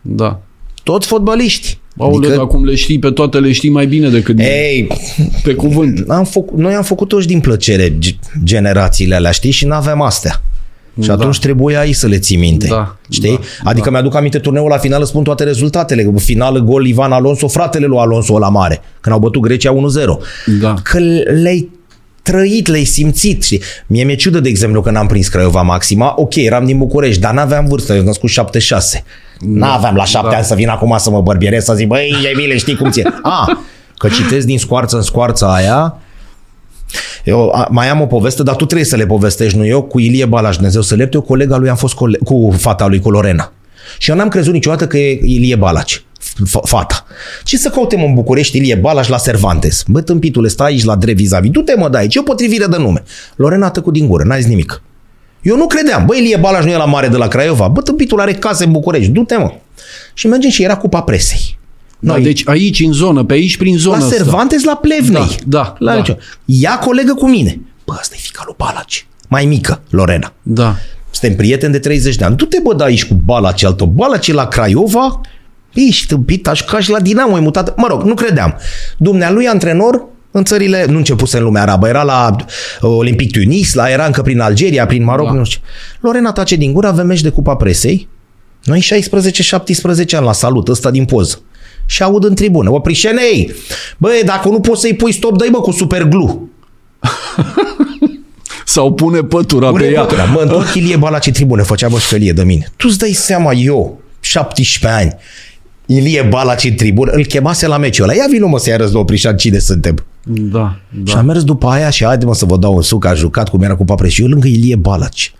Da. 0.00 0.24
da. 0.24 0.40
Toți 0.82 1.06
fotbaliști. 1.06 1.78
Aoleu, 1.98 2.18
adică... 2.18 2.34
dar 2.36 2.46
cum 2.46 2.64
le 2.64 2.74
știi 2.74 2.98
pe 2.98 3.10
toate, 3.10 3.38
le 3.38 3.52
știi 3.52 3.70
mai 3.70 3.86
bine 3.86 4.08
decât 4.08 4.36
mine. 4.36 4.48
Ei, 4.48 4.86
Pe 5.42 5.54
cuvânt. 5.54 6.10
am 6.10 6.24
făcut, 6.24 6.58
noi 6.58 6.74
am 6.74 6.82
făcut 6.82 7.08
toți 7.08 7.26
din 7.26 7.40
plăcere 7.40 7.98
ge- 7.98 8.16
generațiile 8.44 9.14
alea, 9.14 9.30
știi? 9.30 9.50
Și 9.50 9.66
n-aveam 9.66 10.02
astea. 10.02 10.42
Și 11.00 11.06
Da. 11.06 11.12
atunci 11.12 11.38
trebuia 11.38 11.78
aici 11.80 11.94
să 11.94 12.06
le 12.06 12.18
ții 12.18 12.36
minte. 12.36 12.66
Da, 12.66 12.96
Știi? 13.10 13.30
da, 13.30 13.70
adică 13.70 13.90
mi-aduc 13.90 14.14
aminte 14.14 14.38
turneul 14.38 14.68
la 14.68 14.76
final, 14.78 15.00
îți 15.00 15.10
spun 15.10 15.22
toate 15.22 15.44
rezultatele. 15.44 16.12
Finală, 16.16 16.58
gol 16.58 16.86
Ivan 16.86 17.12
Alonso, 17.12 17.48
fratele 17.48 17.86
lui 17.86 17.98
Alonso 17.98 18.38
la 18.38 18.48
mare, 18.48 18.80
când 19.00 19.14
au 19.14 19.20
bătut 19.20 19.40
Grecia 19.42 19.72
1-0. 19.72 19.78
Da. 20.60 20.74
Că 20.82 20.98
le-ai 21.42 21.68
trăit, 22.22 22.66
le-ai 22.66 22.84
simțit. 22.84 23.42
Și 23.42 23.60
mie 23.86 24.04
mi-e 24.04 24.14
ciudă, 24.14 24.40
de 24.40 24.48
exemplu, 24.48 24.80
că 24.80 24.90
n-am 24.90 25.06
prins 25.06 25.28
Craiova 25.28 25.62
Maxima. 25.62 26.12
Ok, 26.16 26.34
eram 26.34 26.64
din 26.64 26.78
București, 26.78 27.20
dar 27.20 27.32
n-aveam 27.32 27.66
vârstă, 27.66 27.92
eu 27.92 27.98
am 27.98 28.04
născut 28.04 28.28
76. 28.30 29.04
N-aveam 29.40 29.94
la 29.94 30.04
șapte 30.04 30.28
Da. 30.30 30.36
ani 30.36 30.44
să 30.44 30.54
vin 30.54 30.68
acum 30.68 30.94
să 30.98 31.10
mă 31.10 31.20
bărbierez, 31.20 31.64
să 31.64 31.74
zic, 31.74 31.86
băi, 31.86 32.14
e 32.32 32.36
bine, 32.36 32.56
știi 32.56 32.76
cum 32.76 32.90
ție. 32.90 33.12
A, 33.22 33.62
Că 33.98 34.08
citesc 34.08 34.46
din 34.46 34.58
scoarță 34.58 34.96
în 34.96 35.02
scoarța 35.02 35.54
aia. 35.54 35.96
Eu 37.24 37.50
a, 37.54 37.66
mai 37.70 37.88
am 37.88 38.00
o 38.00 38.06
poveste, 38.06 38.42
dar 38.42 38.56
tu 38.56 38.64
trebuie 38.64 38.86
să 38.86 38.96
le 38.96 39.06
povestești, 39.06 39.58
nu 39.58 39.66
eu, 39.66 39.82
cu 39.82 39.98
Ilie 39.98 40.24
Balaș, 40.24 40.54
Dumnezeu 40.54 40.80
să 40.82 40.94
lepte, 40.94 41.16
eu 41.16 41.22
colega 41.22 41.56
lui 41.56 41.68
am 41.68 41.76
fost 41.76 41.94
cole- 41.94 42.18
cu 42.24 42.54
fata 42.58 42.86
lui, 42.86 43.00
cu 43.00 43.10
Lorena. 43.10 43.52
Și 43.98 44.10
eu 44.10 44.16
n-am 44.16 44.28
crezut 44.28 44.52
niciodată 44.52 44.86
că 44.86 44.96
e 44.98 45.20
Ilie 45.24 45.56
Balaci, 45.56 45.98
f- 45.98 46.02
fata. 46.62 47.06
Ce 47.44 47.56
să 47.56 47.68
cautem 47.68 48.02
în 48.04 48.14
București 48.14 48.56
Ilie 48.56 48.74
Balaș 48.74 49.08
la 49.08 49.18
Cervantes? 49.18 49.84
Bă, 49.86 50.00
tâmpitule, 50.00 50.48
stai 50.48 50.70
aici 50.70 50.84
la 50.84 50.96
drept 50.96 51.18
vis-a-vis. 51.18 51.50
Du-te 51.50 51.74
mă, 51.76 51.88
dai, 51.88 52.06
ce 52.06 52.22
potrivire 52.22 52.66
de 52.66 52.76
nume? 52.76 53.02
Lorena 53.36 53.66
a 53.66 53.70
tăcut 53.70 53.92
din 53.92 54.06
gură, 54.06 54.24
n-a 54.24 54.36
zis 54.36 54.46
nimic. 54.46 54.82
Eu 55.42 55.56
nu 55.56 55.66
credeam. 55.66 56.06
Bă, 56.06 56.16
Ilie 56.16 56.36
Balaș 56.36 56.64
nu 56.64 56.70
e 56.70 56.76
la 56.76 56.84
mare 56.84 57.08
de 57.08 57.16
la 57.16 57.28
Craiova. 57.28 57.68
Bă, 57.68 57.82
tâmpitul 57.82 58.20
are 58.20 58.32
case 58.32 58.64
în 58.64 58.72
București. 58.72 59.10
Du-te, 59.10 59.36
mă. 59.36 59.52
Și 60.14 60.26
mergem 60.26 60.50
și 60.50 60.62
era 60.62 60.76
cupa 60.76 61.02
presei. 61.02 61.58
Da, 61.98 62.12
Noi, 62.12 62.22
deci 62.22 62.42
aici, 62.44 62.80
în 62.80 62.92
zonă, 62.92 63.24
pe 63.24 63.32
aici, 63.32 63.56
prin 63.56 63.76
zonă 63.78 63.96
la 63.96 64.04
asta. 64.04 64.16
Cervantes, 64.16 64.62
la 64.62 64.76
Plevnei. 64.76 65.36
Da, 65.46 65.46
da, 65.46 65.74
La 65.78 65.94
da. 65.94 66.00
da. 66.00 66.16
Ea 66.44 66.78
colegă 66.78 67.14
cu 67.14 67.28
mine. 67.28 67.60
Bă, 67.84 67.92
asta 67.98 68.14
e 68.18 68.20
fica 68.20 68.42
lui 68.44 68.54
Balaci. 68.58 69.06
Mai 69.28 69.44
mică, 69.44 69.80
Lorena. 69.90 70.32
Da. 70.42 70.76
Suntem 71.10 71.36
prieteni 71.36 71.72
de 71.72 71.78
30 71.78 72.16
de 72.16 72.24
ani. 72.24 72.36
Du-te, 72.36 72.58
bă, 72.62 72.74
da 72.74 72.84
aici 72.84 73.04
cu 73.04 73.14
Balaci 73.24 73.64
altă. 73.64 73.84
Balaci 73.84 74.28
e 74.28 74.32
la 74.32 74.46
Craiova. 74.46 75.20
Ești 75.74 76.06
tâmpit, 76.06 76.48
aș 76.48 76.64
ca 76.64 76.80
și 76.80 76.90
la 76.90 77.00
Dinamo, 77.00 77.36
e 77.36 77.40
mutat. 77.40 77.76
Mă 77.76 77.86
rog, 77.88 78.02
nu 78.02 78.14
credeam. 78.14 78.56
Dumnealui 78.96 79.46
antrenor 79.46 80.04
în 80.30 80.44
țările, 80.44 80.84
nu 80.88 80.96
începuse 80.96 81.36
în 81.38 81.44
lumea 81.44 81.62
arabă, 81.62 81.88
era 81.88 82.02
la 82.02 82.36
uh, 82.36 82.90
Olimpic 82.96 83.30
Tunis, 83.32 83.74
la, 83.74 83.88
era 83.90 84.04
încă 84.06 84.22
prin 84.22 84.40
Algeria, 84.40 84.86
prin 84.86 85.04
Maroc, 85.04 85.26
Da. 85.26 85.32
nu 85.32 85.44
știu. 85.44 85.60
Lorena 86.00 86.32
tace 86.32 86.56
din 86.56 86.72
gură, 86.72 86.86
avem 86.86 87.06
meci 87.06 87.20
de 87.20 87.28
Cupa 87.28 87.54
Presei. 87.56 88.08
Noi 88.64 88.80
16-17 88.80 90.16
ani 90.16 90.24
la 90.24 90.32
salut, 90.32 90.68
ăsta 90.68 90.90
din 90.90 91.04
poză. 91.04 91.40
Și 91.86 92.02
aud 92.02 92.24
în 92.24 92.34
tribună, 92.34 92.70
oprișenei, 92.72 93.52
băi, 93.98 94.22
dacă 94.24 94.48
nu 94.48 94.60
poți 94.60 94.80
să-i 94.80 94.94
pui 94.94 95.12
stop, 95.12 95.38
dă 95.38 95.46
bă 95.50 95.60
cu 95.60 95.70
superglu. 95.70 96.48
Sau 98.64 98.92
pune 98.92 99.20
pătura 99.22 99.68
Pune 99.70 99.84
pe 99.86 99.92
ea. 99.92 100.00
pătura. 100.00 100.24
Mă 100.24 100.40
întorc 100.40 100.74
Ilie 100.76 100.96
Balaci 100.96 101.26
în 101.26 101.32
tribune, 101.32 101.62
făcea 101.62 101.88
bășcălie 101.88 102.32
de 102.32 102.42
mine. 102.42 102.72
Tu 102.76 102.86
îți 102.90 102.98
dai 102.98 103.10
seama, 103.12 103.52
eu, 103.52 104.00
17 104.20 105.00
ani, 105.00 105.14
Ilie 105.96 106.22
Balaci 106.22 106.64
în 106.64 106.74
tribună, 106.74 107.10
îl 107.10 107.24
chemase 107.26 107.66
la 107.66 107.76
meciul 107.78 108.04
ăla. 108.04 108.14
Ia 108.14 108.26
vină 108.30 108.46
mă 108.46 108.58
să-i 108.58 108.72
arăți 108.72 108.92
la 108.92 108.98
Oprișan 108.98 109.36
cine 109.36 109.58
suntem. 109.58 110.04
Da, 110.24 110.58
Da. 110.58 110.78
Și 111.06 111.14
da. 111.14 111.18
am 111.18 111.26
mers 111.26 111.44
după 111.44 111.66
aia 111.66 111.90
și 111.90 112.04
haide 112.04 112.24
mă 112.24 112.34
să 112.34 112.44
vă 112.44 112.56
dau 112.56 112.74
un 112.74 112.82
suc, 112.82 113.04
a 113.04 113.14
jucat 113.14 113.48
cum 113.48 113.62
era 113.62 113.76
cu 113.76 113.84
papre 113.84 114.08
și 114.08 114.20
eu 114.22 114.28
lângă 114.28 114.46
Ilie 114.46 114.76
Balaci. 114.76 115.34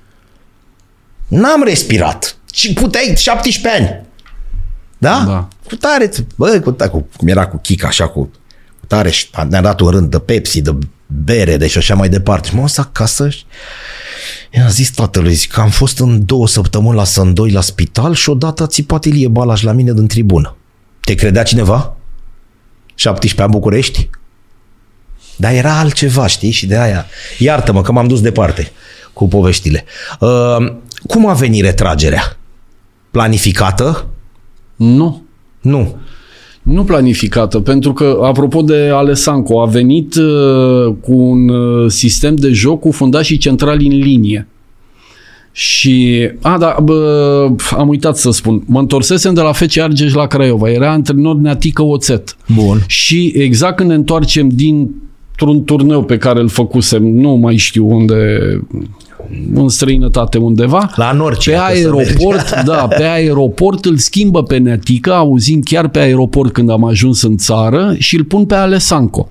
N-am 1.29 1.63
respirat. 1.65 2.37
Și 2.53 2.73
puteai 2.73 3.15
17 3.17 3.83
ani. 3.83 4.07
Da? 4.99 5.25
Da. 5.27 5.49
Cu 5.69 5.75
tare, 5.75 6.11
bă, 6.37 6.61
cu 6.65 6.73
tare, 6.73 6.91
cu, 6.91 7.09
cum 7.17 7.29
era 7.29 7.47
cu 7.47 7.57
Chica, 7.57 7.87
așa, 7.87 8.09
cu, 8.09 8.21
cu 8.81 8.87
tare 8.87 9.11
și 9.11 9.27
ne-a 9.49 9.61
dat 9.61 9.81
un 9.81 9.89
rând 9.89 10.11
de 10.11 10.19
Pepsi, 10.19 10.61
de 10.61 10.77
bere, 11.07 11.57
de 11.57 11.67
și 11.67 11.79
așa 11.79 11.95
mai 11.95 12.09
departe. 12.09 12.49
Și 12.49 12.55
m-am 12.55 12.65
dus 12.65 12.79
acasă 12.79 13.29
și 13.29 13.45
i-am 14.51 14.69
zis 14.69 14.91
tatălui, 14.91 15.33
zic 15.33 15.51
că 15.51 15.61
am 15.61 15.71
fost 15.71 15.99
în 15.99 16.25
două 16.25 16.49
săptămâni 16.49 16.97
la 16.97 17.05
Sândoi 17.05 17.51
la 17.51 17.61
spital 17.61 18.15
și 18.15 18.29
odată 18.29 18.63
a 18.63 18.67
țipat 18.67 19.05
Ilie 19.05 19.29
Balaș 19.29 19.63
la 19.63 19.73
mine 19.73 19.93
din 19.93 20.07
tribună. 20.07 20.57
Te 21.01 21.15
credea 21.15 21.43
cineva? 21.43 21.97
17 22.95 23.43
ani 23.43 23.51
București? 23.51 24.11
Dar 25.37 25.53
era 25.53 25.79
altceva, 25.79 26.27
știi? 26.27 26.51
Și 26.51 26.67
de 26.67 26.79
aia, 26.79 27.07
iartă-mă 27.39 27.83
că 27.83 27.93
m-am 27.93 28.09
dus 28.09 28.21
departe 28.21 28.73
cu 29.13 29.29
poveștile. 29.29 29.85
Uh, 30.21 30.57
cum 31.07 31.27
a 31.27 31.33
venit 31.33 31.63
retragerea? 31.63 32.37
Planificată? 33.11 34.07
Nu. 34.77 35.23
Nu. 35.61 36.01
Nu 36.63 36.85
planificată, 36.85 37.61
pentru 37.61 37.93
că, 37.93 38.19
apropo 38.23 38.63
de 38.63 38.91
Alessanco, 38.95 39.61
a 39.61 39.67
venit 39.67 40.15
uh, 40.15 40.95
cu 41.01 41.13
un 41.13 41.49
uh, 41.49 41.91
sistem 41.91 42.35
de 42.35 42.49
joc 42.49 42.81
cu 42.81 42.91
fundașii 42.91 43.37
centrali 43.37 43.87
în 43.87 43.99
linie. 43.99 44.47
Și, 45.53 46.29
a, 46.41 46.59
da, 46.59 46.77
bă, 46.83 47.49
am 47.79 47.89
uitat 47.89 48.17
să 48.17 48.31
spun, 48.31 48.63
mă 48.67 48.79
întorsesem 48.79 49.35
de 49.35 49.41
la 49.41 49.53
FC 49.53 49.79
Argeș 49.79 50.13
la 50.13 50.27
Craiova, 50.27 50.71
era 50.71 50.91
antrenor 50.91 51.37
Neatică 51.37 51.83
Oțet. 51.83 52.37
Bun. 52.55 52.79
Și 52.87 53.33
exact 53.37 53.77
când 53.77 53.89
ne 53.89 53.95
întoarcem 53.95 54.49
dintr-un 54.49 55.65
turneu 55.65 56.05
pe 56.05 56.17
care 56.17 56.41
îl 56.41 56.49
făcusem, 56.49 57.07
nu 57.07 57.35
mai 57.35 57.57
știu 57.57 57.91
unde, 57.91 58.39
în 59.55 59.69
străinătate 59.69 60.39
undeva, 60.39 60.91
La 60.97 61.13
Norcia. 61.13 61.67
pe 61.67 61.73
că 61.73 61.79
să 61.79 61.85
aeroport, 61.87 62.51
mergi. 62.51 62.65
da, 62.65 62.89
pe 62.97 63.05
aeroport 63.05 63.85
îl 63.85 63.97
schimbă 63.97 64.43
pe 64.43 64.57
Neatică, 64.57 65.13
auzim 65.13 65.61
chiar 65.61 65.89
pe 65.89 65.99
aeroport 65.99 66.53
când 66.53 66.71
am 66.71 66.85
ajuns 66.85 67.23
în 67.23 67.37
țară 67.37 67.95
și 67.99 68.17
îl 68.17 68.25
pun 68.25 68.45
pe 68.45 68.55
Alessanco. 68.55 69.29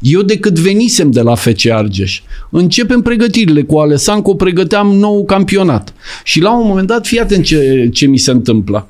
Eu 0.00 0.22
decât 0.22 0.58
venisem 0.58 1.10
de 1.10 1.20
la 1.20 1.34
FC 1.34 1.70
Argeș, 1.70 2.22
începem 2.50 3.00
pregătirile 3.00 3.62
cu 3.62 3.78
Alessanco, 3.78 4.34
pregăteam 4.34 4.86
nou 4.86 5.24
campionat. 5.24 5.94
Și 6.24 6.40
la 6.40 6.58
un 6.58 6.66
moment 6.66 6.86
dat, 6.86 7.06
fii 7.06 7.20
atent 7.20 7.44
ce, 7.44 7.88
ce 7.92 8.06
mi 8.06 8.18
se 8.18 8.30
întâmplă. 8.30 8.86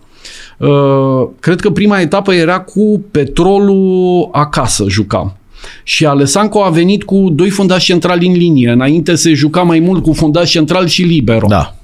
Uh, 0.58 1.28
cred 1.40 1.60
că 1.60 1.70
prima 1.70 2.00
etapă 2.00 2.32
era 2.32 2.60
cu 2.60 3.04
petrolul 3.10 4.28
acasă, 4.32 4.84
jucam. 4.88 5.36
Și 5.82 6.06
Alessanco 6.06 6.62
a 6.62 6.68
venit 6.68 7.02
cu 7.02 7.28
doi 7.32 7.50
fundași 7.50 7.86
centrali 7.86 8.26
în 8.26 8.32
linie. 8.32 8.70
Înainte 8.70 9.14
se 9.14 9.32
juca 9.32 9.62
mai 9.62 9.78
mult 9.78 10.02
cu 10.02 10.12
fundași 10.12 10.50
central 10.50 10.86
și 10.86 11.02
libero. 11.02 11.46
Da. 11.48 11.76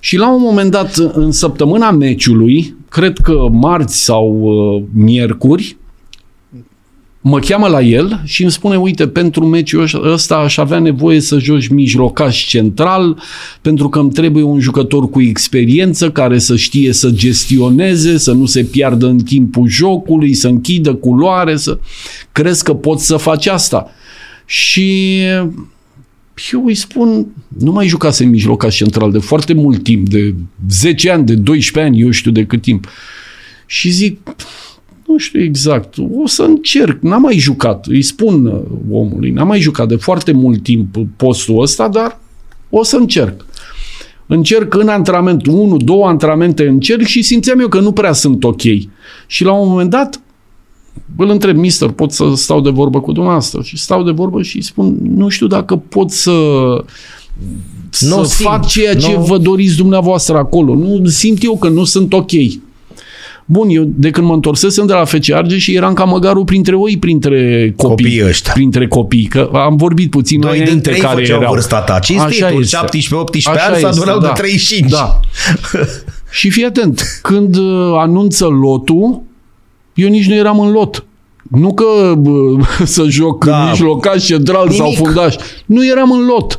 Și 0.00 0.16
la 0.16 0.34
un 0.34 0.40
moment 0.42 0.70
dat, 0.70 0.96
în 0.96 1.32
săptămâna 1.32 1.90
meciului, 1.90 2.74
cred 2.88 3.18
că 3.18 3.48
marți 3.50 4.04
sau 4.04 4.40
uh, 4.42 4.82
miercuri, 4.94 5.76
mă 7.24 7.38
cheamă 7.38 7.66
la 7.66 7.80
el 7.80 8.20
și 8.24 8.42
îmi 8.42 8.50
spune, 8.50 8.76
uite, 8.76 9.08
pentru 9.08 9.46
meciul 9.46 10.12
ăsta 10.12 10.36
aș 10.36 10.56
avea 10.56 10.78
nevoie 10.78 11.20
să 11.20 11.38
joci 11.38 11.68
mijlocaș 11.68 12.46
central, 12.46 13.22
pentru 13.60 13.88
că 13.88 13.98
îmi 13.98 14.12
trebuie 14.12 14.42
un 14.42 14.60
jucător 14.60 15.10
cu 15.10 15.22
experiență 15.22 16.10
care 16.10 16.38
să 16.38 16.56
știe 16.56 16.92
să 16.92 17.10
gestioneze, 17.10 18.18
să 18.18 18.32
nu 18.32 18.46
se 18.46 18.62
piardă 18.64 19.06
în 19.06 19.18
timpul 19.18 19.68
jocului, 19.68 20.34
să 20.34 20.48
închidă 20.48 20.94
culoare, 20.94 21.56
să... 21.56 21.78
Crezi 22.32 22.64
că 22.64 22.74
poți 22.74 23.06
să 23.06 23.16
faci 23.16 23.46
asta? 23.46 23.90
Și 24.44 25.18
eu 26.52 26.64
îi 26.64 26.74
spun, 26.74 27.26
nu 27.58 27.72
mai 27.72 27.86
jucase 27.86 28.24
în 28.24 28.30
mijlocaș 28.30 28.76
central 28.76 29.12
de 29.12 29.18
foarte 29.18 29.52
mult 29.52 29.82
timp, 29.82 30.08
de 30.08 30.34
10 30.68 31.10
ani, 31.10 31.26
de 31.26 31.34
12 31.34 31.92
ani, 31.92 32.02
eu 32.02 32.10
știu 32.10 32.30
de 32.30 32.44
cât 32.44 32.62
timp. 32.62 32.88
Și 33.66 33.90
zic, 33.90 34.18
nu 35.12 35.18
știu 35.18 35.40
exact, 35.42 35.94
o 36.14 36.26
să 36.26 36.42
încerc, 36.42 37.00
n-am 37.00 37.20
mai 37.20 37.38
jucat, 37.38 37.86
îi 37.86 38.02
spun 38.02 38.46
uh, 38.46 38.60
omului, 38.90 39.30
n-am 39.30 39.46
mai 39.46 39.60
jucat 39.60 39.88
de 39.88 39.96
foarte 39.96 40.32
mult 40.32 40.62
timp 40.62 40.96
postul 41.16 41.60
ăsta, 41.62 41.88
dar 41.88 42.18
o 42.70 42.84
să 42.84 42.96
încerc. 42.96 43.46
Încerc 44.26 44.74
în 44.74 44.88
antrenament, 44.88 45.46
unul, 45.46 45.80
două 45.84 46.06
antrenamente 46.06 46.66
încerc 46.66 47.02
și 47.02 47.22
simțeam 47.22 47.60
eu 47.60 47.68
că 47.68 47.80
nu 47.80 47.92
prea 47.92 48.12
sunt 48.12 48.44
ok. 48.44 48.62
Și 49.26 49.44
la 49.44 49.52
un 49.52 49.68
moment 49.68 49.90
dat 49.90 50.20
îl 51.16 51.28
întreb, 51.30 51.56
mister, 51.56 51.88
pot 51.90 52.12
să 52.12 52.24
stau 52.34 52.60
de 52.60 52.70
vorbă 52.70 53.00
cu 53.00 53.12
dumneavoastră? 53.12 53.62
Și 53.62 53.78
stau 53.78 54.02
de 54.02 54.10
vorbă 54.10 54.42
și 54.42 54.56
îi 54.56 54.62
spun, 54.62 54.96
nu 55.14 55.28
știu 55.28 55.46
dacă 55.46 55.76
pot 55.76 56.10
să 56.10 56.32
să 57.90 58.14
Nu 58.14 58.24
simt, 58.24 58.48
fac 58.48 58.66
ceea 58.66 58.96
ce 58.96 59.12
nu- 59.12 59.24
vă 59.24 59.38
doriți 59.38 59.76
dumneavoastră 59.76 60.36
acolo. 60.36 60.74
Nu 60.74 61.06
simt 61.06 61.44
eu 61.44 61.56
că 61.56 61.68
nu 61.68 61.84
sunt 61.84 62.12
ok. 62.12 62.30
Bun, 63.52 63.68
eu 63.68 63.84
de 63.86 64.10
când 64.10 64.26
mă 64.26 64.32
întorsesem 64.34 64.86
de 64.86 64.92
la 64.92 65.04
FC 65.04 65.30
Argeș 65.32 65.62
și 65.62 65.74
eram 65.74 65.92
ca 65.94 66.04
măgarul 66.04 66.44
printre 66.44 66.74
oi, 66.76 66.96
printre 66.98 67.72
copii. 67.76 67.88
Copiii 67.88 68.24
ăștia. 68.26 68.52
Printre 68.52 68.86
copii, 68.88 69.24
că 69.24 69.50
am 69.52 69.76
vorbit 69.76 70.10
puțin 70.10 70.40
Doi 70.40 70.48
mai 70.48 70.58
din 70.58 70.66
înainte 70.66 70.88
trei 70.90 71.00
care 71.02 71.20
făceau 71.20 71.38
erau. 71.40 71.52
vârsta 71.52 71.80
ta. 71.80 71.98
Cinstit, 71.98 72.42
Așa 72.42 72.54
un 72.54 72.60
este. 72.60 72.76
17-18 72.76 72.80
Așa 73.44 73.64
ani 73.66 73.76
se 73.76 73.86
este, 73.86 73.86
adunau 73.86 74.18
de 74.18 74.26
da. 74.26 74.32
35. 74.32 74.90
Da. 74.90 75.20
Și 76.38 76.50
fii 76.50 76.64
atent, 76.64 77.18
când 77.22 77.56
uh, 77.56 77.92
anunță 77.98 78.46
lotul, 78.46 79.22
eu 79.94 80.08
nici 80.08 80.26
nu 80.28 80.34
eram 80.34 80.60
în 80.60 80.70
lot. 80.72 81.04
Nu 81.50 81.74
că 81.74 82.14
bă, 82.18 82.30
să 82.84 83.04
joc 83.08 83.44
Da. 83.44 83.50
da. 83.50 83.64
mijlocaș, 83.70 84.24
central 84.24 84.70
sau 84.70 84.84
Nimic. 84.86 84.98
fundaș. 85.04 85.34
Nu 85.66 85.86
eram 85.86 86.10
în 86.10 86.24
lot. 86.24 86.58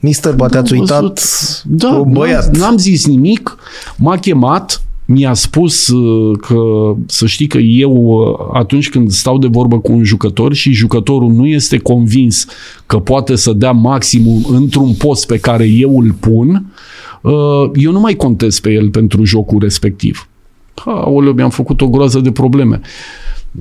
Mister, 0.00 0.32
bă, 0.32 0.48
te-ați 0.48 0.72
Am 0.72 0.78
uitat 0.78 1.00
văzut- 1.00 1.62
da, 1.64 1.88
un 1.88 2.12
băiat. 2.12 2.44
N-am, 2.56 2.60
n-am 2.60 2.76
zis 2.78 3.06
nimic. 3.06 3.56
M-a 3.96 4.16
chemat, 4.18 4.82
mi-a 5.12 5.34
spus 5.34 5.88
uh, 5.88 6.38
că 6.38 6.94
să 7.06 7.26
știi 7.26 7.46
că 7.46 7.58
eu 7.58 7.92
uh, 7.92 8.48
atunci 8.52 8.90
când 8.90 9.10
stau 9.10 9.38
de 9.38 9.46
vorbă 9.46 9.78
cu 9.78 9.92
un 9.92 10.04
jucător 10.04 10.54
și 10.54 10.72
jucătorul 10.72 11.32
nu 11.32 11.46
este 11.46 11.78
convins 11.78 12.46
că 12.86 12.98
poate 12.98 13.36
să 13.36 13.52
dea 13.52 13.72
maximum 13.72 14.46
într-un 14.48 14.94
post 14.94 15.26
pe 15.26 15.38
care 15.38 15.64
eu 15.66 15.98
îl 15.98 16.12
pun, 16.20 16.72
uh, 17.20 17.70
eu 17.74 17.92
nu 17.92 18.00
mai 18.00 18.14
contez 18.14 18.60
pe 18.60 18.72
el 18.72 18.88
pentru 18.88 19.24
jocul 19.24 19.58
respectiv. 19.60 20.28
Aoleu, 20.74 21.32
mi-am 21.32 21.50
făcut 21.50 21.80
o 21.80 21.88
groază 21.88 22.20
de 22.20 22.30
probleme. 22.30 22.80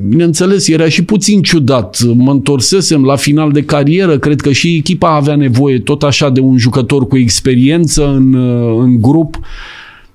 Bineînțeles, 0.07 0.67
era 0.67 0.89
și 0.89 1.03
puțin 1.03 1.41
ciudat. 1.41 2.01
Mă 2.15 2.31
întorsesem 2.31 3.03
la 3.03 3.15
final 3.15 3.51
de 3.51 3.63
carieră, 3.63 4.17
cred 4.17 4.41
că 4.41 4.51
și 4.51 4.75
echipa 4.75 5.15
avea 5.15 5.35
nevoie 5.35 5.79
tot 5.79 6.03
așa 6.03 6.29
de 6.29 6.39
un 6.39 6.57
jucător 6.57 7.07
cu 7.07 7.17
experiență 7.17 8.07
în, 8.07 8.33
în 8.81 9.01
grup. 9.01 9.39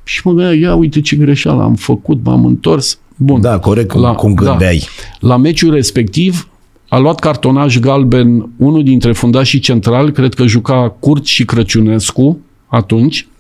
Și 0.09 0.21
mă 0.25 0.33
gândeam, 0.33 0.61
ia 0.61 0.75
uite 0.75 1.01
ce 1.01 1.17
greșeală 1.17 1.63
am 1.63 1.75
făcut, 1.75 2.25
m-am 2.25 2.45
întors. 2.45 2.99
Bun. 3.17 3.41
Da, 3.41 3.59
corect, 3.59 3.91
cum, 3.91 4.13
cum 4.15 4.35
gândeai. 4.35 4.79
Da. 5.21 5.29
La 5.29 5.37
meciul 5.37 5.73
respectiv 5.73 6.49
a 6.89 6.99
luat 6.99 7.19
cartonaj 7.19 7.79
galben 7.79 8.51
unul 8.57 8.83
dintre 8.83 9.13
fundașii 9.13 9.59
centrali, 9.59 10.13
cred 10.13 10.35
că 10.35 10.47
juca 10.47 10.97
Curt 11.01 11.25
și 11.25 11.45
Crăciunescu 11.45 12.39
atunci, 12.67 13.27
Uh, 13.27 13.36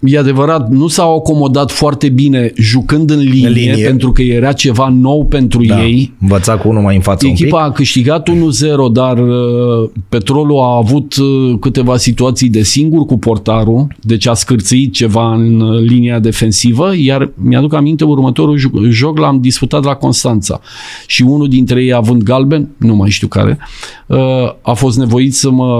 e 0.00 0.18
adevărat, 0.18 0.70
nu 0.70 0.88
s-au 0.88 1.16
acomodat 1.16 1.70
foarte 1.70 2.08
bine 2.08 2.52
jucând 2.56 3.10
în 3.10 3.18
linie, 3.18 3.46
în 3.46 3.52
linie. 3.52 3.86
pentru 3.86 4.12
că 4.12 4.22
era 4.22 4.52
ceva 4.52 4.88
nou 4.88 5.24
pentru 5.24 5.64
da. 5.64 5.84
ei. 5.84 6.12
Învăța 6.20 6.56
cu 6.56 6.68
unul 6.68 6.82
mai 6.82 6.94
în 6.94 7.00
față 7.00 7.26
Echipa 7.26 7.62
a 7.62 7.70
câștigat 7.70 8.30
1-0, 8.30 8.34
dar 8.92 9.18
uh, 9.18 9.90
Petrolul 10.08 10.58
a 10.60 10.76
avut 10.76 11.16
uh, 11.16 11.58
câteva 11.60 11.96
situații 11.96 12.48
de 12.48 12.62
singur 12.62 13.06
cu 13.06 13.18
portarul, 13.18 13.86
deci 14.00 14.26
a 14.26 14.34
scârțit 14.34 14.92
ceva 14.92 15.34
în 15.34 15.60
uh, 15.60 15.80
linia 15.80 16.18
defensivă, 16.18 16.92
iar 16.96 17.30
mi-aduc 17.34 17.74
aminte 17.74 18.04
următorul 18.04 18.58
joc 18.88 19.18
l-am 19.18 19.40
disputat 19.40 19.84
la 19.84 19.94
Constanța 19.94 20.60
și 21.06 21.22
unul 21.22 21.48
dintre 21.48 21.82
ei 21.82 21.92
având 21.92 22.22
galben, 22.22 22.68
nu 22.76 22.94
mai 22.94 23.10
știu 23.10 23.28
care, 23.28 23.58
uh, 24.06 24.18
a 24.62 24.72
fost 24.72 24.98
nevoit 24.98 25.34
să 25.34 25.50
mă... 25.50 25.70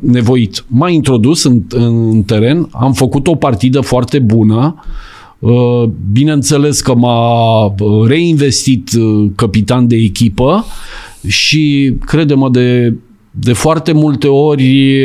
nevoit. 0.00 0.64
M-a 0.68 0.90
introdus 0.90 1.44
în, 1.44 1.62
în 1.68 2.22
teren, 2.22 2.68
am 2.72 2.92
făcut 2.92 3.13
făcut 3.14 3.26
o 3.26 3.34
partidă 3.34 3.80
foarte 3.80 4.18
bună. 4.18 4.84
Uh, 5.38 5.84
bineînțeles 6.12 6.80
că 6.80 6.94
m-a 6.94 7.64
uh, 7.64 8.06
reinvestit 8.06 8.90
uh, 8.98 9.30
capitan 9.34 9.86
de 9.86 9.96
echipă 9.96 10.64
și, 11.26 11.94
crede-mă, 12.04 12.50
de, 12.50 12.94
de 13.30 13.52
foarte 13.52 13.92
multe 13.92 14.28
ori 14.28 15.02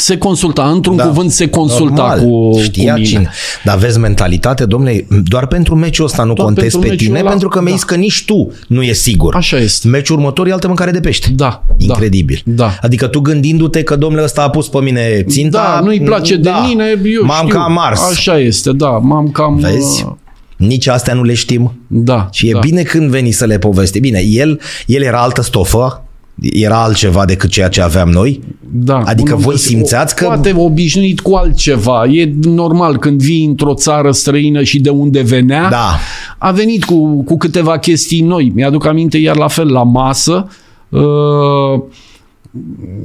se 0.00 0.18
consulta, 0.18 0.70
într-un 0.70 0.96
da, 0.96 1.04
cuvânt 1.04 1.30
se 1.30 1.48
consulta 1.48 2.14
normal, 2.16 2.50
cu, 2.52 2.60
știa 2.62 2.92
cu 2.92 2.98
mine. 2.98 3.10
Cine. 3.10 3.30
Dar 3.64 3.78
vezi 3.78 3.98
mentalitate, 3.98 4.64
domnule, 4.64 5.06
doar 5.24 5.46
pentru 5.46 5.74
meciul 5.74 6.04
ăsta 6.04 6.24
nu 6.24 6.32
doar 6.32 6.46
contezi 6.46 6.78
pe 6.78 6.94
tine, 6.94 7.18
ăla, 7.18 7.28
pentru 7.28 7.48
că 7.48 7.62
mi-ai 7.62 7.76
da. 7.76 7.82
că 7.86 7.94
nici 7.94 8.24
tu 8.24 8.52
nu 8.68 8.82
e 8.82 8.92
sigur. 8.92 9.34
Așa 9.34 9.58
este. 9.58 9.88
Meciul 9.88 10.16
următor 10.16 10.46
e 10.46 10.52
altă 10.52 10.66
mâncare 10.66 10.90
de 10.90 11.00
pește. 11.00 11.28
Da. 11.34 11.62
Incredibil. 11.76 12.42
Da. 12.44 12.78
Adică 12.82 13.06
tu 13.06 13.20
gândindu-te 13.20 13.82
că 13.82 13.96
domnule 13.96 14.22
ăsta 14.22 14.42
a 14.42 14.50
pus 14.50 14.68
pe 14.68 14.80
mine 14.80 15.24
ținta. 15.28 15.74
Da, 15.74 15.80
nu-i 15.84 16.00
place 16.00 16.36
da, 16.36 16.50
de 16.50 16.68
mine, 16.68 17.00
eu 17.04 17.24
M-am 17.24 17.46
știu. 17.46 17.58
cam 17.58 17.72
mars. 17.72 18.10
Așa 18.10 18.38
este, 18.38 18.72
da, 18.72 18.90
m-am 18.90 19.30
cam... 19.30 19.56
Vezi? 19.56 20.04
Uh, 20.06 20.12
nici 20.56 20.86
astea 20.86 21.14
nu 21.14 21.22
le 21.22 21.34
știm. 21.34 21.80
Da. 21.86 22.28
Și 22.32 22.48
e 22.48 22.52
da. 22.52 22.58
bine 22.58 22.82
când 22.82 23.10
veni 23.10 23.30
să 23.30 23.44
le 23.44 23.58
povesti. 23.58 24.00
Bine, 24.00 24.22
el, 24.24 24.60
el 24.86 25.02
era 25.02 25.20
altă 25.20 25.42
stofă, 25.42 26.02
era 26.40 26.82
altceva 26.82 27.24
decât 27.24 27.50
ceea 27.50 27.68
ce 27.68 27.82
aveam 27.82 28.08
noi? 28.08 28.40
Da. 28.72 29.02
Adică 29.04 29.36
voi 29.36 29.58
simțeați 29.58 30.16
că... 30.16 30.24
Poate 30.24 30.54
obișnuit 30.56 31.20
cu 31.20 31.34
altceva. 31.34 32.04
E 32.04 32.32
normal 32.42 32.96
când 32.96 33.22
vii 33.22 33.44
într-o 33.44 33.74
țară 33.74 34.10
străină 34.10 34.62
și 34.62 34.80
de 34.80 34.90
unde 34.90 35.20
venea, 35.20 35.68
da. 35.70 35.98
a 36.38 36.50
venit 36.50 36.84
cu, 36.84 37.22
cu 37.22 37.36
câteva 37.36 37.78
chestii 37.78 38.20
noi. 38.20 38.52
Mi-aduc 38.54 38.86
aminte 38.86 39.18
iar 39.18 39.36
la 39.36 39.48
fel 39.48 39.72
la 39.72 39.82
masă, 39.82 40.46
uh, 40.88 41.82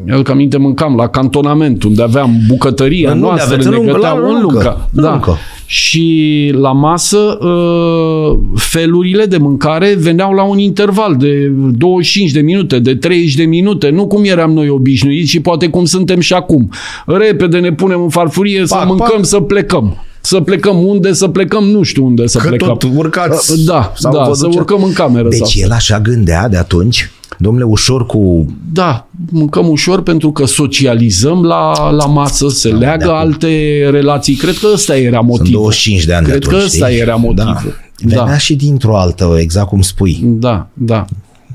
mi-aduc 0.05 0.29
aminte, 0.29 0.57
mâncam 0.57 0.95
la 0.95 1.07
cantonament, 1.07 1.84
unde 1.84 2.01
aveam 2.01 2.38
bucătăria 2.47 3.11
în 3.11 3.19
noastră, 3.19 3.69
ne 3.69 3.91
găteam 3.91 4.23
în 4.23 4.41
luncă. 4.41 4.88
Da. 4.91 5.09
Luncă. 5.09 5.38
Și 5.66 6.51
la 6.55 6.72
masă, 6.72 7.38
uh, 7.41 8.39
felurile 8.55 9.26
de 9.26 9.38
mâncare 9.38 9.95
veneau 9.99 10.34
la 10.34 10.43
un 10.43 10.57
interval 10.57 11.16
de 11.16 11.51
25 11.78 12.32
de 12.32 12.41
minute, 12.41 12.80
de 12.80 12.95
30 12.95 13.36
de 13.36 13.43
minute, 13.43 13.89
nu 13.89 14.07
cum 14.07 14.24
eram 14.24 14.51
noi 14.51 14.70
obișnuiți 14.70 15.30
și 15.30 15.39
poate 15.39 15.68
cum 15.68 15.86
suntem 15.86 16.20
și 16.20 16.34
acum. 16.34 16.70
Repede 17.05 17.59
ne 17.59 17.74
punem 17.74 18.01
în 18.01 18.09
farfurie 18.09 18.59
pac, 18.59 18.68
să 18.68 18.86
mâncăm, 18.88 19.16
pac. 19.16 19.26
să 19.26 19.39
plecăm. 19.39 19.97
Să 20.22 20.41
plecăm 20.41 20.86
unde, 20.86 21.14
să 21.14 21.28
plecăm, 21.28 21.64
nu 21.64 21.84
știu 21.84 22.05
unde 22.05 22.28
să 22.28 22.38
că 22.38 22.47
plecăm. 22.47 22.68
tot 22.78 22.89
urcați. 22.95 23.66
Da, 23.66 23.93
da, 24.01 24.30
să 24.34 24.47
urcăm 24.47 24.84
în 24.84 24.93
cameră. 24.93 25.28
Deci 25.30 25.39
sau. 25.39 25.64
el 25.64 25.72
așa 25.72 25.99
gândea 25.99 26.49
de 26.49 26.57
atunci? 26.57 27.11
Domnule, 27.38 27.65
ușor 27.65 28.05
cu... 28.05 28.45
Da, 28.73 29.07
mâncăm 29.31 29.67
ușor 29.67 30.01
pentru 30.01 30.31
că 30.31 30.45
socializăm 30.45 31.43
la, 31.43 31.89
la 31.91 32.05
masă, 32.05 32.49
se 32.49 32.69
da, 32.69 32.77
leagă 32.77 33.11
alte 33.11 33.88
relații. 33.91 34.36
Cred 34.36 34.57
că 34.57 34.67
ăsta 34.73 34.97
era 34.97 35.19
motivul. 35.19 35.45
Sunt 35.45 35.57
25 35.57 36.03
de 36.03 36.13
ani 36.13 36.25
Cred 36.25 36.39
de 36.39 36.45
atunci, 36.45 36.59
că 36.59 36.65
ăsta 36.65 36.88
știi? 36.88 36.99
era 36.99 37.15
motivul. 37.15 37.53
Da. 37.53 37.61
Venea 37.97 38.25
da. 38.25 38.38
și 38.38 38.55
dintr-o 38.55 38.97
altă, 38.97 39.36
exact 39.39 39.67
cum 39.67 39.81
spui. 39.81 40.19
Da, 40.23 40.67
da. 40.73 41.05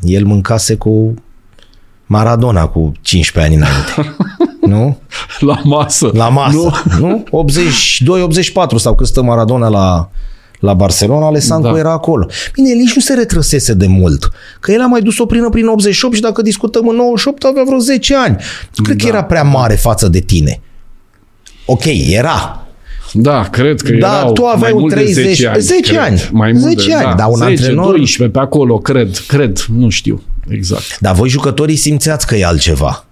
El 0.03 0.25
mâncase 0.25 0.75
cu 0.75 1.15
Maradona 2.07 2.67
cu 2.67 2.93
15 3.01 3.53
ani 3.53 3.63
înainte. 3.63 4.17
nu? 4.75 4.99
La 5.41 5.61
masă. 5.65 6.11
La 6.13 6.29
masă. 6.29 6.71
Nu? 6.99 7.25
nu? 7.33 7.45
82-84 8.75 8.77
sau 8.77 8.95
cât 8.95 9.07
stă 9.07 9.23
Maradona 9.23 9.69
la 9.69 10.11
la 10.61 10.75
Barcelona, 10.75 11.27
Alessandro 11.27 11.73
da. 11.73 11.79
era 11.79 11.93
acolo. 11.93 12.27
Bine, 12.53 12.71
el 12.71 12.77
nici 12.77 12.95
nu 12.95 13.01
se 13.01 13.15
retrăsese 13.15 13.75
de 13.75 13.87
mult, 13.87 14.31
că 14.61 14.73
el 14.73 14.81
a 14.81 14.87
mai 14.87 15.01
dus-o 15.01 15.27
prin, 15.27 15.49
prin 15.51 15.67
88 15.67 16.15
și 16.15 16.21
dacă 16.21 16.43
discutăm 16.43 16.89
în 16.89 16.97
98 16.97 17.45
avea 17.45 17.63
vreo 17.67 17.79
10 17.79 18.17
ani. 18.17 18.37
Nu 18.77 18.85
cred 18.85 18.97
da. 18.97 19.03
că 19.05 19.09
era 19.09 19.25
prea 19.25 19.43
mare 19.43 19.75
față 19.75 20.09
de 20.09 20.21
tine. 20.21 20.61
Ok, 21.67 21.85
era, 22.11 22.67
da, 23.13 23.43
cred 23.51 23.81
că 23.81 23.93
da, 23.93 24.19
erau 24.19 24.33
tu 24.33 24.45
aveai 24.45 24.73
mai 24.73 24.83
un 24.83 24.89
30, 24.89 25.15
10 25.15 25.47
ani. 25.47 25.61
10 25.61 25.81
cred. 25.81 25.99
ani. 25.99 26.29
Mai 26.33 26.53
mult 26.53 26.79
10 26.79 26.89
de, 26.89 26.95
ani, 26.95 27.05
da, 27.05 27.15
dar 27.15 27.29
un 27.29 27.37
10, 27.37 27.49
antrenor... 27.51 27.95
12 27.97 28.39
pe 28.39 28.45
acolo, 28.45 28.79
cred, 28.79 29.17
cred, 29.27 29.59
nu 29.77 29.89
știu 29.89 30.23
exact. 30.49 30.99
Dar 31.01 31.15
voi 31.15 31.29
jucătorii 31.29 31.77
simțeați 31.77 32.27
că 32.27 32.37
e 32.37 32.45
altceva. 32.45 33.05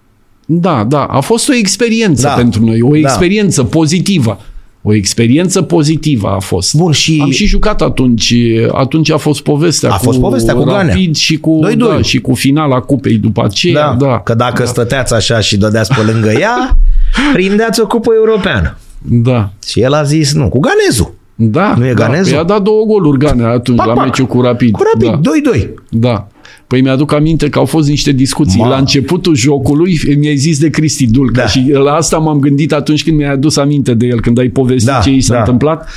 Da, 0.47 0.84
da, 0.84 1.05
a 1.05 1.20
fost 1.20 1.49
o 1.49 1.55
experiență 1.55 2.22
Da. 2.22 2.32
pentru 2.32 2.64
noi, 2.64 2.80
o 2.82 2.90
Da. 2.90 2.99
experiență 2.99 3.64
pozitivă. 3.64 4.40
O 4.89 4.95
experiență 4.95 5.62
pozitivă 5.62 6.28
a 6.28 6.39
fost. 6.39 6.74
Bun, 6.74 6.93
și- 6.93 7.18
Am 7.22 7.30
și 7.30 7.47
jucat 7.47 7.82
atunci. 7.82 8.34
Atunci 8.72 9.11
a 9.11 9.16
fost 9.16 9.43
povestea 9.43 9.91
A 9.91 9.97
cu 9.97 10.03
fost 10.03 10.18
povestea 10.20 10.55
cu 10.55 10.62
Ganea. 10.64 10.87
Rapid 10.87 11.14
și 11.16 11.37
cu, 11.37 11.61
2-2. 11.74 11.76
da, 11.76 12.03
și 12.03 12.18
cu 12.20 12.34
finala 12.34 12.80
cupei 12.80 13.16
după 13.16 13.45
aceea. 13.45 13.93
Da, 13.99 14.20
Că 14.20 14.34
dacă 14.34 14.62
da, 14.62 14.68
stăteați 14.68 15.14
așa 15.14 15.41
și 15.41 15.57
dădeați 15.57 15.95
pe 15.95 16.01
lângă 16.12 16.30
ea, 16.30 16.78
prindeați 17.34 17.80
o 17.80 17.87
cupă 17.87 18.11
europeană. 18.16 18.76
da. 18.99 19.51
Și 19.66 19.80
el 19.80 19.93
a 19.93 20.03
zis 20.03 20.32
nu, 20.32 20.49
cu 20.49 20.59
Ganezul. 20.61 21.14
Da, 21.34 21.74
Nu 21.78 21.87
e 21.87 21.93
da. 21.93 22.05
Ganezul? 22.07 22.32
Păi 22.32 22.41
a 22.41 22.45
dat 22.45 22.62
două 22.62 22.84
goluri 22.84 23.18
Ganea 23.18 23.49
atunci 23.51 23.76
Pac, 23.76 23.87
la 23.87 23.93
pac. 23.93 24.05
meciul 24.05 24.26
cu 24.26 24.41
Rapid. 24.41 24.70
Cu 24.72 24.82
rapid, 24.93 25.22
Da. 25.22 25.30
2-2. 25.57 25.68
Da. 25.91 26.26
Păi 26.66 26.80
mi-aduc 26.80 27.12
aminte 27.12 27.48
că 27.48 27.58
au 27.58 27.64
fost 27.64 27.88
niște 27.88 28.12
discuții. 28.12 28.60
Ma. 28.60 28.68
La 28.68 28.76
începutul 28.76 29.34
jocului 29.36 30.00
mi-ai 30.18 30.36
zis 30.36 30.58
de 30.58 30.70
Cristi 30.70 31.06
Dulca 31.06 31.40
Da. 31.40 31.46
și 31.46 31.70
la 31.72 31.92
asta 31.92 32.18
m-am 32.18 32.38
gândit 32.38 32.72
atunci 32.72 33.04
când 33.04 33.16
mi-ai 33.16 33.30
adus 33.32 33.56
aminte 33.56 33.94
de 33.94 34.06
el, 34.06 34.20
când 34.20 34.38
ai 34.38 34.48
povestit 34.48 34.88
Da, 34.92 34.98
ce 34.98 35.10
i 35.10 35.20
s-a 35.20 35.32
da. 35.32 35.38
întâmplat. 35.38 35.88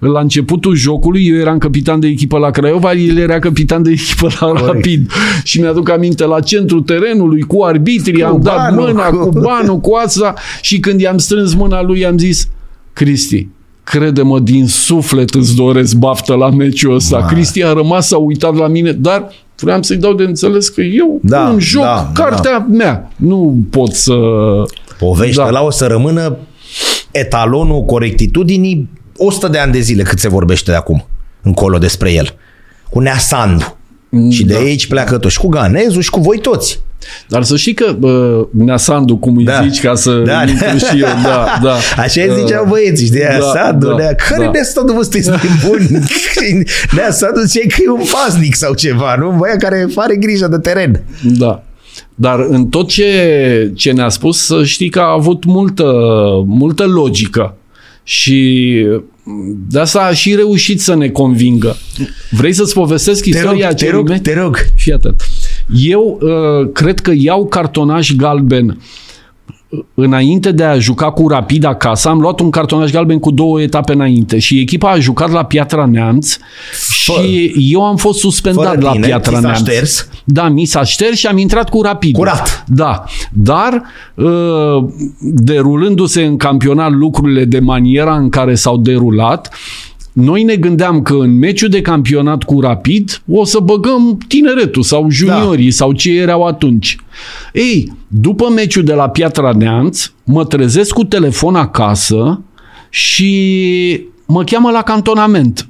La 0.00 0.20
începutul 0.20 0.74
jocului 0.74 1.26
eu 1.26 1.36
eram 1.36 1.58
capitan 1.58 2.00
de 2.00 2.06
echipă 2.06 2.38
la 2.38 2.50
Craiova, 2.50 2.92
el 2.92 3.16
era 3.16 3.38
capitan 3.38 3.82
de 3.82 3.90
echipă 3.90 4.28
la 4.40 4.46
Corect. 4.46 4.66
Rapid. 4.66 5.10
Și 5.44 5.60
mi-aduc 5.60 5.90
aminte 5.90 6.24
la 6.24 6.40
centrul 6.40 6.80
terenului 6.80 7.40
cu 7.42 7.62
arbitrii, 7.62 8.20
Cu 8.22 8.26
am 8.26 8.40
dat 8.40 8.56
banul, 8.56 8.86
mâna 8.86 9.08
cu- 9.08 9.28
cu 9.28 9.38
banul, 9.40 9.78
cu 9.80 9.94
asta 10.04 10.34
și 10.60 10.78
când 10.80 11.00
i-am 11.00 11.18
strâns 11.18 11.54
mâna 11.54 11.82
lui 11.82 12.00
i-am 12.00 12.18
zis 12.18 12.48
Cristi, 12.92 13.46
crede-mă, 13.84 14.38
din 14.40 14.66
suflet 14.66 15.34
îți 15.34 15.56
doresc 15.56 15.94
baftă 15.96 16.34
la 16.34 16.50
meciul 16.50 16.94
ăsta. 16.94 17.18
Ma. 17.18 17.26
Cristi 17.26 17.62
a 17.64 17.72
rămas, 17.72 18.12
a 18.12 18.16
uitat 18.16 18.56
la 18.56 18.66
mine, 18.68 18.92
dar 18.92 19.28
vreau 19.60 19.82
să-i 19.82 19.96
dau 19.96 20.14
de 20.14 20.22
înțeles 20.22 20.68
că 20.68 20.80
eu 20.80 21.18
Da, 21.22 21.48
în 21.48 21.58
joc 21.58 21.82
da, 21.82 22.10
cartea 22.14 22.66
mea. 22.70 23.10
Nu 23.16 23.56
pot 23.70 23.92
să... 23.94 24.14
Poveștea 24.98 25.44
Da. 25.44 25.50
la 25.50 25.62
o 25.62 25.70
să 25.70 25.86
rămână 25.86 26.36
etalonul 27.10 27.84
corectitudinii 27.84 28.88
100 29.16 29.48
de 29.48 29.58
ani 29.58 29.72
de 29.72 29.80
zile 29.80 30.02
cât 30.02 30.18
se 30.18 30.28
vorbește 30.28 30.70
de 30.70 30.76
acum 30.76 31.06
încolo 31.42 31.78
despre 31.78 32.12
el. 32.12 32.34
Cu 32.90 33.00
Nea 33.00 33.18
Sandu. 33.18 33.76
Și 34.30 34.44
de 34.44 34.52
Da. 34.52 34.58
aici 34.58 34.86
pleacă 34.86 35.18
tot. 35.18 35.30
Și 35.30 35.38
cu 35.38 35.48
Ganezu 35.48 36.00
și 36.00 36.10
cu 36.10 36.20
voi 36.20 36.38
toți. 36.38 36.80
Dar 37.28 37.42
să 37.42 37.56
știi 37.56 37.74
că 37.74 37.92
bă, 37.98 38.46
Nea 38.50 38.76
Sandu, 38.76 39.16
cum 39.16 39.36
îi 39.36 39.44
Da. 39.44 39.60
zici, 39.62 39.80
ca 39.80 39.94
să 39.94 40.22
Da. 40.26 40.42
intru 40.48 40.76
și 40.78 41.00
eu, 41.00 41.08
da, 41.22 41.58
da. 41.62 41.74
Așa 42.02 42.22
îi 42.22 42.28
Uh, 42.28 42.36
ziceau 42.38 42.66
băieții, 42.68 43.06
știi? 43.06 43.18
Nea 43.18 43.38
da, 43.38 43.44
Sandu, 43.54 43.86
da, 43.86 43.94
Nea... 43.96 44.14
Care 44.14 44.44
da. 44.44 44.50
Nea 44.50 44.62
Sandu, 44.64 44.92
vă 44.92 45.02
sunteți 45.02 45.30
bun? 45.66 45.88
Nea 46.96 47.10
Sandu 47.10 47.40
zice 47.40 47.66
că 47.66 47.76
e 47.84 47.90
un 47.90 48.02
pasnic 48.12 48.54
sau 48.54 48.74
ceva, 48.74 49.14
nu? 49.18 49.34
Băia 49.38 49.56
care 49.56 49.86
are 49.94 50.16
grijă 50.16 50.46
de 50.48 50.58
teren. 50.58 51.02
Da. 51.22 51.62
Dar 52.14 52.46
în 52.48 52.66
tot 52.68 52.88
ce, 52.88 53.72
ce 53.74 53.92
ne-a 53.92 54.08
spus, 54.08 54.44
să 54.44 54.64
știi 54.64 54.88
că 54.88 54.98
a 55.00 55.12
avut 55.12 55.44
multă, 55.44 55.84
multă 56.46 56.84
logică. 56.84 57.56
Și 58.02 58.72
de 59.68 59.78
asta 59.80 60.00
a 60.00 60.12
și 60.12 60.34
reușit 60.34 60.80
să 60.80 60.94
ne 60.96 61.08
convingă. 61.08 61.76
Vrei 62.30 62.52
să-ți 62.52 62.74
povestesc 62.74 63.22
Te 63.22 63.28
rog, 63.30 63.38
istoria 63.40 63.66
te 63.68 63.72
acelui 63.72 63.94
rog, 63.96 64.08
meci? 64.08 64.20
te 64.20 64.34
rog. 64.40 64.56
Fii 64.76 64.92
atent. 64.92 65.22
Eu 65.74 66.20
uh, 66.20 66.70
cred 66.72 67.00
că 67.00 67.12
iau 67.14 67.46
cartonaj 67.46 68.12
galben 68.12 68.68
uh, 68.68 69.78
înainte 69.94 70.52
de 70.52 70.64
a 70.64 70.78
juca 70.78 71.10
cu 71.10 71.28
Rapid 71.28 71.64
acasă, 71.64 72.08
am 72.08 72.20
luat 72.20 72.40
un 72.40 72.50
cartonaj 72.50 72.92
galben 72.92 73.18
cu 73.18 73.30
două 73.30 73.60
etape 73.60 73.92
înainte 73.92 74.38
și 74.38 74.60
echipa 74.60 74.90
a 74.90 74.98
jucat 74.98 75.30
la 75.30 75.44
Piatra 75.44 75.86
Neamț 75.86 76.36
și 76.90 77.52
eu 77.58 77.84
am 77.84 77.96
fost 77.96 78.18
suspendat 78.18 78.74
Fără 78.74 78.80
la 78.80 78.90
tine, 78.90 79.06
Piatra 79.06 79.32
ți 79.32 79.40
s-a 79.40 79.48
Neamț. 79.48 79.58
șters? 79.58 80.08
Da, 80.24 80.48
mi 80.48 80.64
s-a 80.64 80.84
șters 80.84 81.18
și 81.18 81.26
am 81.26 81.38
intrat 81.38 81.68
cu 81.68 81.82
Rapid. 81.82 82.14
Curat. 82.14 82.64
Da, 82.66 83.04
dar 83.32 83.82
uh, 84.14 84.84
derulându-se 85.20 86.24
în 86.24 86.36
campionat 86.36 86.90
lucrurile 86.90 87.44
de 87.44 87.58
maniera 87.58 88.16
în 88.16 88.28
care 88.28 88.54
s-au 88.54 88.76
derulat, 88.76 89.54
noi 90.16 90.42
ne 90.42 90.56
gândeam 90.56 91.02
că 91.02 91.14
în 91.14 91.38
meciul 91.38 91.68
de 91.68 91.80
campionat 91.80 92.42
cu 92.42 92.60
Rapid 92.60 93.22
o 93.30 93.44
să 93.44 93.58
băgăm 93.58 94.18
tineretul 94.28 94.82
sau 94.82 95.10
juniorii 95.10 95.68
da. 95.68 95.74
sau 95.74 95.92
ce 95.92 96.18
erau 96.18 96.42
atunci. 96.46 96.96
Ei, 97.52 97.92
după 98.08 98.48
meciul 98.54 98.84
de 98.84 98.92
la 98.92 99.08
Piatra 99.08 99.52
Neamț, 99.56 100.10
mă 100.24 100.44
trezesc 100.44 100.92
cu 100.92 101.04
telefon 101.04 101.54
acasă 101.54 102.40
și 102.90 104.00
mă 104.26 104.44
cheamă 104.44 104.70
la 104.70 104.82
cantonament. 104.82 105.68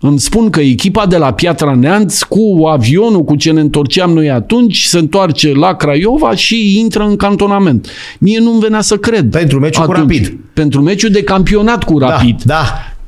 Îmi 0.00 0.18
spun 0.18 0.50
că 0.50 0.60
echipa 0.60 1.06
de 1.06 1.16
la 1.16 1.32
Piatra 1.32 1.74
Neamț 1.74 2.22
cu 2.22 2.66
avionul 2.72 3.24
cu 3.24 3.36
ce 3.36 3.50
ne 3.50 3.60
întorceam 3.60 4.10
noi 4.10 4.30
atunci 4.30 4.82
se 4.82 4.98
întoarce 4.98 5.52
la 5.52 5.74
Craiova 5.74 6.34
și 6.34 6.78
intră 6.78 7.02
în 7.02 7.16
cantonament. 7.16 7.88
Mie 8.18 8.38
nu-mi 8.38 8.60
venea 8.60 8.80
să 8.80 8.96
cred. 8.96 9.30
Pentru 9.30 9.58
meciul 9.58 9.84
cu 9.84 9.92
Rapid. 9.92 10.38
Pentru 10.54 10.82
meciul 10.82 11.10
de 11.10 11.22
campionat 11.22 11.84
cu 11.84 11.98
Rapid. 11.98 12.42
Da, 12.42 12.54
da. 12.54 12.62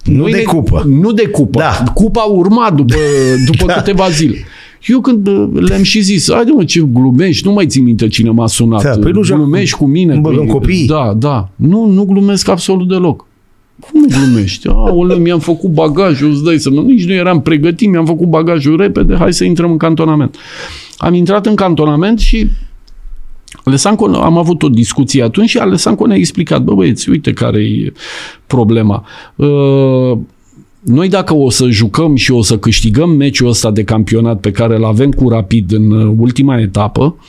Nu 0.05 0.17
Noi 0.17 0.31
de 0.31 0.37
ne- 0.37 0.43
cupă. 0.43 0.85
Nu 0.89 1.13
de 1.13 1.27
cupă. 1.29 1.59
Da. 1.59 1.85
Cupa 1.95 2.23
urma 2.23 2.71
după, 2.77 2.95
după 3.51 3.67
Da. 3.67 3.73
câteva 3.73 4.09
zile. 4.09 4.37
Eu 4.87 5.01
când 5.01 5.27
uh, 5.27 5.49
le-am 5.69 5.83
și 5.83 6.01
zis, 6.01 6.33
haide 6.33 6.51
mă, 6.51 6.65
ce 6.65 6.81
glumești, 6.93 7.47
nu 7.47 7.53
mai 7.53 7.67
țin 7.67 7.83
minte 7.85 8.09
cine 8.09 8.31
m-a 8.31 8.47
sunat. 8.47 8.83
Da, 8.83 8.91
păi 8.91 9.11
nu 9.13 9.23
joc- 9.23 9.37
glumești 9.37 9.77
cu 9.77 9.87
mine. 9.87 10.15
nu 10.15 10.21
băgăm 10.21 10.39
Păi, 10.39 10.47
copiii. 10.49 10.87
Da, 10.87 11.15
da. 11.17 11.49
Nu, 11.57 11.87
nu 11.87 12.05
glumesc 12.05 12.49
absolut 12.49 12.89
deloc. 12.89 13.27
Cum 13.81 14.01
nu 14.01 14.07
glumești? 14.19 14.69
Aoleu, 14.69 15.19
mi-am 15.19 15.39
făcut 15.39 15.71
bagajul, 15.71 16.31
îți 16.31 16.45
dai 16.45 16.59
seama, 16.59 16.83
nici 16.83 17.05
nu 17.07 17.13
eram 17.13 17.41
pregătit, 17.43 17.89
mi-am 17.91 18.07
făcut 18.07 18.29
bagajul 18.29 18.77
repede, 18.77 19.15
hai 19.19 19.33
să 19.33 19.45
intrăm 19.45 19.71
în 19.71 19.77
cantonament. 19.77 20.37
Am 20.97 21.15
intrat 21.15 21.47
în 21.47 21.55
cantonament 21.55 22.19
și 22.19 22.49
Alessanco, 23.65 24.05
am 24.05 24.39
avut 24.39 24.63
o 24.63 24.69
discuție 24.69 25.23
atunci 25.23 25.49
și 25.49 25.59
Alessanco 25.59 26.07
ne-a 26.07 26.17
explicat, 26.17 26.63
bă 26.63 26.75
băieți, 26.75 27.09
uite 27.09 27.33
care 27.33 27.63
e 27.63 27.93
problema. 28.47 29.05
Uh, 29.37 30.19
noi 30.81 31.09
dacă 31.09 31.35
o 31.35 31.51
să 31.51 31.69
jucăm 31.69 32.15
și 32.15 32.33
o 32.33 32.43
să 32.43 32.59
câștigăm 32.59 33.11
meciul 33.11 33.49
ăsta 33.49 33.71
de 33.71 33.85
campionat 33.85 34.41
pe 34.41 34.51
care 34.51 34.77
îl 34.77 34.85
avem 34.85 35.11
cu 35.11 35.29
Rapid 35.29 35.73
în 35.73 35.91
uh, 35.91 36.15
ultima 36.19 36.61
etapă, 36.61 37.03
uh, 37.03 37.23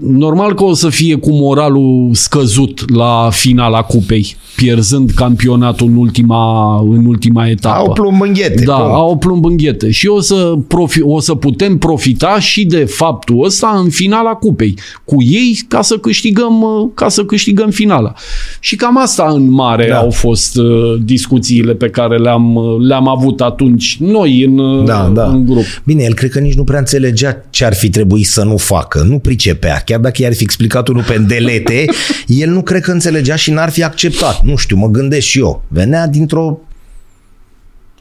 normal 0.00 0.54
că 0.54 0.64
o 0.64 0.74
să 0.74 0.88
fie 0.88 1.14
cu 1.14 1.30
moralul 1.30 2.10
scăzut 2.12 2.94
la 2.94 3.28
finala 3.32 3.82
cupei, 3.82 4.36
pierzând 4.56 5.10
campionatul 5.10 5.86
în 5.86 5.96
ultima, 5.96 6.76
în 6.80 7.06
ultima 7.06 7.48
etapă. 7.48 7.76
Au 7.78 7.92
plumb 7.92 8.22
în 8.22 8.32
ghete. 8.32 8.64
Da, 8.64 8.76
Bun. 8.76 8.90
au 8.90 9.16
plumb 9.16 9.44
în 9.44 9.56
ghete. 9.56 9.90
Și 9.90 10.06
o 10.06 10.20
să, 10.20 10.54
profi, 10.68 11.02
o 11.02 11.20
să 11.20 11.34
putem 11.34 11.78
profita 11.78 12.40
și 12.40 12.64
de 12.64 12.84
faptul 12.84 13.44
ăsta 13.44 13.80
în 13.84 13.90
finala 13.90 14.30
cupei. 14.30 14.74
Cu 15.04 15.22
ei 15.22 15.58
ca 15.68 15.82
să 15.82 15.96
câștigăm, 15.98 16.62
uh, 16.62 16.88
ca 16.94 17.08
să 17.08 17.24
câștigăm 17.24 17.70
finala. 17.70 18.12
Și 18.60 18.76
cam 18.76 18.98
asta 18.98 19.30
în 19.34 19.50
mare 19.50 19.86
Da. 19.86 19.94
da. 19.94 20.00
au 20.00 20.10
fost 20.10 20.56
uh, 20.56 20.66
discuțiile 21.04 21.74
pe 21.74 21.88
care 21.90 22.18
le-am, 22.18 22.54
uh, 22.54 22.76
le-am 22.88 23.08
avut 23.08 23.40
atunci 23.40 23.96
noi 24.00 24.42
în, 24.42 24.58
uh, 24.58 24.84
Da, 24.84 25.10
da. 25.14 25.26
în 25.26 25.44
grup. 25.44 25.64
Bine, 25.84 26.02
el 26.02 26.14
cred 26.14 26.30
că 26.30 26.38
nici 26.38 26.54
nu 26.54 26.64
prea 26.64 26.78
înțelegea 26.78 27.44
ce 27.50 27.64
ar 27.64 27.74
fi 27.74 27.88
trebuit 27.90 28.26
să 28.26 28.44
nu 28.44 28.56
facă. 28.56 29.06
Nu 29.08 29.18
pricepea. 29.28 29.82
Chiar 29.84 30.00
dacă 30.00 30.22
i-ar 30.22 30.34
fi 30.34 30.42
explicat 30.42 30.88
unul 30.88 31.02
pe 31.02 31.14
îndelete, 31.14 31.84
el 32.42 32.50
nu 32.50 32.62
cred 32.62 32.80
că 32.82 32.90
înțelegea 32.90 33.36
și 33.36 33.50
n-ar 33.50 33.70
fi 33.70 33.84
acceptat. 33.84 34.40
Nu 34.42 34.56
știu, 34.56 34.76
mă 34.76 34.86
gândesc 34.86 35.26
și 35.26 35.38
eu. 35.38 35.62
Venea 35.68 36.06
dintr-o 36.06 36.58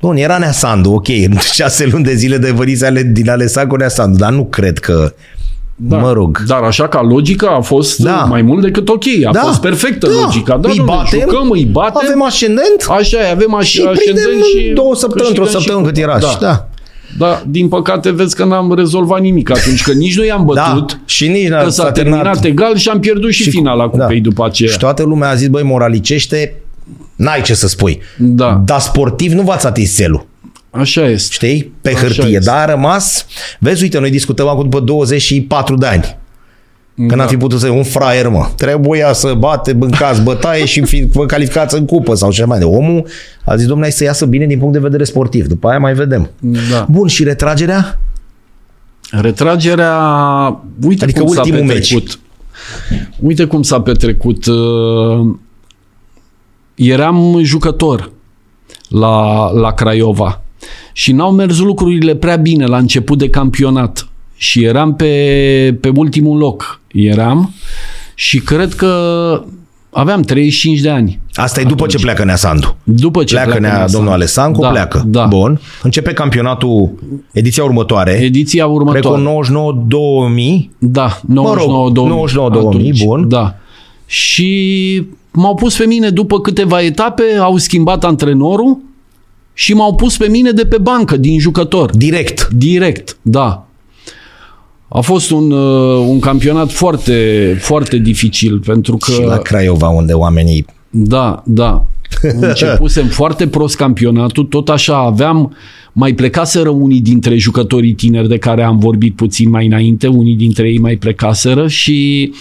Bun, 0.01 0.15
era 0.15 0.37
Nea 0.37 0.51
Sandu, 0.51 0.91
ok, 0.91 1.07
în 1.07 1.37
șase 1.53 1.85
luni 1.91 2.03
de 2.03 2.13
zile 2.13 2.37
de 2.37 2.51
văriți 2.51 2.85
ale, 2.85 3.03
din 3.03 3.29
Alessanco 3.29 3.75
Nea 3.77 3.87
Sandu, 3.89 4.17
dar 4.17 4.31
nu 4.31 4.45
cred 4.45 4.77
că, 4.79 5.13
da. 5.75 5.97
mă 5.97 6.11
rog. 6.11 6.43
Dar 6.47 6.61
așa 6.61 6.87
ca 6.87 7.01
logica 7.01 7.47
a 7.49 7.61
fost 7.61 7.97
Da. 7.97 8.09
da. 8.11 8.15
mai 8.23 8.41
mult 8.41 8.61
decât 8.61 8.89
ok. 8.89 9.03
A 9.27 9.31
Da. 9.31 9.39
fost 9.39 9.59
perfectă 9.61 10.07
Da. 10.07 10.13
logica. 10.23 10.57
Da, 10.57 10.69
Îi 10.69 10.75
domnule, 10.77 10.97
batem, 10.97 11.19
jucăm, 11.19 11.49
îi 11.51 11.65
batem. 11.65 12.01
Avem 12.05 12.23
ascendent 12.23 12.85
Așa 12.89 13.17
e, 13.27 13.29
avem 13.31 13.57
și 13.61 13.81
așa 13.81 13.89
prindem 13.89 14.23
ascendent 14.23 14.43
și 14.43 14.67
în 14.67 14.73
două 14.73 14.95
săptămâni, 14.95 15.27
într-o 15.29 15.43
câștigăm 15.43 15.61
și 15.61 15.67
săptămână 15.67 15.85
cât 15.91 15.95
cupa. 16.03 16.09
era. 16.11 16.19
Da. 16.19 16.27
Și 16.27 16.37
da. 16.39 16.67
Da, 17.17 17.43
din 17.47 17.67
păcate 17.67 18.11
vezi 18.11 18.35
că 18.35 18.43
n-am 18.45 18.73
rezolvat 18.73 19.21
nimic 19.21 19.49
atunci, 19.49 19.83
că 19.83 19.91
nici 19.91 20.17
noi 20.17 20.31
am 20.31 20.45
bătut, 20.45 20.87
Da, 20.91 20.99
și 21.05 21.27
nici 21.27 21.47
n-a- 21.47 21.63
că 21.63 21.69
s-a, 21.69 21.83
s-a 21.83 21.91
terminat. 21.91 22.21
terminat 22.21 22.45
egal 22.45 22.75
și 22.77 22.89
am 22.89 22.99
pierdut 22.99 23.31
și, 23.31 23.43
și 23.43 23.49
finala 23.49 23.87
cupei 23.89 24.19
după 24.21 24.45
aceea. 24.45 24.71
Și 24.71 24.77
toată 24.77 25.03
lumea 25.03 25.29
a 25.29 25.35
zis, 25.35 25.47
băi, 25.47 25.63
moralicește, 25.63 26.53
n-ai 27.15 27.41
ce 27.41 27.53
să 27.53 27.67
spui. 27.67 27.99
Da, 28.17 28.61
Dar 28.65 28.79
sportiv 28.79 29.31
nu 29.31 29.41
v-ați 29.41 29.65
atins 29.65 29.95
țelul. 29.95 30.25
așa 30.71 31.09
este. 31.09 31.33
Știi? 31.33 31.71
Pe 31.81 31.89
Așa 31.89 31.99
hârtie. 31.99 32.23
este. 32.25 32.39
Dar 32.49 32.67
a 32.69 32.71
rămas... 32.71 33.25
Vezi, 33.59 33.83
uite, 33.83 33.99
noi 33.99 34.09
discutăm 34.09 34.47
acum 34.47 34.63
după 34.63 34.79
24 34.79 35.75
de 35.75 35.85
ani. 35.85 36.17
Când 36.97 37.15
Da. 37.15 37.21
am 37.21 37.27
fi 37.27 37.37
putut 37.37 37.59
să 37.59 37.69
un 37.69 37.83
fraier, 37.83 38.27
mă. 38.29 38.47
Trebuia 38.55 39.13
să 39.13 39.33
bate, 39.37 39.73
bâncați 39.73 40.21
bătaie 40.21 40.65
și 40.65 40.81
fi 40.85 41.07
vă 41.11 41.25
calificați 41.25 41.75
în 41.77 41.85
cupă 41.85 42.15
sau 42.15 42.31
ce 42.31 42.45
mai 42.45 42.57
de. 42.59 42.63
Omul 42.65 43.07
a 43.45 43.55
zis, 43.55 43.65
domnule, 43.65 43.87
hai 43.87 43.91
să 43.97 44.03
iasă 44.03 44.25
bine 44.25 44.45
din 44.45 44.57
punct 44.59 44.73
de 44.73 44.79
vedere 44.79 45.03
sportiv. 45.03 45.47
După 45.47 45.67
aia 45.67 45.79
mai 45.79 45.93
vedem. 45.93 46.29
Da. 46.71 46.85
Bun, 46.89 47.07
și 47.07 47.23
retragerea? 47.23 47.99
Retragerea, 49.11 49.95
uite 50.85 51.03
Adică 51.03 51.19
cum 51.21 51.33
s-a 51.33 51.39
ultimul 51.41 51.63
meci. 51.63 51.77
petrecut. 51.93 52.19
Uite 53.19 53.45
cum 53.45 53.61
s-a 53.61 53.81
petrecut. 53.81 54.45
Uh, 54.45 55.35
Eram 56.75 57.39
jucător 57.43 58.11
la, 58.89 59.49
la 59.51 59.71
Craiova 59.73 60.41
și 60.93 61.11
n-au 61.11 61.31
mers 61.31 61.57
lucrurile 61.59 62.15
prea 62.15 62.35
bine 62.35 62.65
la 62.65 62.77
început 62.77 63.17
de 63.17 63.29
campionat 63.29 64.06
și 64.37 64.63
eram 64.63 64.95
pe, 64.95 65.77
pe 65.81 65.91
ultimul 65.95 66.37
loc. 66.37 66.79
Eram 66.93 67.53
și 68.15 68.39
cred 68.39 68.73
că 68.73 68.91
aveam 69.89 70.21
35 70.21 70.79
de 70.79 70.89
ani. 70.89 71.19
Asta 71.33 71.61
e 71.61 71.63
după 71.63 71.85
ce 71.85 71.97
pleacă 71.97 72.23
Nea 72.23 72.35
Sandu. 72.35 72.75
După 72.83 73.23
ce 73.23 73.33
Pleacă 73.33 73.59
Nea, 73.59 73.77
Nea 73.77 73.87
domnul 73.87 74.11
Alessancu, 74.11 74.61
da, 74.61 74.69
pleacă. 74.69 75.03
Da. 75.05 75.25
Bun. 75.25 75.59
Începe 75.83 76.13
campionatul, 76.13 76.91
ediția 77.31 77.63
următoare. 77.63 78.11
Ediția 78.11 78.63
Cred 78.63 78.75
următoare. 78.75 79.21
că 79.23 79.29
99-2000. 80.65 80.69
Da, 80.77 81.19
Mă 81.25 81.53
rog, 81.57 81.91
99-2000. 81.91 82.91
99-2000, 83.01 83.03
bun. 83.05 83.27
Da. 83.29 83.55
Și 84.05 85.03
m-au 85.31 85.55
pus 85.55 85.77
pe 85.77 85.85
mine 85.85 86.09
după 86.09 86.41
câteva 86.41 86.81
etape, 86.81 87.23
au 87.39 87.57
schimbat 87.57 88.03
antrenorul 88.03 88.77
și 89.53 89.73
m-au 89.73 89.95
pus 89.95 90.17
pe 90.17 90.27
mine 90.27 90.51
de 90.51 90.65
pe 90.65 90.77
bancă, 90.77 91.17
din 91.17 91.39
jucător. 91.39 91.95
Direct. 91.95 92.47
Direct, 92.47 93.17
da. 93.21 93.66
A 94.89 94.99
fost 94.99 95.31
un, 95.31 95.51
uh, 95.51 96.05
un 96.07 96.19
campionat 96.19 96.71
foarte, 96.71 97.57
foarte 97.59 97.97
dificil, 97.97 98.59
pentru 98.59 98.97
că... 98.97 99.11
Și 99.11 99.21
la 99.21 99.37
Craiova, 99.37 99.87
unde 99.87 100.13
oamenii... 100.13 100.65
Da, 100.89 101.43
da. 101.45 101.85
Începusem 102.41 103.07
foarte 103.07 103.47
prost 103.47 103.75
campionatul, 103.75 104.43
tot 104.43 104.69
așa 104.69 104.97
aveam, 104.97 105.55
mai 105.93 106.13
plecaseră 106.13 106.69
unii 106.69 107.01
dintre 107.01 107.37
jucătorii 107.37 107.93
tineri 107.93 108.27
de 108.27 108.37
care 108.37 108.63
am 108.63 108.79
vorbit 108.79 109.15
puțin 109.15 109.49
mai 109.49 109.65
înainte, 109.65 110.07
unii 110.07 110.35
dintre 110.35 110.67
ei 110.67 110.79
mai 110.79 110.95
plecaseră 110.95 111.67
și 111.67 112.31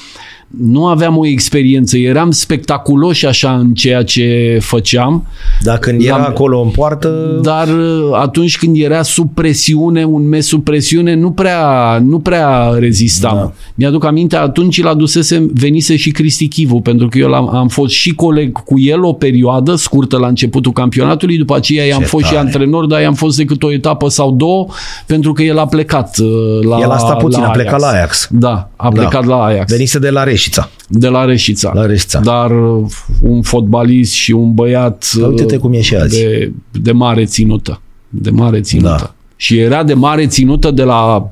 nu 0.59 0.87
aveam 0.87 1.17
o 1.17 1.27
experiență, 1.27 1.97
eram 1.99 2.31
spectaculoși 2.31 3.27
așa 3.27 3.55
în 3.57 3.75
ceea 3.75 4.03
ce 4.03 4.59
făceam, 4.61 5.27
Dar 5.63 5.79
când 5.79 6.03
era 6.03 6.17
L-am- 6.17 6.27
acolo 6.27 6.61
în 6.61 6.69
poartă... 6.71 7.39
dar 7.43 7.69
uh, 7.69 8.09
atunci 8.13 8.59
când 8.59 8.77
era 8.81 9.03
sub 9.03 9.31
presiune, 9.35 10.05
un 10.05 10.29
mes 10.29 10.47
sub 10.47 10.65
presiune, 10.65 11.15
nu 11.15 11.31
prea, 11.31 11.99
nu 12.05 12.19
prea 12.19 12.69
rezistam. 12.79 13.35
Da. 13.35 13.41
Da. 13.41 13.53
Mi-aduc 13.75 14.05
aminte, 14.05 14.37
atunci 14.37 14.79
îl 14.79 14.87
adusese, 14.89 15.47
venise 15.55 15.97
și 15.97 16.11
Cristi 16.11 16.49
Chivu, 16.49 16.81
pentru 16.81 17.09
că 17.09 17.19
eu 17.19 17.33
am, 17.35 17.55
am 17.55 17.69
fost 17.69 17.93
și 17.93 18.15
coleg 18.15 18.63
cu 18.65 18.79
el 18.81 19.05
o 19.05 19.13
perioadă 19.13 19.75
scurtă 19.75 20.19
la 20.19 20.27
începutul 20.27 20.73
campionatului, 20.73 21.37
după 21.39 21.57
aceea 21.57 21.85
i-am 21.85 22.01
Ce 22.01 22.07
fost 22.07 22.25
și 22.25 22.31
tare. 22.33 22.45
antrenor, 22.45 22.87
dar 22.87 23.01
i-am 23.01 23.15
fost 23.15 23.37
decât 23.37 23.63
o 23.63 23.73
etapă 23.73 24.09
sau 24.09 24.31
două, 24.33 24.67
pentru 25.07 25.33
că 25.33 25.43
el 25.43 25.59
a 25.59 25.67
plecat 25.67 26.19
uh, 26.19 26.27
la 26.69 26.79
El 26.81 26.91
a 26.91 26.99
stat 26.99 27.19
puțin, 27.19 27.41
la 27.41 27.47
a 27.47 27.51
plecat 27.51 27.81
la 27.81 27.87
Ajax. 27.87 28.29
Da, 28.31 28.71
a 28.77 28.89
plecat 28.89 29.25
la 29.25 29.37
Ajax, 29.43 29.73
Venise 29.73 29.99
de 29.99 30.11
la 30.11 30.23
Reșița. 30.47 30.71
de 30.89 31.09
la 31.09 31.25
Reșița. 31.25 31.71
La 31.75 31.87
Reșița. 31.87 32.21
Dar 32.21 32.51
uh, 32.51 32.87
un 33.23 33.43
fotbalist 33.43 34.13
și 34.13 34.33
un 34.33 34.55
băiat 34.55 35.11
Dar 35.21 35.29
uite-te 35.29 35.55
uh, 35.55 35.61
cum 35.61 35.73
e 35.73 35.81
și 35.81 35.95
azi. 35.95 36.19
de, 36.21 36.53
de 36.73 36.93
mare 36.93 37.25
ținută. 37.25 37.81
De 38.09 38.31
mare 38.31 38.61
ținută. 38.61 38.89
Da. 38.99 39.15
Și 39.37 39.59
era 39.59 39.83
de 39.85 39.95
mare 39.95 40.27
ținută 40.27 40.71
de 40.71 40.83
la 40.83 41.31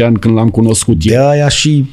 16-17 0.00 0.04
ani 0.04 0.16
când 0.18 0.34
l-am 0.36 0.48
cunoscut 0.48 1.04
De 1.04 1.14
eu. 1.14 1.28
aia 1.28 1.48
și 1.48 1.84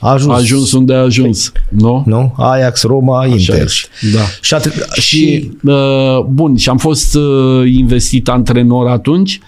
a 0.00 0.10
ajuns. 0.10 0.32
A 0.32 0.36
ajuns 0.36 0.72
unde 0.72 0.94
a 0.94 0.98
ajuns. 1.00 1.52
Nu? 1.68 2.02
Nu? 2.06 2.34
Ajax, 2.36 2.82
Roma, 2.82 3.18
Așa 3.20 3.28
Inter. 3.36 3.62
este. 3.62 3.88
Da. 4.14 4.20
Și, 4.40 4.54
at- 4.54 4.92
Și, 4.92 5.00
și 5.00 5.50
uh, 5.64 6.20
bun, 6.28 6.56
și 6.56 6.68
am 6.68 6.78
fost 6.78 7.14
uh, 7.14 7.22
investit 7.72 8.28
antrenor 8.28 8.86
atunci. 8.88 9.40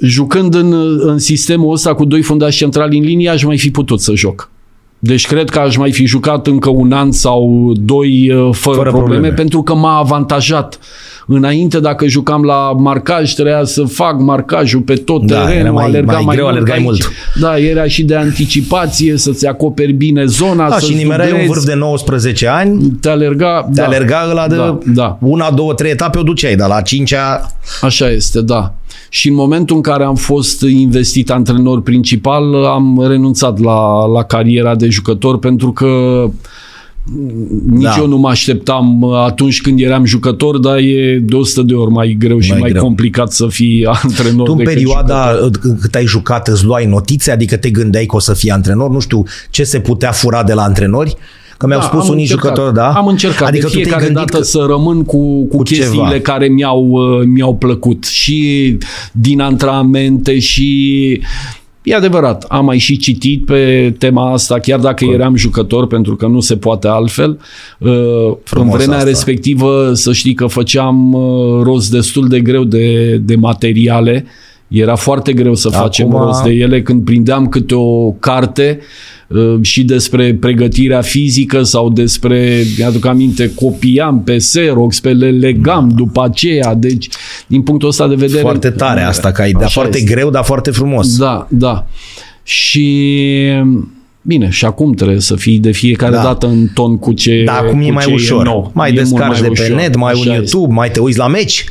Jucând 0.00 0.54
în, 0.54 0.72
în 1.00 1.18
sistemul 1.18 1.72
ăsta 1.72 1.94
cu 1.94 2.04
doi 2.04 2.22
fundași 2.22 2.56
centrali 2.56 2.98
în 2.98 3.04
linie, 3.04 3.28
aș 3.28 3.44
mai 3.44 3.58
fi 3.58 3.70
putut 3.70 4.00
să 4.00 4.14
joc. 4.14 4.50
Deci 4.98 5.26
cred 5.26 5.50
că 5.50 5.58
aș 5.58 5.76
mai 5.76 5.92
fi 5.92 6.06
jucat 6.06 6.46
încă 6.46 6.68
un 6.70 6.92
an 6.92 7.12
sau 7.12 7.72
doi 7.76 8.30
uh, 8.30 8.36
fără, 8.36 8.76
Fără 8.76 8.90
probleme, 8.90 8.92
probleme. 8.92 9.34
pentru 9.34 9.62
că 9.62 9.74
m-a 9.74 9.98
avantajat. 9.98 10.78
Înainte, 11.26 11.80
dacă 11.80 12.06
jucam 12.06 12.42
la 12.42 12.72
marcaj, 12.78 13.32
trebuia 13.34 13.64
să 13.64 13.82
fac 13.84 14.20
marcajul 14.20 14.80
pe 14.80 14.94
tot 14.94 15.24
Da, 15.26 15.34
terenul, 15.44 15.60
era 15.64 15.70
mai- 15.70 15.84
alergam 15.84 16.14
mai 16.14 16.24
mai 16.24 16.34
greu, 16.34 16.44
mult 16.46 16.56
alergai 16.56 16.76
aici. 16.76 16.84
mult. 16.86 17.10
Da, 17.40 17.58
era 17.58 17.84
și 17.86 18.02
de 18.04 18.14
anticipație, 18.14 19.16
să-ți 19.16 19.46
acoperi 19.46 19.92
bine 19.92 20.24
zona, 20.24 20.68
Da, 20.68 20.76
să 20.78 20.86
și 20.86 20.94
nimerai 20.94 21.32
un 21.32 21.46
vârf 21.46 21.64
de 21.64 21.74
19 21.74 22.48
ani, 22.48 22.90
te 23.00 23.08
alerga, 23.08 23.62
te 23.74 23.80
da, 23.80 23.84
alerga 23.84 24.26
ăla 24.30 24.48
de 24.48 24.56
da, 24.56 24.78
da. 24.86 25.18
una, 25.20 25.50
două, 25.50 25.74
trei 25.74 25.90
etape, 25.90 26.18
o 26.18 26.22
duceai, 26.22 26.56
dar 26.56 26.68
la 26.68 26.80
cincea 26.80 27.46
Așa 27.82 28.10
este, 28.10 28.40
da. 28.40 28.74
Și 29.08 29.28
în 29.28 29.34
momentul 29.34 29.76
în 29.76 29.82
care 29.82 30.04
am 30.04 30.14
fost 30.14 30.62
investit 30.62 31.30
antrenor 31.30 31.82
principal, 31.82 32.64
am 32.64 33.04
renunțat 33.08 33.60
la, 33.60 34.06
la 34.06 34.22
cariera 34.22 34.74
de 34.74 34.88
jucător 34.88 35.38
pentru 35.38 35.72
că 35.72 36.24
nici 37.70 37.82
Da. 37.82 37.94
eu 37.98 38.06
nu 38.06 38.16
mă 38.18 38.28
așteptam 38.28 39.04
atunci 39.04 39.60
când 39.60 39.80
eram 39.80 40.04
jucător, 40.04 40.58
dar 40.58 40.76
e 40.78 41.18
de 41.22 41.34
100 41.36 41.62
de 41.62 41.74
ori 41.74 41.90
mai 41.90 42.16
greu 42.18 42.38
și 42.38 42.50
Mai 42.50 42.58
mai, 42.60 42.70
greu. 42.70 42.82
complicat 42.82 43.32
să 43.32 43.46
fii 43.48 43.86
antrenor 44.02 44.46
Tu 44.46 44.52
în 44.52 44.58
decât 44.58 44.72
perioada 44.74 45.30
jucător. 45.42 45.76
cât 45.80 45.94
ai 45.94 46.06
jucat 46.06 46.48
îți 46.48 46.64
luai 46.64 46.86
notițe, 46.86 47.30
adică 47.30 47.56
te 47.56 47.70
gândeai 47.70 48.06
că 48.06 48.16
o 48.16 48.18
să 48.18 48.34
fii 48.34 48.50
antrenor, 48.50 48.90
nu 48.90 48.98
știu 49.00 49.22
ce 49.50 49.64
se 49.64 49.80
putea 49.80 50.10
fura 50.12 50.42
de 50.42 50.52
la 50.52 50.62
antrenori, 50.62 51.16
că 51.58 51.66
mi-au 51.66 51.80
Da, 51.80 51.86
spus 51.86 52.02
am 52.02 52.08
unii 52.08 52.20
încercat. 52.22 52.44
jucători, 52.50 52.74
da? 52.74 52.88
Am 52.92 53.06
încercat 53.06 53.48
adică 53.48 53.62
de 53.66 53.66
tu 53.66 53.72
te-ai 53.72 53.82
fiecare 53.84 54.04
gândit 54.04 54.18
dată 54.30 54.38
că... 54.38 54.42
să 54.44 54.64
rămân 54.68 55.02
cu, 55.04 55.44
cu, 55.46 55.56
cu 55.56 55.62
chestiile 55.62 56.08
ceva. 56.08 56.20
care 56.22 56.46
mi-au, 56.48 56.88
uh, 56.90 57.22
mi-au 57.26 57.54
plăcut 57.56 58.04
și 58.04 58.76
din 59.12 59.40
antrenamente 59.40 60.38
și 60.38 61.20
E 61.84 61.94
adevărat, 61.94 62.44
am 62.48 62.64
mai 62.64 62.78
și 62.78 62.96
citit 62.96 63.44
pe 63.44 63.94
tema 63.98 64.32
asta, 64.32 64.58
chiar 64.58 64.80
dacă 64.80 65.04
eram 65.04 65.36
jucător, 65.36 65.86
pentru 65.86 66.16
că 66.16 66.26
nu 66.26 66.40
se 66.40 66.56
poate 66.56 66.88
altfel. 66.88 67.38
Uh, 67.78 67.90
În 67.90 68.36
Frumos 68.44 68.76
vremea 68.76 68.96
asta. 68.96 69.08
respectivă, 69.08 69.90
să 69.94 70.12
știi 70.12 70.34
că 70.34 70.46
făceam 70.46 71.12
uh, 71.12 71.62
rost 71.62 71.90
destul 71.90 72.28
de 72.28 72.40
greu 72.40 72.64
de, 72.64 73.16
de 73.16 73.34
materiale. 73.34 74.26
Era 74.68 74.94
foarte 74.94 75.32
greu 75.32 75.54
să 75.54 75.68
facem 75.68 76.06
Acum- 76.14 76.18
rost 76.24 76.42
de 76.42 76.50
ele 76.50 76.82
când 76.82 77.04
prindeam 77.04 77.46
câte 77.48 77.74
o 77.74 78.10
carte 78.10 78.78
uh, 79.28 79.54
și 79.62 79.84
despre 79.84 80.34
pregătirea 80.34 81.00
fizică 81.00 81.62
sau 81.62 81.90
despre, 81.90 82.62
mi-aduc 82.78 83.06
aminte, 83.06 83.52
copiam 83.54 84.22
pe 84.22 84.36
Xerox, 84.36 85.00
pe 85.00 85.12
le 85.12 85.30
legam 85.30 85.92
după 85.94 86.22
aceea. 86.24 86.74
Deci, 86.74 87.08
din 87.46 87.62
punctul 87.62 87.88
ăsta 87.88 88.08
de 88.08 88.14
vedere... 88.14 88.40
Foarte 88.40 88.70
tare 88.70 89.00
asta, 89.02 89.32
că 89.32 89.42
ai 89.42 89.52
de 89.52 89.64
Așa 89.64 89.80
foarte 89.80 89.98
este. 89.98 90.12
greu, 90.14 90.30
dar 90.30 90.44
foarte 90.44 90.70
frumos. 90.70 91.16
Da, 91.16 91.46
da. 91.50 91.86
Și 92.42 92.88
bine, 94.22 94.48
și 94.50 94.64
acum 94.64 94.92
trebuie 94.92 95.20
să 95.20 95.34
fii 95.36 95.58
de 95.58 95.70
fiecare 95.70 96.14
Da. 96.14 96.22
dată 96.22 96.46
în 96.46 96.66
ton 96.74 96.98
cu 96.98 97.12
ce 97.12 97.42
Dar 97.44 97.56
acum 97.64 97.78
cu 97.80 97.84
e 97.86 97.90
mai 97.90 98.04
ce 98.04 98.12
ușor. 98.12 98.44
nou. 98.44 98.70
mai 98.74 98.88
E 98.90 98.92
mult 98.92 99.08
descarci 99.08 99.40
de 99.40 99.46
pe 99.46 99.62
ușor. 99.62 99.76
net, 99.76 99.96
mai 99.96 100.12
Așa 100.12 100.20
un 100.20 100.26
este. 100.26 100.36
YouTube, 100.56 100.72
mai 100.74 100.90
te 100.90 101.00
uiți 101.00 101.18
la 101.18 101.26
meci, 101.28 101.64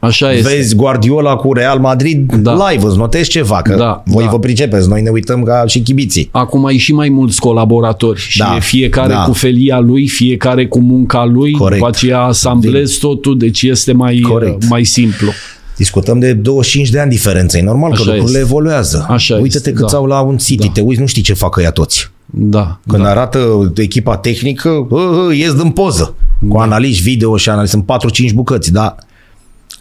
Așa 0.00 0.32
este. 0.32 0.48
vezi 0.54 0.74
Guardiola 0.76 1.34
cu 1.36 1.52
Real 1.52 1.78
Madrid 1.78 2.32
Da. 2.32 2.68
live, 2.70 2.86
îți 2.86 2.96
notezi 2.96 3.30
ceva, 3.30 3.62
că 3.62 3.74
Da, 3.74 4.02
voi 4.06 4.24
da. 4.24 4.30
vă 4.30 4.38
pricepeți, 4.38 4.88
noi 4.88 5.02
ne 5.02 5.10
uităm 5.10 5.42
ca 5.42 5.62
și 5.66 5.80
chibiții. 5.80 6.28
Acum 6.32 6.64
ai 6.66 6.76
și 6.76 6.92
mai 6.92 7.08
mulți 7.08 7.40
colaboratori 7.40 8.20
și 8.20 8.38
Da, 8.38 8.52
e 8.56 8.60
fiecare 8.60 9.12
da. 9.12 9.22
cu 9.22 9.32
felia 9.32 9.78
lui, 9.78 10.08
fiecare 10.08 10.66
cu 10.66 10.80
munca 10.80 11.24
lui, 11.24 11.52
Corect. 11.52 11.78
după 11.80 11.90
aceea 11.96 12.20
asamblezi 12.20 12.98
totul, 12.98 13.38
deci 13.38 13.62
este 13.62 13.92
mai, 13.92 14.18
Corect. 14.28 14.68
mai 14.68 14.84
simplu. 14.84 15.28
Discutăm 15.76 16.18
de 16.18 16.32
25 16.32 16.88
de 16.90 17.00
ani 17.00 17.10
diferență. 17.10 17.58
E 17.58 17.62
normal 17.62 17.90
că 17.90 18.00
Așa 18.00 18.10
lucrurile 18.10 18.38
este. 18.38 18.50
evoluează. 18.50 19.06
Așa 19.08 19.34
Uite-te 19.34 19.56
este, 19.56 19.72
câți 19.72 19.92
da. 19.92 19.98
au 19.98 20.04
la 20.06 20.20
un 20.20 20.36
City, 20.36 20.66
Da. 20.66 20.72
te 20.72 20.80
uiți, 20.80 21.00
nu 21.00 21.06
știi 21.06 21.22
ce 21.22 21.32
facă 21.34 21.60
ea 21.60 21.70
toți. 21.70 22.10
Da. 22.26 22.78
Când 22.88 23.02
da. 23.02 23.08
arată 23.10 23.72
echipa 23.76 24.16
tehnică, 24.16 24.86
hă, 24.90 24.96
hă, 25.28 25.34
ies 25.34 25.54
din 25.54 25.70
poză. 25.70 26.14
Cu 26.48 26.56
Da. 26.56 26.62
analiști 26.62 27.02
video 27.02 27.36
și 27.36 27.48
analizi. 27.50 27.72
Sunt 27.72 27.84
4-5 27.84 28.32
bucăți, 28.34 28.72
dar 28.72 28.94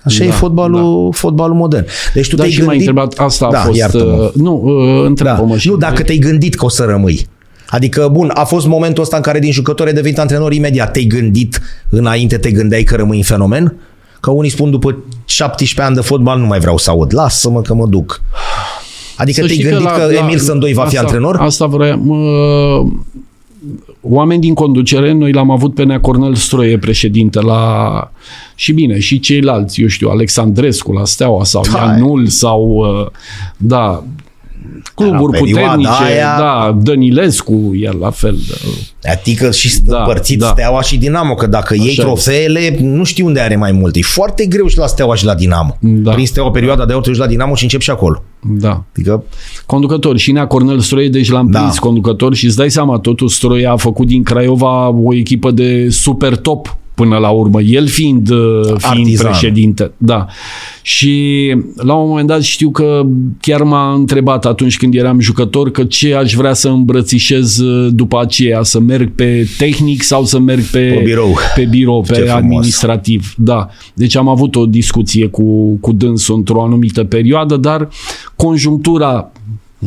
așa 0.04 0.24
e 0.24 0.28
Da, 0.28 0.34
fotbalul, 0.34 1.14
fotbalul 1.14 1.56
modern. 1.56 1.86
Deci 2.14 2.28
tu 2.30 2.36
Da, 2.36 2.42
te-ai 2.42 2.54
și 2.54 2.60
m-ai 2.64 2.68
gândit... 2.78 2.88
întrebat, 2.88 3.14
asta 3.28 3.46
a 3.46 3.52
Da, 3.52 3.60
fost... 3.60 3.78
iartă-mă. 3.78 4.24
uh, 4.24 4.32
nu, 4.34 4.62
uh, 4.66 5.06
întreabă-mă 5.06 5.52
Da. 5.54 5.58
și 5.58 5.68
Nu, 5.70 5.76
dacă 5.76 6.04
te-ai 6.04 6.18
gândit 6.18 6.56
că 6.56 6.66
o 6.66 6.70
să 6.70 6.84
rămâi. 6.84 7.28
Adică, 7.70 8.10
bun, 8.12 8.32
a 8.34 8.44
fost 8.44 8.68
momentul 8.68 9.04
ăsta 9.04 9.16
în 9.16 9.22
care 9.22 9.40
din 9.40 9.52
jucător 9.52 9.88
ai 9.88 9.94
devenit 9.94 10.20
antrenor 10.20 10.54
imediat. 10.54 10.92
Te-ai 10.92 11.06
gândit 11.06 11.62
înainte, 11.90 12.38
te 12.38 12.52
gândeai 12.52 12.84
că 12.84 12.96
rămâi 12.96 13.18
în 13.18 13.24
fenomen? 13.24 13.76
Că 14.20 14.32
unii 14.32 14.50
spun 14.50 14.72
după 14.72 14.98
17 15.26 15.82
ani 15.82 15.96
de 15.96 16.02
fotbal 16.02 16.40
nu 16.40 16.46
mai 16.46 16.60
vreau 16.60 16.78
să 16.78 16.90
aud. 16.90 17.14
Lasă-mă 17.14 17.62
că 17.62 17.74
mă 17.74 17.86
duc. 17.88 18.22
Adică 19.18 19.42
Să 19.42 19.46
te-ai 19.48 19.58
știi 19.60 19.70
gândit 19.70 19.88
că, 19.90 20.10
Emil 20.24 20.38
Sândoi 20.38 20.74
va 20.74 20.82
fi 20.82 20.88
asta, 20.88 21.00
antrenor? 21.00 21.36
Asta 21.40 21.66
vreau. 21.66 22.02
Mă, 23.60 23.70
oameni 24.02 24.42
din 24.42 24.54
conducere, 24.54 25.12
noi 25.12 25.32
l-am 25.32 25.52
avut 25.52 25.74
pe 25.74 25.84
Nea 25.84 26.00
Cornel 26.00 26.36
Stroie 26.36 26.78
președinte 26.78 27.42
la... 27.42 28.12
Și 28.56 28.74
bine, 28.74 29.00
și 29.00 29.20
ceilalți, 29.20 29.82
eu 29.82 29.88
știu, 29.88 30.10
Alexandrescu 30.10 30.92
la 30.92 31.06
Steaua 31.06 31.44
sau 31.44 31.64
Da. 31.74 31.80
Ianul 31.80 32.28
sau... 32.28 32.62
uh, 32.70 33.08
Da, 33.58 34.04
cluburi 34.96 35.38
Era 35.38 35.44
perioada 35.44 35.76
puternice, 35.76 36.04
aia. 36.14 36.38
da, 36.38 36.78
Dănilescu, 36.82 37.72
el 37.74 37.98
la 38.00 38.10
fel. 38.10 38.38
Adică 39.04 39.52
și 39.52 39.80
Da, 39.84 39.98
împărțiți 39.98 40.40
da. 40.40 40.48
Steaua 40.48 40.82
și 40.82 40.98
Dinamo, 40.98 41.34
că 41.34 41.48
dacă 41.48 41.74
iei 41.78 41.88
este. 41.90 42.02
trofeele, 42.02 42.78
nu 42.82 43.04
știu 43.04 43.26
unde 43.26 43.40
are 43.40 43.56
mai 43.56 43.72
mult. 43.72 43.96
E 43.96 44.02
foarte 44.02 44.46
greu 44.46 44.68
și 44.68 44.78
la 44.78 44.88
Steaua 44.88 45.16
și 45.16 45.26
la 45.26 45.36
Dinamo. 45.36 45.78
Da. 45.80 46.12
Prin 46.12 46.26
Steaua 46.26 46.52
perioada 46.52 46.86
de 46.86 46.94
aur 46.94 47.02
te 47.02 47.10
duci 47.10 47.20
la 47.20 47.28
Dinamo 47.28 47.56
și 47.56 47.64
începi 47.64 47.84
și 47.84 47.90
acolo. 47.90 48.24
Da. 48.42 48.84
Adică, 48.96 49.24
Conducător. 49.66 50.18
Și 50.18 50.32
Nea 50.32 50.48
Cornel 50.48 50.80
Stroie, 50.80 51.10
deci 51.10 51.30
l-am 51.32 51.50
Da. 51.52 51.60
prins 51.60 51.80
conducător 51.80 52.34
și 52.36 52.46
îți 52.46 52.56
dai 52.56 52.70
seama, 52.72 52.98
totul 53.00 53.28
Stroie 53.28 53.68
a 53.68 53.76
făcut 53.76 54.08
din 54.08 54.24
Craiova 54.24 54.88
o 54.88 55.14
echipă 55.16 55.52
de 55.52 55.88
super 55.90 56.36
top 56.38 56.78
până 57.00 57.18
la 57.18 57.30
urmă, 57.30 57.62
el 57.62 57.88
fiind, 57.88 58.30
uh, 58.30 58.62
fiind 58.66 58.80
Artizan. 58.84 59.30
președinte. 59.32 59.92
Da. 59.98 60.26
Și 60.82 61.56
la 61.76 61.94
un 61.94 62.08
moment 62.10 62.28
dat 62.28 62.42
știu 62.42 62.72
că 62.72 63.06
chiar 63.42 63.64
m-a 63.64 63.94
întrebat 63.94 64.46
atunci 64.46 64.78
când 64.78 64.96
eram 64.96 65.20
jucător 65.20 65.72
că 65.72 65.84
ce 65.84 66.14
aș 66.16 66.34
vrea 66.34 66.54
să 66.54 66.68
îmbrățișez 66.70 67.58
uh, 67.60 67.90
după 67.94 68.20
aceea, 68.22 68.64
să 68.64 68.80
merg 68.80 69.12
pe 69.16 69.48
tehnic 69.58 70.02
sau 70.04 70.26
să 70.26 70.40
merg 70.40 70.62
pe, 70.62 70.80
Pe 70.98 71.02
birou. 71.04 71.36
pe, 71.56 71.66
birou, 71.66 72.02
pe 72.02 72.14
frumos. 72.14 72.30
administrativ. 72.34 73.34
Da. 73.38 73.70
Deci 73.94 74.16
am 74.16 74.28
avut 74.28 74.56
o 74.56 74.66
discuție 74.66 75.28
cu, 75.28 75.78
cu 75.82 75.92
dânsul 75.92 76.36
într-o 76.36 76.62
anumită 76.64 77.04
perioadă, 77.04 77.58
dar 77.58 77.90
conjunctura 78.36 79.32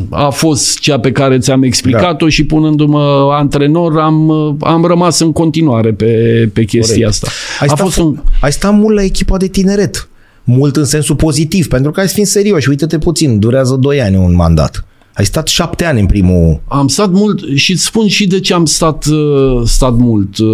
a 0.09 0.29
fost 0.29 0.79
cea 0.79 0.99
pe 0.99 1.11
care 1.11 1.37
ți-am 1.37 1.63
explicat-o 1.63 2.29
și 2.29 2.45
punându-mă 2.45 3.29
antrenor 3.31 3.99
am, 3.99 4.31
am 4.59 4.85
rămas 4.85 5.19
în 5.19 5.31
continuare 5.31 5.93
pe, 5.93 6.05
pe 6.53 6.63
chestia 6.63 6.95
Corect. 6.95 7.09
asta. 7.09 7.27
ai 7.59 7.67
a 7.69 7.73
stat, 7.73 7.79
fost 7.85 7.97
un... 7.97 8.15
ai 8.41 8.51
stat 8.51 8.73
mult 8.73 8.95
la 8.95 9.03
echipa 9.03 9.37
de 9.37 9.47
tineret. 9.47 10.07
Mult 10.43 10.75
în 10.75 10.85
sensul 10.85 11.15
pozitiv, 11.15 11.67
pentru 11.67 11.91
că 11.91 11.99
ai 11.99 12.07
să 12.07 12.13
fim 12.13 12.23
serioși. 12.23 12.69
Uite-te 12.69 12.97
puțin, 12.97 13.39
durează 13.39 13.75
2 13.75 14.01
ani 14.01 14.15
un 14.15 14.35
mandat. 14.35 14.85
Ai 15.13 15.25
stat 15.25 15.47
7 15.47 15.85
ani 15.85 15.99
în 15.99 16.05
primul... 16.05 16.61
Am 16.67 16.87
stat 16.87 17.11
mult 17.11 17.39
și 17.55 17.71
îți 17.71 17.83
spun 17.83 18.07
și 18.07 18.27
de 18.27 18.39
ce 18.39 18.53
am 18.53 18.65
stat, 18.65 19.05
uh, 19.05 19.61
stat 19.65 19.95
mult. 19.97 20.37
Uh, 20.37 20.47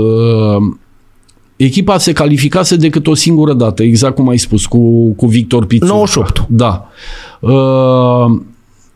Echipa 1.56 1.98
se 1.98 2.12
calificase 2.12 2.76
decât 2.76 3.08
o 3.08 3.14
singură 3.14 3.54
dată, 3.54 3.84
exact 3.84 4.16
cum 4.16 4.30
ai 4.30 4.38
spus, 4.38 4.66
cu, 4.66 5.12
cu 5.12 5.26
Victor 5.26 5.66
Pițu. 5.66 5.86
98. 5.86 6.46
Da. 6.50 6.90
Uh, 7.40 8.42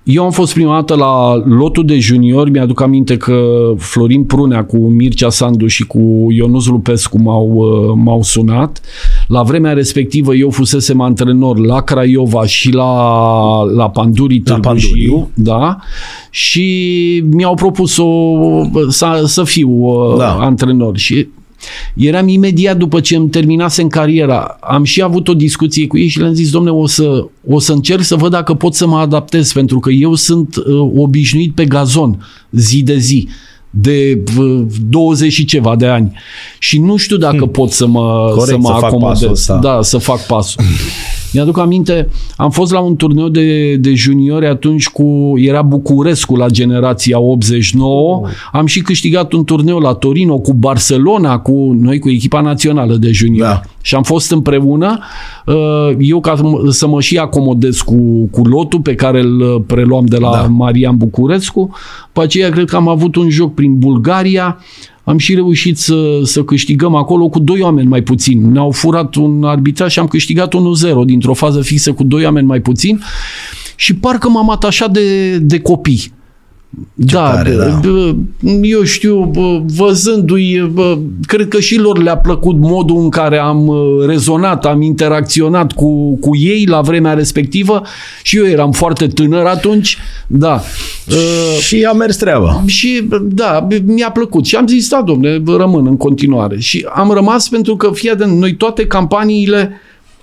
Eu 0.03 0.23
am 0.23 0.31
fost 0.31 0.53
prima 0.53 0.73
dată 0.73 0.95
la 0.95 1.35
lotul 1.45 1.85
de 1.85 1.99
juniori, 1.99 2.51
mi-aduc 2.51 2.81
aminte 2.81 3.17
că 3.17 3.43
Florin 3.77 4.23
Prunea 4.23 4.65
cu 4.65 4.77
Mircea 4.77 5.29
Sandu 5.29 5.67
și 5.67 5.83
cu 5.83 6.27
Ionuț 6.29 6.65
Lupescu 6.65 7.21
m-au, 7.21 7.51
uh, 7.55 7.93
m-au 8.03 8.21
sunat. 8.21 8.81
La 9.27 9.43
vremea 9.43 9.73
respectivă 9.73 10.35
eu 10.35 10.49
fusesem 10.49 11.01
antrenor 11.01 11.57
la 11.65 11.81
Craiova 11.81 12.45
și 12.45 12.71
la, 12.71 13.63
la 13.63 13.89
Pandurii 13.89 14.37
La 14.37 14.43
Târgu 14.43 14.61
Pandurii. 14.67 15.03
Jiu, 15.03 15.29
da, 15.33 15.77
și 16.29 17.23
mi-au 17.31 17.53
propus 17.53 17.97
o, 17.97 18.33
să, 18.89 19.23
să 19.25 19.43
fiu 19.43 19.69
uh, 19.69 20.17
Da. 20.17 20.37
antrenor 20.39 20.97
și 20.97 21.27
Eram 21.95 22.27
imediat 22.27 22.77
după 22.77 22.99
ce 22.99 23.15
îmi 23.15 23.29
terminasem 23.29 23.87
cariera. 23.87 24.57
Am 24.61 24.83
și 24.83 25.01
avut 25.01 25.27
o 25.27 25.33
discuție 25.33 25.87
cu 25.87 25.97
ei 25.97 26.07
și 26.07 26.19
le-am 26.19 26.33
zis, 26.33 26.51
domne, 26.51 26.69
o 26.69 26.87
să, 26.87 27.25
o 27.47 27.59
să 27.59 27.71
încerc 27.71 28.03
să 28.03 28.15
văd 28.15 28.31
dacă 28.31 28.53
pot 28.53 28.73
să 28.73 28.87
mă 28.87 28.97
adaptez, 28.97 29.51
pentru 29.51 29.79
că 29.79 29.89
eu 29.89 30.15
sunt 30.15 30.55
uh, 30.55 30.91
obișnuit 30.95 31.55
pe 31.55 31.65
gazon 31.65 32.25
zi 32.51 32.83
de 32.83 32.97
zi 32.97 33.27
de 33.69 34.23
uh, 34.37 34.65
20 34.89 35.31
și 35.31 35.45
ceva 35.45 35.75
de 35.75 35.85
ani. 35.85 36.17
Și 36.59 36.79
nu 36.79 36.95
știu 36.95 37.17
dacă 37.17 37.45
pot 37.45 37.71
să 37.71 37.87
mă, 37.87 38.31
Corect, 38.35 38.47
să 38.47 38.57
mă 38.57 38.67
să 38.67 38.73
fac 38.73 38.83
acomodez. 38.83 39.17
pasul 39.19 39.31
ăsta. 39.31 39.59
Da, 39.61 39.81
să 39.81 39.97
fac 39.97 40.25
pasul. 40.25 40.63
Mi-aduc 41.33 41.57
aminte, 41.57 42.09
am 42.35 42.49
fost 42.49 42.71
la 42.71 42.79
un 42.79 42.95
turneu 42.95 43.29
de, 43.29 43.75
de 43.75 43.93
juniori 43.93 44.47
atunci 44.47 44.87
cu, 44.87 45.33
era 45.35 45.61
Bucurescu 45.61 46.35
la 46.35 46.47
generația 46.47 47.19
89, 47.19 48.19
oh. 48.23 48.29
am 48.51 48.65
și 48.65 48.81
câștigat 48.81 49.31
un 49.31 49.43
turneu 49.43 49.79
la 49.79 49.93
Torino 49.93 50.39
cu 50.39 50.53
Barcelona, 50.53 51.39
cu 51.39 51.77
noi 51.79 51.99
cu 51.99 52.09
echipa 52.09 52.41
națională 52.41 52.95
de 52.95 53.11
juniori. 53.11 53.49
Da. 53.49 53.61
Și 53.81 53.95
am 53.95 54.03
fost 54.03 54.31
împreună, 54.31 54.99
uh, 55.45 55.95
eu 55.99 56.19
ca 56.19 56.35
să 56.69 56.87
mă 56.87 57.01
și 57.01 57.17
acomodez 57.17 57.77
cu, 57.77 58.27
cu 58.31 58.41
lotul 58.41 58.79
pe 58.79 58.95
care 58.95 59.21
îl 59.21 59.63
preluam 59.67 60.05
de 60.05 60.17
la 60.17 60.31
da. 60.31 60.47
Marian 60.47 60.97
Bucurescu, 60.97 61.69
pe 62.11 62.21
aceea 62.21 62.49
cred 62.49 62.69
că 62.69 62.75
am 62.75 62.87
avut 62.87 63.15
un 63.15 63.29
joc 63.29 63.53
prin 63.53 63.77
Bulgaria, 63.77 64.57
am 65.03 65.17
și 65.17 65.33
reușit 65.33 65.77
să, 65.77 66.19
să 66.23 66.43
câștigăm 66.43 66.95
acolo 66.95 67.29
cu 67.29 67.39
doi 67.39 67.61
oameni 67.61 67.87
mai 67.87 68.01
puțin. 68.01 68.51
Ne-au 68.51 68.71
furat 68.71 69.15
un 69.15 69.43
arbitrat 69.43 69.89
și 69.89 69.99
am 69.99 70.07
câștigat 70.07 70.53
1-0 70.55 70.59
dintr-o 71.05 71.33
fază 71.33 71.61
fixă 71.61 71.93
cu 71.93 72.03
doi 72.03 72.23
oameni 72.23 72.47
mai 72.47 72.59
puțin 72.59 73.01
și 73.75 73.95
parcă 73.95 74.29
m-am 74.29 74.49
atașat 74.49 74.91
de, 74.91 75.37
de 75.37 75.59
copii. 75.59 76.11
Ce 77.07 77.15
da, 77.15 77.31
tare, 77.31 77.55
da, 77.55 77.79
eu 78.61 78.83
știu, 78.83 79.31
văzându-i, 79.75 80.71
cred 81.25 81.47
că 81.47 81.59
și 81.59 81.77
lor 81.77 82.01
le-a 82.01 82.17
plăcut 82.17 82.55
modul 82.59 82.97
în 82.97 83.09
care 83.09 83.37
am 83.37 83.67
uh, 83.67 84.05
rezonat, 84.07 84.65
am 84.65 84.81
interacționat 84.81 85.71
cu, 85.71 86.15
cu 86.15 86.35
ei 86.35 86.65
la 86.65 86.81
vremea 86.81 87.13
respectivă 87.13 87.81
și 88.23 88.37
eu 88.37 88.45
eram 88.45 88.71
foarte 88.71 89.07
tânăr 89.07 89.45
atunci, 89.45 89.97
da. 90.27 90.61
Și 91.59 91.83
a 91.83 91.91
mers 91.91 92.15
treaba. 92.15 92.63
Și, 92.65 93.07
da, 93.21 93.67
mi-a 93.85 94.11
plăcut 94.11 94.45
și 94.45 94.55
am 94.55 94.67
zis, 94.67 94.89
da, 94.89 95.01
domne, 95.05 95.41
rămân 95.45 95.87
în 95.87 95.97
continuare. 95.97 96.59
Și 96.59 96.85
am 96.93 97.11
rămas 97.11 97.49
pentru 97.49 97.75
că, 97.75 97.91
fie 97.93 98.13
de 98.17 98.25
noi 98.25 98.55
toate 98.55 98.87
campaniile 98.87 99.71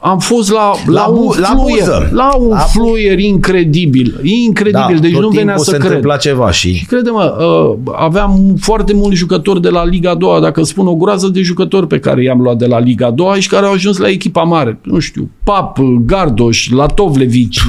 am 0.03 0.19
fost 0.19 0.51
la, 0.51 0.73
la, 0.87 0.93
la, 0.93 1.07
un, 1.07 1.35
la, 1.39 1.49
fluier, 1.49 1.79
buză. 1.79 2.09
la 2.13 2.35
un 2.39 2.49
la 2.49 2.57
fluier 2.57 3.19
incredibil. 3.19 4.21
Incredibil, 4.23 4.95
da, 4.95 5.01
deci 5.01 5.17
nu 5.17 5.29
venea 5.29 5.57
să 5.57 5.71
se 5.71 5.77
cred. 5.77 6.17
ceva 6.21 6.51
și... 6.51 6.75
și 6.75 6.85
crede-mă, 6.87 7.37
uh, 7.39 7.93
aveam 7.97 8.55
foarte 8.61 8.93
mulți 8.93 9.17
jucători 9.17 9.63
de 9.63 9.69
la 9.69 9.85
Liga 9.85 10.15
2, 10.15 10.41
dacă 10.41 10.63
spun 10.63 10.87
o 10.87 10.95
groază 10.95 11.29
de 11.29 11.41
jucători 11.41 11.87
pe 11.87 11.99
care 11.99 12.23
i-am 12.23 12.41
luat 12.41 12.57
de 12.57 12.67
la 12.67 12.79
Liga 12.79 13.11
2 13.11 13.41
și 13.41 13.49
care 13.49 13.67
au 13.67 13.73
ajuns 13.73 13.97
la 13.97 14.09
echipa 14.09 14.43
mare. 14.43 14.79
Nu 14.83 14.99
știu, 14.99 15.31
Pap, 15.45 15.79
Gardoș, 16.07 16.71
Latovlevici, 16.71 17.61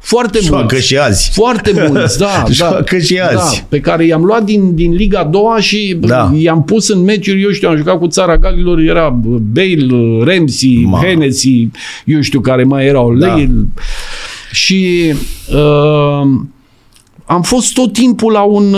foarte 0.00 0.38
Joacă 0.42 0.66
mulți. 0.70 0.86
și 0.86 0.96
azi. 0.96 1.30
Foarte 1.32 1.88
mulți, 1.88 2.18
da. 2.18 2.26
da 2.46 2.50
Joacă 2.50 2.98
și 2.98 3.18
azi. 3.18 3.58
Da, 3.58 3.66
pe 3.68 3.80
care 3.80 4.04
i-am 4.04 4.24
luat 4.24 4.44
din, 4.44 4.74
din 4.74 4.92
Liga 4.92 5.24
2 5.24 5.42
și 5.58 5.96
da. 6.00 6.30
i-am 6.34 6.64
pus 6.64 6.88
în 6.88 7.02
meciuri, 7.02 7.42
eu 7.42 7.50
știu, 7.50 7.68
am 7.68 7.76
jucat 7.76 7.98
cu 7.98 8.06
țara 8.06 8.36
Galilor, 8.36 8.78
era 8.78 9.18
Bale, 9.52 10.24
Ramsey, 10.24 10.84
Ma. 10.86 10.98
Hennessy, 10.98 11.68
eu 12.04 12.20
știu 12.20 12.40
care 12.40 12.64
mai 12.64 12.86
erau. 12.86 13.14
Da. 13.14 13.44
Și 14.52 15.12
uh, 15.52 16.30
am 17.26 17.42
fost 17.42 17.74
tot 17.74 17.92
timpul 17.92 18.32
la 18.32 18.42
un, 18.42 18.76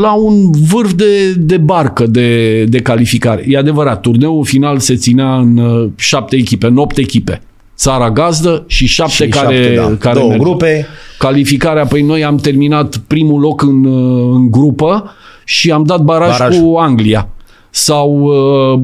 la 0.00 0.12
un 0.12 0.50
vârf 0.50 0.92
de, 0.92 1.32
de 1.32 1.56
barcă 1.56 2.06
de, 2.06 2.64
de 2.64 2.78
calificare. 2.78 3.44
E 3.48 3.56
adevărat, 3.58 4.00
turneul 4.00 4.44
final 4.44 4.78
se 4.78 4.94
ținea 4.94 5.36
în 5.36 5.56
uh, 5.56 5.88
șapte 5.96 6.36
echipe, 6.36 6.66
în 6.66 6.76
opt 6.76 6.96
echipe. 6.96 7.42
Țara 7.76 8.10
gazdă 8.10 8.64
și 8.66 8.86
șapte 8.86 9.12
și 9.24 9.28
care, 9.28 9.62
șapte, 9.62 9.74
da. 9.74 9.96
care 9.98 10.18
Două 10.18 10.28
merg. 10.28 10.42
grupe. 10.42 10.86
Calificarea, 11.18 11.84
păi 11.84 12.02
noi 12.02 12.24
am 12.24 12.36
terminat 12.36 12.96
primul 12.96 13.40
loc 13.40 13.62
în, 13.62 13.84
uh, 13.84 14.30
în 14.34 14.50
grupă 14.50 15.14
și 15.44 15.70
am 15.70 15.82
dat 15.84 16.00
baraj, 16.00 16.38
baraj. 16.38 16.58
cu 16.58 16.76
Anglia 16.76 17.28
sau 17.70 18.20
uh, 18.20 18.80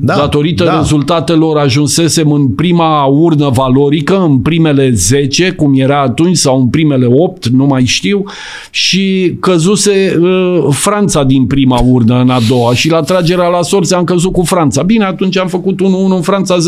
da, 0.00 0.14
datorită 0.14 0.64
da. 0.64 0.76
rezultatelor 0.76 1.58
ajunsesem 1.58 2.32
în 2.32 2.48
prima 2.48 3.04
urnă 3.04 3.48
valorică, 3.48 4.20
în 4.20 4.38
primele 4.38 4.90
10, 4.90 5.50
cum 5.50 5.72
era 5.80 6.00
atunci, 6.00 6.36
sau 6.36 6.60
în 6.60 6.68
primele 6.68 7.06
8, 7.10 7.46
nu 7.46 7.64
mai 7.64 7.84
știu, 7.84 8.24
și 8.70 9.36
căzuse 9.40 10.18
uh, 10.20 10.66
Franța 10.70 11.24
din 11.24 11.46
prima 11.46 11.80
urnă 11.84 12.20
în 12.20 12.30
a 12.30 12.38
doua 12.48 12.74
și 12.74 12.90
la 12.90 13.00
tragerea 13.00 13.48
la 13.48 13.62
sorți 13.62 13.94
am 13.94 14.04
căzut 14.04 14.32
cu 14.32 14.42
Franța. 14.42 14.82
Bine, 14.82 15.04
atunci 15.04 15.38
am 15.38 15.48
făcut 15.48 15.80
1-1 15.80 15.82
în 16.14 16.20
Franța, 16.20 16.56
0-0 16.56 16.60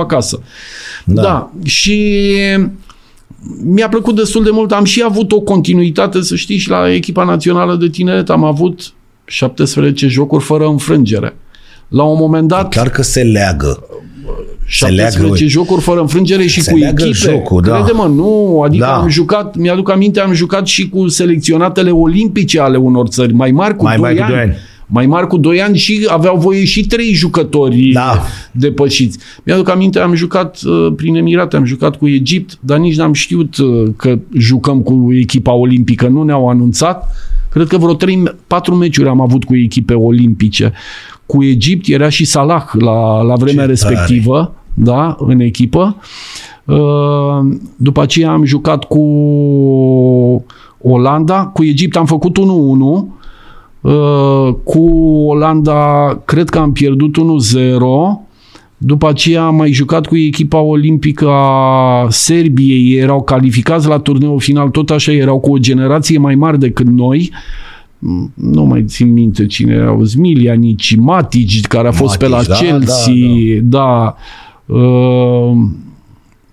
acasă. 0.00 0.40
Da. 1.04 1.22
da. 1.22 1.50
Și 1.64 2.16
mi-a 3.64 3.88
plăcut 3.88 4.14
destul 4.14 4.42
de 4.42 4.50
mult. 4.52 4.72
Am 4.72 4.84
și 4.84 5.02
avut 5.06 5.32
o 5.32 5.40
continuitate, 5.40 6.22
să 6.22 6.36
știi, 6.36 6.58
și 6.58 6.68
la 6.70 6.92
echipa 6.94 7.24
națională 7.24 7.74
de 7.74 7.88
tineret. 7.88 8.30
Am 8.30 8.44
avut 8.44 8.92
17 9.28 10.08
jocuri 10.08 10.44
fără 10.44 10.66
înfrângere. 10.66 11.36
La 11.88 12.02
un 12.02 12.16
moment 12.18 12.48
dat... 12.48 12.68
Clar 12.68 12.88
că 12.88 13.02
se 13.02 13.22
leagă. 13.22 13.88
17 14.64 15.22
leagă, 15.22 15.44
jocuri 15.46 15.80
fără 15.80 16.00
înfrângere 16.00 16.46
și 16.46 16.64
cu 16.64 16.78
echipe. 16.78 17.10
Jocul, 17.12 17.62
da. 17.62 17.74
Crede-mă, 17.74 18.06
nu, 18.14 18.60
adică 18.64 18.84
da. 18.84 18.96
am 18.96 19.08
jucat, 19.08 19.56
mi-aduc 19.56 19.90
aminte, 19.90 20.20
am 20.20 20.32
jucat 20.32 20.66
și 20.66 20.88
cu 20.88 21.08
selecționatele 21.08 21.90
olimpice 21.90 22.60
ale 22.60 22.76
unor 22.76 23.08
țări, 23.08 23.32
mai 23.32 23.50
mari 23.50 23.76
cu 23.76 23.84
mai 23.84 23.96
2 23.96 24.08
ani. 24.08 24.18
Cu 24.18 24.26
2 24.28 24.40
ani. 24.40 24.56
Mai 24.90 25.06
mari 25.06 25.26
cu 25.26 25.36
2 25.36 25.62
ani 25.62 25.76
și 25.76 26.06
aveau 26.08 26.36
voie 26.36 26.64
și 26.64 26.86
trei 26.86 27.12
jucători 27.12 27.90
da. 27.92 28.22
depășiți. 28.52 29.18
Mi-aduc 29.42 29.68
aminte, 29.68 29.98
am 29.98 30.14
jucat 30.14 30.58
uh, 30.62 30.92
prin 30.96 31.14
Emirate, 31.14 31.56
am 31.56 31.64
jucat 31.64 31.96
cu 31.96 32.08
Egipt, 32.08 32.58
dar 32.60 32.78
nici 32.78 32.96
n-am 32.96 33.12
știut 33.12 33.56
uh, 33.56 33.88
că 33.96 34.18
jucăm 34.36 34.80
cu 34.80 35.08
echipa 35.12 35.52
olimpică. 35.52 36.08
Nu 36.08 36.22
ne-au 36.22 36.48
anunțat 36.48 37.14
Cred 37.50 37.66
că 37.66 37.76
vreo 37.76 37.96
3-4 37.96 37.98
meciuri 38.78 39.08
am 39.08 39.20
avut 39.20 39.44
cu 39.44 39.56
echipe 39.56 39.94
olimpice. 39.94 40.72
Cu 41.26 41.44
Egipt 41.44 41.88
era 41.88 42.08
și 42.08 42.24
Salah 42.24 42.64
la, 42.72 43.22
la 43.22 43.34
vremea 43.34 43.64
Ce 43.64 43.70
respectivă, 43.70 44.38
tare. 44.38 44.52
da, 44.74 45.16
în 45.18 45.40
echipă. 45.40 45.96
Uh, 46.64 47.56
după 47.76 48.02
aceea 48.02 48.30
am 48.30 48.44
jucat 48.44 48.84
cu 48.84 49.02
Olanda, 50.82 51.46
cu 51.46 51.64
Egipt 51.64 51.96
am 51.96 52.06
făcut 52.06 52.38
1-1, 52.38 52.40
uh, 53.80 54.54
cu 54.64 54.80
Olanda 55.26 56.08
cred 56.24 56.48
că 56.48 56.58
am 56.58 56.72
pierdut 56.72 57.16
1-0 57.16 58.27
după 58.78 59.08
aceea 59.08 59.44
am 59.44 59.54
mai 59.54 59.72
jucat 59.72 60.06
cu 60.06 60.16
echipa 60.16 60.58
olimpică 60.58 61.28
a 61.28 62.06
Serbiei, 62.10 62.96
erau 62.96 63.22
calificați 63.22 63.88
la 63.88 63.98
turneul 63.98 64.40
final, 64.40 64.68
tot 64.68 64.90
așa 64.90 65.12
erau 65.12 65.38
cu 65.38 65.52
o 65.52 65.58
generație 65.58 66.18
mai 66.18 66.34
mare 66.34 66.56
decât 66.56 66.86
noi. 66.86 67.32
Nu 68.34 68.64
mai 68.64 68.84
țin 68.84 69.12
minte 69.12 69.46
cine 69.46 69.74
erau, 69.74 70.02
Zmilianici, 70.02 70.96
Matic, 70.96 71.66
care 71.66 71.88
a 71.88 71.92
fost 71.92 72.20
Matic, 72.20 72.28
pe 72.28 72.28
la 72.28 72.42
da, 72.42 72.54
Chelsea, 72.54 73.14
da. 73.62 74.16
da. 74.66 74.74
Uh, 74.74 75.56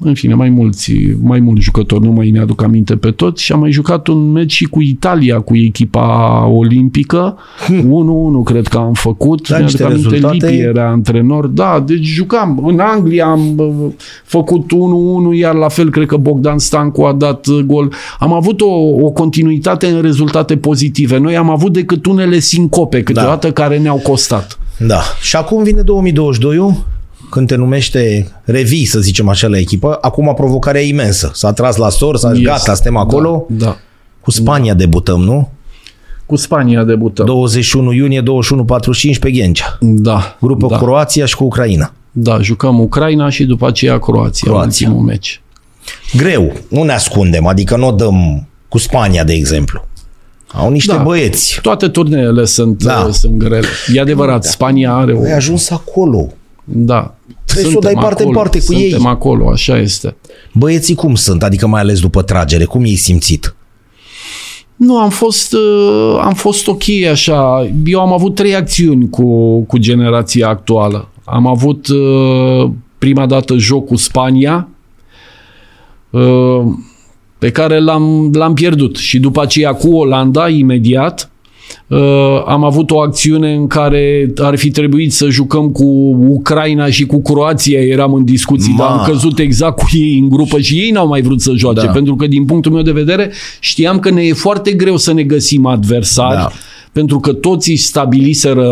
în 0.06 0.14
fine, 0.14 0.34
mai 0.34 0.49
mulți, 0.49 0.94
mai 1.22 1.40
mulți 1.40 1.64
jucători, 1.64 2.03
nu 2.03 2.11
mai 2.11 2.30
ne-aduc 2.30 2.64
aminte 2.64 2.95
pe 2.95 3.11
toți 3.11 3.44
și 3.44 3.52
am 3.52 3.60
mai 3.60 3.72
jucat 3.72 4.07
un 4.07 4.32
meci 4.32 4.52
și 4.52 4.65
cu 4.65 4.82
Italia, 4.82 5.40
cu 5.40 5.56
echipa 5.56 6.45
olimpică. 6.53 7.38
1-1 7.68 7.72
hm. 7.72 8.44
cred 8.44 8.68
că 8.68 8.77
am 8.77 8.94
făcut. 8.94 9.48
Da, 9.48 9.57
mi-aduc 9.57 9.82
aminte, 9.82 10.10
rezultate... 10.10 10.49
Lipi 10.49 10.61
era 10.61 10.90
antrenor. 10.90 11.48
Da, 11.48 11.84
deci 11.86 12.06
jucam. 12.06 12.64
În 12.65 12.80
Anglia 12.80 13.26
am 13.26 13.61
făcut 14.23 14.72
1-1, 15.34 15.38
iar 15.40 15.53
la 15.53 15.68
fel 15.68 15.90
cred 15.90 16.07
că 16.07 16.18
Bogdan 16.18 16.57
Stancu 16.57 17.02
a 17.03 17.14
dat 17.14 17.48
gol. 17.65 17.94
Am 18.19 18.34
avut 18.34 18.61
o, 18.61 18.73
o 18.99 19.10
continuitate 19.10 19.88
în 19.88 20.02
rezultate 20.02 20.57
pozitive. 20.57 21.18
Noi 21.18 21.38
am 21.38 21.49
avut 21.49 21.73
decât 21.73 22.06
unele 22.06 22.40
sincope 22.40 23.03
câteodată 23.03 23.48
da. 23.48 23.53
care 23.53 23.77
ne-au 23.77 23.98
costat. 23.98 24.60
Da. 24.77 24.99
Și 25.22 25.36
acum 25.36 25.64
vine 25.64 25.82
2022 25.82 26.57
când 27.36 27.48
te 27.48 27.56
numește 27.56 28.28
revii, 28.44 28.86
să 28.86 28.99
zicem 28.99 29.30
așa, 29.30 29.48
la 29.48 29.57
echipă, 29.57 29.98
acum 30.02 30.34
provocarea 30.34 30.82
e 30.82 30.88
imensă. 30.88 31.32
S-a 31.34 31.53
tras 31.53 31.76
la 31.76 31.90
sor, 31.90 32.18
s-a 32.18 32.32
yes. 32.34 32.41
gata, 32.41 32.74
suntem 32.74 32.95
acolo. 32.98 33.45
Da, 33.49 33.66
da. 33.66 33.78
Cu 34.22 34.32
Spania 34.32 34.72
da. 34.72 34.78
debutăm, 34.78 35.22
nu? 35.22 35.49
Cu 36.26 36.36
Spania 36.36 36.84
debutăm. 36.84 37.26
21 37.26 37.91
iunie, 37.91 38.22
21-45 38.22 38.24
pe 39.20 39.32
Ghencea. 39.32 39.78
Da. 39.80 40.38
Grupă 40.41 40.68
da. 40.68 40.78
Croația 40.78 41.26
și 41.26 41.36
cu 41.36 41.44
Ucraina. 41.44 41.94
Da, 42.12 42.41
jucăm 42.41 42.80
Ucraina 42.80 43.30
și 43.30 43.44
după 43.44 43.68
aceea 43.68 43.99
Croația, 43.99 44.52
Croația. 44.52 44.88
ultimul 44.88 45.07
meci. 45.07 45.41
Greu, 46.18 46.53
nu 46.68 46.84
ne 46.84 46.94
ascundem, 46.94 47.48
adică 47.48 47.76
nu 47.76 47.88
o 47.88 47.91
dăm 47.91 48.48
cu 48.68 48.78
Spania, 48.78 49.24
de 49.24 49.34
exemplu. 49.34 49.88
Au 50.48 50.72
niște 50.72 50.95
da, 50.95 51.02
băieți. 51.02 51.60
Toate 51.62 51.88
turneele 51.88 52.45
sunt, 52.45 52.84
da. 52.84 53.10
sunt 53.12 53.34
grele. 53.38 53.68
E 53.94 53.99
adevărat, 53.99 54.44
Spania 54.44 54.94
are 54.94 55.14
o... 55.14 55.22
Ai 55.22 55.34
ajuns 55.34 55.70
acolo. 55.70 56.34
Da. 56.65 57.15
Trebuie 57.45 57.71
să 57.71 57.77
o 57.77 57.79
dai 57.79 57.93
parte 57.93 58.23
acolo, 58.23 58.27
în 58.27 58.35
parte 58.35 58.57
cu 58.57 58.63
suntem 58.63 58.83
ei. 58.83 58.89
Suntem 58.89 59.07
acolo, 59.07 59.49
așa 59.49 59.77
este. 59.77 60.15
Băieții 60.53 60.95
cum 60.95 61.15
sunt? 61.15 61.43
Adică 61.43 61.67
mai 61.67 61.81
ales 61.81 61.99
după 61.99 62.21
tragere, 62.21 62.63
cum 62.63 62.83
ei 62.83 62.95
simțit? 62.95 63.55
Nu, 64.75 64.97
am 64.97 65.09
fost, 65.09 65.53
uh, 65.53 66.19
am 66.21 66.33
fost 66.33 66.67
ok 66.67 66.83
așa. 67.11 67.69
Eu 67.85 67.99
am 67.99 68.13
avut 68.13 68.35
trei 68.35 68.55
acțiuni 68.55 69.09
cu, 69.09 69.59
cu 69.61 69.77
generația 69.77 70.47
actuală. 70.47 71.09
Am 71.23 71.47
avut 71.47 71.87
uh, 71.87 72.69
prima 72.97 73.25
dată 73.25 73.57
joc 73.57 73.85
cu 73.85 73.95
Spania, 73.95 74.67
uh, 76.09 76.61
pe 77.37 77.51
care 77.51 77.79
l-am, 77.79 78.31
l-am 78.33 78.53
pierdut. 78.53 78.95
Și 78.95 79.19
după 79.19 79.41
aceea 79.41 79.73
cu 79.73 79.95
Olanda, 79.95 80.49
imediat, 80.49 81.29
Uh, 81.29 81.35
am 82.45 82.64
avut 82.64 82.91
o 82.91 82.99
acțiune 82.99 83.53
în 83.53 83.68
care 83.68 84.34
ar 84.38 84.56
fi 84.56 84.72
trebuit 84.72 85.14
să 85.14 85.30
jucăm 85.30 85.70
cu 85.70 85.86
Ucraina 86.30 86.90
și 86.90 87.06
cu 87.06 87.22
Croația, 87.22 87.80
eram 87.80 88.14
în 88.14 88.26
discuții, 88.26 88.74
Ma. 88.74 88.78
dar 88.78 88.88
am 88.88 89.06
căzut 89.06 89.40
exact 89.40 89.78
cu 89.78 89.86
ei 89.94 90.18
în 90.18 90.30
grupă 90.30 90.60
și 90.60 90.76
ei 90.76 90.91
n-au 90.91 91.07
mai 91.07 91.22
vrut 91.22 91.41
să 91.41 91.52
joace, 91.56 91.86
Da. 91.86 91.91
pentru 91.91 92.16
că 92.16 92.28
din 92.28 92.45
punctul 92.45 92.72
meu 92.72 92.82
de 92.82 92.91
vedere 92.91 93.32
știam 93.60 93.99
că 93.99 94.10
ne 94.10 94.22
e 94.24 94.34
foarte 94.34 94.72
greu 94.72 94.98
să 94.98 95.14
ne 95.14 95.24
găsim 95.24 95.66
adversari, 95.66 96.36
Da. 96.36 96.52
Pentru 96.95 97.19
că 97.19 97.34
toți 97.34 97.72
își 97.72 97.81
stabiliseră 97.81 98.69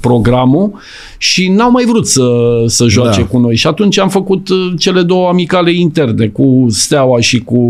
programul 0.00 0.72
și 1.18 1.48
n-au 1.48 1.70
mai 1.70 1.84
vrut 1.84 2.06
să, 2.06 2.28
să 2.66 2.86
joace 2.86 3.20
Da. 3.20 3.26
cu 3.26 3.38
noi. 3.38 3.56
Și 3.56 3.66
atunci 3.66 3.98
am 3.98 4.08
făcut 4.08 4.48
uh, 4.48 4.72
cele 4.78 5.02
două 5.02 5.28
amicale 5.28 5.72
interne 5.72 6.26
cu 6.26 6.66
Steaua 6.68 7.20
și 7.20 7.38
cu 7.38 7.60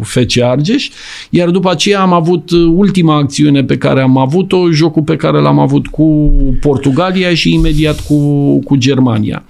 FC 0.00 0.40
Argeș, 0.42 0.88
iar 1.30 1.50
după 1.50 1.70
aceea 1.70 2.00
am 2.00 2.12
avut 2.12 2.50
uh, 2.50 2.72
ultima 2.74 3.16
acțiune 3.16 3.64
pe 3.64 3.76
care 3.76 4.00
am 4.00 4.18
avut-o, 4.18 4.70
jocul 4.70 5.02
pe 5.02 5.16
care 5.16 5.40
l-am 5.40 5.58
avut 5.58 5.86
cu 5.86 6.32
Portugalia 6.60 7.34
și 7.34 7.54
imediat 7.54 8.00
cu, 8.00 8.18
cu 8.58 8.76
Germania. 8.76 9.44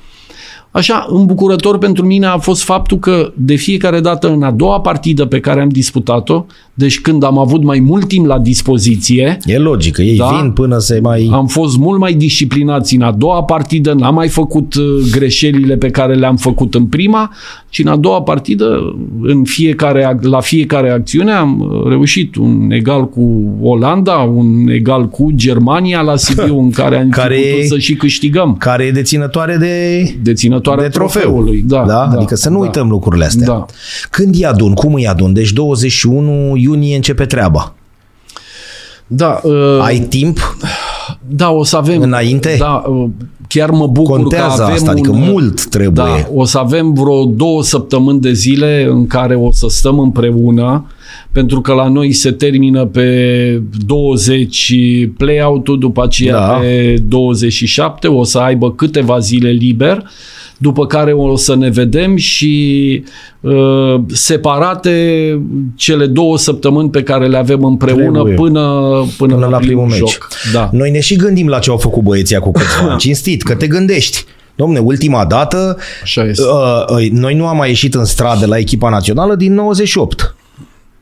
Așa, 0.76 1.06
îmbucurător 1.08 1.78
pentru 1.78 2.06
mine 2.06 2.26
a 2.26 2.38
fost 2.38 2.62
faptul 2.62 2.98
că 2.98 3.32
de 3.36 3.54
fiecare 3.54 4.00
dată 4.00 4.28
în 4.28 4.42
a 4.42 4.50
doua 4.50 4.80
partidă 4.80 5.24
pe 5.24 5.40
care 5.40 5.60
am 5.60 5.68
disputat-o, 5.68 6.44
deci 6.74 7.00
când 7.00 7.24
am 7.24 7.38
avut 7.38 7.62
mai 7.64 7.78
mult 7.80 8.08
timp 8.08 8.26
la 8.26 8.38
dispoziție, 8.38 9.38
E 9.44 9.58
logic, 9.58 9.94
că 9.94 10.02
ei 10.02 10.16
Da. 10.16 10.38
vin 10.40 10.50
până 10.50 10.78
se 10.78 10.98
mai... 11.02 11.28
am 11.32 11.46
fost 11.46 11.76
mult 11.78 11.98
mai 12.00 12.14
disciplinați 12.14 12.94
în 12.94 13.02
a 13.02 13.12
doua 13.12 13.42
partidă, 13.42 13.92
n-am 13.92 14.14
mai 14.14 14.28
făcut 14.28 14.74
uh, 14.74 14.84
greșelile 15.10 15.76
pe 15.76 15.90
care 15.90 16.14
le-am 16.14 16.36
făcut 16.36 16.74
în 16.74 16.86
prima 16.86 17.32
și 17.68 17.80
în 17.80 17.86
a 17.88 17.96
doua 17.96 18.22
partidă, 18.22 18.94
în 19.22 19.44
fiecare, 19.44 20.14
ac- 20.14 20.20
la 20.22 20.40
fiecare 20.40 20.90
acțiune 20.90 21.32
am 21.32 21.60
uh, 21.60 21.88
reușit 21.88 22.36
un 22.36 22.70
egal 22.70 23.08
cu 23.08 23.44
Olanda, 23.62 24.14
un 24.16 24.68
egal 24.68 25.08
cu 25.08 25.30
Germania 25.34 26.00
la 26.00 26.16
Sibiu, 26.24 26.58
în 26.58 26.70
care 26.70 26.96
am 27.00 27.08
Care 27.08 27.34
care... 27.34 27.40
putut 27.48 27.64
e- 27.64 27.66
să 27.66 27.78
și 27.78 27.94
câștigăm. 27.94 28.56
care 28.58 28.84
e 28.84 28.90
deținătoare 28.90 29.56
de, 29.56 30.02
Deținătoarea 30.64 30.84
de 30.84 30.88
trofeu. 30.88 31.22
trofeului. 31.22 31.62
Da, 31.66 31.78
da? 31.78 32.08
da, 32.10 32.16
Adică 32.16 32.34
să 32.34 32.48
nu 32.48 32.58
da. 32.58 32.60
uităm 32.60 32.88
lucrurile 32.88 33.24
astea. 33.24 33.46
Da. 33.46 33.66
Când 34.10 34.34
îi 34.34 34.46
adun? 34.46 34.74
Cum 34.74 34.94
îi 34.94 35.06
adun? 35.06 35.32
Deci 35.32 35.52
21 35.52 36.56
iunie 36.56 36.96
începe 36.96 37.24
treaba. 37.26 37.74
Da, 39.06 39.40
uh, 39.42 39.80
Ai 39.82 39.98
timp? 39.98 40.56
da, 41.28 41.50
o 41.50 41.64
să 41.64 41.76
avem... 41.76 42.02
Înainte? 42.02 42.56
Da, 42.58 42.84
uh, 42.86 43.08
chiar 43.48 43.70
mă 43.70 43.86
bucur 43.86 44.16
Contează 44.16 44.56
că 44.56 44.62
avem 44.62 44.74
asta, 44.74 44.90
adică 44.90 45.10
un, 45.10 45.20
mult 45.30 45.64
trebuie. 45.66 46.04
Da, 46.04 46.28
o 46.34 46.44
să 46.44 46.58
avem 46.58 46.92
vreo 46.92 47.24
două 47.24 47.62
săptămâni 47.62 48.20
de 48.20 48.32
zile 48.32 48.86
în 48.90 49.06
care 49.06 49.34
o 49.34 49.52
să 49.52 49.66
stăm 49.68 49.98
împreună, 49.98 50.86
pentru 51.32 51.60
că 51.60 51.72
la 51.72 51.88
noi 51.88 52.12
se 52.12 52.30
termină 52.30 52.84
pe 52.84 53.62
20 53.86 54.74
play-out-ul, 55.16 55.78
după 55.78 56.02
aceea 56.02 56.32
Da. 56.32 56.52
pe 56.60 56.94
27, 57.08 58.08
o 58.08 58.24
să 58.24 58.38
aibă 58.38 58.72
câteva 58.72 59.18
zile 59.18 59.50
liber, 59.50 60.10
după 60.58 60.86
care 60.86 61.12
o 61.12 61.36
să 61.36 61.56
ne 61.56 61.68
vedem 61.68 62.16
și 62.16 63.02
uh, 63.40 63.94
separate 64.06 64.92
cele 65.74 66.06
două 66.06 66.38
săptămâni 66.38 66.90
pe 66.90 67.02
care 67.02 67.26
le 67.26 67.36
avem 67.36 67.64
împreună 67.64 68.12
Trebuie. 68.12 68.34
până, 68.34 68.60
până, 69.16 69.34
Până 69.34 69.46
la 69.46 69.56
primul 69.58 69.86
meci. 69.86 69.96
joc. 69.98 70.28
Da. 70.52 70.68
Noi 70.72 70.90
ne 70.90 71.00
și 71.00 71.16
gândim 71.16 71.48
la 71.48 71.58
ce 71.58 71.70
au 71.70 71.76
făcut 71.76 72.02
băieții 72.02 72.38
cu 72.38 72.50
câțiva 72.50 72.88
ani. 72.90 72.98
Cinstit, 72.98 73.42
că 73.42 73.54
te 73.54 73.66
gândești. 73.66 74.24
Domne, 74.56 74.78
ultima 74.78 75.24
dată, 75.24 75.76
Așa 76.02 76.24
este. 76.24 76.42
uh, 76.42 76.98
uh, 77.04 77.10
noi 77.10 77.34
nu 77.34 77.46
am 77.46 77.56
mai 77.56 77.68
ieșit 77.68 77.94
în 77.94 78.04
stradă 78.04 78.46
la 78.46 78.58
echipa 78.58 78.88
națională 78.88 79.34
din 79.34 79.54
98. 79.54 80.34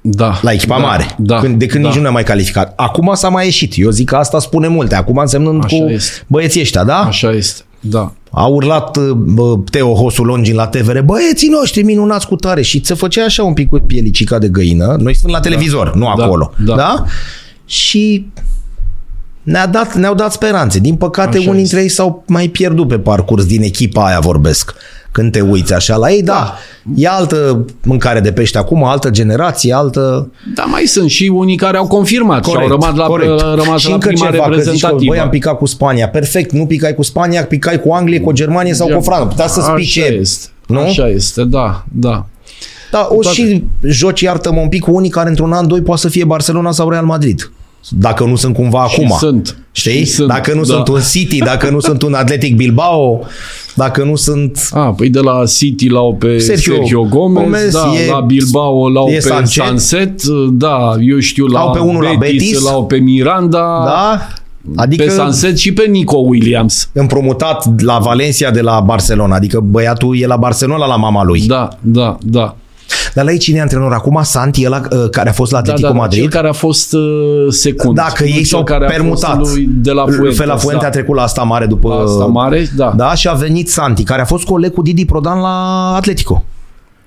Da. 0.04 0.38
La 0.42 0.52
echipa 0.52 0.78
da, 0.78 0.84
mare. 0.86 1.14
Da. 1.18 1.38
Când, 1.38 1.58
de 1.58 1.66
când 1.66 1.82
da. 1.82 1.88
nici 1.88 1.96
nu 1.96 2.02
ne-am 2.02 2.14
mai 2.14 2.24
calificat. 2.24 2.72
Acum 2.76 3.10
s-a 3.14 3.28
mai 3.28 3.44
ieșit. 3.44 3.72
Eu 3.76 3.90
zic 3.90 4.08
că 4.08 4.16
asta 4.16 4.38
spune 4.38 4.68
multe. 4.68 4.94
Acum 4.94 5.16
însemnând 5.16 5.64
Așa 5.64 5.76
cu 5.76 5.88
este. 5.88 6.10
băieții 6.26 6.60
ăștia, 6.60 6.84
da? 6.84 6.98
Așa 6.98 7.30
este. 7.30 7.62
Da. 7.80 8.12
A 8.30 8.46
urlat 8.46 8.96
uh, 8.96 9.10
bă, 9.12 9.54
Teo 9.70 9.94
Hosu 9.94 10.22
Longin 10.22 10.54
la 10.54 10.66
TVR, 10.66 10.98
băieții 10.98 11.48
noștri 11.48 11.82
minunați 11.82 12.26
cu 12.26 12.36
tare 12.36 12.62
și 12.62 12.80
se 12.84 12.94
făcea 12.94 13.24
așa 13.24 13.42
un 13.42 13.52
pic 13.52 13.68
cu 13.68 13.78
pielicica 13.78 14.38
de 14.38 14.48
găină. 14.48 14.96
Noi 14.98 15.14
suntem 15.14 15.32
la 15.32 15.40
televizor, 15.40 15.94
nu 15.94 16.12
Da, 16.16 16.24
acolo. 16.24 16.52
da. 16.64 16.74
da? 16.74 17.04
Și 17.66 18.26
ne-a 19.42 19.66
dat, 19.66 19.94
ne-au 19.94 20.14
dat 20.14 20.32
speranțe. 20.32 20.78
Din 20.78 20.94
păcate, 20.94 21.38
Așa 21.38 21.50
unii 21.50 21.62
este. 21.62 21.74
dintre 21.74 21.80
ei 21.80 21.88
s-au 21.88 22.24
mai 22.26 22.48
pierdut 22.48 22.88
pe 22.88 22.98
parcurs 22.98 23.44
din 23.46 23.62
echipa 23.62 24.06
aia 24.06 24.18
vorbesc. 24.20 24.74
Când 25.12 25.32
te 25.32 25.40
uiți 25.40 25.74
așa 25.74 25.96
la 25.96 26.10
ei, 26.10 26.22
da, 26.22 26.54
e 26.94 27.08
altă 27.08 27.66
mâncare 27.84 28.20
de 28.20 28.32
pește 28.32 28.58
acum, 28.58 28.84
altă 28.84 29.10
generație, 29.10 29.74
altă... 29.74 30.30
Dar 30.54 30.66
mai 30.66 30.82
sunt 30.82 31.10
și 31.10 31.30
unii 31.34 31.56
care 31.56 31.76
au 31.76 31.86
confirmat 31.86 32.44
și 32.44 32.56
au 32.56 32.68
rămas 32.68 32.94
la, 32.94 33.06
rămas 33.54 33.80
și 33.80 33.88
la 33.88 33.94
încă 33.94 34.08
prima 34.08 34.30
ceva, 34.30 34.42
că 34.42 34.54
zici 34.54 34.64
că, 34.64 34.66
reprezentativă. 34.66 35.12
băi, 35.12 35.18
am 35.18 35.28
picat 35.28 35.58
cu 35.58 35.66
Spania. 35.66 36.08
Perfect, 36.08 36.52
nu 36.52 36.66
picai 36.66 36.94
cu 36.94 37.02
Spania, 37.02 37.44
picai 37.44 37.80
cu 37.80 37.92
Anglia, 37.92 38.20
cu 38.20 38.32
Germania 38.32 38.74
sau 38.74 38.86
cu 38.88 39.00
Franța. 39.00 39.26
Putea 39.26 39.46
să-ți 39.46 39.66
Așa 39.66 39.74
pice. 39.74 40.04
este. 40.04 40.48
Nu? 40.66 40.80
Așa 40.80 41.08
este, 41.08 41.44
da, 41.44 41.84
da. 41.92 42.26
Da, 42.90 43.08
o 43.10 43.20
Toate. 43.20 43.36
și 43.36 43.64
joci, 43.82 44.20
iartă-mă 44.20 44.60
un 44.60 44.68
pic, 44.68 44.82
cu 44.82 44.94
unii 44.94 45.10
care 45.10 45.28
într-un 45.28 45.52
an, 45.52 45.66
doi, 45.66 45.80
poate 45.80 46.00
să 46.00 46.08
fie 46.08 46.24
Barcelona 46.24 46.70
sau 46.70 46.90
Real 46.90 47.04
Madrid. 47.04 47.50
Dacă 47.88 48.24
nu 48.24 48.36
sunt 48.36 48.54
cumva 48.54 48.86
Și 48.88 49.00
acum. 49.00 49.16
sunt. 49.18 49.56
Știi? 49.72 49.92
Și 49.92 50.04
sunt, 50.06 50.28
dacă 50.28 50.52
nu 50.54 50.62
da. 50.64 50.74
sunt 50.74 50.88
un 50.88 51.00
City, 51.10 51.38
dacă 51.38 51.70
nu 51.70 51.80
sunt 51.80 52.02
un 52.02 52.14
Atletic 52.14 52.56
Bilbao, 52.56 53.20
dacă 53.74 54.04
nu 54.04 54.16
sunt... 54.16 54.68
A, 54.72 54.80
păi 54.96 55.08
de 55.08 55.18
la 55.18 55.42
City 55.46 55.88
l-au 55.88 56.14
pe 56.14 56.38
Sergio 56.38 56.74
Sergio, 56.74 57.02
Gomez, 57.04 57.42
Gomez, 57.42 57.72
da, 57.72 57.90
e- 58.06 58.10
la 58.10 58.20
Bilbao 58.20 58.88
l-au 58.88 59.08
e 59.08 59.12
pe 59.12 59.20
Sanchez. 59.20 59.66
Sunset, 59.66 60.22
da, 60.50 60.94
eu 61.00 61.18
știu 61.18 61.46
la, 61.46 61.60
Au 61.60 61.70
pe 61.70 61.78
unul 61.78 62.02
la 62.02 62.10
Betis, 62.18 62.38
Betis. 62.50 62.62
l-au 62.64 62.86
pe 62.86 62.96
Miranda, 62.96 63.82
Da? 63.84 64.26
pe 64.26 64.80
Adică 64.82 65.08
Sunset 65.10 65.58
și 65.58 65.72
pe 65.72 65.86
Nico 65.86 66.16
Williams. 66.16 66.88
împrumutat 66.92 67.82
la 67.82 67.98
Valencia 67.98 68.50
de 68.50 68.60
la 68.60 68.80
Barcelona. 68.80 69.34
Adică 69.34 69.60
băiatul 69.60 70.16
e 70.20 70.26
la 70.26 70.36
Barcelona 70.36 70.86
la 70.86 70.96
mama 70.96 71.24
lui. 71.24 71.40
Da, 71.46 71.68
da, 71.80 72.16
da. 72.22 72.56
Dar 73.14 73.24
la 73.24 73.30
ei 73.32 73.38
cine 73.38 73.58
e 73.58 73.60
antrenor 73.60 73.92
acum? 73.92 74.20
Santi, 74.22 74.66
ăla 74.66 74.80
uh, 74.90 75.08
care 75.10 75.28
a 75.28 75.32
fost 75.32 75.52
la 75.52 75.60
Da, 75.60 75.62
Atletico 75.72 75.86
da, 75.92 75.94
da, 75.94 76.00
Madrid? 76.00 76.20
cel 76.20 76.30
care 76.30 76.48
a 76.48 76.52
fost 76.52 76.92
uh, 76.92 77.00
secund. 77.48 77.94
Dacă 77.94 78.22
nu 78.22 78.28
ei 78.28 78.34
cel 78.34 78.44
s-au 78.44 78.62
care 78.64 78.84
a 78.84 78.88
fost 78.88 79.00
permutat. 79.00 79.38
lui 79.38 79.68
de 79.82 79.90
la 79.90 80.04
Fuentes, 80.04 80.36
Fe 80.36 80.46
la 80.46 80.56
Fuente 80.56 80.80
da. 80.82 80.86
a 80.86 80.90
trecut 80.90 81.14
la 81.16 81.22
asta 81.22 81.42
mare 81.42 81.66
după... 81.66 82.02
Asta 82.06 82.24
mare, 82.24 82.70
da. 82.76 82.92
Da, 82.96 83.14
și 83.14 83.28
a 83.28 83.32
venit 83.32 83.70
Santi, 83.70 84.02
care 84.02 84.20
a 84.20 84.24
fost 84.24 84.44
coleg 84.44 84.72
cu 84.72 84.82
Didi 84.82 85.04
Prodan 85.04 85.38
la 85.40 85.92
Atletico. 85.96 86.44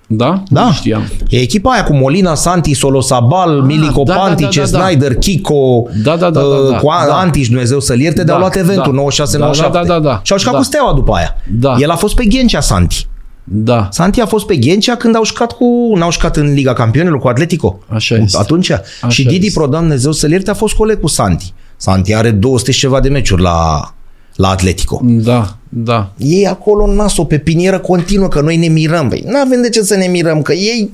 Da? 0.07 0.43
Da. 0.49 0.63
Nu 0.63 0.71
știam. 0.71 1.01
E 1.29 1.37
echipa 1.41 1.71
aia 1.71 1.83
cu 1.83 1.93
Molina, 1.93 2.35
Santi, 2.35 2.73
Solosabal, 2.73 3.59
ah, 3.59 3.63
Milico 3.65 4.03
da, 4.03 4.13
da, 4.13 4.19
Pantice, 4.19 4.59
da, 4.59 4.65
da, 4.65 4.77
da. 4.77 4.85
Snyder, 4.85 5.15
Kiko, 5.15 5.87
Da, 6.03 6.15
da, 6.15 6.29
da, 6.29 6.39
da, 6.39 6.45
uh, 6.45 6.69
da, 6.69 6.77
cu 6.77 6.87
da. 7.07 7.17
Antici, 7.17 7.47
Dumnezeu 7.47 7.79
să-l 7.79 7.99
ierte, 7.99 8.17
Da, 8.17 8.23
de-au 8.23 8.39
luat 8.39 8.55
eventul 8.55 8.95
da. 8.95 9.23
96-97. 9.25 9.37
Da, 9.37 9.49
da, 9.61 9.69
da, 9.69 9.83
da, 9.83 9.99
da. 9.99 10.19
Și 10.23 10.31
au 10.31 10.37
jucat 10.37 10.53
Da. 10.53 10.59
cu 10.59 10.65
Steaua 10.65 10.93
după 10.93 11.13
aia. 11.13 11.35
Da. 11.59 11.75
El 11.79 11.89
a 11.89 11.95
fost 11.95 12.15
pe 12.15 12.25
Ghencea, 12.25 12.59
Santi. 12.59 13.07
Da. 13.47 13.87
Santi 13.91 14.21
a 14.21 14.25
fost 14.25 14.45
pe 14.45 14.55
Ghencea 14.55 14.95
când 14.95 15.15
au 15.15 15.25
jucat 15.25 15.51
cu, 15.51 15.93
n-au 15.95 16.11
jucat 16.11 16.37
în 16.37 16.53
Liga 16.53 16.73
Campionilor 16.73 17.19
cu 17.19 17.27
Atletico. 17.27 17.79
Așa 17.87 18.15
este. 18.15 18.37
Atunci. 18.37 18.69
Așa 18.69 19.09
și 19.09 19.23
Didi 19.25 19.45
este. 19.45 19.59
Prodan, 19.59 19.79
Dumnezeu 19.79 20.11
să-l 20.11 20.31
ierte, 20.31 20.49
a 20.49 20.53
fost 20.53 20.73
coleg 20.73 20.99
cu 20.99 21.07
Santi. 21.07 21.53
Santi 21.77 22.13
are 22.13 22.31
200 22.31 22.71
și 22.71 22.79
ceva 22.79 22.99
de 22.99 23.09
meciuri 23.09 23.41
la, 23.41 23.93
la 24.35 24.49
Atletico. 24.49 25.01
Da, 25.03 25.57
da. 25.69 26.11
Ei 26.17 26.47
acolo 26.47 26.93
nas-o 26.93 27.23
pe 27.23 27.37
pinieră 27.37 27.79
continuă, 27.79 28.27
că 28.27 28.41
noi 28.41 28.57
ne 28.57 28.67
mirăm. 28.67 29.07
Băi, 29.07 29.23
nu 29.27 29.37
avem 29.37 29.61
de 29.61 29.69
ce 29.69 29.81
să 29.81 29.95
ne 29.95 30.07
mirăm, 30.07 30.41
că 30.41 30.53
ei 30.53 30.91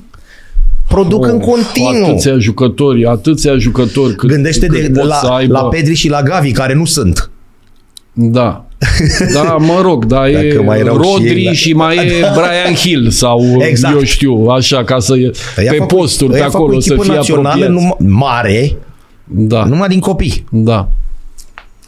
produc 0.88 1.26
în 1.26 1.36
Of, 1.36 1.44
continuu. 1.44 2.08
Atâția 2.08 2.38
jucători, 2.38 3.06
atâția 3.06 3.56
jucători. 3.56 4.14
Cât, 4.14 4.28
Gândește 4.28 4.66
cât 4.66 4.80
de, 4.80 4.90
pot 5.00 5.08
la, 5.08 5.14
să 5.14 5.26
aibă. 5.26 5.52
la 5.52 5.64
Pedri 5.64 5.94
și 5.94 6.08
la 6.08 6.22
Gavi, 6.22 6.52
care 6.52 6.74
nu 6.74 6.84
sunt. 6.84 7.30
Da. 8.12 8.64
Da, 9.34 9.56
mă 9.60 9.78
rog, 9.82 10.04
da, 10.04 10.16
Dacă 10.16 10.46
e 10.46 10.58
mai 10.64 10.78
erau 10.78 11.02
și 11.02 11.10
Rodri 11.12 11.38
ei, 11.38 11.44
da. 11.44 11.52
și 11.52 11.72
mai 11.72 11.96
e 11.96 12.00
Brian 12.36 12.74
Hill 12.74 13.10
sau 13.10 13.40
Exact. 13.58 13.94
eu 13.94 14.02
știu, 14.02 14.46
așa, 14.56 14.84
ca 14.84 14.98
să 14.98 15.14
e 15.16 15.30
Ăia 15.58 15.70
pe 15.70 15.76
fac- 15.76 15.86
posturi, 15.86 16.30
pe 16.30 16.36
ăia 16.36 16.48
fac 16.48 16.60
o 16.60 16.64
acolo, 16.64 16.80
să 16.80 16.86
echipă 16.92 17.04
fie 17.04 17.14
națională 17.14 17.48
apropiați. 17.48 17.72
numai, 17.72 17.96
mare, 17.98 18.76
Da, 19.24 19.64
numai 19.64 19.88
din 19.88 20.00
copii. 20.00 20.44
da. 20.50 20.88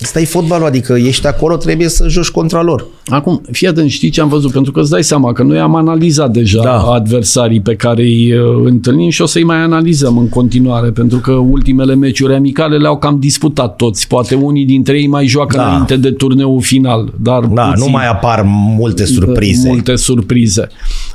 Asta 0.03 0.21
e 0.21 0.25
fotbalul, 0.25 0.67
adică 0.67 0.93
ești 0.93 1.27
acolo, 1.27 1.57
trebuie 1.57 1.89
să 1.89 2.09
joci 2.09 2.29
contra 2.31 2.63
lor. 2.63 2.87
Acum, 3.07 3.41
fii 3.53 3.69
atent, 3.69 3.91
știi 3.91 4.11
ce 4.11 4.21
am 4.21 4.29
văzut? 4.29 4.53
Pentru 4.53 4.73
că 4.73 4.81
îți 4.81 4.91
dai 4.91 5.05
seama 5.05 5.33
că 5.33 5.43
noi 5.43 5.59
am 5.59 5.75
analizat 5.75 6.31
deja 6.31 6.63
Da. 6.63 6.71
da. 6.71 6.93
adversarii 6.93 7.61
pe 7.61 7.75
care 7.77 8.03
îi 8.03 8.33
uh, 8.33 8.41
întâlnim 8.65 9.11
și 9.11 9.23
o 9.23 9.27
să-i 9.27 9.43
mai 9.45 9.57
analizăm 9.57 10.19
în 10.19 10.29
continuare, 10.29 10.91
pentru 10.91 11.19
că 11.19 11.33
ultimele 11.33 11.95
meciuri 11.95 12.35
amicale 12.35 12.77
le-au 12.77 12.99
cam 12.99 13.19
disputat 13.19 13.77
toți. 13.77 14.07
Poate 14.09 14.35
unii 14.35 14.65
dintre 14.65 14.99
ei 14.99 15.07
mai 15.07 15.27
joacă 15.27 15.57
Da. 15.57 15.67
înainte 15.67 15.97
de 15.97 16.11
turneul 16.11 16.61
final, 16.61 17.13
dar 17.23 17.45
Da, 17.45 17.63
puțin. 17.69 17.85
nu 17.85 17.91
mai 17.91 18.09
apar 18.09 18.43
multe 18.77 19.05
surprize. 19.05 19.69
Multe 19.69 19.97
surprize. 19.97 20.69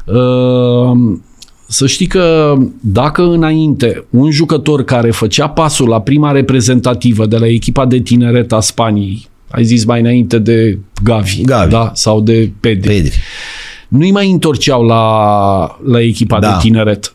Uh, 0.06 0.98
Să 1.72 1.88
știi 1.88 2.06
că 2.08 2.56
dacă 2.82 3.22
înainte 3.22 4.06
un 4.10 4.32
jucător 4.32 4.84
care 4.84 5.12
făcea 5.12 5.50
pasul 5.50 5.88
la 5.88 6.02
prima 6.02 6.32
reprezentativă 6.32 7.26
de 7.26 7.38
la 7.38 7.48
echipa 7.48 7.86
de 7.86 8.00
tineret 8.00 8.52
a 8.52 8.60
Spaniei, 8.60 9.28
ai 9.50 9.64
zis 9.64 9.86
mai 9.86 10.00
înainte 10.00 10.40
de 10.40 10.78
Gavi, 11.04 11.42
Gavi. 11.42 11.70
Da? 11.72 11.92
sau 11.94 12.22
de 12.22 12.52
Pedri, 12.60 12.88
Pedri. 12.94 13.18
nu-i 13.88 14.12
mai 14.12 14.32
întorceau 14.32 14.84
la, 14.86 15.78
la 15.86 16.02
echipa 16.02 16.40
Da. 16.40 16.48
de 16.52 16.56
tineret. 16.62 17.14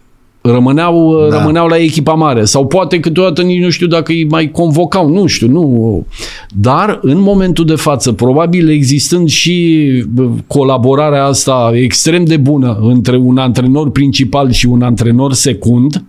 Rămâneau, 0.53 1.21
Da. 1.23 1.29
da. 1.29 1.39
rămâneau 1.39 1.67
la 1.67 1.77
echipa 1.77 2.13
mare. 2.13 2.45
Sau 2.45 2.67
poate 2.67 3.01
câteodată 3.01 3.43
nici 3.43 3.63
nu 3.63 3.71
știu 3.71 3.87
dacă 3.87 4.13
îi 4.13 4.25
mai 4.25 4.51
convocau, 4.51 5.09
nu 5.09 5.27
știu, 5.27 5.49
nu. 5.49 6.07
Dar 6.55 6.99
în 7.03 7.21
momentul 7.21 7.65
de 7.65 7.75
față, 7.75 8.13
probabil 8.13 8.71
existând 8.71 9.29
și 9.29 9.89
bă, 10.09 10.29
colaborarea 10.47 11.25
asta 11.25 11.71
extrem 11.75 12.25
de 12.25 12.37
bună 12.37 12.79
între 12.83 13.17
un 13.17 13.39
antrenor 13.39 13.91
principal 13.91 14.51
și 14.51 14.67
un 14.67 14.83
antrenor 14.83 15.33
secund, 15.33 16.05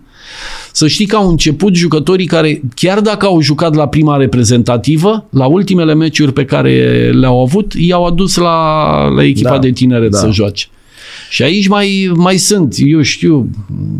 să 0.72 0.86
știi 0.86 1.06
că 1.06 1.16
au 1.16 1.28
început 1.28 1.74
jucătorii 1.74 2.26
care, 2.26 2.60
chiar 2.74 3.00
dacă 3.00 3.26
au 3.26 3.40
jucat 3.40 3.74
la 3.74 3.88
prima 3.88 4.16
reprezentativă, 4.16 5.26
la 5.30 5.46
ultimele 5.46 5.94
meciuri 5.94 6.32
pe 6.32 6.44
care 6.44 7.10
le-au 7.14 7.42
avut, 7.42 7.72
i-au 7.78 8.04
adus 8.04 8.36
la, 8.36 9.08
la 9.08 9.24
echipa 9.24 9.50
Da, 9.50 9.58
de 9.58 9.70
tineret 9.70 10.10
da. 10.10 10.18
să 10.18 10.28
joace. 10.32 10.66
Și 11.30 11.42
aici 11.42 11.68
mai, 11.68 12.12
mai 12.16 12.36
sunt, 12.36 12.74
eu 12.78 13.02
știu, 13.02 13.50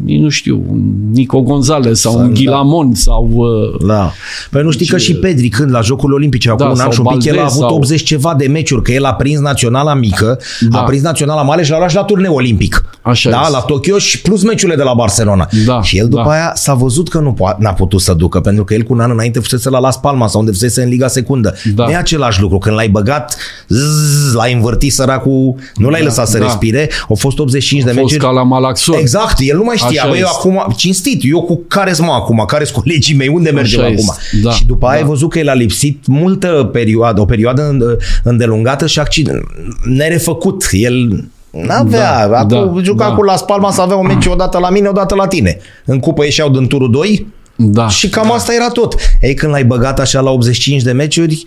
nu 0.06 0.28
știu, 0.28 0.64
un 0.68 0.82
Nico 1.12 1.40
Gonzalez 1.42 2.00
sau 2.00 2.12
Sunt, 2.12 2.24
un 2.24 2.28
da. 2.34 2.34
Ghilamon 2.40 2.94
sau... 2.94 3.30
uh, 3.34 3.86
Da. 3.86 4.12
Păi 4.50 4.62
nu 4.62 4.70
știi 4.70 4.86
că 4.86 4.96
și 4.98 5.14
Pedri 5.14 5.48
când 5.48 5.70
la 5.70 5.80
Jocurile 5.80 6.16
Olimpice 6.16 6.48
acum 6.50 6.58
Da, 6.66 6.70
un 6.70 6.70
an 6.70 6.76
sau 6.78 6.90
și 6.90 7.00
un 7.00 7.06
pic 7.18 7.24
el 7.24 7.32
a 7.32 7.36
Valdez 7.36 7.52
avut 7.56 7.68
sau- 7.68 7.76
80 7.76 8.02
ceva 8.02 8.34
de 8.38 8.46
meciuri, 8.46 8.82
că 8.82 8.92
el 8.92 9.04
a 9.04 9.14
prins 9.14 9.40
naționala 9.40 9.94
mică, 9.94 10.38
Da. 10.70 10.78
a 10.78 10.82
prins 10.82 11.02
naționala 11.02 11.42
mare 11.42 11.62
și 11.64 11.70
l-a 11.70 11.76
luat 11.76 11.90
și 11.90 11.96
la 11.96 12.02
turneu 12.04 12.34
olimpic. 12.34 12.84
Așa 13.02 13.30
da, 13.30 13.38
este. 13.40 13.52
la 13.52 13.58
Tokyo 13.60 13.98
și 13.98 14.20
plus 14.20 14.42
meciurile 14.42 14.76
de 14.76 14.82
la 14.82 14.94
Barcelona. 14.94 15.48
Da, 15.66 15.82
și 15.82 15.98
el 15.98 16.08
după 16.08 16.22
da. 16.26 16.30
aia 16.30 16.52
s-a 16.54 16.74
văzut 16.74 17.08
că 17.08 17.18
nu 17.18 17.34
po- 17.34 17.56
n-a 17.58 17.72
putut 17.72 18.00
să 18.00 18.12
ducă, 18.14 18.40
pentru 18.40 18.64
că 18.64 18.74
el 18.74 18.82
cu 18.82 18.92
un 18.92 19.00
an 19.00 19.10
înainte 19.10 19.38
fusese 19.38 19.70
la 19.70 19.78
Las 19.78 19.96
Palmas 19.98 20.30
sau 20.30 20.40
unde 20.40 20.52
fusese 20.52 20.82
în 20.82 20.88
Liga 20.88 21.08
Secundă. 21.08 21.54
Da. 21.74 21.84
Nu 21.84 21.90
e 21.90 21.96
același 21.96 22.40
lucru. 22.40 22.58
Când 22.58 22.74
l-ai 22.76 22.88
băgat, 22.88 23.36
zzz, 23.68 24.34
l-ai 24.34 24.52
învârtit 24.52 24.92
săracul, 24.92 25.54
nu 25.74 25.88
l-ai 25.88 26.02
lăsat 26.02 26.28
să 26.28 26.38
da. 26.38 26.44
respire, 26.44 26.90
au 27.16 27.30
fost 27.30 27.38
85 27.38 27.82
de 27.82 27.90
A 27.90 27.92
fost 27.92 28.04
meciuri. 28.04 28.24
ca 28.24 28.30
la 28.30 28.42
Malaxor. 28.42 28.96
Exact, 28.98 29.34
el 29.38 29.56
nu 29.56 29.62
mai 29.64 29.76
știa. 29.76 30.02
Așa 30.02 30.10
Bă, 30.10 30.16
eu 30.16 30.22
este. 30.24 30.36
acum, 30.38 30.74
cinstit, 30.76 31.22
eu 31.24 31.42
cu 31.42 31.60
care 31.68 31.92
sunt 31.92 32.06
mă 32.06 32.12
acum, 32.12 32.44
care 32.46 32.64
sunt 32.64 32.76
colegii 32.82 33.14
mei, 33.16 33.28
unde 33.28 33.50
mergem 33.50 33.78
Așa 33.80 33.88
acum? 33.88 33.98
este, 33.98 34.40
da, 34.42 34.50
și 34.50 34.66
după 34.66 34.86
aia 34.86 34.96
da. 34.98 35.02
ai 35.02 35.08
văzut 35.08 35.30
că 35.30 35.38
el 35.38 35.48
a 35.48 35.54
lipsit 35.54 36.06
multă 36.06 36.68
perioadă, 36.72 37.20
o 37.20 37.24
perioadă 37.24 37.68
în- 37.68 37.96
îndelungată 38.22 38.86
și 38.86 38.98
accident, 38.98 39.42
nerefăcut. 39.84 40.68
El 40.70 41.24
n-avea, 41.50 42.28
Da, 42.28 42.38
acum 42.38 42.74
da, 42.74 42.82
juca 42.82 43.08
da. 43.08 43.14
cu 43.14 43.22
Las 43.22 43.42
Palmas, 43.42 43.78
avea 43.78 43.96
un 43.96 44.06
meci 44.06 44.26
odată 44.26 44.58
la 44.58 44.70
mine, 44.70 44.88
odată 44.88 45.14
la 45.14 45.26
tine. 45.26 45.58
În 45.84 45.98
cupă 45.98 46.24
ieșeau 46.24 46.48
din 46.48 46.66
turul 46.66 46.90
2 46.90 47.26
Da. 47.56 47.88
și 47.88 48.08
cam 48.08 48.32
asta 48.32 48.54
era 48.54 48.68
tot. 48.68 48.94
Ei, 49.20 49.34
când 49.34 49.52
l-ai 49.52 49.64
băgat 49.64 50.00
așa 50.00 50.20
la 50.20 50.30
85 50.30 50.82
de 50.82 50.92
meciuri, 50.92 51.44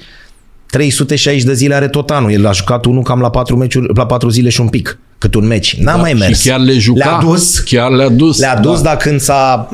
360 0.66 1.44
de 1.44 1.54
zile 1.54 1.76
are 1.76 1.88
tot 1.88 2.10
anul. 2.10 2.32
El 2.32 2.46
a 2.48 2.52
jucat 2.52 2.86
unul 2.86 3.04
cam 3.04 3.20
la 3.20 3.30
4 3.30 3.58
meciuri, 3.58 3.88
la 3.96 4.06
4 4.06 4.30
zile 4.30 4.50
și 4.50 4.62
un 4.62 4.68
pic, 4.68 5.00
cât 5.20 5.36
un 5.36 5.48
meci. 5.48 5.76
N-a 5.76 5.96
mai 5.96 6.14
mers. 6.14 6.32
Da, 6.32 6.36
Și 6.38 6.48
chiar 6.48 6.60
le 6.60 6.74
juca. 6.74 7.10
Le-a 7.10 7.30
dus, 7.30 7.60
Chiar 7.60 7.92
le-a 7.92 8.10
dus. 8.10 8.40
le-a 8.40 8.60
dus, 8.60 8.82
da. 8.82 8.84
dar 8.84 8.98
când 8.98 9.20
s-a... 9.20 9.70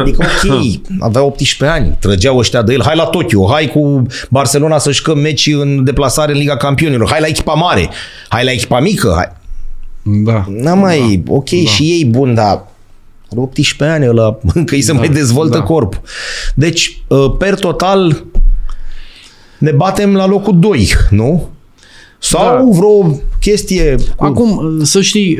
Adică, 0.00 0.24
ok, 0.24 0.54
avea 1.00 1.22
18 1.22 1.78
ani, 1.78 1.96
trăgeau 2.00 2.38
ăștia 2.38 2.62
de 2.62 2.72
el, 2.72 2.82
hai 2.84 2.96
la 2.96 3.04
Tokyo, 3.04 3.48
hai 3.50 3.66
cu 3.66 4.06
Barcelona 4.30 4.78
să 4.78 4.92
jucăm 4.92 5.18
meci 5.18 5.46
în 5.46 5.84
deplasare 5.84 6.32
în 6.32 6.38
Liga 6.38 6.56
Campionilor, 6.56 7.10
hai 7.10 7.20
la 7.20 7.26
echipa 7.26 7.52
mare, 7.52 7.90
hai 8.28 8.44
la 8.44 8.50
echipa 8.50 8.80
mică, 8.80 9.12
hai. 9.16 9.36
Da. 10.02 10.44
N-a 10.48 10.74
mai, 10.74 11.22
ok, 11.28 11.50
da. 11.50 11.70
și 11.70 11.82
ei 11.82 12.04
bun, 12.04 12.34
dar 12.34 12.66
are 13.30 13.40
18 13.40 13.96
ani 13.96 14.08
ăla, 14.08 14.38
încă 14.54 14.74
îi 14.74 14.82
se 14.82 14.92
da, 14.92 14.98
mai 14.98 15.08
dezvoltă 15.08 15.52
da. 15.52 15.58
da. 15.58 15.64
corpul. 15.64 16.00
Deci, 16.54 17.02
uh, 17.08 17.34
per 17.38 17.54
total, 17.54 18.24
ne 19.58 19.70
batem 19.70 20.16
la 20.16 20.26
locul 20.26 20.58
2, 20.58 20.92
nu? 21.10 21.48
Sau 22.18 22.44
da. 22.44 22.50
Da. 22.50 22.64
vreo 22.70 23.20
chestie... 23.48 23.94
Cu... 24.16 24.24
Acum, 24.24 24.78
să 24.82 25.00
știi, 25.00 25.38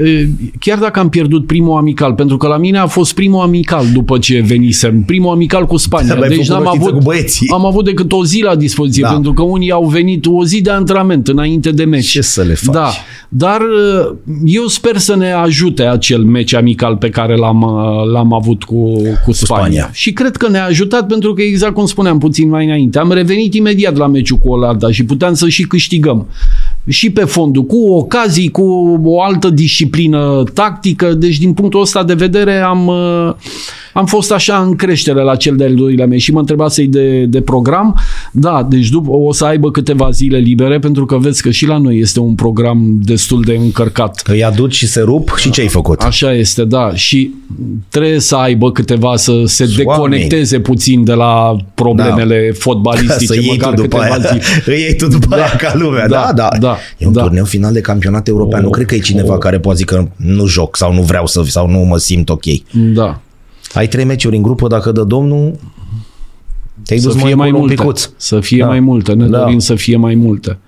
chiar 0.60 0.78
dacă 0.78 1.00
am 1.00 1.08
pierdut 1.08 1.46
primul 1.46 1.76
amical, 1.76 2.12
pentru 2.12 2.36
că 2.36 2.46
la 2.46 2.56
mine 2.56 2.78
a 2.78 2.86
fost 2.86 3.14
primul 3.14 3.40
amical 3.40 3.84
după 3.92 4.18
ce 4.18 4.44
venisem, 4.46 5.02
primul 5.02 5.30
amical 5.30 5.66
cu 5.66 5.76
Spania. 5.76 6.14
Mai 6.14 6.28
Deci 6.28 6.46
făcut 6.46 6.50
n-am 6.50 6.62
rochiță 6.62 6.82
avut, 6.84 6.98
cu 6.98 7.04
băieții. 7.04 7.48
am 7.52 7.66
avut 7.66 7.84
decât 7.84 8.12
o 8.12 8.24
zi 8.24 8.42
la 8.42 8.56
dispoziție, 8.56 9.02
Da. 9.02 9.12
pentru 9.12 9.32
că 9.32 9.42
unii 9.42 9.70
au 9.70 9.86
venit 9.86 10.26
o 10.26 10.44
zi 10.44 10.60
de 10.60 10.70
antrenament 10.70 11.28
înainte 11.28 11.70
de 11.70 11.84
meci. 11.84 12.08
Ce 12.08 12.20
să 12.20 12.42
le 12.42 12.54
faci? 12.54 12.74
Da, 12.74 12.88
dar 13.28 13.60
eu 14.44 14.66
sper 14.66 14.96
să 14.96 15.16
ne 15.16 15.32
ajute 15.32 15.82
acel 15.82 16.22
meci 16.22 16.54
amical 16.54 16.96
pe 16.96 17.08
care 17.08 17.36
l-am, 17.36 17.64
l-am 18.12 18.32
avut 18.32 18.64
cu, 18.64 18.92
cu, 19.24 19.32
Spania. 19.32 19.64
Spania. 19.64 19.90
Și 19.92 20.12
cred 20.12 20.36
că 20.36 20.48
ne-a 20.48 20.64
ajutat 20.64 21.06
pentru 21.06 21.32
că, 21.32 21.42
exact 21.42 21.74
cum 21.74 21.86
spuneam 21.86 22.18
puțin 22.18 22.48
mai 22.48 22.64
înainte, 22.64 22.98
am 22.98 23.12
revenit 23.12 23.54
imediat 23.54 23.96
la 23.96 24.06
meciul 24.06 24.36
cu 24.38 24.50
Olanda 24.50 24.90
și 24.90 25.04
puteam 25.04 25.34
să 25.34 25.48
și 25.48 25.62
câștigăm. 25.62 26.26
Și 26.88 27.10
pe 27.10 27.24
fondul, 27.24 27.64
cu 27.64 27.76
ocazii, 27.76 28.50
cu 28.50 28.62
o 29.04 29.22
altă 29.22 29.50
disciplină 29.50 30.42
tactică. 30.54 31.14
Deci, 31.14 31.38
din 31.38 31.52
punctul 31.52 31.80
ăsta 31.80 32.04
de 32.04 32.14
vedere, 32.14 32.58
am, 32.58 32.86
uh, 32.86 33.34
am 33.98 34.06
fost 34.06 34.32
așa 34.32 34.56
în 34.56 34.76
creștere 34.76 35.22
la 35.22 35.36
cel 35.36 35.56
de-al 35.56 35.74
doilea 35.74 36.06
meci 36.06 36.20
și 36.20 36.32
mă 36.32 36.38
întrebasei 36.38 36.86
de, 36.86 37.24
de 37.24 37.40
program. 37.40 38.00
Da, 38.32 38.66
deci 38.70 38.88
după, 38.88 39.10
o 39.10 39.32
să 39.32 39.44
aibă 39.44 39.70
câteva 39.70 40.10
zile 40.10 40.38
libere, 40.38 40.78
pentru 40.78 41.04
că 41.06 41.16
vezi 41.16 41.42
că 41.42 41.50
și 41.50 41.66
la 41.66 41.78
noi 41.78 41.98
este 41.98 42.20
un 42.20 42.34
program 42.34 42.98
destul 43.02 43.42
de 43.42 43.54
încărcat. 43.54 44.22
Îi 44.26 44.44
aduci 44.44 44.74
și 44.74 44.86
se 44.86 45.00
rup 45.00 45.34
și 45.36 45.50
ce 45.50 45.60
ai 45.60 45.68
făcut? 45.68 46.00
Așa 46.00 46.32
este, 46.32 46.64
da. 46.64 46.94
Și 46.94 47.30
trebuie 47.88 48.18
să 48.18 48.36
aibă 48.36 48.72
câteva 48.72 49.16
să 49.16 49.42
se 49.44 49.64
Doamne. 49.64 49.82
deconecteze 49.82 50.60
puțin 50.60 51.04
de 51.04 51.12
la 51.12 51.56
problemele 51.74 52.48
Ca 52.52 52.58
fotbalistice. 52.58 53.26
să 53.26 53.34
iei 53.34 53.44
tu 53.44 53.52
măcar 53.52 53.74
după 53.74 53.96
câteva 53.98 54.14
aia, 54.14 54.28
zile. 54.28 54.42
îi 54.76 54.80
iei 54.82 54.96
tu 54.96 55.06
după 55.06 55.26
da, 55.28 55.36
aia 55.36 55.56
ca 55.58 55.72
lumea. 55.74 56.08
Da, 56.08 56.32
da, 56.34 56.48
da. 56.50 56.58
da, 56.58 56.76
e 56.98 57.06
un 57.06 57.12
da. 57.12 57.22
turneu 57.22 57.44
final 57.44 57.72
de 57.72 57.80
campionat 57.80 58.28
european. 58.28 58.60
Oh, 58.60 58.64
nu 58.66 58.70
cred 58.70 58.86
că 58.86 58.94
e 58.94 58.98
cineva 58.98 59.32
oh. 59.32 59.38
care 59.38 59.58
poate 59.58 59.78
zic 59.78 59.86
că 59.86 60.08
nu 60.16 60.46
joc 60.46 60.76
sau 60.76 60.92
nu 60.94 61.02
vreau 61.02 61.26
să 61.26 61.42
sau 61.46 61.68
nu 61.68 61.78
mă 61.78 61.98
simt 61.98 62.28
ok. 62.28 62.44
Da. 62.72 63.20
Ai 63.72 63.88
trei 63.88 64.04
meciuri 64.04 64.36
în 64.36 64.42
grupă, 64.42 64.68
dacă 64.68 64.92
dă 64.92 65.02
domnul, 65.04 65.58
te-ai 66.84 67.00
dus 67.00 67.12
Să 67.12 67.18
mai, 67.18 67.26
fie 67.26 67.34
mai 67.34 67.46
încolo 67.48 67.62
un 67.64 67.68
multe. 67.68 67.74
picuț. 67.82 68.10
Să 68.16 68.40
fie 68.40 68.58
Da. 68.58 68.66
mai 68.66 68.80
multe. 68.80 69.12
Ne 69.12 69.26
Da. 69.26 69.38
dorim 69.38 69.58
să 69.58 69.74
fie 69.74 69.96
mai 69.96 70.14
multe. 70.14 70.58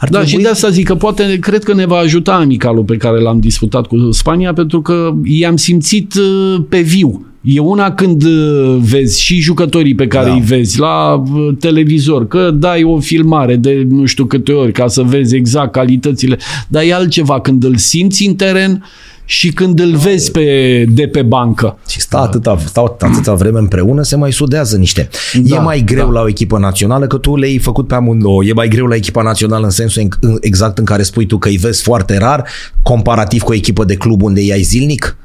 Ar 0.00 0.08
Da, 0.08 0.18
trebui- 0.18 0.26
și 0.28 0.36
de 0.44 0.48
asta 0.48 0.68
zic 0.70 0.86
că 0.86 0.94
poate, 0.94 1.38
cred 1.40 1.64
că 1.64 1.74
ne 1.74 1.86
va 1.86 1.96
ajuta 1.96 2.34
amicalul 2.34 2.84
pe 2.84 2.96
care 2.96 3.20
l-am 3.20 3.38
disputat 3.40 3.86
cu 3.86 4.10
Spania, 4.10 4.52
pentru 4.52 4.82
că 4.82 5.14
i-am 5.24 5.56
simțit 5.56 6.14
uh, 6.14 6.56
pe 6.68 6.80
viu. 6.80 7.26
E 7.40 7.58
una 7.60 7.92
când 7.92 8.22
uh, 8.24 8.76
vezi 8.80 9.22
și 9.22 9.38
jucătorii 9.40 9.94
pe 9.94 10.06
care 10.06 10.26
Da. 10.28 10.32
îi 10.34 10.40
vezi 10.40 10.78
la 10.78 11.12
uh, 11.14 11.48
televizor, 11.58 12.26
că 12.28 12.50
dai 12.50 12.82
o 12.84 13.00
filmare 13.00 13.56
de 13.56 13.86
nu 13.88 14.04
știu 14.04 14.24
câte 14.24 14.52
ori 14.52 14.72
ca 14.72 14.86
să 14.86 15.02
vezi 15.02 15.34
exact 15.36 15.72
calitățile, 15.72 16.38
dar 16.68 16.82
e 16.82 16.94
altceva 16.94 17.40
când 17.40 17.64
îl 17.64 17.76
simți 17.76 18.26
în 18.26 18.34
teren 18.34 18.84
și 19.28 19.52
când 19.52 19.78
îl 19.80 19.96
vezi 19.96 20.30
pe, 20.30 20.84
de 20.88 21.06
pe 21.08 21.22
bancă. 21.22 21.78
Și 21.88 22.00
stă 22.00 22.16
atâta, 22.16 22.58
stau 22.66 22.96
atâta 23.00 23.34
vreme 23.34 23.58
împreună, 23.58 24.02
se 24.02 24.16
mai 24.16 24.32
sudează 24.32 24.76
niște. 24.76 25.08
Da, 25.34 25.56
e 25.56 25.58
mai 25.58 25.82
greu 25.84 26.06
da. 26.06 26.12
la 26.12 26.20
o 26.20 26.28
echipă 26.28 26.58
națională, 26.58 27.06
că 27.06 27.16
tu 27.16 27.36
le-ai 27.36 27.58
făcut 27.58 27.86
pe 27.86 27.94
amândouă. 27.94 28.44
E 28.44 28.52
mai 28.52 28.68
greu 28.68 28.86
la 28.86 28.94
echipa 28.94 29.22
națională 29.22 29.64
în 29.64 29.70
sensul 29.70 30.02
în- 30.02 30.08
în- 30.20 30.36
exact 30.40 30.78
în 30.78 30.84
care 30.84 31.02
spui 31.02 31.26
tu 31.26 31.38
că 31.38 31.48
îi 31.48 31.56
vezi 31.56 31.82
foarte 31.82 32.18
rar, 32.18 32.44
comparativ 32.82 33.42
cu 33.42 33.50
o 33.50 33.54
echipă 33.54 33.84
de 33.84 33.94
club 33.94 34.22
unde 34.22 34.40
îi 34.40 34.52
ai 34.52 34.62
zilnic? 34.62 35.16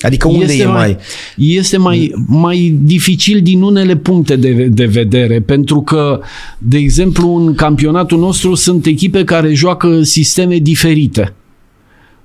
Adică 0.00 0.28
unde 0.28 0.44
este 0.44 0.62
e 0.62 0.66
mai... 0.66 0.96
Este 1.36 1.76
mai, 1.76 2.12
mai 2.26 2.78
dificil 2.82 3.40
din 3.42 3.62
unele 3.62 3.96
puncte 3.96 4.36
de, 4.36 4.52
de 4.52 4.84
vedere, 4.84 5.40
pentru 5.40 5.80
că, 5.82 6.20
de 6.58 6.78
exemplu, 6.78 7.34
în 7.34 7.54
campionatul 7.54 8.18
nostru 8.18 8.54
sunt 8.54 8.86
echipe 8.86 9.24
care 9.24 9.54
joacă 9.54 10.02
sisteme 10.02 10.56
diferite. 10.56 11.34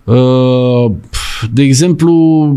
Uh, 0.09 0.91
De 1.53 1.61
exemplu, 1.61 2.55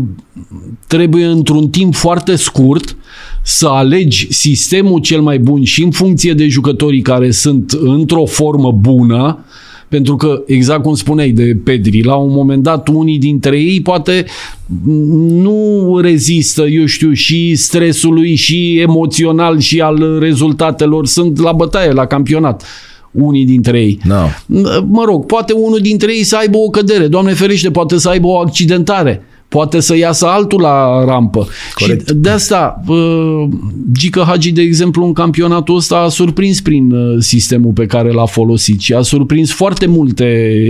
trebuie 0.87 1.25
într-un 1.25 1.69
timp 1.69 1.95
foarte 1.95 2.35
scurt 2.35 2.95
să 3.41 3.67
alegi 3.67 4.27
sistemul 4.33 4.99
cel 4.99 5.21
mai 5.21 5.39
bun 5.39 5.63
și 5.63 5.83
în 5.83 5.91
funcție 5.91 6.33
de 6.33 6.47
jucătorii 6.47 7.01
care 7.01 7.31
sunt 7.31 7.71
într-o 7.71 8.25
formă 8.25 8.71
bună, 8.71 9.45
pentru 9.87 10.15
că, 10.15 10.43
exact 10.47 10.83
cum 10.83 10.93
spuneai 10.93 11.31
de 11.31 11.57
Pedri, 11.63 12.03
la 12.03 12.15
un 12.15 12.33
moment 12.33 12.63
dat 12.63 12.87
unii 12.87 13.19
dintre 13.19 13.59
ei 13.59 13.81
poate 13.81 14.25
nu 15.27 15.99
rezistă, 16.01 16.61
eu 16.61 16.85
știu, 16.85 17.11
și 17.11 17.55
stresului 17.55 18.35
și 18.35 18.79
emoțional 18.79 19.59
și 19.59 19.81
al 19.81 20.17
rezultatelor. 20.19 21.05
Sunt 21.05 21.39
la 21.39 21.51
bătaie, 21.51 21.91
la 21.91 22.05
campionat 22.05 22.63
unii 23.13 23.45
dintre 23.45 23.79
ei. 23.79 23.99
Da. 24.07 24.29
Mă 24.87 25.03
rog, 25.05 25.25
poate 25.25 25.53
unul 25.53 25.79
dintre 25.79 26.15
ei 26.15 26.23
să 26.23 26.35
aibă 26.35 26.57
o 26.57 26.69
cădere, 26.69 27.07
Doamne 27.07 27.33
ferește, 27.33 27.71
poate 27.71 27.97
să 27.97 28.09
aibă 28.09 28.27
o 28.27 28.37
accidentare, 28.37 29.21
poate 29.53 29.79
să 29.79 29.95
iasă 29.95 30.25
altul 30.25 30.61
la 30.61 31.05
rampă. 31.05 31.47
Corect. 31.73 32.07
Și 32.07 32.13
de 32.15 32.29
asta, 32.29 32.83
uh, 32.87 33.47
Gică 33.91 34.23
Hagi, 34.27 34.51
de 34.51 34.61
exemplu, 34.61 35.05
în 35.05 35.13
campionatul 35.13 35.75
ăsta 35.75 35.95
a 35.95 36.07
surprins 36.07 36.61
prin 36.61 36.91
uh, 36.91 37.15
sistemul 37.19 37.71
pe 37.71 37.85
care 37.85 38.11
l-a 38.11 38.25
folosit 38.25 38.81
și 38.81 38.93
a 38.93 39.01
surprins 39.01 39.51
foarte 39.51 39.85
multe 39.85 40.23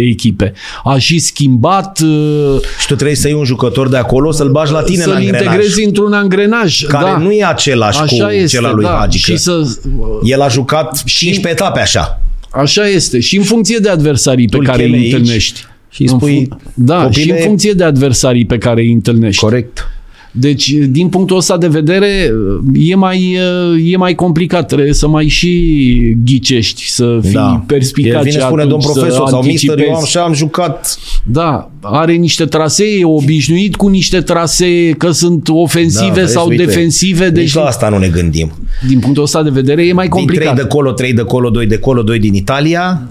echipe. 0.10 0.53
A 0.84 0.98
și 0.98 1.20
schimbat, 1.20 1.99
uh, 1.99 2.60
Și 2.80 2.88
tu 2.88 2.95
trebuie 2.95 3.15
să 3.15 3.28
iei 3.28 3.38
un 3.38 3.44
jucător 3.45 3.90
de 3.90 3.98
acolo, 3.98 4.32
să-l 4.32 4.52
bagi 4.52 4.72
la 4.72 4.82
tine 4.82 4.98
în 4.98 5.03
să-l 5.03 5.11
angrenaj. 5.11 5.41
integrezi 5.41 5.84
într-un 5.84 6.14
angrenaj. 6.14 6.86
Care 6.86 7.11
da. 7.11 7.18
nu 7.18 7.32
e 7.32 7.45
același 7.45 7.99
Așa 7.99 8.26
cu 8.26 8.32
este, 8.32 8.48
cel 8.48 8.65
al 8.65 8.76
lui 8.76 8.84
da. 8.84 8.98
Hagică. 8.99 9.32
Și 9.32 9.38
să, 9.38 9.78
El 10.24 10.41
a 10.41 10.48
jucat 10.48 11.03
15 11.03 11.61
etape 11.61 11.80
așa. 11.80 12.22
Așa 12.54 12.88
este. 12.88 13.20
Și 13.20 13.38
în 13.38 13.44
funcție 13.44 13.78
de 13.78 13.90
adversarii 13.90 14.46
pe 14.48 14.52
Tu 14.52 14.58
îl 14.60 14.66
care 14.66 14.84
îi 14.84 14.90
chemi 14.90 15.04
aici 15.04 15.14
întâlnești. 15.14 15.66
și 15.90 16.02
îi 16.02 16.08
spui... 16.08 16.38
În 16.38 16.46
fu- 16.46 16.72
da, 16.74 17.04
copile, 17.04 17.22
și 17.24 17.30
în 17.30 17.38
funcție 17.38 17.72
de 17.72 17.84
adversarii 17.84 18.46
pe 18.46 18.58
care 18.58 18.82
îi 18.82 18.92
întâlnești. 18.92 19.42
Corect. 19.44 19.88
Deci, 20.35 20.72
din 20.72 21.07
punctul 21.07 21.38
ăsta 21.38 21.57
de 21.57 21.68
vedere, 21.68 22.31
e 22.73 22.95
mai, 22.95 23.38
e 23.85 23.97
mai 23.97 24.15
complicat. 24.15 24.68
Trebuie 24.68 24.93
să 24.93 25.07
mai 25.07 25.27
și 25.27 26.15
ghicești, 26.26 26.89
să 26.89 27.19
fii 27.22 27.31
Da. 27.31 27.64
perspicace 27.68 28.15
El 28.18 28.23
vine 28.23 28.39
spune 28.39 28.65
domn 28.65 28.73
atunci, 28.81 28.93
să 28.93 28.99
profesor 28.99 29.27
sau 29.30 29.43
mister, 29.43 29.69
eu 29.80 29.85
am, 29.85 29.89
anticipezi. 29.89 30.10
și 30.11 30.18
am 30.18 30.34
jucat 30.34 30.97
Da, 31.23 31.72
are 31.81 32.14
niște 32.14 32.45
trasee, 32.45 32.99
e 32.99 33.05
obișnuit 33.05 33.76
cu 33.76 33.88
niște 33.88 34.22
trasee, 34.22 34.91
că 34.91 35.11
sunt 35.11 35.47
ofensive 35.51 36.22
Da, 36.22 36.27
sau 36.27 36.47
vezi, 36.47 36.60
uite, 36.61 36.72
defensive, 36.72 37.26
Nici 37.26 37.34
deci 37.34 37.53
la 37.53 37.64
asta 37.64 37.89
nu 37.89 37.97
ne 37.97 38.07
gândim. 38.07 38.51
din 38.88 38.99
punctul 38.99 39.23
ăsta 39.23 39.43
de 39.43 39.49
vedere 39.49 39.85
e 39.85 39.93
mai 39.93 40.07
Din 40.07 40.18
complicat. 40.18 40.53
3 40.53 40.64
de 40.64 40.68
colo, 40.69 40.91
3 40.91 41.14
de 41.14 41.22
colo, 41.22 41.49
2 41.49 41.65
de 41.65 41.77
colo, 41.77 42.01
2 42.01 42.19
din 42.19 42.34
Italia, 42.34 43.01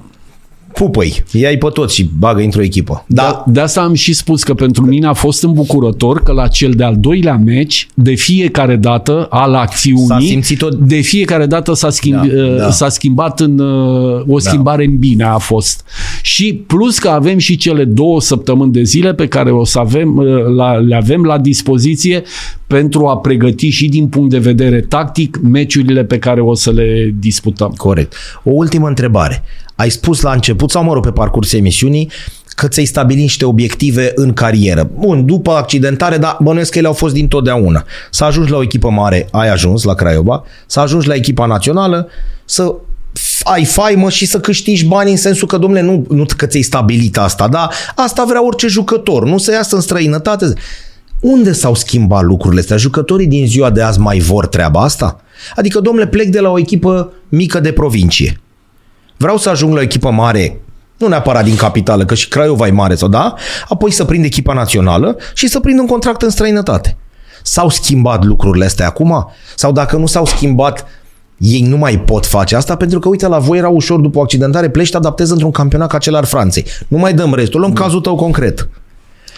pupăi, 0.74 1.22
ia-i 1.32 1.58
pe 1.58 1.68
toți 1.72 1.94
și 1.94 2.10
bagă 2.18 2.42
într-o 2.42 2.62
echipă. 2.62 3.04
Da, 3.06 3.44
De 3.46 3.60
asta 3.60 3.80
am 3.82 3.94
și 3.94 4.12
spus 4.12 4.42
că 4.42 4.54
pentru 4.54 4.86
mine 4.86 5.06
a 5.06 5.12
fost 5.12 5.42
îmbucurător 5.42 6.22
că 6.22 6.32
la 6.32 6.46
cel 6.48 6.70
de-al 6.70 6.96
doilea 6.98 7.36
meci, 7.44 7.88
de 7.94 8.14
fiecare 8.14 8.76
dată, 8.76 9.26
al 9.30 9.54
acțiunii, 9.54 10.06
S-a 10.06 10.18
simțit 10.20 10.62
o- 10.62 10.68
de 10.68 11.00
fiecare 11.00 11.46
dată 11.46 11.74
s-a, 11.74 11.90
schimb, 11.90 12.14
Da, 12.26 12.42
uh, 12.42 12.56
da. 12.56 12.70
s-a 12.70 12.88
schimbat 12.88 13.40
în 13.40 13.58
uh, 13.58 14.22
o 14.28 14.38
schimbare 14.38 14.84
în 14.84 14.96
bine 14.98 15.24
a 15.24 15.38
fost. 15.38 15.84
Și 16.22 16.54
plus 16.66 16.98
că 16.98 17.08
avem 17.08 17.38
și 17.38 17.56
cele 17.56 17.84
două 17.84 18.20
săptămâni 18.20 18.72
de 18.72 18.82
zile 18.82 19.14
pe 19.14 19.28
care 19.28 19.50
o 19.50 19.64
să 19.64 19.78
avem, 19.78 20.16
uh, 20.16 20.26
la, 20.56 20.72
le 20.74 20.94
avem 20.96 21.22
la 21.24 21.38
dispoziție 21.38 22.22
pentru 22.66 23.06
a 23.06 23.16
pregăti 23.16 23.68
și 23.68 23.88
din 23.88 24.06
punct 24.08 24.30
de 24.30 24.38
vedere 24.38 24.80
tactic 24.80 25.38
meciurile 25.42 26.04
pe 26.04 26.18
care 26.18 26.40
o 26.40 26.54
să 26.54 26.70
le 26.72 27.14
disputăm. 27.18 27.72
corect. 27.76 28.14
O 28.44 28.50
ultimă 28.50 28.88
întrebare. 28.88 29.42
Ai 29.82 29.90
spus 29.90 30.20
la 30.20 30.32
început, 30.32 30.70
sau 30.70 30.84
mă 30.84 30.92
rog, 30.92 31.04
pe 31.04 31.10
parcursul 31.10 31.58
emisiunii, 31.58 32.10
că 32.46 32.68
ți-ai 32.68 32.84
stabilit 32.84 33.22
niște 33.22 33.44
obiective 33.44 34.12
în 34.14 34.32
carieră. 34.32 34.90
Bun, 34.98 35.26
după 35.26 35.52
accidentare, 35.52 36.16
dar 36.16 36.36
bănuiesc 36.40 36.70
că 36.70 36.78
ele 36.78 36.86
au 36.86 36.92
fost 36.92 37.14
dintotdeauna. 37.14 37.84
Să 38.10 38.24
ajungi 38.24 38.50
la 38.50 38.56
o 38.56 38.62
echipă 38.62 38.90
mare, 38.90 39.28
ai 39.30 39.48
ajuns 39.48 39.82
la 39.82 39.94
Craiova, 39.94 40.44
să 40.66 40.80
ajungi 40.80 41.08
la 41.08 41.14
echipa 41.14 41.46
națională, 41.46 42.08
să 42.44 42.74
f- 43.18 43.42
ai 43.42 43.64
faimă 43.64 44.10
și 44.10 44.26
să 44.26 44.40
câștigi 44.40 44.86
bani 44.86 45.10
în 45.10 45.16
sensul 45.16 45.48
că, 45.48 45.58
domnule, 45.58 45.82
nu, 45.82 46.06
nu 46.08 46.26
că 46.36 46.46
ți-ai 46.46 46.62
stabilit 46.62 47.18
asta, 47.18 47.48
da? 47.48 47.68
Asta 47.94 48.24
vrea 48.28 48.44
orice 48.46 48.66
jucător, 48.66 49.24
nu 49.24 49.38
să 49.38 49.52
iasă 49.52 49.74
în 49.74 49.80
străinătate. 49.80 50.52
Unde 51.20 51.52
s-au 51.52 51.74
schimbat 51.74 52.22
lucrurile 52.22 52.60
astea? 52.60 52.76
Jucătorii 52.76 53.26
din 53.26 53.46
ziua 53.46 53.70
de 53.70 53.82
azi 53.82 53.98
mai 53.98 54.18
vor 54.18 54.46
treaba 54.46 54.80
asta? 54.80 55.20
Adică, 55.56 55.80
domnule, 55.80 56.06
plec 56.06 56.28
de 56.28 56.40
la 56.40 56.50
o 56.50 56.58
echipă 56.58 57.12
mică 57.28 57.60
de 57.60 57.72
provincie. 57.72 58.40
Vreau 59.22 59.36
să 59.36 59.48
ajung 59.48 59.72
la 59.72 59.78
o 59.78 59.82
echipă 59.82 60.10
mare, 60.10 60.60
nu 60.96 61.08
neapărat 61.08 61.44
din 61.44 61.56
capitală, 61.56 62.04
că 62.04 62.14
și 62.14 62.28
Craiova 62.28 62.66
e 62.66 62.70
mare 62.70 62.94
sau 62.94 63.08
da, 63.08 63.34
apoi 63.68 63.90
să 63.90 64.04
prind 64.04 64.24
echipa 64.24 64.52
națională 64.52 65.16
și 65.34 65.48
să 65.48 65.60
prind 65.60 65.78
un 65.78 65.86
contract 65.86 66.22
în 66.22 66.30
străinătate. 66.30 66.96
S-au 67.42 67.68
schimbat 67.68 68.24
lucrurile 68.24 68.64
astea 68.64 68.86
acum? 68.86 69.30
Sau 69.56 69.72
dacă 69.72 69.96
nu 69.96 70.06
s-au 70.06 70.26
schimbat, 70.26 70.86
ei 71.38 71.62
nu 71.62 71.76
mai 71.76 71.98
pot 71.98 72.26
face 72.26 72.56
asta 72.56 72.76
pentru 72.76 72.98
că, 72.98 73.08
uite, 73.08 73.26
la 73.26 73.38
voi 73.38 73.58
era 73.58 73.68
ușor 73.68 74.00
după 74.00 74.18
o 74.18 74.22
accidentare, 74.22 74.70
pleci, 74.70 74.90
te 74.90 74.96
adaptezi 74.96 75.32
într-un 75.32 75.50
campionat 75.50 75.88
ca 75.90 75.98
cel 75.98 76.14
al 76.14 76.24
Franței. 76.24 76.64
Nu 76.88 76.98
mai 76.98 77.14
dăm 77.14 77.34
restul, 77.34 77.60
luăm 77.60 77.72
cazul 77.72 78.00
tău 78.00 78.14
concret. 78.16 78.68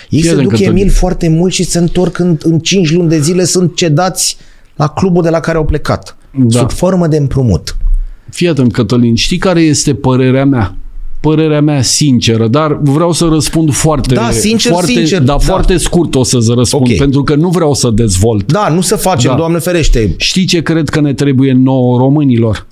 Ei 0.09 0.21
se 0.21 0.27
Pierdem 0.27 0.49
duc, 0.49 0.59
că 0.59 0.63
Emil, 0.63 0.87
tot- 0.89 0.95
foarte 0.97 1.29
mult 1.29 1.53
și 1.53 1.65
se 1.65 1.79
întorc 1.79 2.19
în, 2.19 2.39
în 2.43 2.59
5 2.59 2.93
luni 2.93 3.09
de 3.09 3.19
zile, 3.21 3.45
sunt 3.45 3.77
cedați 3.77 4.37
la 4.77 4.89
clubul 4.89 5.23
de 5.23 5.31
la 5.31 5.41
care 5.41 5.57
au 5.57 5.65
plecat. 5.65 6.17
Da. 6.31 6.59
Sub 6.59 6.71
formă 6.71 7.07
de 7.07 7.17
împrumut. 7.17 7.77
Fii 8.31 8.49
atent, 8.49 8.73
Cătălin, 8.73 9.15
știi 9.15 9.39
care 9.39 9.61
este 9.61 9.95
părerea 9.95 10.45
mea? 10.45 10.77
Părerea 11.21 11.61
mea 11.61 11.83
sinceră, 11.83 12.49
dar 12.49 12.79
vreau 12.83 13.13
să 13.13 13.25
răspund 13.25 13.73
foarte, 13.73 14.15
Da, 14.15 14.31
sincer, 14.31 14.71
foarte, 14.73 14.93
sincer, 14.93 15.19
dar 15.19 15.37
da. 15.37 15.39
foarte 15.45 15.77
scurt 15.77 16.15
o 16.15 16.23
să-ți 16.23 16.53
răspund, 16.55 16.87
Ok. 16.91 16.97
pentru 16.97 17.23
că 17.23 17.35
nu 17.35 17.49
vreau 17.49 17.75
să 17.75 17.91
dezvolt. 17.91 18.53
Da, 18.53 18.69
nu 18.69 18.81
se 18.81 18.97
face, 18.97 19.29
Da. 19.29 19.35
Doamne 19.35 19.59
ferește. 19.59 20.15
Știi 20.17 20.45
ce 20.45 20.63
cred 20.63 20.89
că 20.89 21.01
ne 21.01 21.15
trebuie 21.15 21.53
nouă 21.53 21.99
românilor? 21.99 22.67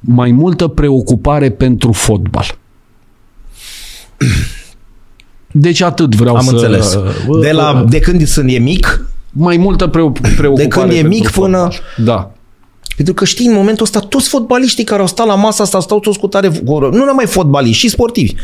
Mai 0.00 0.30
multă 0.30 0.66
preocupare 0.66 1.50
pentru 1.50 1.92
fotbal. 1.92 2.58
Deci 5.52 5.80
atât 5.80 6.14
vreau 6.14 6.36
Am 6.36 6.42
să... 6.44 6.50
înțeles. 6.52 6.98
De, 7.40 7.50
la, 7.52 7.84
de 7.88 7.98
când 7.98 8.26
sunt 8.26 8.50
e 8.52 8.58
mic, 8.58 9.02
Mai 9.32 9.56
multă 9.56 9.86
preo- 9.86 10.12
preocupare 10.36 10.62
De 10.62 10.68
când 10.68 10.90
e 10.90 10.92
pentru 10.94 11.08
mic 11.08 11.30
până- 11.30 11.56
fotbal. 11.58 11.80
Da. 12.04 12.32
Pentru 12.98 13.16
că 13.16 13.24
știi, 13.24 13.46
în 13.46 13.54
momentul 13.54 13.84
ăsta, 13.84 13.98
toți 14.00 14.28
fotbaliștii 14.28 14.84
care 14.84 15.00
au 15.00 15.06
stat 15.06 15.26
la 15.26 15.34
masa 15.34 15.62
asta 15.62 15.80
stau 15.80 16.00
toți 16.00 16.18
cu 16.18 16.26
tare 16.26 16.50
gură. 16.64 16.88
Nu 16.92 17.04
numai 17.04 17.26
fotbaliști, 17.26 17.78
și 17.78 17.88
sportivi. 17.88 18.34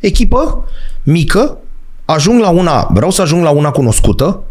Echipă 0.00 0.64
mică, 1.02 1.58
ajung 2.04 2.40
la 2.40 2.48
una, 2.48 2.88
vreau 2.92 3.10
să 3.10 3.22
ajung 3.22 3.42
la 3.42 3.50
una 3.50 3.70
cunoscută, 3.70 4.42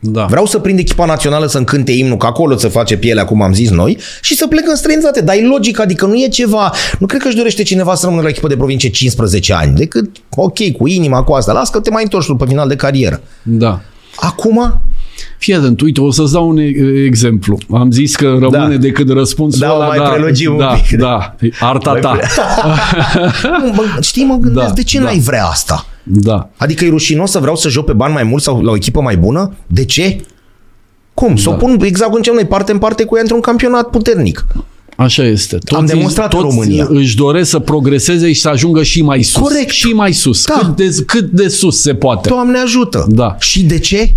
Da. 0.00 0.24
vreau 0.24 0.46
să 0.46 0.58
prind 0.58 0.78
echipa 0.78 1.04
națională 1.04 1.46
să 1.46 1.58
încânte 1.58 1.92
imnul, 1.92 2.16
că 2.16 2.26
acolo 2.26 2.56
se 2.56 2.68
face 2.68 2.96
pielea, 2.96 3.24
cum 3.24 3.42
am 3.42 3.52
zis 3.52 3.70
noi, 3.70 3.98
și 4.20 4.36
să 4.36 4.46
plec 4.46 4.68
în 4.68 4.76
străinătate. 4.76 5.20
Dar 5.20 5.36
e 5.36 5.46
logic, 5.46 5.80
adică 5.80 6.06
nu 6.06 6.14
e 6.14 6.28
ceva, 6.28 6.72
nu 6.98 7.06
cred 7.06 7.20
că 7.20 7.26
își 7.26 7.36
dorește 7.36 7.62
cineva 7.62 7.94
să 7.94 8.04
rămână 8.04 8.22
la 8.22 8.28
echipă 8.28 8.48
de 8.48 8.56
provincie 8.56 8.88
15 8.90 9.52
ani, 9.52 9.74
decât, 9.74 10.16
ok, 10.36 10.70
cu 10.78 10.86
inima, 10.86 11.22
cu 11.22 11.32
asta, 11.32 11.52
las 11.52 11.70
că 11.70 11.80
te 11.80 11.90
mai 11.90 12.02
întorci 12.02 12.26
după 12.26 12.46
final 12.46 12.68
de 12.68 12.76
carieră. 12.76 13.20
Da. 13.42 13.80
Acum, 14.16 14.80
Fii 15.38 15.54
atent, 15.54 15.80
uite, 15.80 16.00
o 16.00 16.10
să-ți 16.10 16.32
dau 16.32 16.48
un 16.48 16.56
e- 16.56 17.04
exemplu. 17.04 17.58
Am 17.72 17.90
zis 17.90 18.16
că 18.16 18.26
rămâne 18.40 18.74
Da. 18.74 18.76
decât 18.76 19.08
răspunsul 19.08 19.60
Da, 19.60 19.72
o 19.72 19.74
ăla, 19.74 19.86
mai 19.86 19.98
da, 19.98 20.08
prelungim 20.08 20.52
un 20.52 20.58
da, 20.58 20.66
pic. 20.66 20.98
Da, 20.98 21.34
arta 21.60 21.94
ta. 21.94 22.18
nu, 23.64 23.72
mă, 23.74 23.82
știi, 24.00 24.24
mă 24.24 24.36
gândesc, 24.40 24.66
Da, 24.66 24.72
de 24.72 24.82
ce 24.82 24.98
da. 24.98 25.04
n-ai 25.04 25.18
vrea 25.18 25.44
asta? 25.46 25.86
Da. 26.02 26.48
Adică 26.56 26.84
e 26.84 26.88
rușinos 26.88 27.30
să 27.30 27.38
vreau 27.38 27.56
să 27.56 27.68
joc 27.68 27.84
pe 27.84 27.92
bani 27.92 28.12
mai 28.12 28.22
mult 28.22 28.42
sau 28.42 28.62
la 28.62 28.70
o 28.70 28.74
echipă 28.76 29.00
mai 29.00 29.16
bună? 29.16 29.52
De 29.66 29.84
ce? 29.84 30.20
Cum? 31.14 31.36
Să 31.36 31.48
o 31.48 31.52
Da. 31.52 31.58
pun 31.58 31.78
exact 31.82 32.10
cum 32.10 32.20
noi, 32.34 32.44
parte 32.44 32.72
în 32.72 32.78
parte 32.78 33.04
cu 33.04 33.14
ea 33.16 33.22
într-un 33.22 33.40
campionat 33.40 33.90
puternic. 33.90 34.46
Așa 34.96 35.24
este. 35.24 35.56
Toți, 35.56 35.80
Am 35.80 35.86
demonstrat 35.86 36.32
în 36.32 36.40
toți 36.40 36.54
România. 36.54 36.86
își 36.88 37.16
doresc 37.16 37.50
să 37.50 37.58
progreseze 37.58 38.32
și 38.32 38.40
să 38.40 38.48
ajungă 38.48 38.82
și 38.82 39.02
mai 39.02 39.22
sus. 39.22 39.42
Corect. 39.42 39.70
Și 39.70 39.86
mai 39.86 40.12
sus. 40.12 40.44
Da. 40.46 40.54
Cât, 40.54 40.76
de, 40.76 41.02
cât 41.06 41.30
de 41.30 41.48
sus 41.48 41.80
se 41.80 41.94
poate. 41.94 42.28
Doamne 42.28 42.58
ajută! 42.58 43.06
Da. 43.08 43.36
Și 43.38 43.62
de 43.64 43.78
ce? 43.78 44.14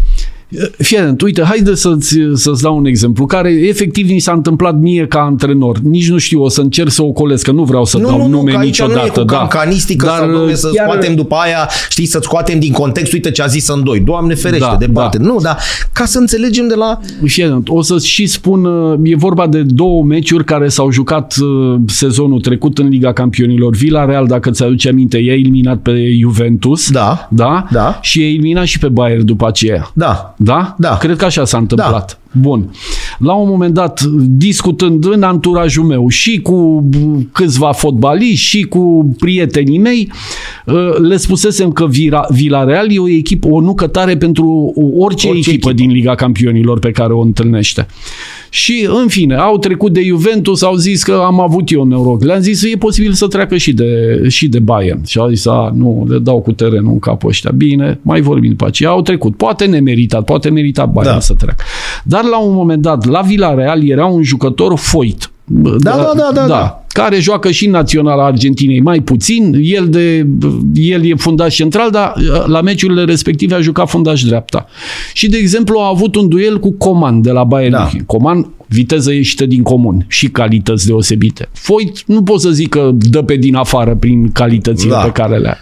Fii 0.78 0.98
atent, 0.98 1.22
uite, 1.22 1.44
haide 1.44 1.76
să-ți, 1.76 2.18
să-ți 2.34 2.62
dau 2.62 2.78
un 2.78 2.86
exemplu 2.86 3.26
care 3.26 3.52
efectiv 3.52 4.10
mi 4.12 4.20
s-a 4.20 4.32
întâmplat 4.32 4.80
mie 4.80 5.08
ca 5.08 5.20
antrenor. 5.20 5.78
Nici 5.80 6.10
nu 6.10 6.18
știu, 6.18 6.42
o 6.44 6.50
să 6.50 6.62
încerc 6.62 6.90
să 6.92 7.04
ocolesc, 7.04 7.44
că 7.46 7.52
nu 7.52 7.64
vreau 7.64 7.86
să 7.86 7.98
Nu, 7.98 8.08
dau 8.08 8.18
nu, 8.18 8.24
nu, 8.24 8.30
nume 8.30 8.52
că 8.52 8.58
aici 8.58 8.66
niciodată. 8.68 9.00
nu 9.00 9.06
e 9.06 9.10
cu 9.10 9.24
da. 9.24 9.38
cancanistică 9.38 10.06
Dar, 10.06 10.18
sau 10.18 10.32
domne, 10.32 10.54
să 10.54 10.70
chiar- 10.74 10.86
scoatem 10.88 11.16
după 11.16 11.36
aia, 11.36 11.70
știi, 11.90 12.06
să 12.06 12.20
scoatem 12.22 12.60
din 12.60 12.72
context, 12.72 13.14
uite 13.14 13.32
ce 13.32 13.42
a 13.42 13.46
zis 13.46 13.68
în 13.68 13.84
doi. 13.84 14.00
Doamne 14.00 14.34
ferește, 14.34 14.66
Da, 14.70 14.76
departe. 14.80 15.18
da. 15.18 15.24
Nu, 15.26 15.40
dar 15.42 15.58
ca 15.94 16.06
să 16.06 16.18
înțelegem 16.18 16.68
de 16.68 16.76
la... 16.76 17.00
Fii 17.26 17.44
atent, 17.44 17.70
o 17.70 17.82
să 17.82 17.98
și 18.00 18.26
spun, 18.26 18.66
uh, 18.66 19.00
e 19.04 19.16
vorba 19.16 19.48
de 19.48 19.62
două 19.64 20.04
meciuri 20.04 20.44
care 20.46 20.68
s-au 20.68 20.92
jucat 20.92 21.36
uh, 21.42 21.76
sezonul 21.88 22.40
trecut 22.42 22.78
în 22.78 22.88
Liga 22.88 23.14
Campionilor. 23.14 23.76
Villarreal, 23.76 24.28
dacă 24.28 24.50
ți-aduce 24.52 24.90
aminte, 24.90 25.18
i-a 25.18 25.34
eliminat 25.34 25.78
pe 25.78 26.12
Juventus. 26.20 26.92
Da. 26.92 27.28
Da? 27.32 27.66
Da. 27.72 28.00
Și 28.02 28.20
i-a 28.22 28.28
eliminat 28.28 28.66
și 28.66 28.80
pe 28.80 28.88
Bayern 28.88 29.26
după 29.26 29.48
aceea. 29.48 29.90
Da. 29.94 30.34
Da? 30.42 30.76
Da. 30.78 30.98
Cred 30.98 31.18
că 31.18 31.26
așa 31.26 31.46
s-a 31.46 31.58
întâmplat. 31.58 32.18
Bun. 32.32 32.70
La 33.20 33.34
un 33.34 33.50
moment 33.50 33.74
dat, 33.74 34.02
discutând 34.28 35.06
în 35.06 35.24
anturajul 35.24 35.84
meu 35.84 36.08
și 36.10 36.40
cu 36.42 36.90
câțiva 37.32 37.72
fotbaliști 37.72 38.46
și 38.46 38.62
cu 38.62 39.16
prietenii 39.20 39.78
mei, 39.80 40.12
uh, 40.66 40.76
le 41.02 41.18
spusesem 41.18 41.72
că 41.72 41.88
Vira- 41.88 42.28
Villarreal 42.30 42.92
e 42.92 43.00
o 43.00 43.10
echipă, 43.10 43.48
o 43.48 43.60
nucă 43.62 43.88
tare 43.88 44.18
pentru 44.18 44.74
orice, 44.76 44.98
Orice 45.06 45.28
orice 45.28 45.50
echipă, 45.50 45.70
echipă. 45.70 45.72
din 45.74 45.92
Liga 45.92 46.16
Campionilor 46.16 46.80
pe 46.80 46.92
care 46.92 47.14
o 47.14 47.20
întâlnește. 47.20 47.88
Și, 48.52 48.88
în 49.02 49.08
fine, 49.08 49.36
au 49.36 49.58
trecut 49.58 49.94
de 49.94 50.04
Juventus, 50.04 50.62
au 50.62 50.76
zis 50.76 51.04
că 51.04 51.22
am 51.26 51.40
avut 51.40 51.72
eu 51.72 51.84
noroc. 51.84 52.24
Le-am 52.24 52.42
zis, 52.42 52.64
e 52.64 52.78
posibil 52.78 53.12
să 53.14 53.28
treacă 53.28 53.58
și 53.58 53.74
de, 53.74 53.86
și 54.28 54.48
de 54.48 54.60
Bayern. 54.60 55.02
Și 55.06 55.18
au 55.18 55.28
zis, 55.30 55.46
a, 55.46 55.72
nu, 55.76 56.06
le 56.10 56.18
dau 56.20 56.42
cu 56.42 56.52
terenul 56.52 56.92
în 56.92 57.00
capul 57.00 57.30
ăștia. 57.30 57.52
Bine, 57.56 58.00
mai 58.02 58.22
vorbim 58.22 58.50
după 58.50 58.66
aceea. 58.66 58.90
Au 58.90 59.02
trecut. 59.02 59.36
Poate 59.36 59.66
nemeritat, 59.66 60.24
poate 60.24 60.50
merita 60.50 60.86
Bayern 60.86 61.14
Da. 61.14 61.20
să 61.20 61.34
treacă. 61.34 61.64
Dar 62.04 62.19
la 62.26 62.38
un 62.38 62.54
moment 62.54 62.82
dat, 62.82 63.06
la 63.06 63.22
Villarreal 63.22 63.88
era 63.88 64.06
un 64.06 64.24
jucător 64.24 64.78
foit. 64.78 65.32
Da, 65.52 65.78
da, 65.80 66.12
da, 66.16 66.30
da, 66.34 66.48
da. 66.48 66.84
Care 66.88 67.20
joacă 67.20 67.52
și 67.52 67.66
în 67.66 67.72
Naționala 67.72 68.26
Argentinei 68.26 68.80
mai 68.80 69.00
puțin. 69.00 69.58
El, 69.62 69.90
de, 69.90 70.28
el 70.74 71.06
e 71.06 71.16
fundaș 71.16 71.56
central, 71.56 71.92
dar 71.92 72.14
uh, 72.16 72.46
la 72.46 72.62
meciurile 72.62 73.04
respective 73.04 73.56
a 73.56 73.60
jucat 73.60 73.90
fundaș 73.90 74.24
dreapta. 74.24 74.66
Și, 75.14 75.30
de 75.30 75.38
exemplu, 75.38 75.80
a 75.80 75.88
avut 75.88 76.16
un 76.16 76.28
duel 76.28 76.60
cu 76.60 76.72
Coman 76.72 77.22
de 77.22 77.32
la 77.32 77.44
Bayern 77.44 77.72
Da. 77.72 77.80
München. 77.80 78.04
Coman, 78.06 78.54
viteză 78.68 79.12
ieșită 79.12 79.46
din 79.46 79.62
comun 79.62 80.06
și 80.08 80.30
calități 80.30 80.86
deosebite. 80.86 81.50
Foit, 81.52 82.04
nu 82.06 82.24
pot 82.24 82.42
să 82.42 82.50
zic 82.50 82.70
că 82.70 82.92
dă 82.94 83.22
pe 83.22 83.36
din 83.36 83.56
afară 83.56 83.96
prin 83.96 84.32
calitățile 84.32 84.92
Da. 84.92 84.98
pe 84.98 85.12
care 85.12 85.38
le 85.38 85.48
are. 85.48 85.60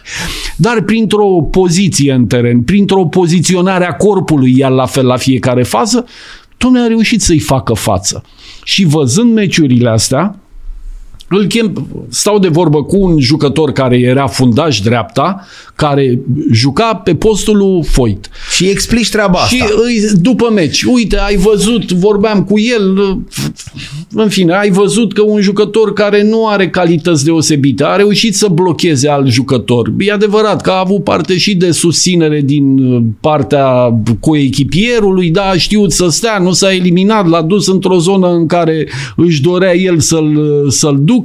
Dar 0.55 0.81
printr-o 0.81 1.47
poziție 1.51 2.13
în 2.13 2.25
teren, 2.25 2.61
printr-o 2.61 3.05
poziționare 3.05 3.85
a 3.87 3.93
corpului, 3.93 4.57
iar 4.57 4.71
la 4.71 4.85
fel 4.85 5.05
la 5.05 5.17
fiecare 5.17 5.63
fază, 5.63 6.05
Dom'le 6.57 6.83
a 6.83 6.87
reușit 6.87 7.21
să-i 7.21 7.39
facă 7.39 7.73
față. 7.73 8.23
Și 8.63 8.85
văzând 8.85 9.33
meciurile 9.33 9.89
astea, 9.89 10.39
îl 11.29 11.45
chem, 11.45 11.87
stau 12.09 12.39
de 12.39 12.47
vorbă 12.47 12.83
cu 12.83 12.97
un 12.99 13.19
jucător 13.19 13.71
care 13.71 13.97
era 13.99 14.27
fundaș 14.27 14.79
dreapta, 14.79 15.45
care 15.75 16.19
juca 16.51 16.95
pe 16.95 17.15
postul 17.15 17.57
lui 17.57 17.83
Foit. 17.83 18.29
Și 18.55 18.65
explici 18.69 19.09
treaba 19.09 19.39
asta. 19.39 19.55
Și 19.55 19.63
îi- 19.85 20.19
după 20.21 20.51
meci, 20.53 20.83
uite, 20.83 21.17
ai 21.17 21.35
văzut, 21.35 21.91
vorbeam 21.91 22.43
cu 22.43 22.59
el, 22.59 23.17
în 24.13 24.29
fine, 24.29 24.53
ai 24.53 24.69
văzut 24.69 25.13
că 25.13 25.21
un 25.21 25.41
jucător 25.41 25.93
care 25.93 26.23
nu 26.23 26.47
are 26.47 26.69
calități 26.69 27.23
deosebite 27.23 27.83
a 27.83 27.95
reușit 27.95 28.35
să 28.35 28.47
blocheze 28.47 29.09
alt 29.09 29.27
jucător. 29.27 29.93
E 29.99 30.11
adevărat 30.11 30.61
că 30.61 30.69
a 30.69 30.79
avut 30.79 31.03
parte 31.03 31.37
și 31.37 31.55
de 31.55 31.71
susținere 31.71 32.41
din 32.41 32.77
partea 33.19 33.67
coechipierului, 34.19 35.29
da, 35.29 35.43
a 35.43 35.57
știut 35.57 35.91
să 35.91 36.07
stea, 36.09 36.37
nu 36.39 36.51
s-a 36.51 36.73
eliminat, 36.73 37.27
l-a 37.27 37.41
dus 37.41 37.67
într-o 37.67 37.97
zonă 37.97 38.27
în 38.31 38.45
care 38.45 38.87
își 39.15 39.41
dorea 39.41 39.75
el 39.75 39.99
să-l, 39.99 40.65
să-l 40.69 40.97
ducă 41.01 41.15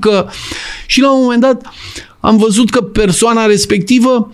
și 0.86 1.00
la 1.00 1.14
un 1.14 1.22
moment 1.22 1.40
dat 1.40 1.72
am 2.20 2.36
văzut 2.36 2.70
că 2.70 2.80
persoana 2.80 3.46
respectivă 3.46 4.32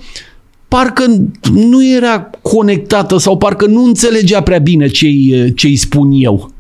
parcă 0.69 1.31
nu 1.53 1.87
era 1.87 2.31
conectată 2.43 3.17
sau 3.17 3.37
parcă 3.37 3.67
nu 3.67 3.85
înțelegea 3.85 4.43
prea 4.43 4.59
bine 4.59 4.89
ce-i, 4.89 5.53
ce-i 5.55 5.77
spun 5.77 6.11
eu. 6.13 6.53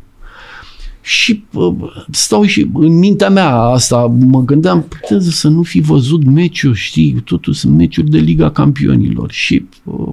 Și 1.00 1.44
uh, 1.52 1.74
stau 2.10 2.44
și 2.44 2.70
în 2.74 2.98
mintea 2.98 3.30
mea 3.30 3.54
asta 3.54 4.16
mă 4.26 4.40
gândeam, 4.40 4.82
puteți 4.82 5.30
să 5.30 5.48
nu 5.48 5.62
fi 5.62 5.80
văzut 5.80 6.24
meciul, 6.24 6.74
știi, 6.74 7.22
totul 7.24 7.52
sunt 7.52 7.76
meciuri 7.76 8.10
de 8.10 8.18
Liga 8.18 8.50
Campionilor. 8.50 9.32
Și 9.32 9.64
uh, 9.84 10.08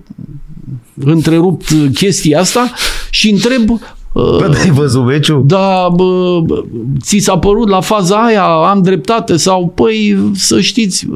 întrerupt 0.96 1.74
chestia 1.94 2.40
asta 2.40 2.74
și 3.10 3.30
întreb 3.30 3.80
Bă, 4.16 4.58
ai 4.64 4.70
văzut 4.70 5.06
meciul? 5.06 5.44
da, 5.46 5.90
bă, 5.96 6.42
bă, 6.46 6.64
ți 7.02 7.18
s-a 7.18 7.38
părut 7.38 7.70
la 7.70 7.82
faza 7.82 8.16
aia, 8.16 8.44
am 8.44 8.82
dreptate 8.82 9.38
sau, 9.38 9.72
păi, 9.76 10.18
să 10.34 10.62
știți 10.62 11.08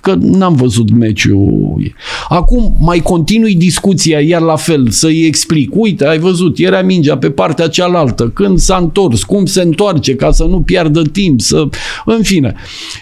că 0.00 0.14
n-am 0.20 0.54
văzut 0.54 0.90
meciul. 0.90 1.94
Acum 2.28 2.76
mai 2.80 2.98
continui 2.98 3.54
discuția, 3.54 4.20
iar 4.20 4.40
la 4.40 4.56
fel, 4.56 4.88
să-i 4.88 5.26
explic. 5.26 5.70
Uite, 5.74 6.06
ai 6.06 6.18
văzut, 6.18 6.58
era 6.58 6.82
mingea 6.82 7.18
pe 7.18 7.30
partea 7.30 7.68
cealaltă, 7.68 8.28
când 8.28 8.58
s-a 8.58 8.76
întors, 8.76 9.22
cum 9.22 9.46
se 9.46 9.62
întoarce 9.62 10.14
ca 10.14 10.30
să 10.30 10.44
nu 10.44 10.60
piardă 10.60 11.02
timp, 11.02 11.40
să... 11.40 11.68
în 12.04 12.22
fine. 12.22 12.54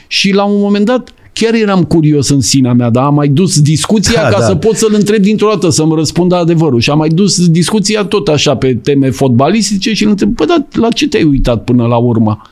Și 0.06 0.32
la 0.32 0.44
un 0.44 0.60
moment 0.60 0.84
dat, 0.84 1.14
Chiar 1.32 1.54
eram 1.54 1.84
curios 1.84 2.28
în 2.28 2.40
sinea 2.40 2.72
mea, 2.72 2.90
dar 2.90 3.04
am 3.04 3.14
mai 3.14 3.28
dus 3.28 3.60
discuția 3.60 4.22
Da, 4.22 4.28
ca 4.28 4.38
da. 4.38 4.44
să 4.46 4.54
pot 4.54 4.76
să-l 4.76 4.94
întreb 4.94 5.22
dintr-o 5.22 5.48
dată, 5.48 5.68
să-mi 5.68 5.94
răspundă 5.94 6.34
adevărul. 6.36 6.80
Și 6.80 6.90
am 6.90 6.98
mai 6.98 7.08
dus 7.08 7.48
discuția 7.48 8.04
tot 8.04 8.28
așa 8.28 8.56
pe 8.56 8.74
teme 8.74 9.10
fotbalistice 9.10 9.92
și 9.92 10.04
îl 10.04 10.10
întreb, 10.10 10.34
păi, 10.34 10.46
dar 10.46 10.66
la 10.72 10.88
ce 10.88 11.08
te-ai 11.08 11.24
uitat 11.24 11.64
până 11.64 11.86
la 11.86 11.96
urmă? 11.96 12.42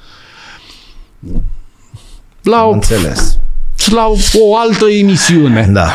La 2.42 2.56
Am 2.56 2.68
o, 2.68 2.72
înțeles. 2.72 3.38
la 3.92 4.06
o 4.40 4.56
altă 4.56 4.84
emisiune. 4.84 5.70
Da. 5.72 5.88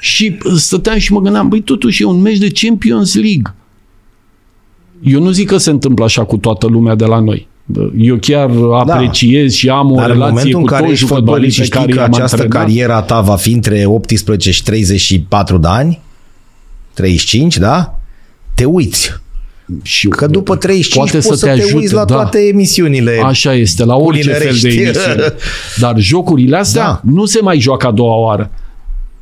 Și 0.00 0.38
stăteam 0.56 0.98
și 0.98 1.12
mă 1.12 1.20
gândeam, 1.20 1.48
băi, 1.48 1.60
totuși 1.60 2.02
e 2.02 2.06
un 2.06 2.20
meci 2.20 2.38
de 2.38 2.50
Champions 2.54 3.14
League. 3.14 3.54
Eu 5.02 5.22
nu 5.22 5.30
zic 5.30 5.48
că 5.48 5.56
se 5.56 5.70
întâmplă 5.70 6.04
așa 6.04 6.24
cu 6.24 6.36
toată 6.36 6.66
lumea 6.66 6.94
de 6.94 7.04
la 7.04 7.18
noi. 7.20 7.48
Eu 7.96 8.16
chiar 8.20 8.50
apreciez 8.74 9.52
și 9.52 9.68
am 9.68 9.90
o 9.90 9.94
Dar 9.94 10.04
în 10.04 10.12
relație 10.12 10.30
momentul 10.34 10.58
în 10.60 10.64
cu 10.64 10.70
care 10.70 10.82
toți 10.82 10.92
ești 10.92 11.06
fotbalist 11.06 11.26
jucătorii 11.28 11.50
și 11.50 11.58
pe 11.58 11.64
știi 11.64 11.78
care 11.78 11.92
că 11.92 11.98
i-am 11.98 12.12
această 12.12 12.42
antrenat. 12.42 12.66
cariera 12.66 13.02
ta 13.02 13.20
va 13.20 13.36
fi 13.36 13.52
între 13.52 13.84
18 13.86 14.50
și 14.50 14.62
34 14.62 15.58
de 15.58 15.68
ani, 15.68 16.00
35, 16.94 17.56
da? 17.56 17.98
Te 18.54 18.64
uiți. 18.64 19.20
Și 19.82 20.08
Că 20.08 20.26
după 20.26 20.56
35 20.56 21.10
poate 21.10 21.26
poți 21.28 21.40
să 21.40 21.46
te 21.46 21.50
ajute, 21.52 21.76
uiți 21.76 21.92
la 21.92 22.04
da. 22.04 22.14
toate 22.14 22.38
emisiunile. 22.38 23.20
Așa 23.24 23.54
este, 23.54 23.84
la 23.84 23.94
orice 23.96 24.32
fel 24.32 24.38
de 24.60 24.68
culinărești. 24.68 24.78
emisiune. 25.00 25.32
Dar 25.80 25.94
jocurile 25.98 26.56
astea 26.56 26.82
Da. 26.82 27.00
nu 27.04 27.24
se 27.24 27.40
mai 27.40 27.60
joacă 27.60 27.86
a 27.86 27.90
doua 27.90 28.16
oară. 28.16 28.50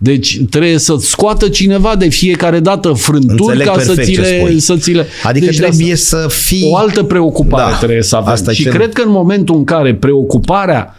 Deci 0.02 0.40
trebuie 0.50 0.78
să-ți 0.78 1.06
scoată 1.08 1.48
cineva 1.48 1.96
de 1.96 2.08
fiecare 2.08 2.60
dată 2.60 2.92
frânturi 2.92 3.40
Înțeleg 3.42 3.66
ca 3.66 3.78
să 3.78 3.86
perfect 3.86 4.06
ți, 4.06 4.12
ce 4.12 4.20
le, 4.20 4.38
spui. 4.38 4.60
să 4.60 4.76
ți 4.76 4.90
le... 4.92 5.06
Adică 5.22 5.44
deci 5.46 5.56
de 5.56 5.62
trebuie 5.66 5.92
asta- 5.92 6.18
să 6.20 6.28
fii... 6.28 6.68
o 6.70 6.76
altă 6.76 7.02
preocupare 7.02 7.70
Da, 7.70 7.76
trebuie 7.78 8.02
să 8.02 8.16
avem. 8.16 8.32
asta 8.32 8.50
e 8.50 8.54
și 8.54 8.62
cel- 8.62 8.72
cred 8.72 8.92
că 8.92 9.02
în 9.04 9.10
momentul 9.10 9.56
în 9.56 9.64
care 9.64 9.94
preocuparea 9.94 10.94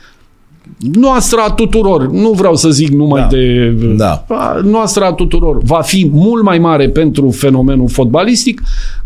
noastră 0.93 1.39
a 1.47 1.51
tuturor, 1.51 2.11
nu 2.11 2.29
vreau 2.31 2.55
să 2.55 2.69
zic 2.69 2.89
numai 2.89 3.21
Da. 3.21 3.27
de 3.27 3.75
Da. 3.97 4.25
a 4.27 4.59
noastră 4.63 5.03
a 5.03 5.13
tuturor, 5.13 5.57
va 5.63 5.81
fi 5.81 6.09
mult 6.11 6.43
mai 6.43 6.59
mare 6.59 6.89
pentru 6.89 7.29
fenomenul 7.29 7.87
fotbalistic, 7.89 8.61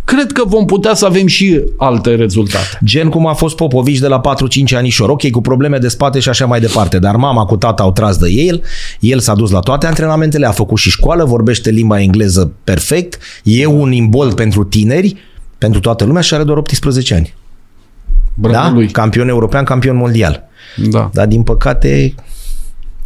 cred 0.06 0.32
că 0.32 0.44
vom 0.46 0.66
putea 0.66 0.94
să 0.94 1.06
avem 1.06 1.28
și 1.28 1.62
alte 1.78 2.16
rezultate. 2.16 2.80
Gen 2.84 3.10
cum 3.10 3.28
a 3.28 3.34
fost 3.34 3.56
Popovici 3.56 4.00
de 4.00 4.08
la 4.08 4.22
4-5 4.72 4.76
anișori. 4.76 5.12
Ok, 5.12 5.30
cu 5.30 5.42
probleme 5.42 5.78
de 5.78 5.88
spate 5.88 6.20
și 6.20 6.30
așa 6.30 6.46
mai 6.46 6.60
departe, 6.60 7.00
dar 7.00 7.16
mama 7.16 7.46
cu 7.46 7.58
tata 7.58 7.84
au 7.84 7.92
tras 7.92 8.18
de 8.18 8.30
el, 8.30 8.64
el 9.00 9.20
s-a 9.20 9.34
dus 9.34 9.52
la 9.52 9.60
toate 9.60 9.88
antrenamentele, 9.88 10.46
a 10.46 10.52
făcut 10.52 10.78
și 10.78 10.90
școală, 10.90 11.24
vorbește 11.24 11.70
limba 11.70 12.02
engleză 12.02 12.52
perfect, 12.64 13.18
e 13.44 13.66
un 13.66 13.92
imbold 13.92 14.34
pentru 14.34 14.64
tineri, 14.64 15.16
pentru 15.58 15.80
toată 15.80 16.04
lumea 16.04 16.22
și 16.22 16.34
are 16.34 16.44
doar 16.44 16.58
18 16.58 17.14
ani. 17.14 17.34
Bravo 18.34 18.68
da? 18.68 18.72
lui. 18.72 18.88
Campion 18.88 19.28
european, 19.28 19.64
campion 19.64 19.96
mondial. 19.96 20.48
Da. 20.76 21.10
Dar 21.14 21.28
din 21.28 21.44
păcate 21.44 22.16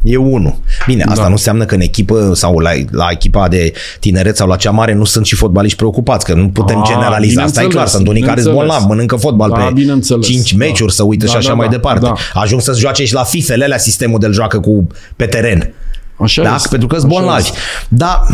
e 0.04 0.18
unul. 0.18 0.56
Bine, 0.86 1.04
asta 1.04 1.16
Da. 1.22 1.26
nu 1.28 1.32
înseamnă 1.32 1.66
că 1.66 1.76
în 1.76 1.82
echipă 1.82 2.32
sau 2.34 2.58
la, 2.60 2.70
la 2.92 3.08
echipa 3.12 3.48
de 3.48 3.74
tineret 4.00 4.36
sau 4.38 4.48
la 4.48 4.56
cea 4.56 4.72
mare 4.72 4.94
nu 4.94 5.04
sunt 5.04 5.26
și 5.26 5.36
fotbaliști 5.36 5.78
preocupați, 5.78 6.26
că 6.26 6.34
nu 6.34 6.50
putem 6.50 6.78
Ah, 6.82 6.88
generaliza. 6.88 7.44
Asta 7.44 7.62
e 7.62 7.66
bineînțeles, 7.68 7.74
clar, 7.74 7.88
sunt 7.88 8.08
unii 8.08 8.22
care 8.22 8.42
sunt 8.42 8.52
bineînțeles. 8.54 8.84
bolnavi, 8.84 8.88
mănâncă 8.88 9.16
fotbal 9.16 9.50
Da, 9.50 9.56
pe 9.66 9.72
bineînțeles. 9.74 10.26
5 10.26 10.52
Da. 10.54 10.66
meciuri, 10.66 10.94
să 10.94 11.04
uită 11.04 11.26
Da, 11.26 11.32
și 11.32 11.38
așa 11.38 11.48
da, 11.50 11.54
mai 11.54 11.66
da, 11.68 11.72
departe. 11.72 12.06
da. 12.06 12.14
Ajung 12.34 12.62
să-ți 12.62 12.80
joace 12.80 13.06
și 13.06 13.14
la 13.14 13.24
FIFA-le 13.24 13.64
alea 13.64 13.78
sistemul 13.78 14.20
de 14.20 14.28
joacă 14.32 14.60
cu 14.60 14.88
pe 15.16 15.26
teren. 15.26 15.74
Așa 16.20 16.44
Da? 16.44 16.56
este. 16.56 16.68
Pentru 16.70 16.88
că 16.88 16.98
sunt 17.00 17.12
Așa 17.12 17.20
bolnavi. 17.22 17.42
este. 17.44 17.58
Da, 17.90 18.26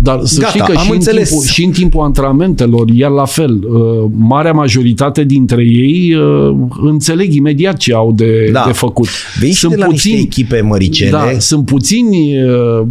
Dar 0.00 0.20
să 0.24 0.40
Gata, 0.40 0.48
știi 0.50 0.60
că 0.62 0.72
am 0.78 0.82
și 0.84 0.88
în, 0.88 0.94
înțeles. 0.94 1.28
timpul, 1.28 1.46
și 1.46 1.64
în 1.64 1.70
timpul 1.70 2.04
antrenamentelor, 2.04 2.88
iar 2.88 3.10
la 3.10 3.24
fel, 3.24 3.58
uh, 3.64 4.10
marea 4.16 4.52
majoritate 4.52 5.24
dintre 5.24 5.62
ei 5.62 6.14
uh, 6.14 6.56
înțeleg 6.82 7.32
imediat 7.34 7.76
ce 7.76 7.94
au 7.94 8.12
de, 8.12 8.48
Da. 8.52 8.62
de 8.66 8.72
făcut. 8.72 9.08
vei 9.40 9.52
și 9.52 9.66
de 9.68 9.76
la 9.76 9.86
niște 9.86 10.16
echipe 10.16 10.60
măricele. 10.60 11.10
Da, 11.10 11.28
sunt 11.38 11.64
puțini 11.64 12.42
uh, 12.42 12.86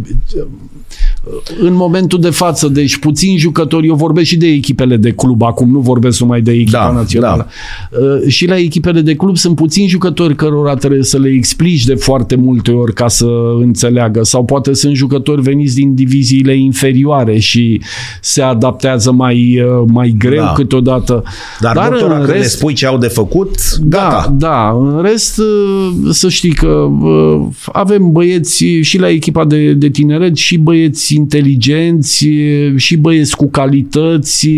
în 1.60 1.74
momentul 1.74 2.20
de 2.20 2.30
față, 2.30 2.68
deci 2.68 2.96
puțini 2.98 3.36
jucători, 3.36 3.86
eu 3.86 3.94
vorbesc 3.94 4.26
și 4.26 4.36
de 4.36 4.46
echipele 4.46 4.96
de 4.96 5.10
club, 5.10 5.42
acum 5.42 5.70
nu 5.70 5.78
vorbesc 5.78 6.20
numai 6.20 6.40
de 6.40 6.52
echipa 6.52 6.78
Da, 6.78 6.92
națională. 6.92 7.46
Uh, 7.90 8.28
Și 8.30 8.46
la 8.46 8.56
echipele 8.56 9.00
de 9.00 9.14
club 9.14 9.36
sunt 9.36 9.54
puțini 9.56 9.86
jucători 9.88 10.34
cărora 10.36 10.74
trebuie 10.74 11.02
să 11.02 11.18
le 11.18 11.28
explici 11.28 11.84
de 11.84 11.94
foarte 11.94 12.34
multe 12.36 12.70
ori 12.70 12.92
ca 12.94 13.08
să 13.08 13.26
înțeleagă 13.60 14.22
sau 14.22 14.44
poate 14.44 14.74
sunt 14.74 14.94
jucători 14.94 15.42
veniți 15.42 15.74
din 15.74 15.94
diviziile 15.94 16.56
inferioare 16.56 17.38
și 17.38 17.80
se 18.20 18.42
adaptează 18.42 19.12
mai, 19.12 19.60
uh, 19.60 19.84
mai 19.92 20.14
greu 20.18 20.42
Da. 20.42 20.52
câteodată. 20.54 21.22
Dar, 21.60 21.74
Dar 21.74 21.88
doctora, 21.90 22.14
când 22.14 22.28
le 22.28 22.42
spui 22.42 22.72
ce 22.74 22.86
au 22.86 22.98
de 22.98 23.06
făcut, 23.06 23.50
gata. 23.88 24.34
da, 24.38 24.48
da. 24.48 24.78
În 24.80 25.02
rest, 25.02 25.38
uh, 25.38 26.08
să 26.10 26.28
știi 26.28 26.52
că 26.52 26.66
uh, 27.02 27.46
avem 27.72 28.12
băieți 28.12 28.64
și 28.64 28.98
la 28.98 29.08
echipa 29.08 29.44
de, 29.44 29.72
de 29.72 29.88
tineret 29.88 30.36
și 30.36 30.58
băieți 30.58 31.14
inteligenți 31.18 32.26
uh, 32.26 32.72
și 32.76 32.96
băieți 32.96 33.36
cu 33.36 33.48
calități. 33.50 34.48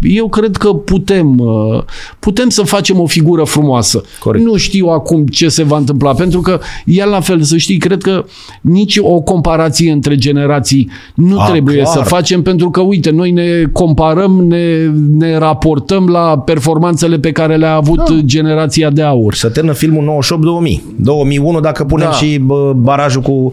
Eu 0.00 0.28
cred 0.28 0.56
că 0.56 0.68
putem, 0.72 1.38
uh, 1.38 1.82
putem 2.18 2.48
să 2.48 2.62
facem 2.62 3.00
o 3.00 3.06
figură 3.06 3.44
frumoasă. 3.44 4.02
Corect. 4.18 4.44
Nu 4.44 4.56
știu 4.56 4.86
acum 4.86 5.26
ce 5.26 5.48
se 5.48 5.62
va 5.62 5.76
întâmpla, 5.76 6.14
pentru 6.14 6.40
că 6.40 6.60
e 6.84 7.04
la 7.04 7.20
fel, 7.20 7.42
să 7.42 7.56
știi, 7.56 7.76
cred 7.76 8.02
că 8.02 8.24
nici 8.60 8.96
o 9.00 9.20
comparație 9.20 9.90
între 9.92 10.14
generații 10.16 10.90
nu 11.14 11.40
A, 11.40 11.48
trebuie 11.48 11.76
clar. 11.76 11.96
să 11.96 12.02
facem, 12.02 12.42
pentru 12.42 12.70
că, 12.70 12.80
uite, 12.80 13.10
noi 13.10 13.30
ne 13.30 13.64
comparăm, 13.72 14.44
ne, 14.48 14.90
ne 15.10 15.38
raportăm 15.38 16.08
la 16.08 16.38
performanțele 16.38 17.18
pe 17.18 17.32
care 17.32 17.56
le-a 17.56 17.74
avut 17.74 17.96
da. 18.08 18.18
generația 18.24 18.90
de 18.90 19.02
aur. 19.02 19.34
Să 19.34 19.48
termină 19.48 19.74
filmul 19.74 20.22
98-2000. 20.68 20.82
2001 20.96 21.60
dacă 21.60 21.84
punem 21.84 22.08
Da. 22.10 22.16
și 22.16 22.38
bă, 22.38 22.72
barajul 22.76 23.22
cu 23.22 23.50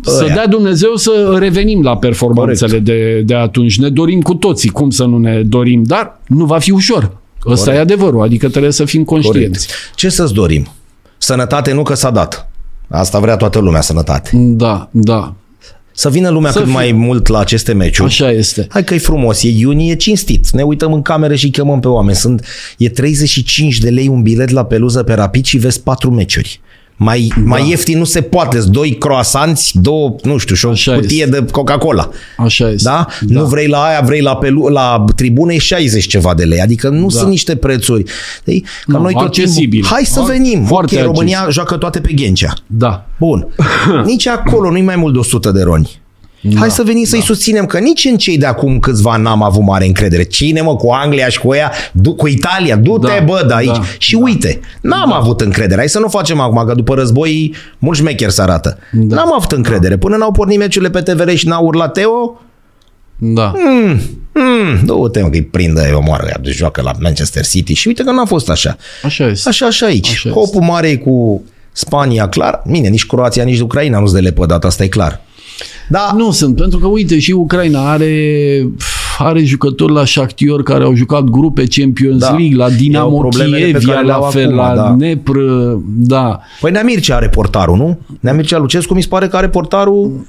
Să 0.00 0.22
ăia. 0.24 0.34
dea 0.34 0.46
Dumnezeu 0.46 0.94
să 0.94 1.10
revenim 1.38 1.51
la 1.82 1.96
performanțele 1.96 2.78
de, 2.78 3.20
de 3.24 3.34
atunci. 3.34 3.78
Ne 3.78 3.88
dorim 3.88 4.20
cu 4.20 4.34
toții, 4.34 4.68
cum 4.70 4.90
să 4.90 5.04
nu 5.04 5.18
ne 5.18 5.42
dorim, 5.42 5.82
dar 5.82 6.20
nu 6.26 6.44
va 6.44 6.58
fi 6.58 6.70
ușor. 6.70 7.16
Ăsta 7.46 7.64
Corect. 7.64 7.90
e 7.90 7.92
adevărul, 7.92 8.22
adică 8.22 8.48
trebuie 8.48 8.72
să 8.72 8.84
fim 8.84 9.04
conștienți. 9.04 9.66
Corect. 9.66 9.92
Ce 9.94 10.08
să-ți 10.08 10.32
dorim? 10.34 10.66
Sănătate 11.18 11.72
nu 11.72 11.82
că 11.82 11.94
s-a 11.94 12.10
dat. 12.10 12.50
Asta 12.88 13.18
vrea 13.18 13.36
toată 13.36 13.58
lumea, 13.58 13.80
sănătate. 13.80 14.30
Da, 14.34 14.88
da, 14.90 15.34
Să 15.94 16.10
vină 16.10 16.28
lumea 16.28 16.50
Să 16.50 16.56
cât 16.58 16.66
fie. 16.66 16.76
mai 16.76 16.92
mult 16.92 17.26
la 17.26 17.38
aceste 17.38 17.72
meciuri. 17.72 18.08
așa 18.08 18.30
este. 18.30 18.66
Hai 18.70 18.84
că 18.84 18.94
e 18.94 18.98
frumos, 18.98 19.42
e 19.42 19.48
iunie, 19.48 19.92
e 19.92 19.94
cinstit. 19.96 20.50
Ne 20.50 20.62
uităm 20.62 20.92
în 20.92 21.02
camere 21.02 21.36
și 21.36 21.50
chemăm 21.50 21.80
pe 21.80 21.88
oameni. 21.88 22.16
Sunt, 22.16 22.44
e 22.78 22.88
35 22.88 23.78
de 23.78 23.90
lei 23.90 24.08
un 24.08 24.22
bilet 24.22 24.48
la 24.50 24.64
peluză 24.64 25.02
pe 25.02 25.14
rapid 25.14 25.44
și 25.44 25.56
vezi 25.58 25.82
patru 25.82 26.10
meciuri. 26.10 26.60
Mai, 26.96 27.32
da. 27.36 27.42
mai 27.44 27.68
ieftin 27.68 27.98
nu 27.98 28.04
se 28.04 28.20
poate. 28.20 28.58
Doi 28.58 28.96
croasanți, 28.98 29.72
două, 29.80 30.14
nu 30.22 30.36
știu, 30.36 30.54
și 30.54 30.66
o 30.66 30.70
Așa 30.70 30.94
cutie 30.94 31.26
de 31.26 31.44
Coca-Cola. 31.50 32.10
Așa 32.36 32.68
este. 32.68 32.88
Da? 32.88 33.06
da? 33.20 33.40
Nu 33.40 33.46
vrei 33.46 33.66
la 33.68 33.82
aia, 33.84 34.00
vrei 34.00 34.20
la, 34.20 34.36
pelu- 34.36 34.66
la 34.68 35.04
tribune 35.16 35.58
60 35.58 36.06
ceva 36.06 36.34
de 36.34 36.44
lei. 36.44 36.60
Adică 36.60 36.88
nu 36.88 37.06
da. 37.06 37.18
sunt 37.18 37.28
niște 37.30 37.56
prețuri. 37.56 38.02
Deci, 38.44 38.62
ca 38.86 38.96
Nu, 38.96 39.02
noi 39.02 39.12
tot 39.12 39.22
accesibil. 39.22 39.68
timpul, 39.70 39.88
hai 39.90 40.04
să 40.04 40.12
Foarte 40.12 40.32
venim. 40.32 40.64
foarte 40.64 40.96
ok, 40.98 41.04
România 41.04 41.46
joacă 41.50 41.76
toate 41.76 42.00
pe 42.00 42.12
Ghencea. 42.12 42.54
Da. 42.66 43.06
Bun. 43.18 43.46
Nici 44.04 44.26
acolo 44.26 44.70
nu-i 44.70 44.82
mai 44.82 44.96
mult 44.96 45.12
de 45.12 45.18
100 45.18 45.50
de 45.50 45.62
roni. 45.62 46.00
Da, 46.44 46.58
Hai 46.58 46.70
să 46.70 46.82
venim 46.82 47.04
să-i 47.04 47.20
susținem, 47.22 47.66
că 47.66 47.78
nici 47.78 48.04
în 48.04 48.16
cei 48.16 48.38
de 48.38 48.46
acum 48.46 48.78
câțiva 48.78 49.16
n-am 49.16 49.42
avut 49.42 49.62
mare 49.62 49.86
încredere. 49.86 50.22
Cine 50.22 50.60
mă, 50.60 50.76
cu 50.76 50.90
Anglia 50.90 51.28
și 51.28 51.38
cu 51.38 51.54
ea, 51.54 51.72
du- 51.92 52.14
cu 52.14 52.26
Italia, 52.28 52.76
du-te 52.76 53.06
Da, 53.18 53.24
bă 53.24 53.44
de 53.46 53.54
aici. 53.54 53.66
da, 53.76 53.80
și 53.98 54.14
uite, 54.14 54.60
n-am 54.80 55.12
avut 55.12 55.40
încredere. 55.40 55.78
Hai 55.78 55.88
să 55.88 55.98
nu 55.98 56.08
facem 56.08 56.40
acum, 56.40 56.64
că 56.66 56.74
după 56.74 56.94
război 56.94 57.54
mulți 57.78 58.00
șmecheri 58.00 58.32
se 58.32 58.42
arată. 58.42 58.78
Da. 58.92 59.14
N-am 59.14 59.32
avut 59.34 59.52
încredere. 59.52 59.96
Până 59.96 60.16
n-au 60.16 60.32
pornit 60.32 60.58
meciurile 60.58 60.90
pe 60.90 61.00
TVR 61.00 61.30
și 61.34 61.46
n-au 61.46 61.64
urlat 61.64 61.92
Teo, 61.92 62.40
Da. 63.18 63.52
mm, 64.34 64.80
du-te 64.84 65.22
mă, 65.22 65.28
că-i 65.28 65.42
prindă, 65.42 65.82
eu 65.90 66.02
moară, 66.06 66.26
ea 66.28 66.40
joacă 66.44 66.82
la 66.82 66.92
Manchester 67.00 67.46
City 67.46 67.72
și 67.72 67.88
uite 67.88 68.02
că 68.02 68.10
n-a 68.10 68.24
fost 68.24 68.50
așa. 68.50 68.76
Așa 69.04 69.26
este. 69.26 69.48
Așa, 69.48 69.66
așa 69.66 69.86
aici. 69.86 70.08
Așa 70.08 70.28
Așa 70.28 70.38
Copul 70.40 70.60
mare 70.62 70.88
e 70.88 70.96
cu 70.96 71.42
Spania, 71.72 72.28
clar. 72.28 72.62
Bine, 72.70 72.88
nici 72.88 73.06
Croația, 73.06 73.44
nici 73.44 73.60
Ucraina 73.60 73.98
nu-s 73.98 74.12
de 74.12 74.20
lepădat, 74.20 74.64
asta 74.64 74.84
e 74.84 74.88
clar. 74.88 75.20
Da, 75.88 76.12
Nu 76.16 76.30
sunt, 76.30 76.56
pentru 76.56 76.78
că 76.78 76.86
uite 76.86 77.18
și 77.18 77.32
Ucraina 77.32 77.90
are 77.90 78.66
are 79.18 79.44
jucători 79.44 79.92
la 79.92 80.04
Shakhtar 80.04 80.62
care 80.64 80.84
au 80.84 80.94
jucat 80.94 81.22
grupe 81.24 81.64
Champions 81.68 82.18
Da. 82.20 82.28
League, 82.36 82.56
la 82.56 82.66
Iau 82.68 82.76
Dinamo 82.78 83.18
problemele 83.18 83.56
pe 83.58 83.70
Kiev, 83.78 83.84
care 83.84 83.96
la 84.00 84.06
le-au 84.06 84.22
fel, 84.22 84.44
acum, 84.44 84.56
la 84.56 84.74
da. 84.74 84.94
Dnepr, 84.96 85.38
da. 85.86 86.40
Păi 86.60 86.70
Nea 86.70 86.82
Mircea 86.82 87.16
are 87.16 87.28
portarul, 87.28 87.76
nu? 87.76 87.98
Nea 88.20 88.32
Mircea 88.32 88.58
Lucescu 88.58 88.94
mi 88.94 89.02
se 89.02 89.08
pare 89.08 89.28
că 89.28 89.36
are 89.36 89.48
portarul 89.48 90.24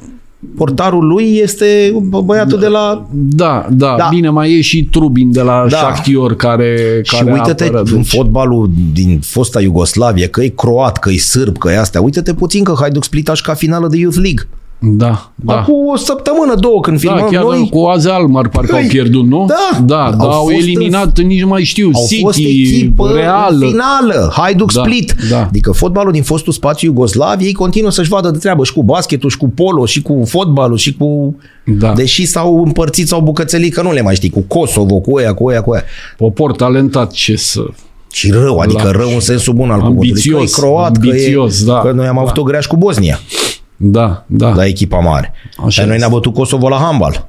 portarul 0.56 1.06
lui 1.08 1.38
este 1.42 1.92
bă- 2.08 2.24
băiatul 2.26 2.60
de 2.60 2.68
la... 2.68 3.08
Da, 3.12 3.66
da, 3.70 3.88
Da. 3.88 3.96
da, 3.98 4.08
bine, 4.10 4.30
mai 4.30 4.54
e 4.58 4.62
și 4.62 4.88
Trubin 4.92 5.32
de 5.32 5.42
la 5.42 5.62
Da. 5.62 5.68
da. 5.70 5.78
Shakhtar 5.78 6.34
care, 6.36 7.00
Și 7.04 7.16
care 7.16 7.32
uite-te 7.32 7.64
apără, 7.64 7.84
în 7.86 7.96
deci- 7.96 8.08
fotbalul 8.08 8.70
din 8.94 9.20
fosta 9.24 9.62
Iugoslavie, 9.62 10.28
că 10.28 10.44
e 10.44 10.48
croat, 10.48 10.98
că 10.98 11.10
e 11.12 11.18
sârb, 11.18 11.58
că 11.58 11.70
e 11.72 11.80
astea. 11.80 12.02
Uite-te 12.02 12.34
puțin 12.34 12.64
că 12.64 12.74
Hajduk 12.80 13.04
Split 13.04 13.30
a 13.30 13.34
jucat 13.34 13.58
finală 13.58 13.88
de 13.88 13.98
Youth 13.98 14.18
League. 14.22 14.48
Da, 14.86 15.32
da. 15.36 15.54
Acum 15.60 15.76
o 15.94 15.96
săptămână, 15.98 16.56
două, 16.56 16.80
când 16.80 17.02
Da, 17.02 17.10
filmăm 17.10 17.30
chiar 17.32 17.44
noi, 17.44 17.70
cu 17.70 17.80
Aze 17.80 18.10
Almar 18.10 18.50
parcă 18.50 18.72
Păi, 18.72 18.82
au 18.82 18.88
pierdut, 18.88 19.26
nu? 19.26 19.46
da. 19.48 19.80
Da, 19.86 20.06
Au 20.06 20.16
da, 20.16 20.24
au, 20.24 20.42
fost 20.44 20.54
eliminat, 20.56 21.20
nici 21.20 21.42
nu 21.42 21.48
mai 21.48 21.64
știu, 21.64 21.90
au 21.94 22.06
fost 22.22 22.38
City, 22.38 22.62
echipă 22.62 23.12
Real. 23.14 23.54
în 23.62 23.68
finală, 23.70 24.32
Hajduk 24.36 24.74
Da, 24.74 24.82
Split. 24.82 25.16
da. 25.30 25.46
Adică 25.46 25.72
fotbalul 25.72 26.12
din 26.12 26.24
fostul 26.24 26.54
spațiu 26.54 26.88
Iugoslaviei 26.88 27.54
continuă 27.54 27.92
să-și 27.92 28.10
vadă 28.10 28.30
de 28.30 28.38
treabă 28.38 28.64
și 28.64 28.74
cu 28.74 28.84
basketul, 28.84 29.30
și 29.30 29.38
cu 29.38 29.48
polo, 29.50 29.86
și 29.86 30.02
cu 30.02 30.24
fotbalul, 30.26 30.78
și 30.78 30.94
cu... 30.94 31.36
Da. 31.66 31.94
Deși 31.94 32.26
s-au 32.26 32.64
împărțit 32.66 33.08
sau 33.08 33.22
bucățelit, 33.22 33.74
că 33.74 33.82
nu 33.82 33.92
le 33.92 34.02
mai 34.02 34.16
știi, 34.16 34.30
cu 34.30 34.42
Kosovo, 34.42 35.00
cu 35.00 35.20
ea, 35.20 35.34
cu 35.34 35.52
ea, 35.52 35.62
cu 35.62 35.76
ea. 35.76 35.84
Popor 36.18 36.52
talentat, 36.52 37.12
ce 37.12 37.36
să... 37.36 37.62
Și 38.12 38.32
rău, 38.32 38.58
adică 38.58 38.84
La- 38.84 38.92
rău 38.92 39.10
în 39.14 39.20
sensul 39.20 39.54
bun 39.54 39.70
al 39.72 39.80
cuvântului. 39.80 40.10
Că 40.12 40.28
e 40.30 40.34
Ambițios, 40.34 40.54
croat, 40.56 40.96
ambițios, 40.96 41.58
că, 41.58 41.64
e, 41.64 41.74
da. 41.74 41.80
că 41.80 41.92
noi 41.92 42.06
am 42.08 42.18
avut 42.20 42.38
o 42.38 42.44
greaș 42.44 42.66
cu 42.66 42.76
Bosnia, 42.78 43.20
Da, 43.78 44.24
da, 44.28 44.54
la 44.56 44.66
echipa 44.66 44.98
mare. 45.00 45.34
Așa 45.66 45.82
Dar 45.82 45.86
noi 45.86 45.96
este. 45.96 46.08
ne-a 46.08 46.16
bătut 46.18 46.34
Kosovo 46.34 46.70
la 46.70 46.78
handbal. 46.78 47.28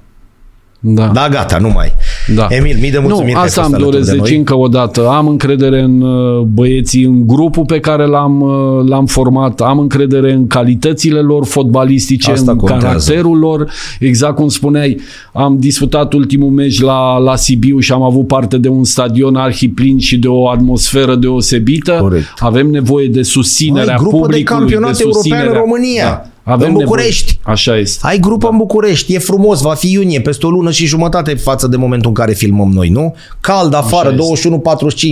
da. 0.86 1.06
Da, 1.06 1.28
gata, 1.28 1.58
nu 1.58 1.70
mai. 1.70 1.92
Da. 2.34 2.46
Emil, 2.50 2.76
mii 2.80 2.90
de 2.90 2.98
mulțumiri 2.98 3.26
Nu, 3.28 3.32
că 3.34 3.38
ai 3.40 3.44
asta 3.46 3.60
fost 3.62 3.74
îmi 3.74 3.82
alături 3.82 3.90
doresc, 3.90 4.10
de 4.10 4.16
deci 4.16 4.28
noi. 4.28 4.38
încă 4.38 4.56
o 4.56 4.68
dată. 4.68 5.08
Am 5.08 5.28
încredere 5.28 5.80
în 5.80 6.00
uh, 6.00 6.40
băieții, 6.42 7.04
în 7.04 7.26
grupul 7.26 7.64
pe 7.64 7.80
care 7.80 8.06
l-am, 8.06 8.40
uh, 8.40 8.88
l-am 8.88 9.06
format, 9.06 9.60
am 9.60 9.78
încredere 9.78 10.32
în 10.32 10.46
calitățile 10.46 11.20
lor 11.20 11.44
fotbalistice, 11.44 12.30
Asta 12.30 12.50
în 12.50 12.56
contează. 12.56 12.84
caracterul 12.86 13.38
lor. 13.38 13.70
Exact 14.00 14.34
cum 14.34 14.48
spuneai, 14.48 15.00
am 15.32 15.58
disputat 15.58 16.12
ultimul 16.12 16.50
meci 16.50 16.80
la, 16.80 17.18
la 17.18 17.36
Sibiu 17.36 17.78
și 17.78 17.92
am 17.92 18.02
avut 18.02 18.26
parte 18.26 18.58
de 18.58 18.68
un 18.68 18.84
stadion 18.84 19.36
arhiplin 19.36 19.98
și 19.98 20.18
de 20.18 20.28
o 20.28 20.48
atmosferă 20.48 21.14
deosebită. 21.14 21.92
Corect. 22.00 22.26
Avem 22.38 22.66
nevoie 22.66 23.06
de 23.08 23.22
susținerea 23.22 23.92
Ai 23.94 23.98
grupă 23.98 24.16
de 24.16 24.22
publicului, 24.22 24.42
campionat 24.58 25.00
european 25.00 25.06
în 25.06 25.12
susținerea- 25.22 25.60
România. 25.60 26.04
Da. 26.04 26.28
Avem 26.46 26.60
În 26.60 26.66
nevoie- 26.66 26.84
București. 26.84 27.38
Așa 27.42 27.76
este. 27.76 27.98
Ai 28.06 28.18
grupă 28.18 28.44
da. 28.46 28.48
în 28.52 28.56
București, 28.56 29.14
e 29.14 29.18
frumos, 29.18 29.60
va 29.60 29.74
fi 29.74 29.90
iunie, 29.92 30.20
peste 30.20 30.46
o 30.46 30.50
lună 30.50 30.70
și 30.70 30.86
jumătate 30.86 31.34
față 31.34 31.66
de 31.66 31.76
momentul 31.76 32.08
în 32.08 32.14
care 32.14 32.32
filmăm 32.32 32.70
noi, 32.72 32.88
nu? 32.88 33.14
Cald 33.40 33.74
afară, 33.74 34.14
este. 34.32 34.48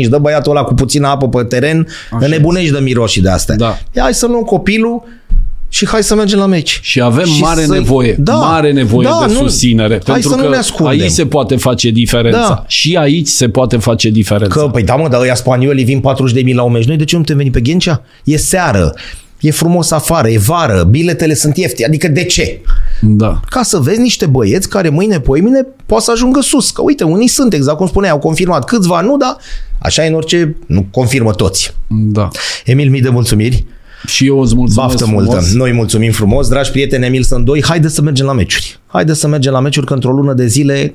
21-45, 0.04 0.09
dă 0.09 0.18
băiatul 0.18 0.50
ăla 0.56 0.62
cu 0.64 0.74
puțină 0.74 1.09
apă 1.09 1.28
pe 1.28 1.42
teren, 1.42 1.86
Așa 2.12 2.26
nebunești 2.26 2.72
de 2.72 2.78
miros 2.78 3.10
și 3.10 3.20
de 3.20 3.28
astea. 3.30 3.56
Da. 3.56 3.78
Ia, 3.92 4.02
hai 4.02 4.14
să 4.14 4.26
luăm 4.26 4.42
copilul 4.42 5.02
și 5.68 5.86
hai 5.88 6.02
să 6.02 6.14
mergem 6.14 6.38
la 6.38 6.46
meci. 6.46 6.78
Și 6.82 7.00
avem 7.00 7.24
Și 7.26 7.40
mare 7.40 7.64
să-i- 7.64 7.78
nevoie, 7.78 8.16
Da, 8.18 8.34
mare 8.34 8.72
nevoie 8.72 9.09
da, 9.09 9.24
de 9.26 9.32
nu- 9.32 9.38
susținere. 9.38 9.92
hai 9.92 9.98
pentru 9.98 10.28
să 10.30 10.36
nu 10.36 10.42
că 10.42 10.48
ne 10.48 10.56
ascundem. 10.56 11.00
aici 11.00 11.10
se 11.10 11.26
poate 11.26 11.56
face 11.56 11.90
diferența. 11.90 12.38
Da. 12.48 12.64
Și 12.66 12.96
aici 12.96 13.28
se 13.28 13.48
poate 13.48 13.76
face 13.76 14.09
diferența. 14.09 14.60
Că, 14.60 14.68
păi 14.72 14.82
da 14.82 14.94
mă, 14.94 15.09
dar 15.09 15.20
ăia 15.20 15.34
spaniolii 15.34 15.84
vin 15.84 16.00
40.000 16.00 16.54
la 16.54 16.62
un 16.62 16.72
meci. 16.72 16.84
Noi 16.84 16.96
de 16.96 17.04
ce 17.04 17.14
nu 17.14 17.20
putem 17.20 17.36
veni 17.36 17.50
pe 17.50 17.60
Ghencea? 17.60 18.02
E 18.24 18.36
seară, 18.36 18.94
e 19.43 19.51
frumos 19.51 19.90
afară, 19.90 20.28
e 20.28 20.39
vară, 20.39 20.82
biletele 20.90 21.35
sunt 21.35 21.56
ieftine. 21.56 21.86
Adică 21.86 22.09
de 22.09 22.24
ce? 22.24 22.60
Da. 23.01 23.40
ca 23.48 23.62
să 23.62 23.78
vezi 23.78 24.01
niște 24.01 24.27
băieți 24.27 24.69
care 24.69 24.89
mâine, 24.89 25.20
poimine, 25.20 25.66
poate 25.86 26.05
să 26.05 26.10
ajungă 26.10 26.40
sus. 26.40 26.70
Că 26.70 26.82
uite, 26.82 27.05
unii 27.05 27.28
sunt, 27.28 27.52
exact 27.52 27.77
cum 27.77 27.86
spuneai, 27.86 28.12
au 28.12 28.19
confirmat 28.19 28.64
câțiva, 28.64 29.01
nu, 29.01 29.16
dar 29.16 29.36
așa 29.78 30.05
e 30.05 30.09
în 30.09 30.14
orice, 30.14 30.56
nu 30.66 30.86
confirmă 30.90 31.32
toți. 31.32 31.74
Da. 31.89 32.28
Emil, 32.64 32.90
mii 32.90 33.01
de 33.01 33.09
mulțumiri, 33.09 33.64
Și 34.06 34.27
eu 34.27 34.40
îți 34.40 34.55
mulțumesc 34.55 34.89
baftă 34.89 35.05
frumos. 35.05 35.24
multă. 35.24 35.44
Noi 35.55 35.73
mulțumim 35.73 36.12
frumos, 36.12 36.48
dragi 36.48 36.70
prieteni, 36.70 37.05
Emil 37.06 37.23
Sândoi, 37.23 37.62
haide 37.62 37.89
să 37.89 38.02
mergem 38.02 38.27
la 38.27 38.32
meciuri. 38.32 38.78
Haide 38.86 39.12
să 39.14 39.28
mergem 39.28 39.52
la 39.52 39.60
meciuri, 39.60 39.86
că 39.86 39.93
într-o 39.94 40.10
lună 40.12 40.32
de 40.32 40.47
zile 40.47 40.94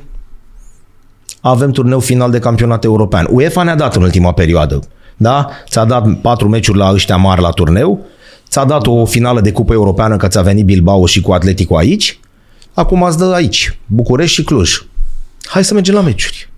avem 1.41 1.72
turneu 1.72 1.99
final 1.99 2.32
de 2.32 2.40
campionat 2.40 2.84
european. 2.84 3.28
UEFA 3.32 3.64
ne-a 3.64 3.76
dat 3.76 3.95
în 3.95 4.02
ultima 4.02 4.32
perioadă, 4.34 4.80
da? 5.18 5.49
Ți-a 5.69 5.86
dat 5.86 6.14
patru 6.22 6.48
meciuri 6.48 6.78
la 6.78 6.91
ăștia 6.94 7.15
mari 7.15 7.41
la 7.41 7.49
turneu, 7.49 8.06
ți-a 8.49 8.65
dat 8.65 8.88
o 8.88 9.06
finală 9.06 9.41
de 9.41 9.52
cupă 9.52 9.74
europeană 9.74 10.15
că 10.15 10.28
ți-a 10.28 10.41
venit 10.41 10.65
Bilbao 10.65 11.06
și 11.06 11.22
cu 11.22 11.32
Atletico 11.32 11.78
aici, 11.78 12.19
acum 12.74 13.02
îți 13.02 13.18
dă 13.18 13.32
aici, 13.36 13.78
București 13.86 14.34
și 14.34 14.44
Cluj. 14.44 14.86
Hai 15.41 15.64
să 15.64 15.74
mergem 15.74 15.95
la 15.95 16.02
meciuri. 16.02 16.49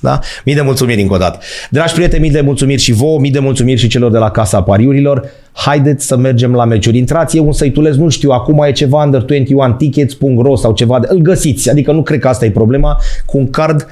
Da? 0.00 0.18
Mii 0.44 0.54
de 0.54 0.60
mulțumiri 0.60 1.00
încă 1.00 1.14
o 1.14 1.16
dată. 1.16 1.38
Dragi 1.70 1.94
prieteni, 1.94 2.22
mii 2.22 2.30
de 2.30 2.40
mulțumiri 2.40 2.80
și 2.80 2.92
vouă, 2.92 3.18
mii 3.18 3.30
de 3.30 3.38
mulțumiri 3.38 3.80
și 3.80 3.88
celor 3.88 4.10
de 4.10 4.18
la 4.18 4.30
Casa 4.30 4.62
Pariurilor. 4.62 5.30
Haideți 5.52 6.06
să 6.06 6.16
mergem 6.16 6.54
la 6.54 6.64
meciuri. 6.64 6.98
Intrați, 6.98 7.36
e 7.36 7.40
un 7.40 7.52
săituleț, 7.52 7.94
nu 7.94 8.08
știu, 8.08 8.30
acum 8.30 8.62
e 8.62 8.72
ceva 8.72 9.04
under 9.04 9.20
21 9.20 9.72
tickets.ro 9.72 10.56
sau 10.56 10.72
ceva, 10.72 11.00
de, 11.00 11.06
îl 11.10 11.18
găsiți, 11.18 11.70
adică 11.70 11.92
nu 11.92 12.02
cred 12.02 12.20
că 12.20 12.28
asta 12.28 12.44
e 12.44 12.50
problema, 12.50 13.00
cu 13.26 13.38
un 13.38 13.50
card 13.50 13.86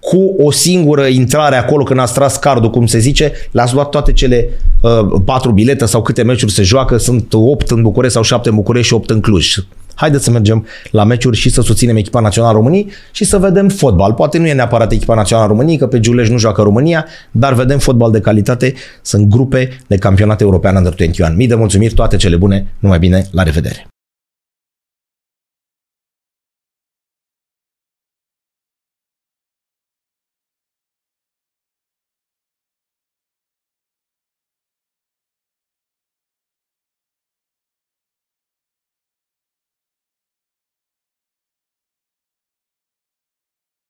cu 0.00 0.34
o 0.38 0.50
singură 0.50 1.06
intrare 1.06 1.56
acolo 1.56 1.82
când 1.82 2.00
ați 2.00 2.14
tras 2.14 2.36
cardul, 2.36 2.70
cum 2.70 2.86
se 2.86 2.98
zice, 2.98 3.32
le-ați 3.50 3.74
luat 3.74 3.88
toate 3.88 4.12
cele 4.12 4.48
uh, 4.80 5.20
patru 5.24 5.52
bilete 5.52 5.86
sau 5.86 6.02
câte 6.02 6.22
meciuri 6.22 6.52
se 6.52 6.62
joacă, 6.62 6.96
sunt 6.96 7.32
8 7.32 7.70
în 7.70 7.82
București 7.82 8.14
sau 8.14 8.22
7 8.22 8.48
în 8.48 8.54
București 8.54 8.86
și 8.86 8.94
8 8.94 9.10
în 9.10 9.20
Cluj. 9.20 9.54
Haideți 9.94 10.24
să 10.24 10.30
mergem 10.30 10.66
la 10.90 11.04
meciuri 11.04 11.36
și 11.36 11.50
să 11.50 11.60
susținem 11.60 11.96
echipa 11.96 12.20
națională 12.20 12.52
a 12.52 12.56
României 12.56 12.90
și 13.10 13.24
să 13.24 13.38
vedem 13.38 13.68
fotbal. 13.68 14.12
Poate 14.12 14.38
nu 14.38 14.46
e 14.46 14.52
neapărat 14.52 14.92
echipa 14.92 15.14
națională 15.14 15.46
a 15.46 15.50
României, 15.50 15.78
că 15.78 15.86
pe 15.86 16.00
Giuleș 16.00 16.28
nu 16.28 16.38
joacă 16.38 16.62
România, 16.62 17.06
dar 17.30 17.52
vedem 17.52 17.78
fotbal 17.78 18.10
de 18.10 18.20
calitate. 18.20 18.74
Sunt 19.02 19.28
grupe 19.28 19.78
de 19.86 19.96
campionat 19.96 20.40
european 20.40 20.76
under 20.76 20.94
21. 20.94 21.34
Mii 21.34 21.48
de 21.48 21.54
mulțumiri, 21.54 21.94
toate 21.94 22.16
cele 22.16 22.36
bune, 22.36 22.74
numai 22.78 22.98
bine, 22.98 23.26
la 23.30 23.42
revedere! 23.42 23.90